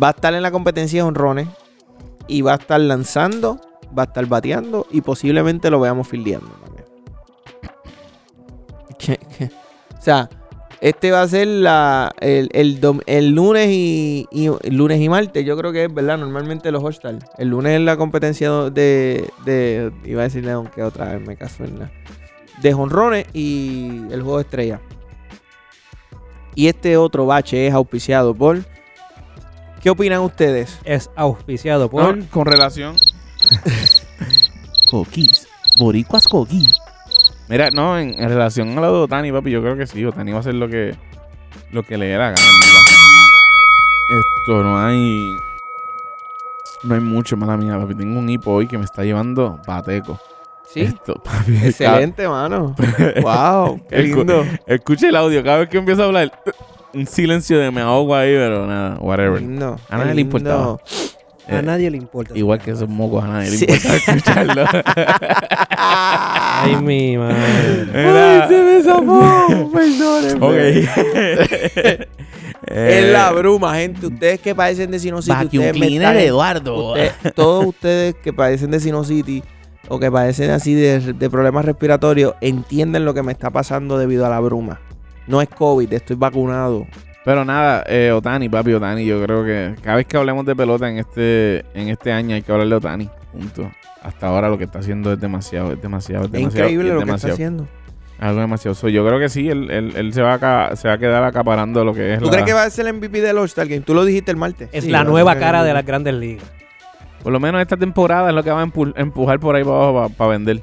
Va 0.03 0.09
a 0.09 0.11
estar 0.13 0.33
en 0.33 0.43
la 0.43 0.51
competencia 0.51 1.03
de 1.03 1.09
honrones. 1.09 1.49
Y 2.29 2.43
va 2.43 2.53
a 2.53 2.57
estar 2.57 2.81
lanzando. 2.81 3.61
Va 3.97 4.03
a 4.03 4.07
estar 4.07 4.27
bateando. 4.27 4.87
Y 4.93 5.01
posiblemente 5.01 5.71
lo 5.71 5.81
veamos 5.81 6.07
fildeando 6.07 6.49
también. 6.65 6.85
¿Qué- 8.99 9.19
qué? 9.37 9.45
O 9.99 10.03
sea, 10.03 10.29
este 10.81 11.11
va 11.11 11.23
a 11.23 11.29
ser 11.29 11.47
la, 11.49 12.13
el, 12.21 12.49
el 12.53 12.81
dom- 12.81 13.03
el 13.07 13.31
lunes 13.35 13.69
y, 13.71 14.27
y- 14.31 14.47
el 14.63 14.77
lunes 14.77 15.01
y 15.01 15.09
martes. 15.09 15.45
Yo 15.45 15.57
creo 15.57 15.73
que 15.73 15.85
es 15.85 15.95
verdad. 15.95 16.19
Normalmente 16.19 16.71
los 16.71 16.83
All-Star. 16.85 17.19
El 17.39 17.49
lunes 17.49 17.73
es 17.73 17.81
la 17.81 17.97
competencia 17.97 18.51
de, 18.71 19.31
de. 19.45 19.93
Iba 20.05 20.21
a 20.23 20.25
decirle 20.25 20.51
aunque 20.53 20.83
otra 20.83 21.13
vez 21.15 21.27
me 21.27 21.37
caso 21.37 21.65
en 21.65 21.79
la. 21.79 21.91
De 22.63 22.73
honrones 22.75 23.27
y 23.35 24.03
el 24.11 24.23
juego 24.23 24.37
de 24.39 24.43
estrella. 24.43 24.81
Y 26.55 26.69
este 26.69 26.97
otro 26.97 27.27
bache 27.27 27.67
es 27.67 27.75
auspiciado 27.75 28.35
por. 28.35 28.65
¿Qué 29.83 29.91
opinan 29.91 30.21
ustedes? 30.23 30.79
Es 30.85 31.11
auspiciado 31.17 31.91
por. 31.91 32.17
No, 32.17 32.27
con 32.31 32.47
relación. 32.47 32.97
coquis. 34.91 35.47
Boricuas 35.79 36.27
coquis. 36.27 36.79
Mira, 37.49 37.71
no, 37.71 37.99
en, 37.99 38.19
en 38.21 38.29
relación 38.29 38.77
a 38.77 38.81
lo 38.81 38.93
de 38.93 38.99
Otani, 39.05 39.31
papi, 39.33 39.51
yo 39.51 39.61
creo 39.63 39.77
que 39.77 39.87
sí. 39.87 40.05
Otani 40.05 40.33
va 40.33 40.39
a 40.39 40.41
hacer 40.41 40.55
lo 40.55 40.69
que, 40.69 40.95
lo 41.73 41.83
que 41.85 41.97
le 41.97 42.07
dé 42.07 42.19
la 42.19 42.31
gana. 42.33 42.39
Esto 44.09 44.63
no 44.63 44.79
hay. 44.79 45.37
No 46.85 46.95
hay 46.95 47.01
mucho, 47.01 47.37
mala 47.37 47.57
mía, 47.57 47.79
papi. 47.79 47.95
Tengo 47.95 48.19
un 48.19 48.29
hipo 48.29 48.53
hoy 48.53 48.67
que 48.69 48.79
me 48.79 48.85
está 48.85 49.03
llevando 49.05 49.59
pateco. 49.67 50.19
Sí. 50.69 50.83
Esto, 50.83 51.15
papi. 51.15 51.57
Excelente, 51.65 52.29
mano. 52.29 52.75
wow, 53.23 53.81
qué 53.89 53.97
El 53.97 54.11
cu- 54.13 54.19
lindo. 54.19 54.45
Escucha 54.67 55.09
el 55.09 55.17
audio. 55.17 55.43
Cada 55.43 55.59
vez 55.59 55.69
que 55.69 55.79
empiezo 55.79 56.03
a 56.03 56.07
hablar, 56.07 56.33
un 56.95 57.07
silencio 57.07 57.59
de 57.59 57.71
me 57.71 57.81
ahogo 57.81 58.15
ahí, 58.15 58.33
pero 58.35 58.67
nada, 58.67 58.99
whatever. 59.01 59.41
lindo. 59.41 59.77
A 59.89 59.97
nadie 59.99 60.11
qué 60.11 60.15
le 60.17 60.21
importaba. 60.23 60.79
A 61.49 61.59
Eh, 61.59 61.63
nadie 61.63 61.91
le 61.91 61.97
importa. 61.97 62.37
Igual 62.37 62.59
que 62.61 62.73
esos 62.73 62.89
mocos 62.89 63.23
a 63.25 63.29
nadie 63.29 63.51
le 63.51 63.57
importa 63.57 63.97
escucharlo. 63.97 64.65
Ay, 65.79 66.77
mi 66.83 67.17
madre. 67.17 67.87
Era- 67.95 68.49
se 68.49 68.63
me 68.63 68.83
zafó. 68.83 69.71
Perdónenme. 69.73 70.47
Ok. 70.47 72.09
Es 72.67 73.13
la 73.13 73.31
bruma, 73.33 73.75
gente. 73.77 74.07
Ustedes 74.09 74.41
que 74.41 74.53
padecen 74.55 74.91
de 74.91 74.99
sinusitis. 74.99 75.37
Vacuum 75.61 75.71
cleaner 75.73 76.17
Eduardo. 76.17 76.95
todos 77.35 77.67
ustedes 77.67 78.15
que 78.17 78.33
padecen 78.33 78.71
de 78.73 78.81
sinusitis 78.81 79.45
o 79.89 80.01
que 80.01 80.11
padecen 80.11 80.51
así 80.51 80.75
de, 80.75 81.13
de 81.13 81.31
problemas 81.31 81.65
respiratorios, 81.65 82.35
entienden 82.41 83.05
lo 83.05 83.15
que 83.15 83.23
me 83.23 83.31
está 83.31 83.51
pasando 83.51 83.99
debido 83.99 84.27
a 84.27 84.31
la 84.31 84.41
bruma. 84.41 84.81
No 85.29 85.41
es 85.41 85.49
COVID, 85.49 85.93
estoy 85.93 86.17
vacunado. 86.17 86.87
Pero 87.27 87.45
nada, 87.45 87.83
eh, 87.89 88.13
Otani, 88.13 88.49
papi, 88.49 88.73
Otani, 88.73 89.05
yo 89.05 89.21
creo 89.23 89.45
que 89.45 89.75
cada 89.83 89.97
vez 89.97 90.07
que 90.07 90.17
hablemos 90.17 90.47
de 90.47 90.55
pelota 90.57 90.89
en 90.89 90.99
este, 90.99 91.65
en 91.75 91.89
este 91.89 92.13
año 92.13 92.35
hay 92.37 92.41
que 92.43 92.53
hablar 92.53 92.69
de 92.69 92.75
Otani. 92.77 93.11
Punto. 93.33 93.71
Hasta 94.01 94.29
ahora 94.29 94.49
lo 94.49 94.57
que 94.57 94.65
está 94.65 94.79
haciendo 94.79 95.13
es 95.13 95.21
demasiado, 95.21 95.73
es 95.73 95.83
demasiado, 95.83 96.23
es 96.23 96.27
Es 96.29 96.33
demasiado. 96.33 96.69
increíble 96.71 96.89
es 96.91 96.95
lo 96.95 97.05
que 97.05 97.11
está 97.17 97.33
haciendo. 97.33 97.67
Algo 98.21 98.41
demasiado. 98.41 98.75
So, 98.77 98.89
yo 98.89 99.05
creo 99.05 99.19
que 99.19 99.29
sí, 99.29 99.51
él, 99.51 99.71
él- 99.73 99.93
él 99.97 100.13
se, 100.15 100.23
va 100.23 100.35
a, 100.35 100.39
ca- 100.39 100.77
se 100.77 100.87
va 100.89 100.95
a 100.95 100.99
quedar 100.99 101.23
acaparando 101.25 101.85
lo 101.85 101.93
que 101.93 102.15
es 102.15 102.19
¿Tú 102.21 102.27
la- 102.27 102.31
crees 102.31 102.47
que 102.47 102.53
va 102.55 102.63
a 102.63 102.71
ser 102.71 102.87
el 102.87 102.95
MVP 102.95 103.21
del 103.21 103.37
All-Star 103.37 103.67
Game? 103.67 103.81
Tú 103.83 103.93
lo 103.93 104.05
dijiste 104.05 104.31
el 104.31 104.37
martes. 104.39 104.69
Es 104.73 104.85
Sí, 104.85 104.91
la 104.91 105.03
nueva 105.05 105.35
cara 105.37 105.65
de 105.65 105.75
las 105.75 105.85
grandes 105.85 106.15
ligas. 106.15 106.45
Por 107.25 107.33
lo 107.33 107.41
menos 107.41 107.61
esta 107.61 107.77
temporada 107.77 108.29
es 108.29 108.35
lo 108.37 108.45
que 108.45 108.51
va 108.53 108.63
a 108.63 108.65
empu- 108.65 108.93
empujar 108.97 109.41
por 109.41 109.57
ahí 109.57 109.65
para 109.65 109.77
abajo 109.89 110.11
para 110.17 110.31
vender. 110.31 110.63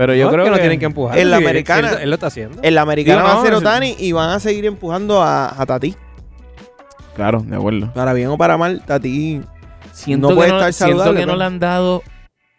Pero 0.00 0.14
yo 0.14 0.24
No, 0.24 0.32
creo 0.32 0.44
que 0.44 0.50
que... 0.50 0.56
no 0.56 0.60
tienen 0.60 0.78
que 0.80 0.86
empujar. 0.86 1.18
En 1.18 1.30
la 1.30 1.36
Sí, 1.36 1.44
americana- 1.44 1.90
Él, 1.90 1.98
él 2.04 2.08
lo 2.08 2.14
está 2.14 2.28
haciendo. 2.28 2.58
En 2.62 2.74
la 2.74 2.80
americana 2.80 3.16
Digo, 3.18 3.28
va 3.28 3.32
a 3.34 3.36
no, 3.36 3.42
ser 3.44 3.52
Otani 3.54 3.96
y 3.98 4.12
van 4.12 4.30
a 4.30 4.40
seguir 4.40 4.64
empujando 4.64 5.20
a, 5.20 5.60
a 5.60 5.66
Tati. 5.66 5.94
Claro, 7.14 7.42
de 7.46 7.54
acuerdo. 7.54 7.92
Para 7.92 8.14
bien 8.14 8.28
o 8.28 8.38
para 8.38 8.56
mal, 8.56 8.82
Tati 8.86 9.42
Siento 9.92 10.28
No 10.28 10.34
que 10.34 10.36
puede 10.36 10.48
no, 10.52 10.56
estar 10.56 10.72
siento 10.72 10.96
saludable, 11.02 11.20
que 11.20 11.26
no 11.26 11.36
le 11.36 11.44
han 11.44 11.58
dado 11.60 12.02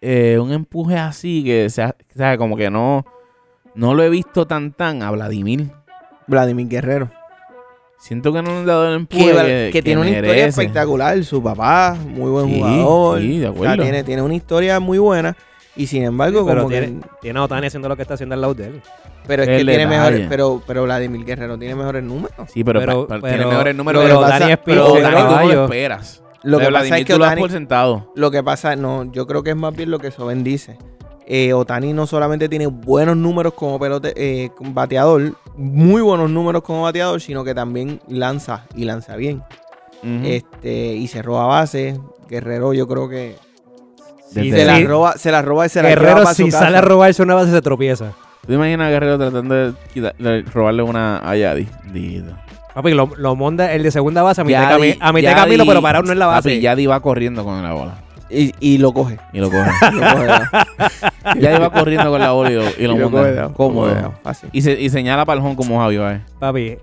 eh, 0.02 0.38
un 0.40 0.52
empuje 0.52 0.98
así 0.98 1.44
que 1.44 1.70
sea, 1.72 1.96
o 2.14 2.18
sea, 2.18 2.38
como 2.38 2.56
que 2.58 2.70
no 2.70 3.06
no 3.74 3.96
lo 3.96 4.04
he 4.04 4.10
visto 4.10 4.46
tan 4.46 4.72
tan 4.74 5.02
a 5.02 5.10
Vladimir. 5.10 5.72
Vladimir 6.28 6.68
Guerrero. 6.68 7.10
Siento 7.98 8.32
que 8.34 8.42
no 8.44 8.52
le 8.52 8.58
han 8.60 8.66
dado 8.68 8.88
el 8.90 8.96
empuje 8.98 9.32
Que, 9.32 9.34
que, 9.34 9.70
que 9.74 9.82
tiene 9.82 10.02
una 10.02 10.10
historia 10.12 10.46
espectacular. 10.46 11.24
Su 11.24 11.42
papá, 11.42 11.96
muy 12.08 12.30
buen 12.30 12.48
Sí, 12.50 12.56
jugador. 12.60 13.20
sí, 13.20 13.38
de 13.40 13.48
O 13.48 13.54
sea, 13.54 13.64
acuerdo. 13.64 13.84
tiene, 13.84 14.04
tiene 14.04 14.22
una 14.22 14.36
historia 14.36 14.80
muy 14.80 14.98
buena. 15.00 15.36
Y 15.76 15.88
sin 15.88 16.04
embargo, 16.04 16.46
pero 16.46 16.64
como 16.64 16.70
tiene, 16.70 17.00
que. 17.00 17.08
tiene 17.22 17.40
a 17.40 17.44
Otani 17.44 17.68
haciendo 17.68 17.88
lo 17.88 17.96
que 17.96 18.02
está 18.02 18.16
haciendo 18.16 18.36
al 18.36 18.42
lado 18.42 18.54
de 18.54 18.68
él. 18.68 18.82
Pero 19.26 19.44
es 19.44 19.50
El 19.50 19.58
que 19.60 19.64
tiene 19.66 19.78
detalle. 19.86 19.98
mejores. 19.98 20.28
Pero, 20.30 20.62
pero 20.68 20.84
Vladimir 20.84 21.24
Guerrero 21.26 21.58
tiene 21.58 21.76
mejores 21.76 22.04
números. 22.04 22.50
Sí, 22.54 22.64
pero, 22.64 22.80
Pero- 22.82 23.08
pa- 23.08 23.16
pa- 23.16 23.22
pero- 23.22 23.36
tiene 23.38 23.50
mejores 23.52 23.76
números. 23.76 24.04
pero 24.04 24.20
Otani 24.20 24.52
es 24.52 24.58
pero 24.66 24.86
Otani 24.94 25.48
tú 25.48 25.54
lo 25.56 25.64
esperas. 25.66 26.24
Lo 26.44 26.58
que 26.58 26.66
De 26.66 26.72
pasa 26.72 26.80
Vladimir 26.80 27.00
es 27.02 27.06
que 27.06 27.14
tú 27.14 27.20
lo 27.20 27.26
das 27.26 27.32
Otani, 27.32 27.42
por 27.42 27.52
sentado. 27.52 28.12
Lo 28.16 28.32
que 28.32 28.44
pasa, 28.44 28.76
no, 28.76 29.12
yo 29.12 29.28
creo 29.28 29.44
que 29.44 29.52
es 29.52 29.56
más 29.56 29.76
bien 29.76 29.92
lo 29.92 30.00
que 30.00 30.12
Soben 30.12 30.44
dice. 30.44 30.78
Eh, 31.28 31.54
Otani 31.54 31.94
no 31.94 32.08
solamente 32.08 32.50
tiene 32.50 32.66
buenos 32.68 33.16
números 33.16 33.54
como 33.54 33.80
pelote, 33.80 34.12
eh, 34.18 34.50
bateador, 34.60 35.36
muy 35.56 36.02
buenos 36.02 36.30
números 36.30 36.64
como 36.64 36.82
bateador, 36.82 37.22
sino 37.22 37.44
que 37.46 37.54
también 37.56 38.02
lanza 38.10 38.66
y 38.76 38.84
lanza 38.86 39.16
bien. 39.16 39.42
Este, 40.04 40.96
y 40.96 41.08
se 41.08 41.22
roba 41.22 41.46
base. 41.46 42.00
Guerrero, 42.28 42.74
yo 42.74 42.88
creo 42.88 43.08
que 43.08 43.36
Desde- 44.32 44.58
se 44.58 44.66
la 44.66 44.80
roba, 44.80 45.14
se 45.18 45.32
la 45.32 45.42
roba 45.42 45.66
y 45.66 45.70
se 45.70 45.82
la 45.84 45.90
lleva 45.90 46.02
Guerrero, 46.02 46.26
su 46.28 46.34
si 46.36 46.46
casa. 46.46 46.60
sale 46.60 46.78
a 46.78 46.82
robarse 46.82 47.22
una 47.22 47.36
base, 47.36 47.52
se 47.52 47.62
tropieza. 47.62 48.12
¿Tú 48.42 48.48
te 48.48 48.54
imaginas 48.54 48.88
a 48.88 48.90
Guerrero 48.90 49.18
tratando 49.20 49.54
de, 49.56 49.74
quitar- 49.94 50.16
de 50.18 50.42
robarle 50.54 50.84
una 50.84 51.18
a 51.20 51.36
Yadi? 51.36 51.68
Dito. 51.94 52.32
Papi, 52.74 52.92
lo, 52.92 53.12
lo 53.18 53.36
monta 53.36 53.74
el 53.74 53.84
de 53.84 53.92
segunda 53.92 54.24
base 54.24 54.42
a 54.42 54.44
mitad, 54.44 54.62
de 54.70 54.76
Yadi- 54.76 54.94
cami- 54.94 54.98
a 55.02 55.12
mitad 55.14 55.30
de 55.30 55.36
Yadi- 55.36 55.40
camino, 55.44 55.66
pero 55.66 55.82
parado 55.82 56.06
no 56.06 56.12
en 56.14 56.20
la 56.20 56.26
base. 56.28 56.50
Papi, 56.50 56.62
Yadi 56.62 56.86
va 56.88 57.00
corriendo 57.02 57.44
con 57.44 57.62
la 57.62 57.74
bola. 57.74 57.96
Y, 58.30 58.54
y 58.62 58.78
lo 58.78 58.94
coge. 58.94 59.18
y 59.34 59.40
lo 59.40 59.50
coge. 59.52 59.70
Lo 59.92 60.00
coge, 60.00 60.32
iba 61.56 61.70
corriendo 61.70 62.10
con 62.10 62.22
la 62.22 62.32
bola 62.32 62.50
y 62.50 62.56
lo, 62.56 62.64
y 62.78 62.88
lo 62.88 62.96
Y 62.96 62.98
lo 63.00 63.10
monta. 63.10 63.50
Cómodo. 63.50 64.14
Fácil. 64.24 64.50
Y, 64.54 64.62
se, 64.62 64.72
y 64.80 64.90
señala 64.90 65.26
para 65.26 65.40
el 65.42 65.46
home 65.46 65.58
como 65.58 65.80
Javi, 65.82 65.98
¿vale? 65.98 66.22
Papi, 66.40 66.78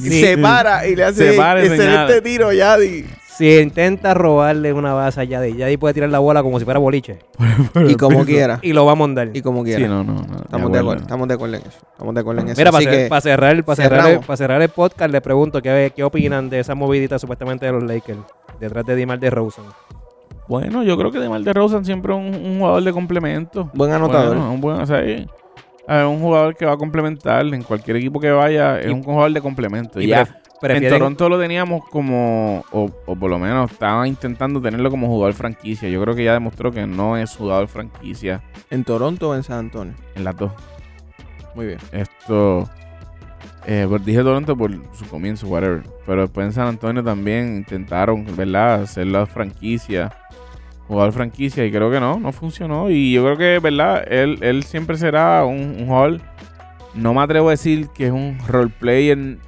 Se 0.00 0.38
para 0.38 0.86
y 0.86 0.94
le 0.94 1.04
hace 1.04 1.32
Se 1.32 1.36
para 1.36 1.60
y 1.60 1.66
excelente 1.66 1.92
señala. 1.92 2.20
tiro, 2.22 2.52
Yadi. 2.52 3.04
Si 3.36 3.58
intenta 3.58 4.14
robarle 4.14 4.72
una 4.72 4.92
base 4.94 5.20
a 5.20 5.24
Yadi, 5.24 5.56
Yadi 5.56 5.76
puede 5.76 5.94
tirar 5.94 6.10
la 6.10 6.18
bola 6.18 6.42
como 6.42 6.58
si 6.58 6.64
fuera 6.64 6.78
boliche. 6.80 7.18
Y 7.88 7.94
como 7.96 8.24
quiera. 8.24 8.58
Y 8.62 8.72
lo 8.72 8.84
va 8.86 8.92
a 8.92 8.94
mondar. 8.94 9.30
Y 9.34 9.42
como 9.42 9.62
quiera. 9.64 9.80
Sí, 9.80 9.88
no, 9.88 10.02
no. 10.04 10.14
no 10.14 10.36
Estamos 10.42 10.72
de 10.72 10.78
acuerdo, 10.78 11.02
estamos 11.02 11.28
de 11.28 11.34
acuerdo 11.34 11.56
en 11.56 11.62
eso. 11.62 11.78
Estamos 11.92 12.14
de 12.14 12.20
acuerdo 12.20 12.40
en 12.42 12.48
eso. 12.48 12.60
Mira, 12.60 12.70
para, 12.72 12.78
Así 12.78 12.86
cer- 12.88 13.02
que, 13.04 13.08
para 13.08 13.20
cerrar, 13.20 13.64
para, 13.64 13.76
cerrar 13.76 14.10
el, 14.10 14.20
para 14.20 14.36
cerrar 14.36 14.62
el 14.62 14.68
podcast, 14.68 15.10
le 15.10 15.20
pregunto 15.20 15.60
qué, 15.62 15.92
qué 15.94 16.04
opinan 16.04 16.48
de 16.50 16.60
esa 16.60 16.74
movidita 16.74 17.18
supuestamente 17.18 17.66
de 17.66 17.72
los 17.72 17.82
Lakers 17.82 18.18
detrás 18.60 18.84
de 18.86 18.94
Dimar 18.96 19.18
de 19.18 19.30
Rosen. 19.30 19.64
Bueno, 20.48 20.82
yo 20.84 20.96
creo 20.96 21.10
que 21.10 21.18
DeMar 21.18 21.40
DeRozan 21.42 21.84
siempre 21.84 22.12
es 22.14 22.18
un, 22.20 22.32
un 22.52 22.58
jugador 22.60 22.82
de 22.84 22.92
complemento. 22.92 23.68
buen 23.74 23.90
anotador. 23.92 24.36
Bueno, 24.36 24.52
un 24.52 24.60
buen, 24.60 24.80
o 24.80 24.86
sea, 24.86 24.98
ahí, 24.98 25.26
a 25.88 25.96
ver, 25.96 26.06
un 26.06 26.20
jugador 26.20 26.54
que 26.56 26.64
va 26.64 26.72
a 26.74 26.76
complementar 26.76 27.44
en 27.46 27.62
cualquier 27.64 27.96
equipo 27.96 28.20
que 28.20 28.30
vaya, 28.30 28.78
es 28.80 28.86
Y- 28.86 28.90
un 28.90 29.02
jugador 29.02 29.32
de 29.32 29.40
complemento. 29.40 30.00
Y 30.00 30.06
ya, 30.06 30.40
en 30.62 30.88
Toronto 30.88 31.28
lo 31.28 31.38
teníamos 31.38 31.84
como, 31.88 32.64
o, 32.72 32.90
o 33.06 33.16
por 33.16 33.30
lo 33.30 33.38
menos 33.38 33.70
estaba 33.70 34.08
intentando 34.08 34.60
tenerlo 34.60 34.90
como 34.90 35.06
jugador 35.08 35.34
franquicia. 35.34 35.88
Yo 35.88 36.00
creo 36.02 36.14
que 36.14 36.24
ya 36.24 36.32
demostró 36.32 36.72
que 36.72 36.86
no 36.86 37.16
es 37.16 37.36
jugador 37.36 37.68
franquicia 37.68 38.42
¿En 38.70 38.84
Toronto 38.84 39.30
o 39.30 39.34
en 39.34 39.42
San 39.42 39.58
Antonio? 39.58 39.94
en 40.14 40.24
las 40.24 40.36
dos. 40.36 40.52
Muy 41.54 41.66
bien. 41.66 41.78
Esto, 41.92 42.68
eh, 43.66 43.86
pues 43.88 44.04
dije 44.04 44.22
Toronto 44.22 44.56
por 44.56 44.70
su 44.94 45.06
comienzo, 45.06 45.46
whatever. 45.48 45.82
Pero 46.04 46.22
después 46.22 46.46
en 46.46 46.52
San 46.52 46.68
Antonio 46.68 47.02
también 47.02 47.56
intentaron, 47.56 48.26
¿verdad? 48.36 48.82
Hacer 48.82 49.06
la 49.06 49.26
franquicia, 49.26 50.12
jugador 50.86 51.12
franquicia, 51.12 51.64
y 51.64 51.70
creo 51.72 51.90
que 51.90 52.00
no, 52.00 52.18
no 52.18 52.32
funcionó. 52.32 52.90
Y 52.90 53.12
yo 53.12 53.24
creo 53.24 53.36
que, 53.36 53.58
¿verdad? 53.58 54.04
Él, 54.06 54.38
él 54.42 54.64
siempre 54.64 54.96
será 54.98 55.44
un, 55.44 55.76
un 55.78 55.86
jugador. 55.86 56.20
No 56.94 57.12
me 57.14 57.20
atrevo 57.22 57.48
a 57.48 57.52
decir 57.52 57.88
que 57.88 58.06
es 58.06 58.12
un 58.12 58.38
role 58.46 58.72
player 58.78 59.38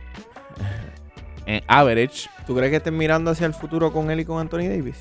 en 1.48 1.62
average. 1.66 2.28
¿Tú 2.46 2.54
crees 2.54 2.70
que 2.70 2.76
estén 2.76 2.96
mirando 2.96 3.30
hacia 3.30 3.46
el 3.46 3.54
futuro 3.54 3.90
con 3.90 4.10
él 4.10 4.20
y 4.20 4.24
con 4.24 4.38
Anthony 4.38 4.68
Davis? 4.68 4.98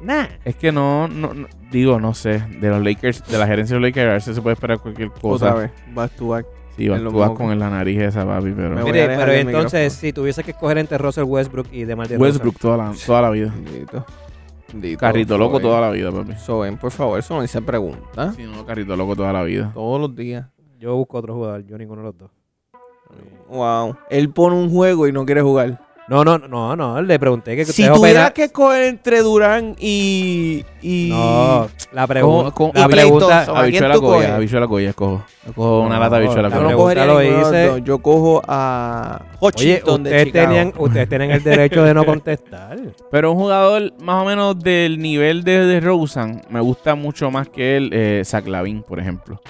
Nah. 0.00 0.26
Es 0.44 0.56
que 0.56 0.72
no, 0.72 1.08
no, 1.08 1.32
no- 1.32 1.48
digo, 1.70 2.00
no 2.00 2.12
sé, 2.12 2.42
de 2.60 2.68
los 2.68 2.82
Lakers, 2.82 3.24
de 3.26 3.38
la 3.38 3.46
gerencia 3.46 3.76
de 3.76 3.80
los 3.80 3.88
Lakers, 3.88 4.08
a 4.08 4.12
ver 4.12 4.22
si 4.22 4.34
se 4.34 4.42
puede 4.42 4.54
esperar 4.54 4.80
cualquier 4.80 5.10
cosa. 5.10 5.46
Otra 5.46 5.60
vez. 5.60 5.70
Back 5.94 6.12
to 6.16 6.28
back. 6.28 6.46
Sí, 6.76 6.88
vas, 6.88 7.00
tú 7.00 7.12
vas 7.12 7.30
con 7.30 7.56
la 7.56 7.70
nariz 7.70 8.00
esa, 8.00 8.26
papi, 8.26 8.50
pero... 8.50 8.84
Mire, 8.84 9.06
pero 9.06 9.32
entonces, 9.32 9.92
micrófono. 9.92 10.00
si 10.00 10.12
tuviese 10.12 10.42
que 10.42 10.50
escoger 10.50 10.78
entre 10.78 10.98
Russell 10.98 11.22
Westbrook 11.22 11.68
y 11.70 11.84
Demar 11.84 12.08
de 12.08 12.16
Westbrook 12.16 12.58
toda 12.58 12.76
la, 12.76 12.92
toda 13.06 13.22
la 13.22 13.30
vida. 13.30 13.54
Bendito. 13.54 14.04
Carrito 14.98 15.38
loco 15.38 15.60
toda 15.60 15.80
la 15.80 15.90
vida, 15.90 16.10
papi. 16.10 16.34
Soben, 16.34 16.76
por 16.76 16.90
favor, 16.90 17.20
eso 17.20 17.32
no 17.34 17.42
dice 17.42 17.62
pregunta. 17.62 18.32
Sí, 18.32 18.42
no, 18.42 18.66
carrito 18.66 18.96
loco 18.96 19.14
toda 19.14 19.32
la 19.32 19.44
vida. 19.44 19.70
Todos 19.72 20.00
los 20.00 20.16
días. 20.16 20.46
Yo 20.80 20.96
busco 20.96 21.18
otro 21.18 21.34
jugador, 21.34 21.64
yo 21.64 21.78
ninguno 21.78 22.00
de 22.02 22.08
los 22.08 22.18
dos. 22.18 22.30
Wow. 23.48 23.96
Él 24.10 24.30
pone 24.30 24.56
un 24.56 24.70
juego 24.70 25.06
y 25.08 25.12
no 25.12 25.24
quiere 25.24 25.42
jugar. 25.42 25.80
No, 26.06 26.22
no, 26.22 26.36
no, 26.36 26.76
no, 26.76 27.00
le 27.00 27.18
pregunté 27.18 27.56
que 27.56 27.64
Si 27.64 27.88
tuviera 27.88 28.30
que 28.32 28.44
escoger 28.44 28.82
entre 28.84 29.22
Durán 29.22 29.74
y. 29.80 30.62
y 30.82 31.08
No, 31.10 31.66
la 31.92 32.06
pregunta. 32.06 32.50
¿Cómo- 32.50 32.72
cómo- 32.72 32.72
La 32.74 32.88
pregunta. 32.88 33.44
Habichuela 33.44 33.94
coges? 33.98 34.28
habichuela 34.28 34.66
coya, 34.68 34.90
escojo. 34.90 35.24
Escojo 35.46 35.80
una 35.80 35.94
No, 35.94 36.00
lata 36.02 36.18
de 36.18 36.24
habichuela 36.26 36.48
la 36.50 36.54
Yo 36.56 36.60
coya. 36.60 36.70
no 36.72 36.76
cogería 36.76 37.06
lo 37.06 37.22
hice. 37.22 37.82
Yo 37.84 37.98
cojo 38.02 38.42
a 38.46 39.18
Oye, 39.40 39.56
Washington 39.80 40.02
ustedes 40.02 40.32
tenían, 40.32 40.72
ustedes 40.76 41.08
tienen 41.08 41.30
el 41.30 41.42
derecho 41.42 41.82
de 41.84 41.94
no 41.94 42.04
contestar. 42.20 42.76
Pero 43.10 43.32
un 43.32 43.38
jugador 43.38 43.94
más 44.02 44.22
o 44.22 44.26
menos 44.26 44.58
del 44.60 44.98
nivel 44.98 45.42
de, 45.42 45.64
de 45.64 45.80
Rosen 45.80 46.42
me 46.50 46.60
gusta 46.60 46.94
mucho 46.96 47.30
más 47.30 47.48
que 47.48 47.78
él, 47.78 47.88
eh, 47.94 48.20
Zach 48.26 48.46
Lavin, 48.46 48.82
por 48.82 49.00
ejemplo. 49.00 49.40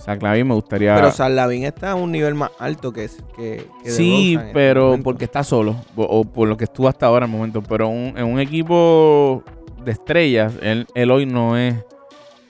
Zach 0.00 0.22
Lavin 0.22 0.48
me 0.48 0.54
gustaría... 0.54 0.94
Pero 0.94 1.28
Lavín 1.28 1.64
está 1.64 1.90
a 1.92 1.94
un 1.94 2.10
nivel 2.10 2.34
más 2.34 2.50
alto 2.58 2.92
que, 2.92 3.08
que, 3.36 3.66
sí, 3.84 4.34
el 4.34 4.50
pero 4.52 4.98
porque 5.02 5.24
está 5.26 5.44
solo. 5.44 5.76
O, 5.94 6.02
o 6.04 6.24
por 6.24 6.48
lo 6.48 6.56
que 6.56 6.64
estuvo 6.64 6.88
hasta 6.88 7.06
ahora 7.06 7.26
en 7.26 7.32
el 7.32 7.36
momento. 7.36 7.62
Pero 7.62 7.88
un- 7.88 8.14
en 8.16 8.24
un 8.24 8.40
equipo 8.40 9.44
de 9.84 9.92
estrellas, 9.92 10.54
él, 10.62 10.86
él 10.94 11.10
hoy 11.10 11.26
no 11.26 11.56
es... 11.56 11.74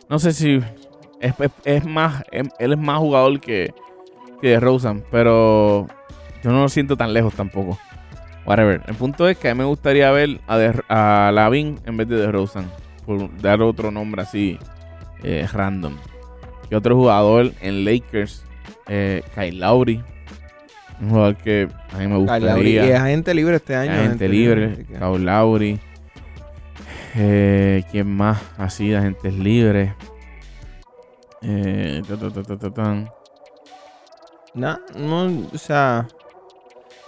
No 0.08 0.18
sé 0.18 0.32
si... 0.32 0.60
Es, 1.20 1.34
es- 1.40 1.50
es 1.64 1.84
más... 1.84 2.22
Él 2.30 2.72
es 2.72 2.78
más 2.78 2.98
jugador 2.98 3.40
que, 3.40 3.74
que 4.40 4.48
de 4.50 4.60
Rosen. 4.60 5.02
Pero 5.10 5.88
yo 6.44 6.50
no 6.52 6.62
lo 6.62 6.68
siento 6.68 6.96
tan 6.96 7.12
lejos 7.12 7.34
tampoco. 7.34 7.78
Whatever. 8.46 8.82
El 8.86 8.94
punto 8.94 9.28
es 9.28 9.36
que 9.36 9.48
a 9.50 9.54
mí 9.54 9.58
me 9.58 9.64
gustaría 9.66 10.10
ver 10.12 10.40
a, 10.46 10.56
de, 10.56 10.80
a 10.88 11.30
Lavin 11.34 11.78
en 11.84 11.96
vez 11.96 12.08
de 12.08 12.16
de 12.16 12.30
Rosen. 12.30 12.70
Por 13.04 13.36
dar 13.40 13.60
otro 13.60 13.90
nombre 13.90 14.22
así 14.22 14.58
eh, 15.22 15.46
random. 15.52 15.96
Que 16.70 16.76
otro 16.76 16.96
jugador 16.96 17.52
en 17.60 17.84
Lakers, 17.84 18.44
eh, 18.88 19.22
Kyle 19.34 19.58
Lowry. 19.58 20.02
Un 21.00 21.10
jugador 21.10 21.36
que 21.36 21.68
a 21.92 21.98
mí 21.98 22.06
me 22.06 22.24
Kyle 22.24 22.46
Lowry, 22.46 22.70
y 22.70 22.76
es 22.76 22.82
gustaría. 22.84 23.02
agente 23.04 23.34
libre 23.34 23.56
este 23.56 23.74
año. 23.76 23.92
Agente 23.92 24.24
así 24.26 24.32
libre, 24.34 24.76
que- 24.76 24.94
Kyle 24.94 25.24
Lowry. 25.24 25.80
Eh, 27.16 27.82
¿Quién 27.90 28.06
más? 28.14 28.40
Así 28.56 28.88
de 28.88 28.96
agentes 28.98 29.34
libres. 29.34 29.92
Eh, 31.42 32.02
ta, 32.06 32.16
ta, 32.16 32.30
ta, 32.30 32.42
ta, 32.44 32.56
ta, 32.56 32.70
tan. 32.70 33.10
Nah, 34.54 34.76
no, 34.94 35.48
o 35.52 35.58
sea, 35.58 36.06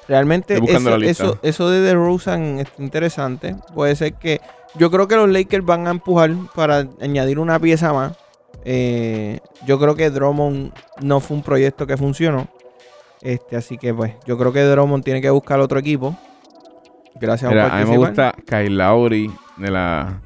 realmente 0.08 0.54
eso, 0.54 0.90
la 0.90 0.98
lista. 0.98 1.24
eso, 1.24 1.38
eso 1.42 1.70
de 1.70 1.80
DeRozan 1.82 2.58
es 2.60 2.68
interesante. 2.78 3.54
Puede 3.74 3.94
ser 3.94 4.14
que 4.14 4.40
yo 4.76 4.90
creo 4.90 5.06
que 5.06 5.16
los 5.16 5.28
Lakers 5.28 5.64
van 5.64 5.86
a 5.86 5.90
empujar 5.90 6.32
para 6.54 6.86
añadir 7.00 7.38
una 7.38 7.60
pieza 7.60 7.92
más. 7.92 8.16
Eh, 8.64 9.40
yo 9.66 9.78
creo 9.78 9.94
que 9.94 10.10
Drummond 10.10 10.72
no 11.00 11.20
fue 11.20 11.36
un 11.36 11.42
proyecto 11.42 11.86
que 11.86 11.96
funcionó. 11.96 12.48
Este, 13.20 13.56
así 13.56 13.78
que 13.78 13.94
pues, 13.94 14.14
yo 14.26 14.36
creo 14.36 14.52
que 14.52 14.62
Drummond 14.62 15.04
tiene 15.04 15.20
que 15.20 15.30
buscar 15.30 15.60
otro 15.60 15.78
equipo. 15.78 16.16
Gracias 17.20 17.50
Mira, 17.50 17.68
por 17.68 17.72
a 17.72 17.84
mí 17.84 17.90
me 17.90 17.96
gusta 17.96 18.34
Kyle 18.46 18.76
Lowry 18.76 19.30
de 19.58 19.70
la, 19.70 20.20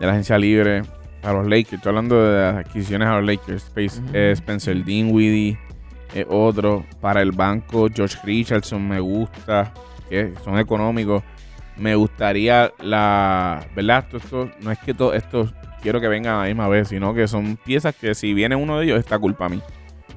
de 0.00 0.06
la 0.06 0.12
agencia 0.12 0.38
libre 0.38 0.82
a 1.22 1.32
los 1.32 1.46
Lakers. 1.46 1.74
Estoy 1.74 1.90
hablando 1.90 2.22
de 2.22 2.40
las 2.42 2.66
adquisiciones 2.66 3.06
a 3.08 3.20
los 3.20 3.24
Lakers. 3.26 3.64
Space- 3.68 4.02
eh, 4.12 4.32
Spencer 4.32 4.84
Dinwiddie, 4.84 5.58
eh, 6.14 6.26
otro. 6.28 6.84
Para 7.00 7.22
el 7.22 7.32
banco, 7.32 7.88
George 7.94 8.18
Richardson 8.24 8.86
me 8.86 9.00
gusta, 9.00 9.72
que 10.08 10.32
son 10.44 10.58
económicos. 10.58 11.22
Me 11.76 11.94
gustaría 11.94 12.72
la. 12.80 13.64
¿Verdad? 13.76 14.04
Esto, 14.04 14.16
esto 14.16 14.50
no 14.60 14.70
es 14.70 14.78
que 14.78 14.94
todo 14.94 15.12
esto 15.12 15.52
quiero 15.84 16.00
que 16.00 16.08
vengan 16.08 16.34
a 16.36 16.38
la 16.40 16.44
misma 16.46 16.66
vez, 16.66 16.88
sino 16.88 17.14
que 17.14 17.28
son 17.28 17.56
piezas 17.62 17.94
que 17.94 18.16
si 18.16 18.34
viene 18.34 18.56
uno 18.56 18.78
de 18.78 18.86
ellos, 18.86 18.98
está 18.98 19.18
culpa 19.20 19.44
a 19.44 19.48
mí. 19.50 19.60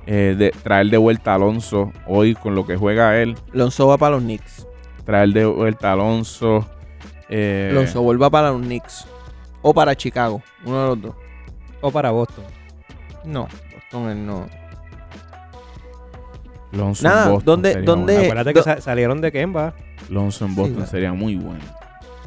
Eh, 0.07 0.35
de 0.37 0.51
traer 0.63 0.87
de 0.89 0.95
vuelta 0.97 1.33
a 1.33 1.35
Alonso 1.35 1.91
hoy 2.07 2.33
con 2.33 2.55
lo 2.55 2.65
que 2.65 2.77
juega 2.77 3.17
él. 3.21 3.35
Lonzo 3.51 3.87
va 3.87 3.97
para 3.97 4.15
los 4.15 4.23
Knicks. 4.23 4.65
Traer 5.05 5.29
de 5.29 5.45
vuelta 5.45 5.89
a 5.89 5.93
Alonso. 5.93 6.65
Eh, 7.29 7.71
Lonzo 7.73 8.01
vuelva 8.01 8.29
para 8.29 8.51
los 8.51 8.61
Knicks. 8.61 9.05
O 9.61 9.73
para 9.73 9.93
Chicago. 9.95 10.41
Uno 10.65 10.81
de 10.81 10.87
los 10.87 11.01
dos. 11.01 11.15
O 11.81 11.91
para 11.91 12.11
Boston. 12.11 12.45
No, 13.25 13.49
Boston 13.75 14.09
él 14.09 14.25
no. 14.25 14.47
Lonzo 16.71 17.05
en 17.07 17.13
Nada, 17.13 17.29
Boston 17.29 17.45
¿dónde- 17.45 17.73
sería 17.73 17.85
dónde-. 17.85 18.17
Acuérdate 18.17 18.49
do- 18.51 18.53
que 18.53 18.63
sa- 18.63 18.81
salieron 18.81 19.21
de 19.21 19.31
Kemba. 19.31 19.73
Lonzo 20.09 20.45
en 20.45 20.55
Boston 20.55 20.75
claro. 20.75 20.89
sería 20.91 21.13
muy 21.13 21.35
bueno. 21.35 21.63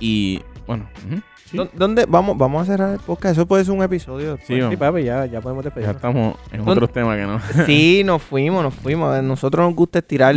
Y 0.01 0.43
bueno, 0.67 0.89
ujú, 1.07 1.23
sí, 1.51 1.57
¿Dó- 1.57 1.69
¿Dónde? 1.75 2.07
Vamos, 2.09 2.37
vamos 2.39 2.63
a 2.63 2.73
cerrar 2.73 2.93
el 2.95 3.01
podcast. 3.01 3.33
Eso 3.33 3.47
puede 3.47 3.65
ser 3.65 3.75
un 3.75 3.83
episodio. 3.83 4.39
Sí, 4.47 4.59
papi, 4.79 5.05
ya, 5.05 5.27
ya 5.27 5.41
podemos 5.41 5.65
ya 5.65 5.69
despedirnos. 5.69 5.97
estamos 5.97 6.37
en 6.53 6.59
¿Dónde- 6.59 6.73
otros 6.73 6.93
temas 6.93 7.17
que 7.19 7.27
no. 7.27 7.41
Sí, 7.67 8.03
nos 8.07 8.23
fuimos, 8.23 8.63
nos 8.63 8.75
fuimos. 8.75 9.15
A 9.15 9.23
nosotros 9.23 9.67
nos 9.67 9.75
gusta 9.75 9.99
estirar 10.01 10.35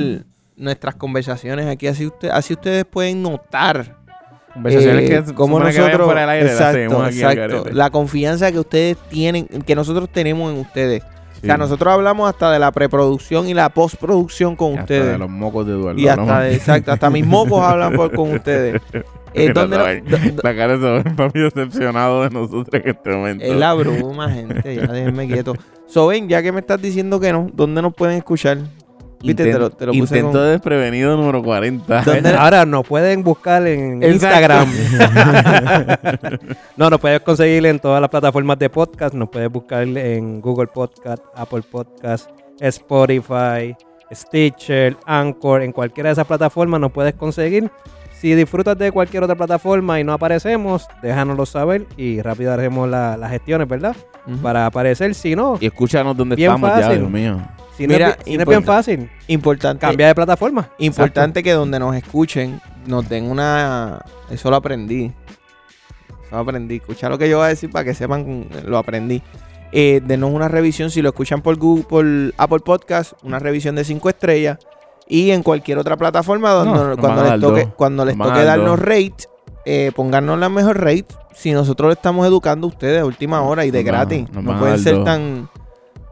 nuestras 0.56 0.95
conversaciones 0.95 1.68
aquí. 1.68 1.88
Así, 1.88 2.06
usted, 2.06 2.30
así 2.30 2.53
ustedes 2.53 2.85
pueden 2.85 3.22
notar 3.22 3.98
Conversaciones 4.53 5.03
eh, 5.06 5.07
que 5.07 5.34
vayan 5.34 5.64
nosotros. 5.64 6.06
fuera 6.06 6.22
del 6.22 6.30
aire 6.30 6.45
las 6.45 6.53
exacto, 6.76 7.07
exacto. 7.07 7.69
La 7.72 7.90
confianza 7.90 8.52
que 8.52 8.60
ustedes 8.60 8.98
tienen, 9.10 9.48
que 9.48 9.76
nosotros 9.76 10.10
tenemos 10.11 10.53
en 10.53 10.60
ustedes. 10.60 11.03
O 11.43 11.45
sea, 11.45 11.57
nosotros 11.57 11.93
hablamos 11.93 12.29
hasta 12.29 12.51
de 12.51 12.57
la 12.59 12.71
preproducción 12.71 13.47
y 13.47 13.53
la 13.53 13.69
postproducción 13.69 14.55
con 14.55 14.69
Y 14.69 14.77
hasta 14.77 14.83
ustedes. 14.83 15.11
de 15.11 15.17
los 15.17 15.29
mocos 15.29 15.67
de 15.67 15.73
Eduardo. 15.73 15.99
Y 15.99 16.07
hasta, 16.07 16.39
de- 16.41 16.55
exacto, 16.55 16.91
hasta 16.93 17.09
mis 17.09 17.25
mocos 17.25 17.61
hablan 17.61 17.93
por- 17.93 18.11
con 18.15 18.31
ustedes. 18.35 18.81
Eh, 19.35 19.51
¿dónde 19.53 19.77
no- 19.77 19.83
saben, 19.83 20.05
do- 20.05 20.17
do- 20.17 20.41
La 20.43 20.55
cara 20.55 20.77
de 20.77 21.03
papi 21.11 21.39
decepcionado 21.39 22.23
de 22.23 22.29
nosotros 22.29 22.67
en 22.71 22.89
este 22.89 23.09
momento. 23.09 23.43
es 23.45 23.55
la 23.55 23.73
bruma, 23.73 24.29
gente. 24.29 24.75
Ya 24.75 24.87
déjenme 24.87 25.27
quieto. 25.27 25.53
So, 25.87 26.07
ven, 26.07 26.29
ya 26.29 26.41
que 26.41 26.51
me 26.51 26.59
estás 26.61 26.81
diciendo 26.81 27.19
que 27.19 27.31
no, 27.33 27.49
¿dónde 27.53 27.81
nos 27.81 27.93
pueden 27.93 28.17
escuchar? 28.17 28.57
Viste, 29.27 29.43
te 29.51 29.59
lo- 29.59 29.69
te 29.69 29.85
lo 29.85 29.91
puse 29.93 30.17
Intento 30.19 30.39
con- 30.39 30.47
desprevenido 30.49 31.15
número 31.17 31.41
40. 31.41 32.01
¿Dónde- 32.01 32.35
Ahora 32.35 32.65
nos 32.65 32.85
pueden 32.85 33.23
buscar 33.23 33.65
en 33.67 34.03
Exacto. 34.03 34.65
Instagram. 34.65 34.69
no, 36.77 36.89
nos 36.89 36.99
puedes 36.99 37.21
conseguir 37.21 37.65
en 37.65 37.79
todas 37.79 38.01
las 38.01 38.09
plataformas 38.09 38.57
de 38.59 38.69
podcast. 38.69 39.13
Nos 39.15 39.29
puedes 39.29 39.49
buscar 39.51 39.83
en 39.83 40.41
Google 40.41 40.67
Podcast, 40.67 41.23
Apple 41.35 41.63
Podcast, 41.69 42.29
Spotify, 42.59 43.75
Stitcher, 44.11 44.97
Anchor. 45.05 45.61
En 45.61 45.71
cualquiera 45.71 46.09
de 46.09 46.13
esas 46.13 46.27
plataformas 46.27 46.79
nos 46.79 46.91
puedes 46.91 47.13
conseguir. 47.15 47.69
Si 48.19 48.33
disfrutas 48.35 48.77
de 48.77 48.91
cualquier 48.91 49.23
otra 49.23 49.35
plataforma 49.35 49.99
y 49.99 50.03
no 50.05 50.13
aparecemos, 50.13 50.87
déjanoslo 51.01 51.45
saber 51.45 51.85
y 51.97 52.21
rápido 52.21 52.53
haremos 52.53 52.87
la- 52.89 53.17
las 53.17 53.31
gestiones, 53.31 53.67
¿verdad? 53.67 53.95
Para 54.41 54.65
aparecer. 54.65 55.13
Si 55.13 55.35
no, 55.35 55.57
Y 55.59 55.65
escúchanos 55.65 56.15
Bien 56.15 56.31
estamos 56.39 56.79
ya. 56.79 56.89
Dios 56.91 57.09
mío. 57.09 57.41
Si 57.77 57.87
no, 57.87 57.93
Mira, 57.93 58.09
es, 58.09 58.17
si 58.25 58.35
no 58.37 58.41
es 58.43 58.47
bien 58.47 58.59
importa- 58.59 58.77
fácil, 58.77 59.09
Importante. 59.27 59.81
cambia 59.81 60.07
de 60.07 60.15
plataforma. 60.15 60.69
Importante 60.77 61.41
que 61.43 61.51
donde 61.53 61.79
nos 61.79 61.95
escuchen 61.95 62.61
nos 62.85 63.07
den 63.09 63.29
una... 63.29 64.01
Eso 64.29 64.49
lo 64.49 64.55
aprendí. 64.57 65.05
Eso 66.25 66.31
lo 66.31 66.37
aprendí. 66.39 66.75
Escucha 66.75 67.09
lo 67.09 67.17
que 67.17 67.29
yo 67.29 67.37
voy 67.37 67.45
a 67.45 67.49
decir 67.49 67.71
para 67.71 67.85
que 67.85 67.93
sepan, 67.93 68.47
lo 68.65 68.77
aprendí. 68.77 69.21
Eh, 69.71 70.01
denos 70.05 70.31
una 70.31 70.47
revisión, 70.47 70.91
si 70.91 71.01
lo 71.01 71.09
escuchan 71.09 71.41
por 71.41 71.55
Google, 71.57 71.83
por 71.83 72.05
Apple 72.37 72.59
Podcast, 72.59 73.13
una 73.23 73.39
revisión 73.39 73.75
de 73.75 73.83
5 73.83 74.09
estrellas. 74.09 74.59
Y 75.07 75.31
en 75.31 75.41
cualquier 75.43 75.77
otra 75.79 75.97
plataforma 75.97 76.51
donde 76.51 76.79
No, 76.95 76.97
cuando, 76.97 77.23
les 77.23 77.41
toque, 77.41 77.67
cuando 77.75 78.05
les 78.05 78.17
toque 78.17 78.43
darnos 78.43 78.79
rate, 78.79 79.15
eh, 79.65 79.91
pónganos 79.95 80.37
la 80.39 80.49
mejor 80.49 80.79
rate. 80.79 81.07
Si 81.33 81.51
nosotros 81.51 81.87
le 81.89 81.93
estamos 81.93 82.25
educando 82.27 82.67
a 82.67 82.69
ustedes 82.69 83.01
a 83.01 83.05
última 83.05 83.41
hora 83.41 83.65
y 83.65 83.71
de 83.71 83.81
gratis. 83.83 84.29
No 84.31 84.57
pueden 84.59 84.77
ser 84.79 85.03
tan... 85.03 85.49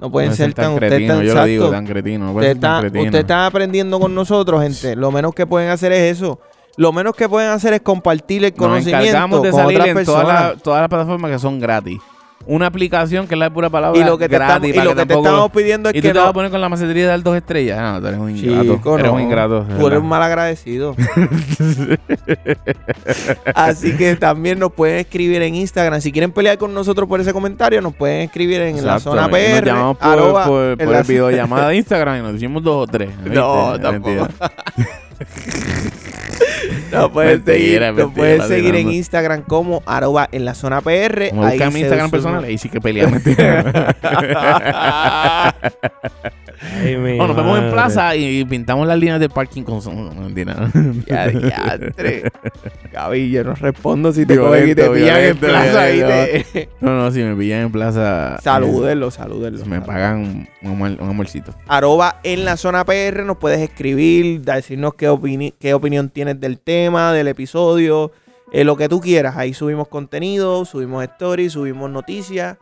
No 0.02 0.12
pueden 0.12 0.32
No 0.32 0.36
ser 0.36 0.54
tan... 0.54 0.74
Ustedes 0.74 1.08
tan 1.08 1.22
yo 1.22 1.34
lo 1.36 1.46
digo, 1.46 1.66
exacto. 1.66 1.72
tan 1.72 1.86
cretino. 1.86 2.26
No 2.26 2.32
Usted 2.34 2.48
tan 2.48 2.56
está, 2.58 2.80
cretino. 2.82 3.04
usted 3.06 3.20
está 3.20 3.46
aprendiendo 3.46 4.00
con 4.00 4.14
nosotros, 4.16 4.62
gente. 4.64 4.96
Lo 4.96 5.12
menos 5.12 5.34
que 5.34 5.46
pueden 5.46 5.70
hacer 5.70 5.92
es 5.94 6.18
eso. 6.18 6.40
Lo 6.78 6.92
menos 6.92 7.16
que 7.16 7.30
pueden 7.30 7.52
hacer 7.52 7.74
es 7.74 7.82
compartir 7.82 8.44
el 8.44 8.52
Nos 8.52 8.58
conocimiento 8.58 9.00
encargamos 9.06 9.44
de 9.44 9.52
con 9.52 9.60
salir 9.60 9.78
otras 9.78 9.88
en 9.90 9.94
personas. 9.96 10.24
todas 10.26 10.44
las 10.54 10.64
todas 10.64 10.80
las 10.82 10.90
plataformas 10.90 11.32
que 11.32 11.40
son 11.40 11.60
gratis. 11.60 12.00
Una 12.48 12.66
aplicación 12.66 13.28
que 13.28 13.36
es 13.36 13.40
la 13.40 13.50
pura 13.52 13.70
palabra 13.70 14.00
y 14.00 14.04
lo 14.04 14.18
que 14.18 14.28
te, 14.28 14.36
gratis. 14.36 14.56
estamos, 14.56 14.70
y 14.70 14.74
para 14.74 14.84
lo 14.86 14.90
que 14.92 14.96
te 14.96 15.06
tampoco- 15.08 15.28
estamos 15.28 15.52
pidiendo 15.52 15.90
es 15.90 15.96
¿Y 15.96 16.02
tú 16.02 16.08
que 16.08 16.14
te 16.14 16.18
vas 16.18 16.26
a 16.26 16.30
no... 16.30 16.34
poner 16.34 16.52
con 16.52 16.60
la 16.62 16.70
macetería 16.70 17.04
de 17.04 17.10
dar 17.10 17.22
dos 17.24 17.38
estrellas? 17.38 17.80
No, 17.80 18.02
tú 18.02 18.08
eres 18.08 18.20
un 18.20 18.30
ingrato. 18.36 18.76
Chico, 18.76 18.96
eres 18.98 19.08
no. 19.12 19.14
un 19.14 19.22
ingrato. 19.22 19.64
de 19.64 19.76
Tú 19.76 19.88
eres 19.88 20.00
un 20.00 20.08
mal 20.08 20.24
agradecido. 20.24 20.96
Así 23.56 23.96
que 23.96 24.16
también 24.16 24.60
nos 24.60 24.72
pueden 24.74 25.00
escribir 25.00 25.42
en 25.44 25.56
Instagram. 25.56 26.02
Si 26.02 26.12
quieren 26.12 26.32
pelear 26.32 26.58
con 26.58 26.74
nosotros 26.74 27.08
por 27.08 27.22
ese 27.22 27.32
comentario, 27.34 27.82
nos 27.82 27.94
pueden 27.94 28.22
escribir 28.22 28.62
en 28.62 28.86
la 28.86 29.00
zona 29.00 29.28
y 29.28 29.32
Nos 29.32 29.40
PR. 29.40 29.66
llamamos 29.66 29.98
por, 29.98 30.08
arroba, 30.08 30.46
por, 30.46 30.64
en 30.72 30.78
por 30.80 30.88
la- 30.90 31.00
el 31.00 31.06
videollamada 31.08 31.68
de 31.70 31.76
Instagram 31.78 32.20
y 32.20 32.22
nos 32.24 32.36
hicimos 32.36 32.64
dos 32.64 32.84
o 32.84 32.88
tres. 32.92 33.10
No, 33.26 33.76
Es 33.76 33.82
tampoco. 33.82 34.28
mentira. 37.10 37.10
Pueden 37.10 37.42
Mentira, 37.46 37.54
seguir, 37.56 37.82
mentira, 37.82 38.08
pueden 38.16 38.42
seguir 38.48 38.76
en. 38.76 38.92
Instagram 38.92 39.42
como 39.44 39.82
arroba 39.86 40.28
en 40.32 40.46
la 40.46 40.54
zona 40.54 40.82
PR. 40.82 41.30
Como 41.30 41.46
Ahí 41.46 41.60
mi 41.72 41.80
Instagram 41.82 42.12
personal, 42.12 42.44
ahí 42.44 42.58
sí 42.58 42.70
que 42.70 42.80
peleamos. 42.82 43.22
Ay, 46.84 46.96
mi 46.96 47.20
o 47.20 47.26
nos 47.28 47.36
vemos 47.36 47.58
en 47.60 47.72
plaza 47.72 48.16
y 48.16 48.46
pintamos 48.46 48.86
las 48.88 48.98
líneas 49.00 49.20
del 49.20 49.32
parking 49.32 49.64
con. 49.64 49.80
No, 49.84 50.14
mentira. 50.22 50.70
Ya, 51.08 51.28
diantre. 51.28 52.32
Gaby, 52.94 53.32
yo 53.32 53.44
no 53.44 53.56
respondo 53.56 54.14
si 54.14 54.28
te 54.28 54.38
cogen 54.38 54.70
y 54.70 54.76
te 54.76 54.88
pillan 54.90 55.20
en 55.22 55.38
plaza. 55.38 55.88
¿viste? 55.88 56.70
No, 56.80 56.96
no, 56.96 57.10
si 57.12 57.24
me 57.24 57.36
pillan 57.36 57.62
en 57.62 57.72
plaza. 57.72 58.38
Salúdenlo, 58.44 59.08
eh, 59.08 59.12
salúdenlo. 59.12 59.66
me 59.66 59.82
pagan 59.82 60.48
un, 60.62 60.72
un 60.72 61.10
amorcito. 61.10 61.56
Arroba 61.68 62.20
en 62.24 62.46
la 62.46 62.58
zona 62.58 62.86
PR, 62.86 63.24
nos 63.26 63.38
puedes 63.38 63.60
escribir, 63.60 64.42
decirnos 64.42 64.94
qué, 64.94 65.10
opini- 65.10 65.54
qué 65.60 65.74
opinión 65.74 66.10
tienes 66.10 66.40
del 66.40 66.60
tema, 66.60 66.81
del 66.90 67.28
episodio, 67.28 68.12
eh, 68.52 68.64
lo 68.64 68.76
que 68.76 68.90
tú 68.90 69.00
quieras. 69.00 69.38
Ahí 69.38 69.54
subimos 69.54 69.88
contenido, 69.88 70.66
subimos 70.66 71.04
stories, 71.04 71.54
subimos 71.54 71.90
noticias. 71.90 72.58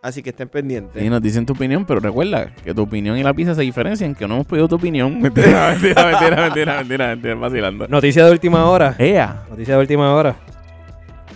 Así 0.00 0.22
que 0.22 0.30
estén 0.30 0.48
pendientes. 0.48 1.00
Y 1.00 1.08
nos 1.08 1.22
dicen 1.22 1.46
tu 1.46 1.52
opinión, 1.52 1.84
pero 1.84 2.00
recuerda 2.00 2.52
que 2.64 2.74
tu 2.74 2.82
opinión 2.82 3.16
y 3.16 3.22
la 3.22 3.32
pizza 3.32 3.54
se 3.54 3.62
diferencian, 3.62 4.16
que 4.16 4.26
no 4.26 4.34
hemos 4.34 4.46
pedido 4.46 4.66
tu 4.66 4.74
opinión. 4.74 5.20
Mentira, 5.20 5.70
mentira, 5.70 6.04
mentira, 6.04 6.36
mentira, 6.42 6.76
mentira, 6.78 7.08
mentira, 7.08 7.34
vacilando. 7.36 7.88
Noticia 7.88 8.24
de 8.24 8.32
última 8.32 8.68
hora. 8.68 8.96
¡Ea! 8.98 9.44
Noticia 9.48 9.74
de 9.74 9.80
última 9.80 10.12
hora. 10.14 10.36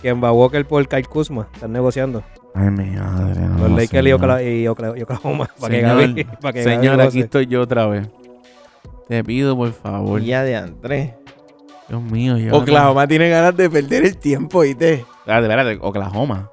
Que 0.03 0.09
en 0.09 0.23
Walker 0.23 0.67
por 0.67 0.87
Kyle 0.89 1.07
Kuzma 1.07 1.49
están 1.55 1.73
negociando. 1.73 2.25
Ay, 2.55 2.71
mi 2.71 2.87
madre. 2.91 3.41
No, 3.41 3.69
Los 3.69 3.71
Lakers 3.79 4.43
y 4.45 4.67
Oklahoma. 4.67 5.49
Para 5.61 5.75
que 5.75 5.81
Señor, 5.81 6.01
Gaby, 6.01 6.25
para 6.41 6.53
que 6.53 6.63
Señor, 6.65 7.01
aquí 7.01 7.21
estoy 7.21 7.47
yo 7.47 7.61
otra 7.61 7.87
vez. 7.87 8.09
Te 9.09 9.23
pido, 9.23 9.57
por 9.57 9.73
favor. 9.73 10.21
Ya 10.23 10.43
de 10.43 10.57
Andrés. 10.57 11.13
Dios 11.89 12.03
mío, 12.03 12.37
ya. 12.37 12.53
Oklahoma 12.55 13.07
tiene 13.07 13.29
ganas 13.29 13.57
de 13.57 13.71
perder 13.71 14.05
el 14.05 14.17
tiempo, 14.17 14.61
¿viste? 14.61 15.05
Espérate, 15.21 15.47
espérate, 15.47 15.79
Oklahoma. 15.81 16.51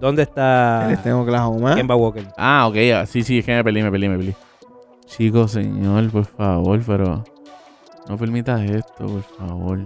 ¿Dónde 0.00 0.22
está 0.22 0.86
Él 0.86 0.92
está 0.94 1.08
en 1.08 1.14
Oklahoma. 1.16 1.74
Kemba 1.74 1.96
Walker? 1.96 2.26
Ah, 2.36 2.66
ok, 2.66 2.74
ya. 2.76 3.06
sí, 3.06 3.22
sí, 3.22 3.38
es 3.38 3.44
que 3.44 3.54
me 3.54 3.64
peleé, 3.64 3.82
me 3.82 3.90
peleé, 3.90 4.08
me 4.08 4.18
peleé. 4.18 4.36
Chicos, 5.06 5.52
señor, 5.52 6.10
por 6.10 6.24
favor, 6.24 6.80
pero 6.86 7.24
no 8.08 8.16
permitas 8.16 8.60
esto, 8.62 9.06
por 9.06 9.22
favor. 9.22 9.80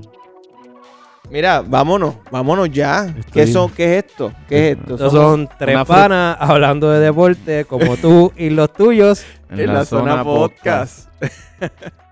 Mira, 1.30 1.62
vámonos, 1.64 2.16
vámonos 2.30 2.70
ya. 2.70 3.04
Estoy- 3.04 3.32
¿Qué, 3.32 3.46
son, 3.46 3.70
¿Qué 3.70 3.98
es 3.98 4.04
esto? 4.04 4.32
¿Qué 4.48 4.70
es 4.72 4.78
esto? 4.78 4.94
Estos 4.94 5.12
son 5.12 5.48
tres 5.58 5.84
panas 5.84 6.36
hablando 6.40 6.90
de 6.90 7.00
deporte 7.00 7.64
como 7.66 7.96
tú 7.96 8.32
y 8.36 8.50
los 8.50 8.72
tuyos. 8.72 9.24
en 9.50 9.72
la, 9.72 9.84
zona 9.84 10.24
podcast. 10.24 11.08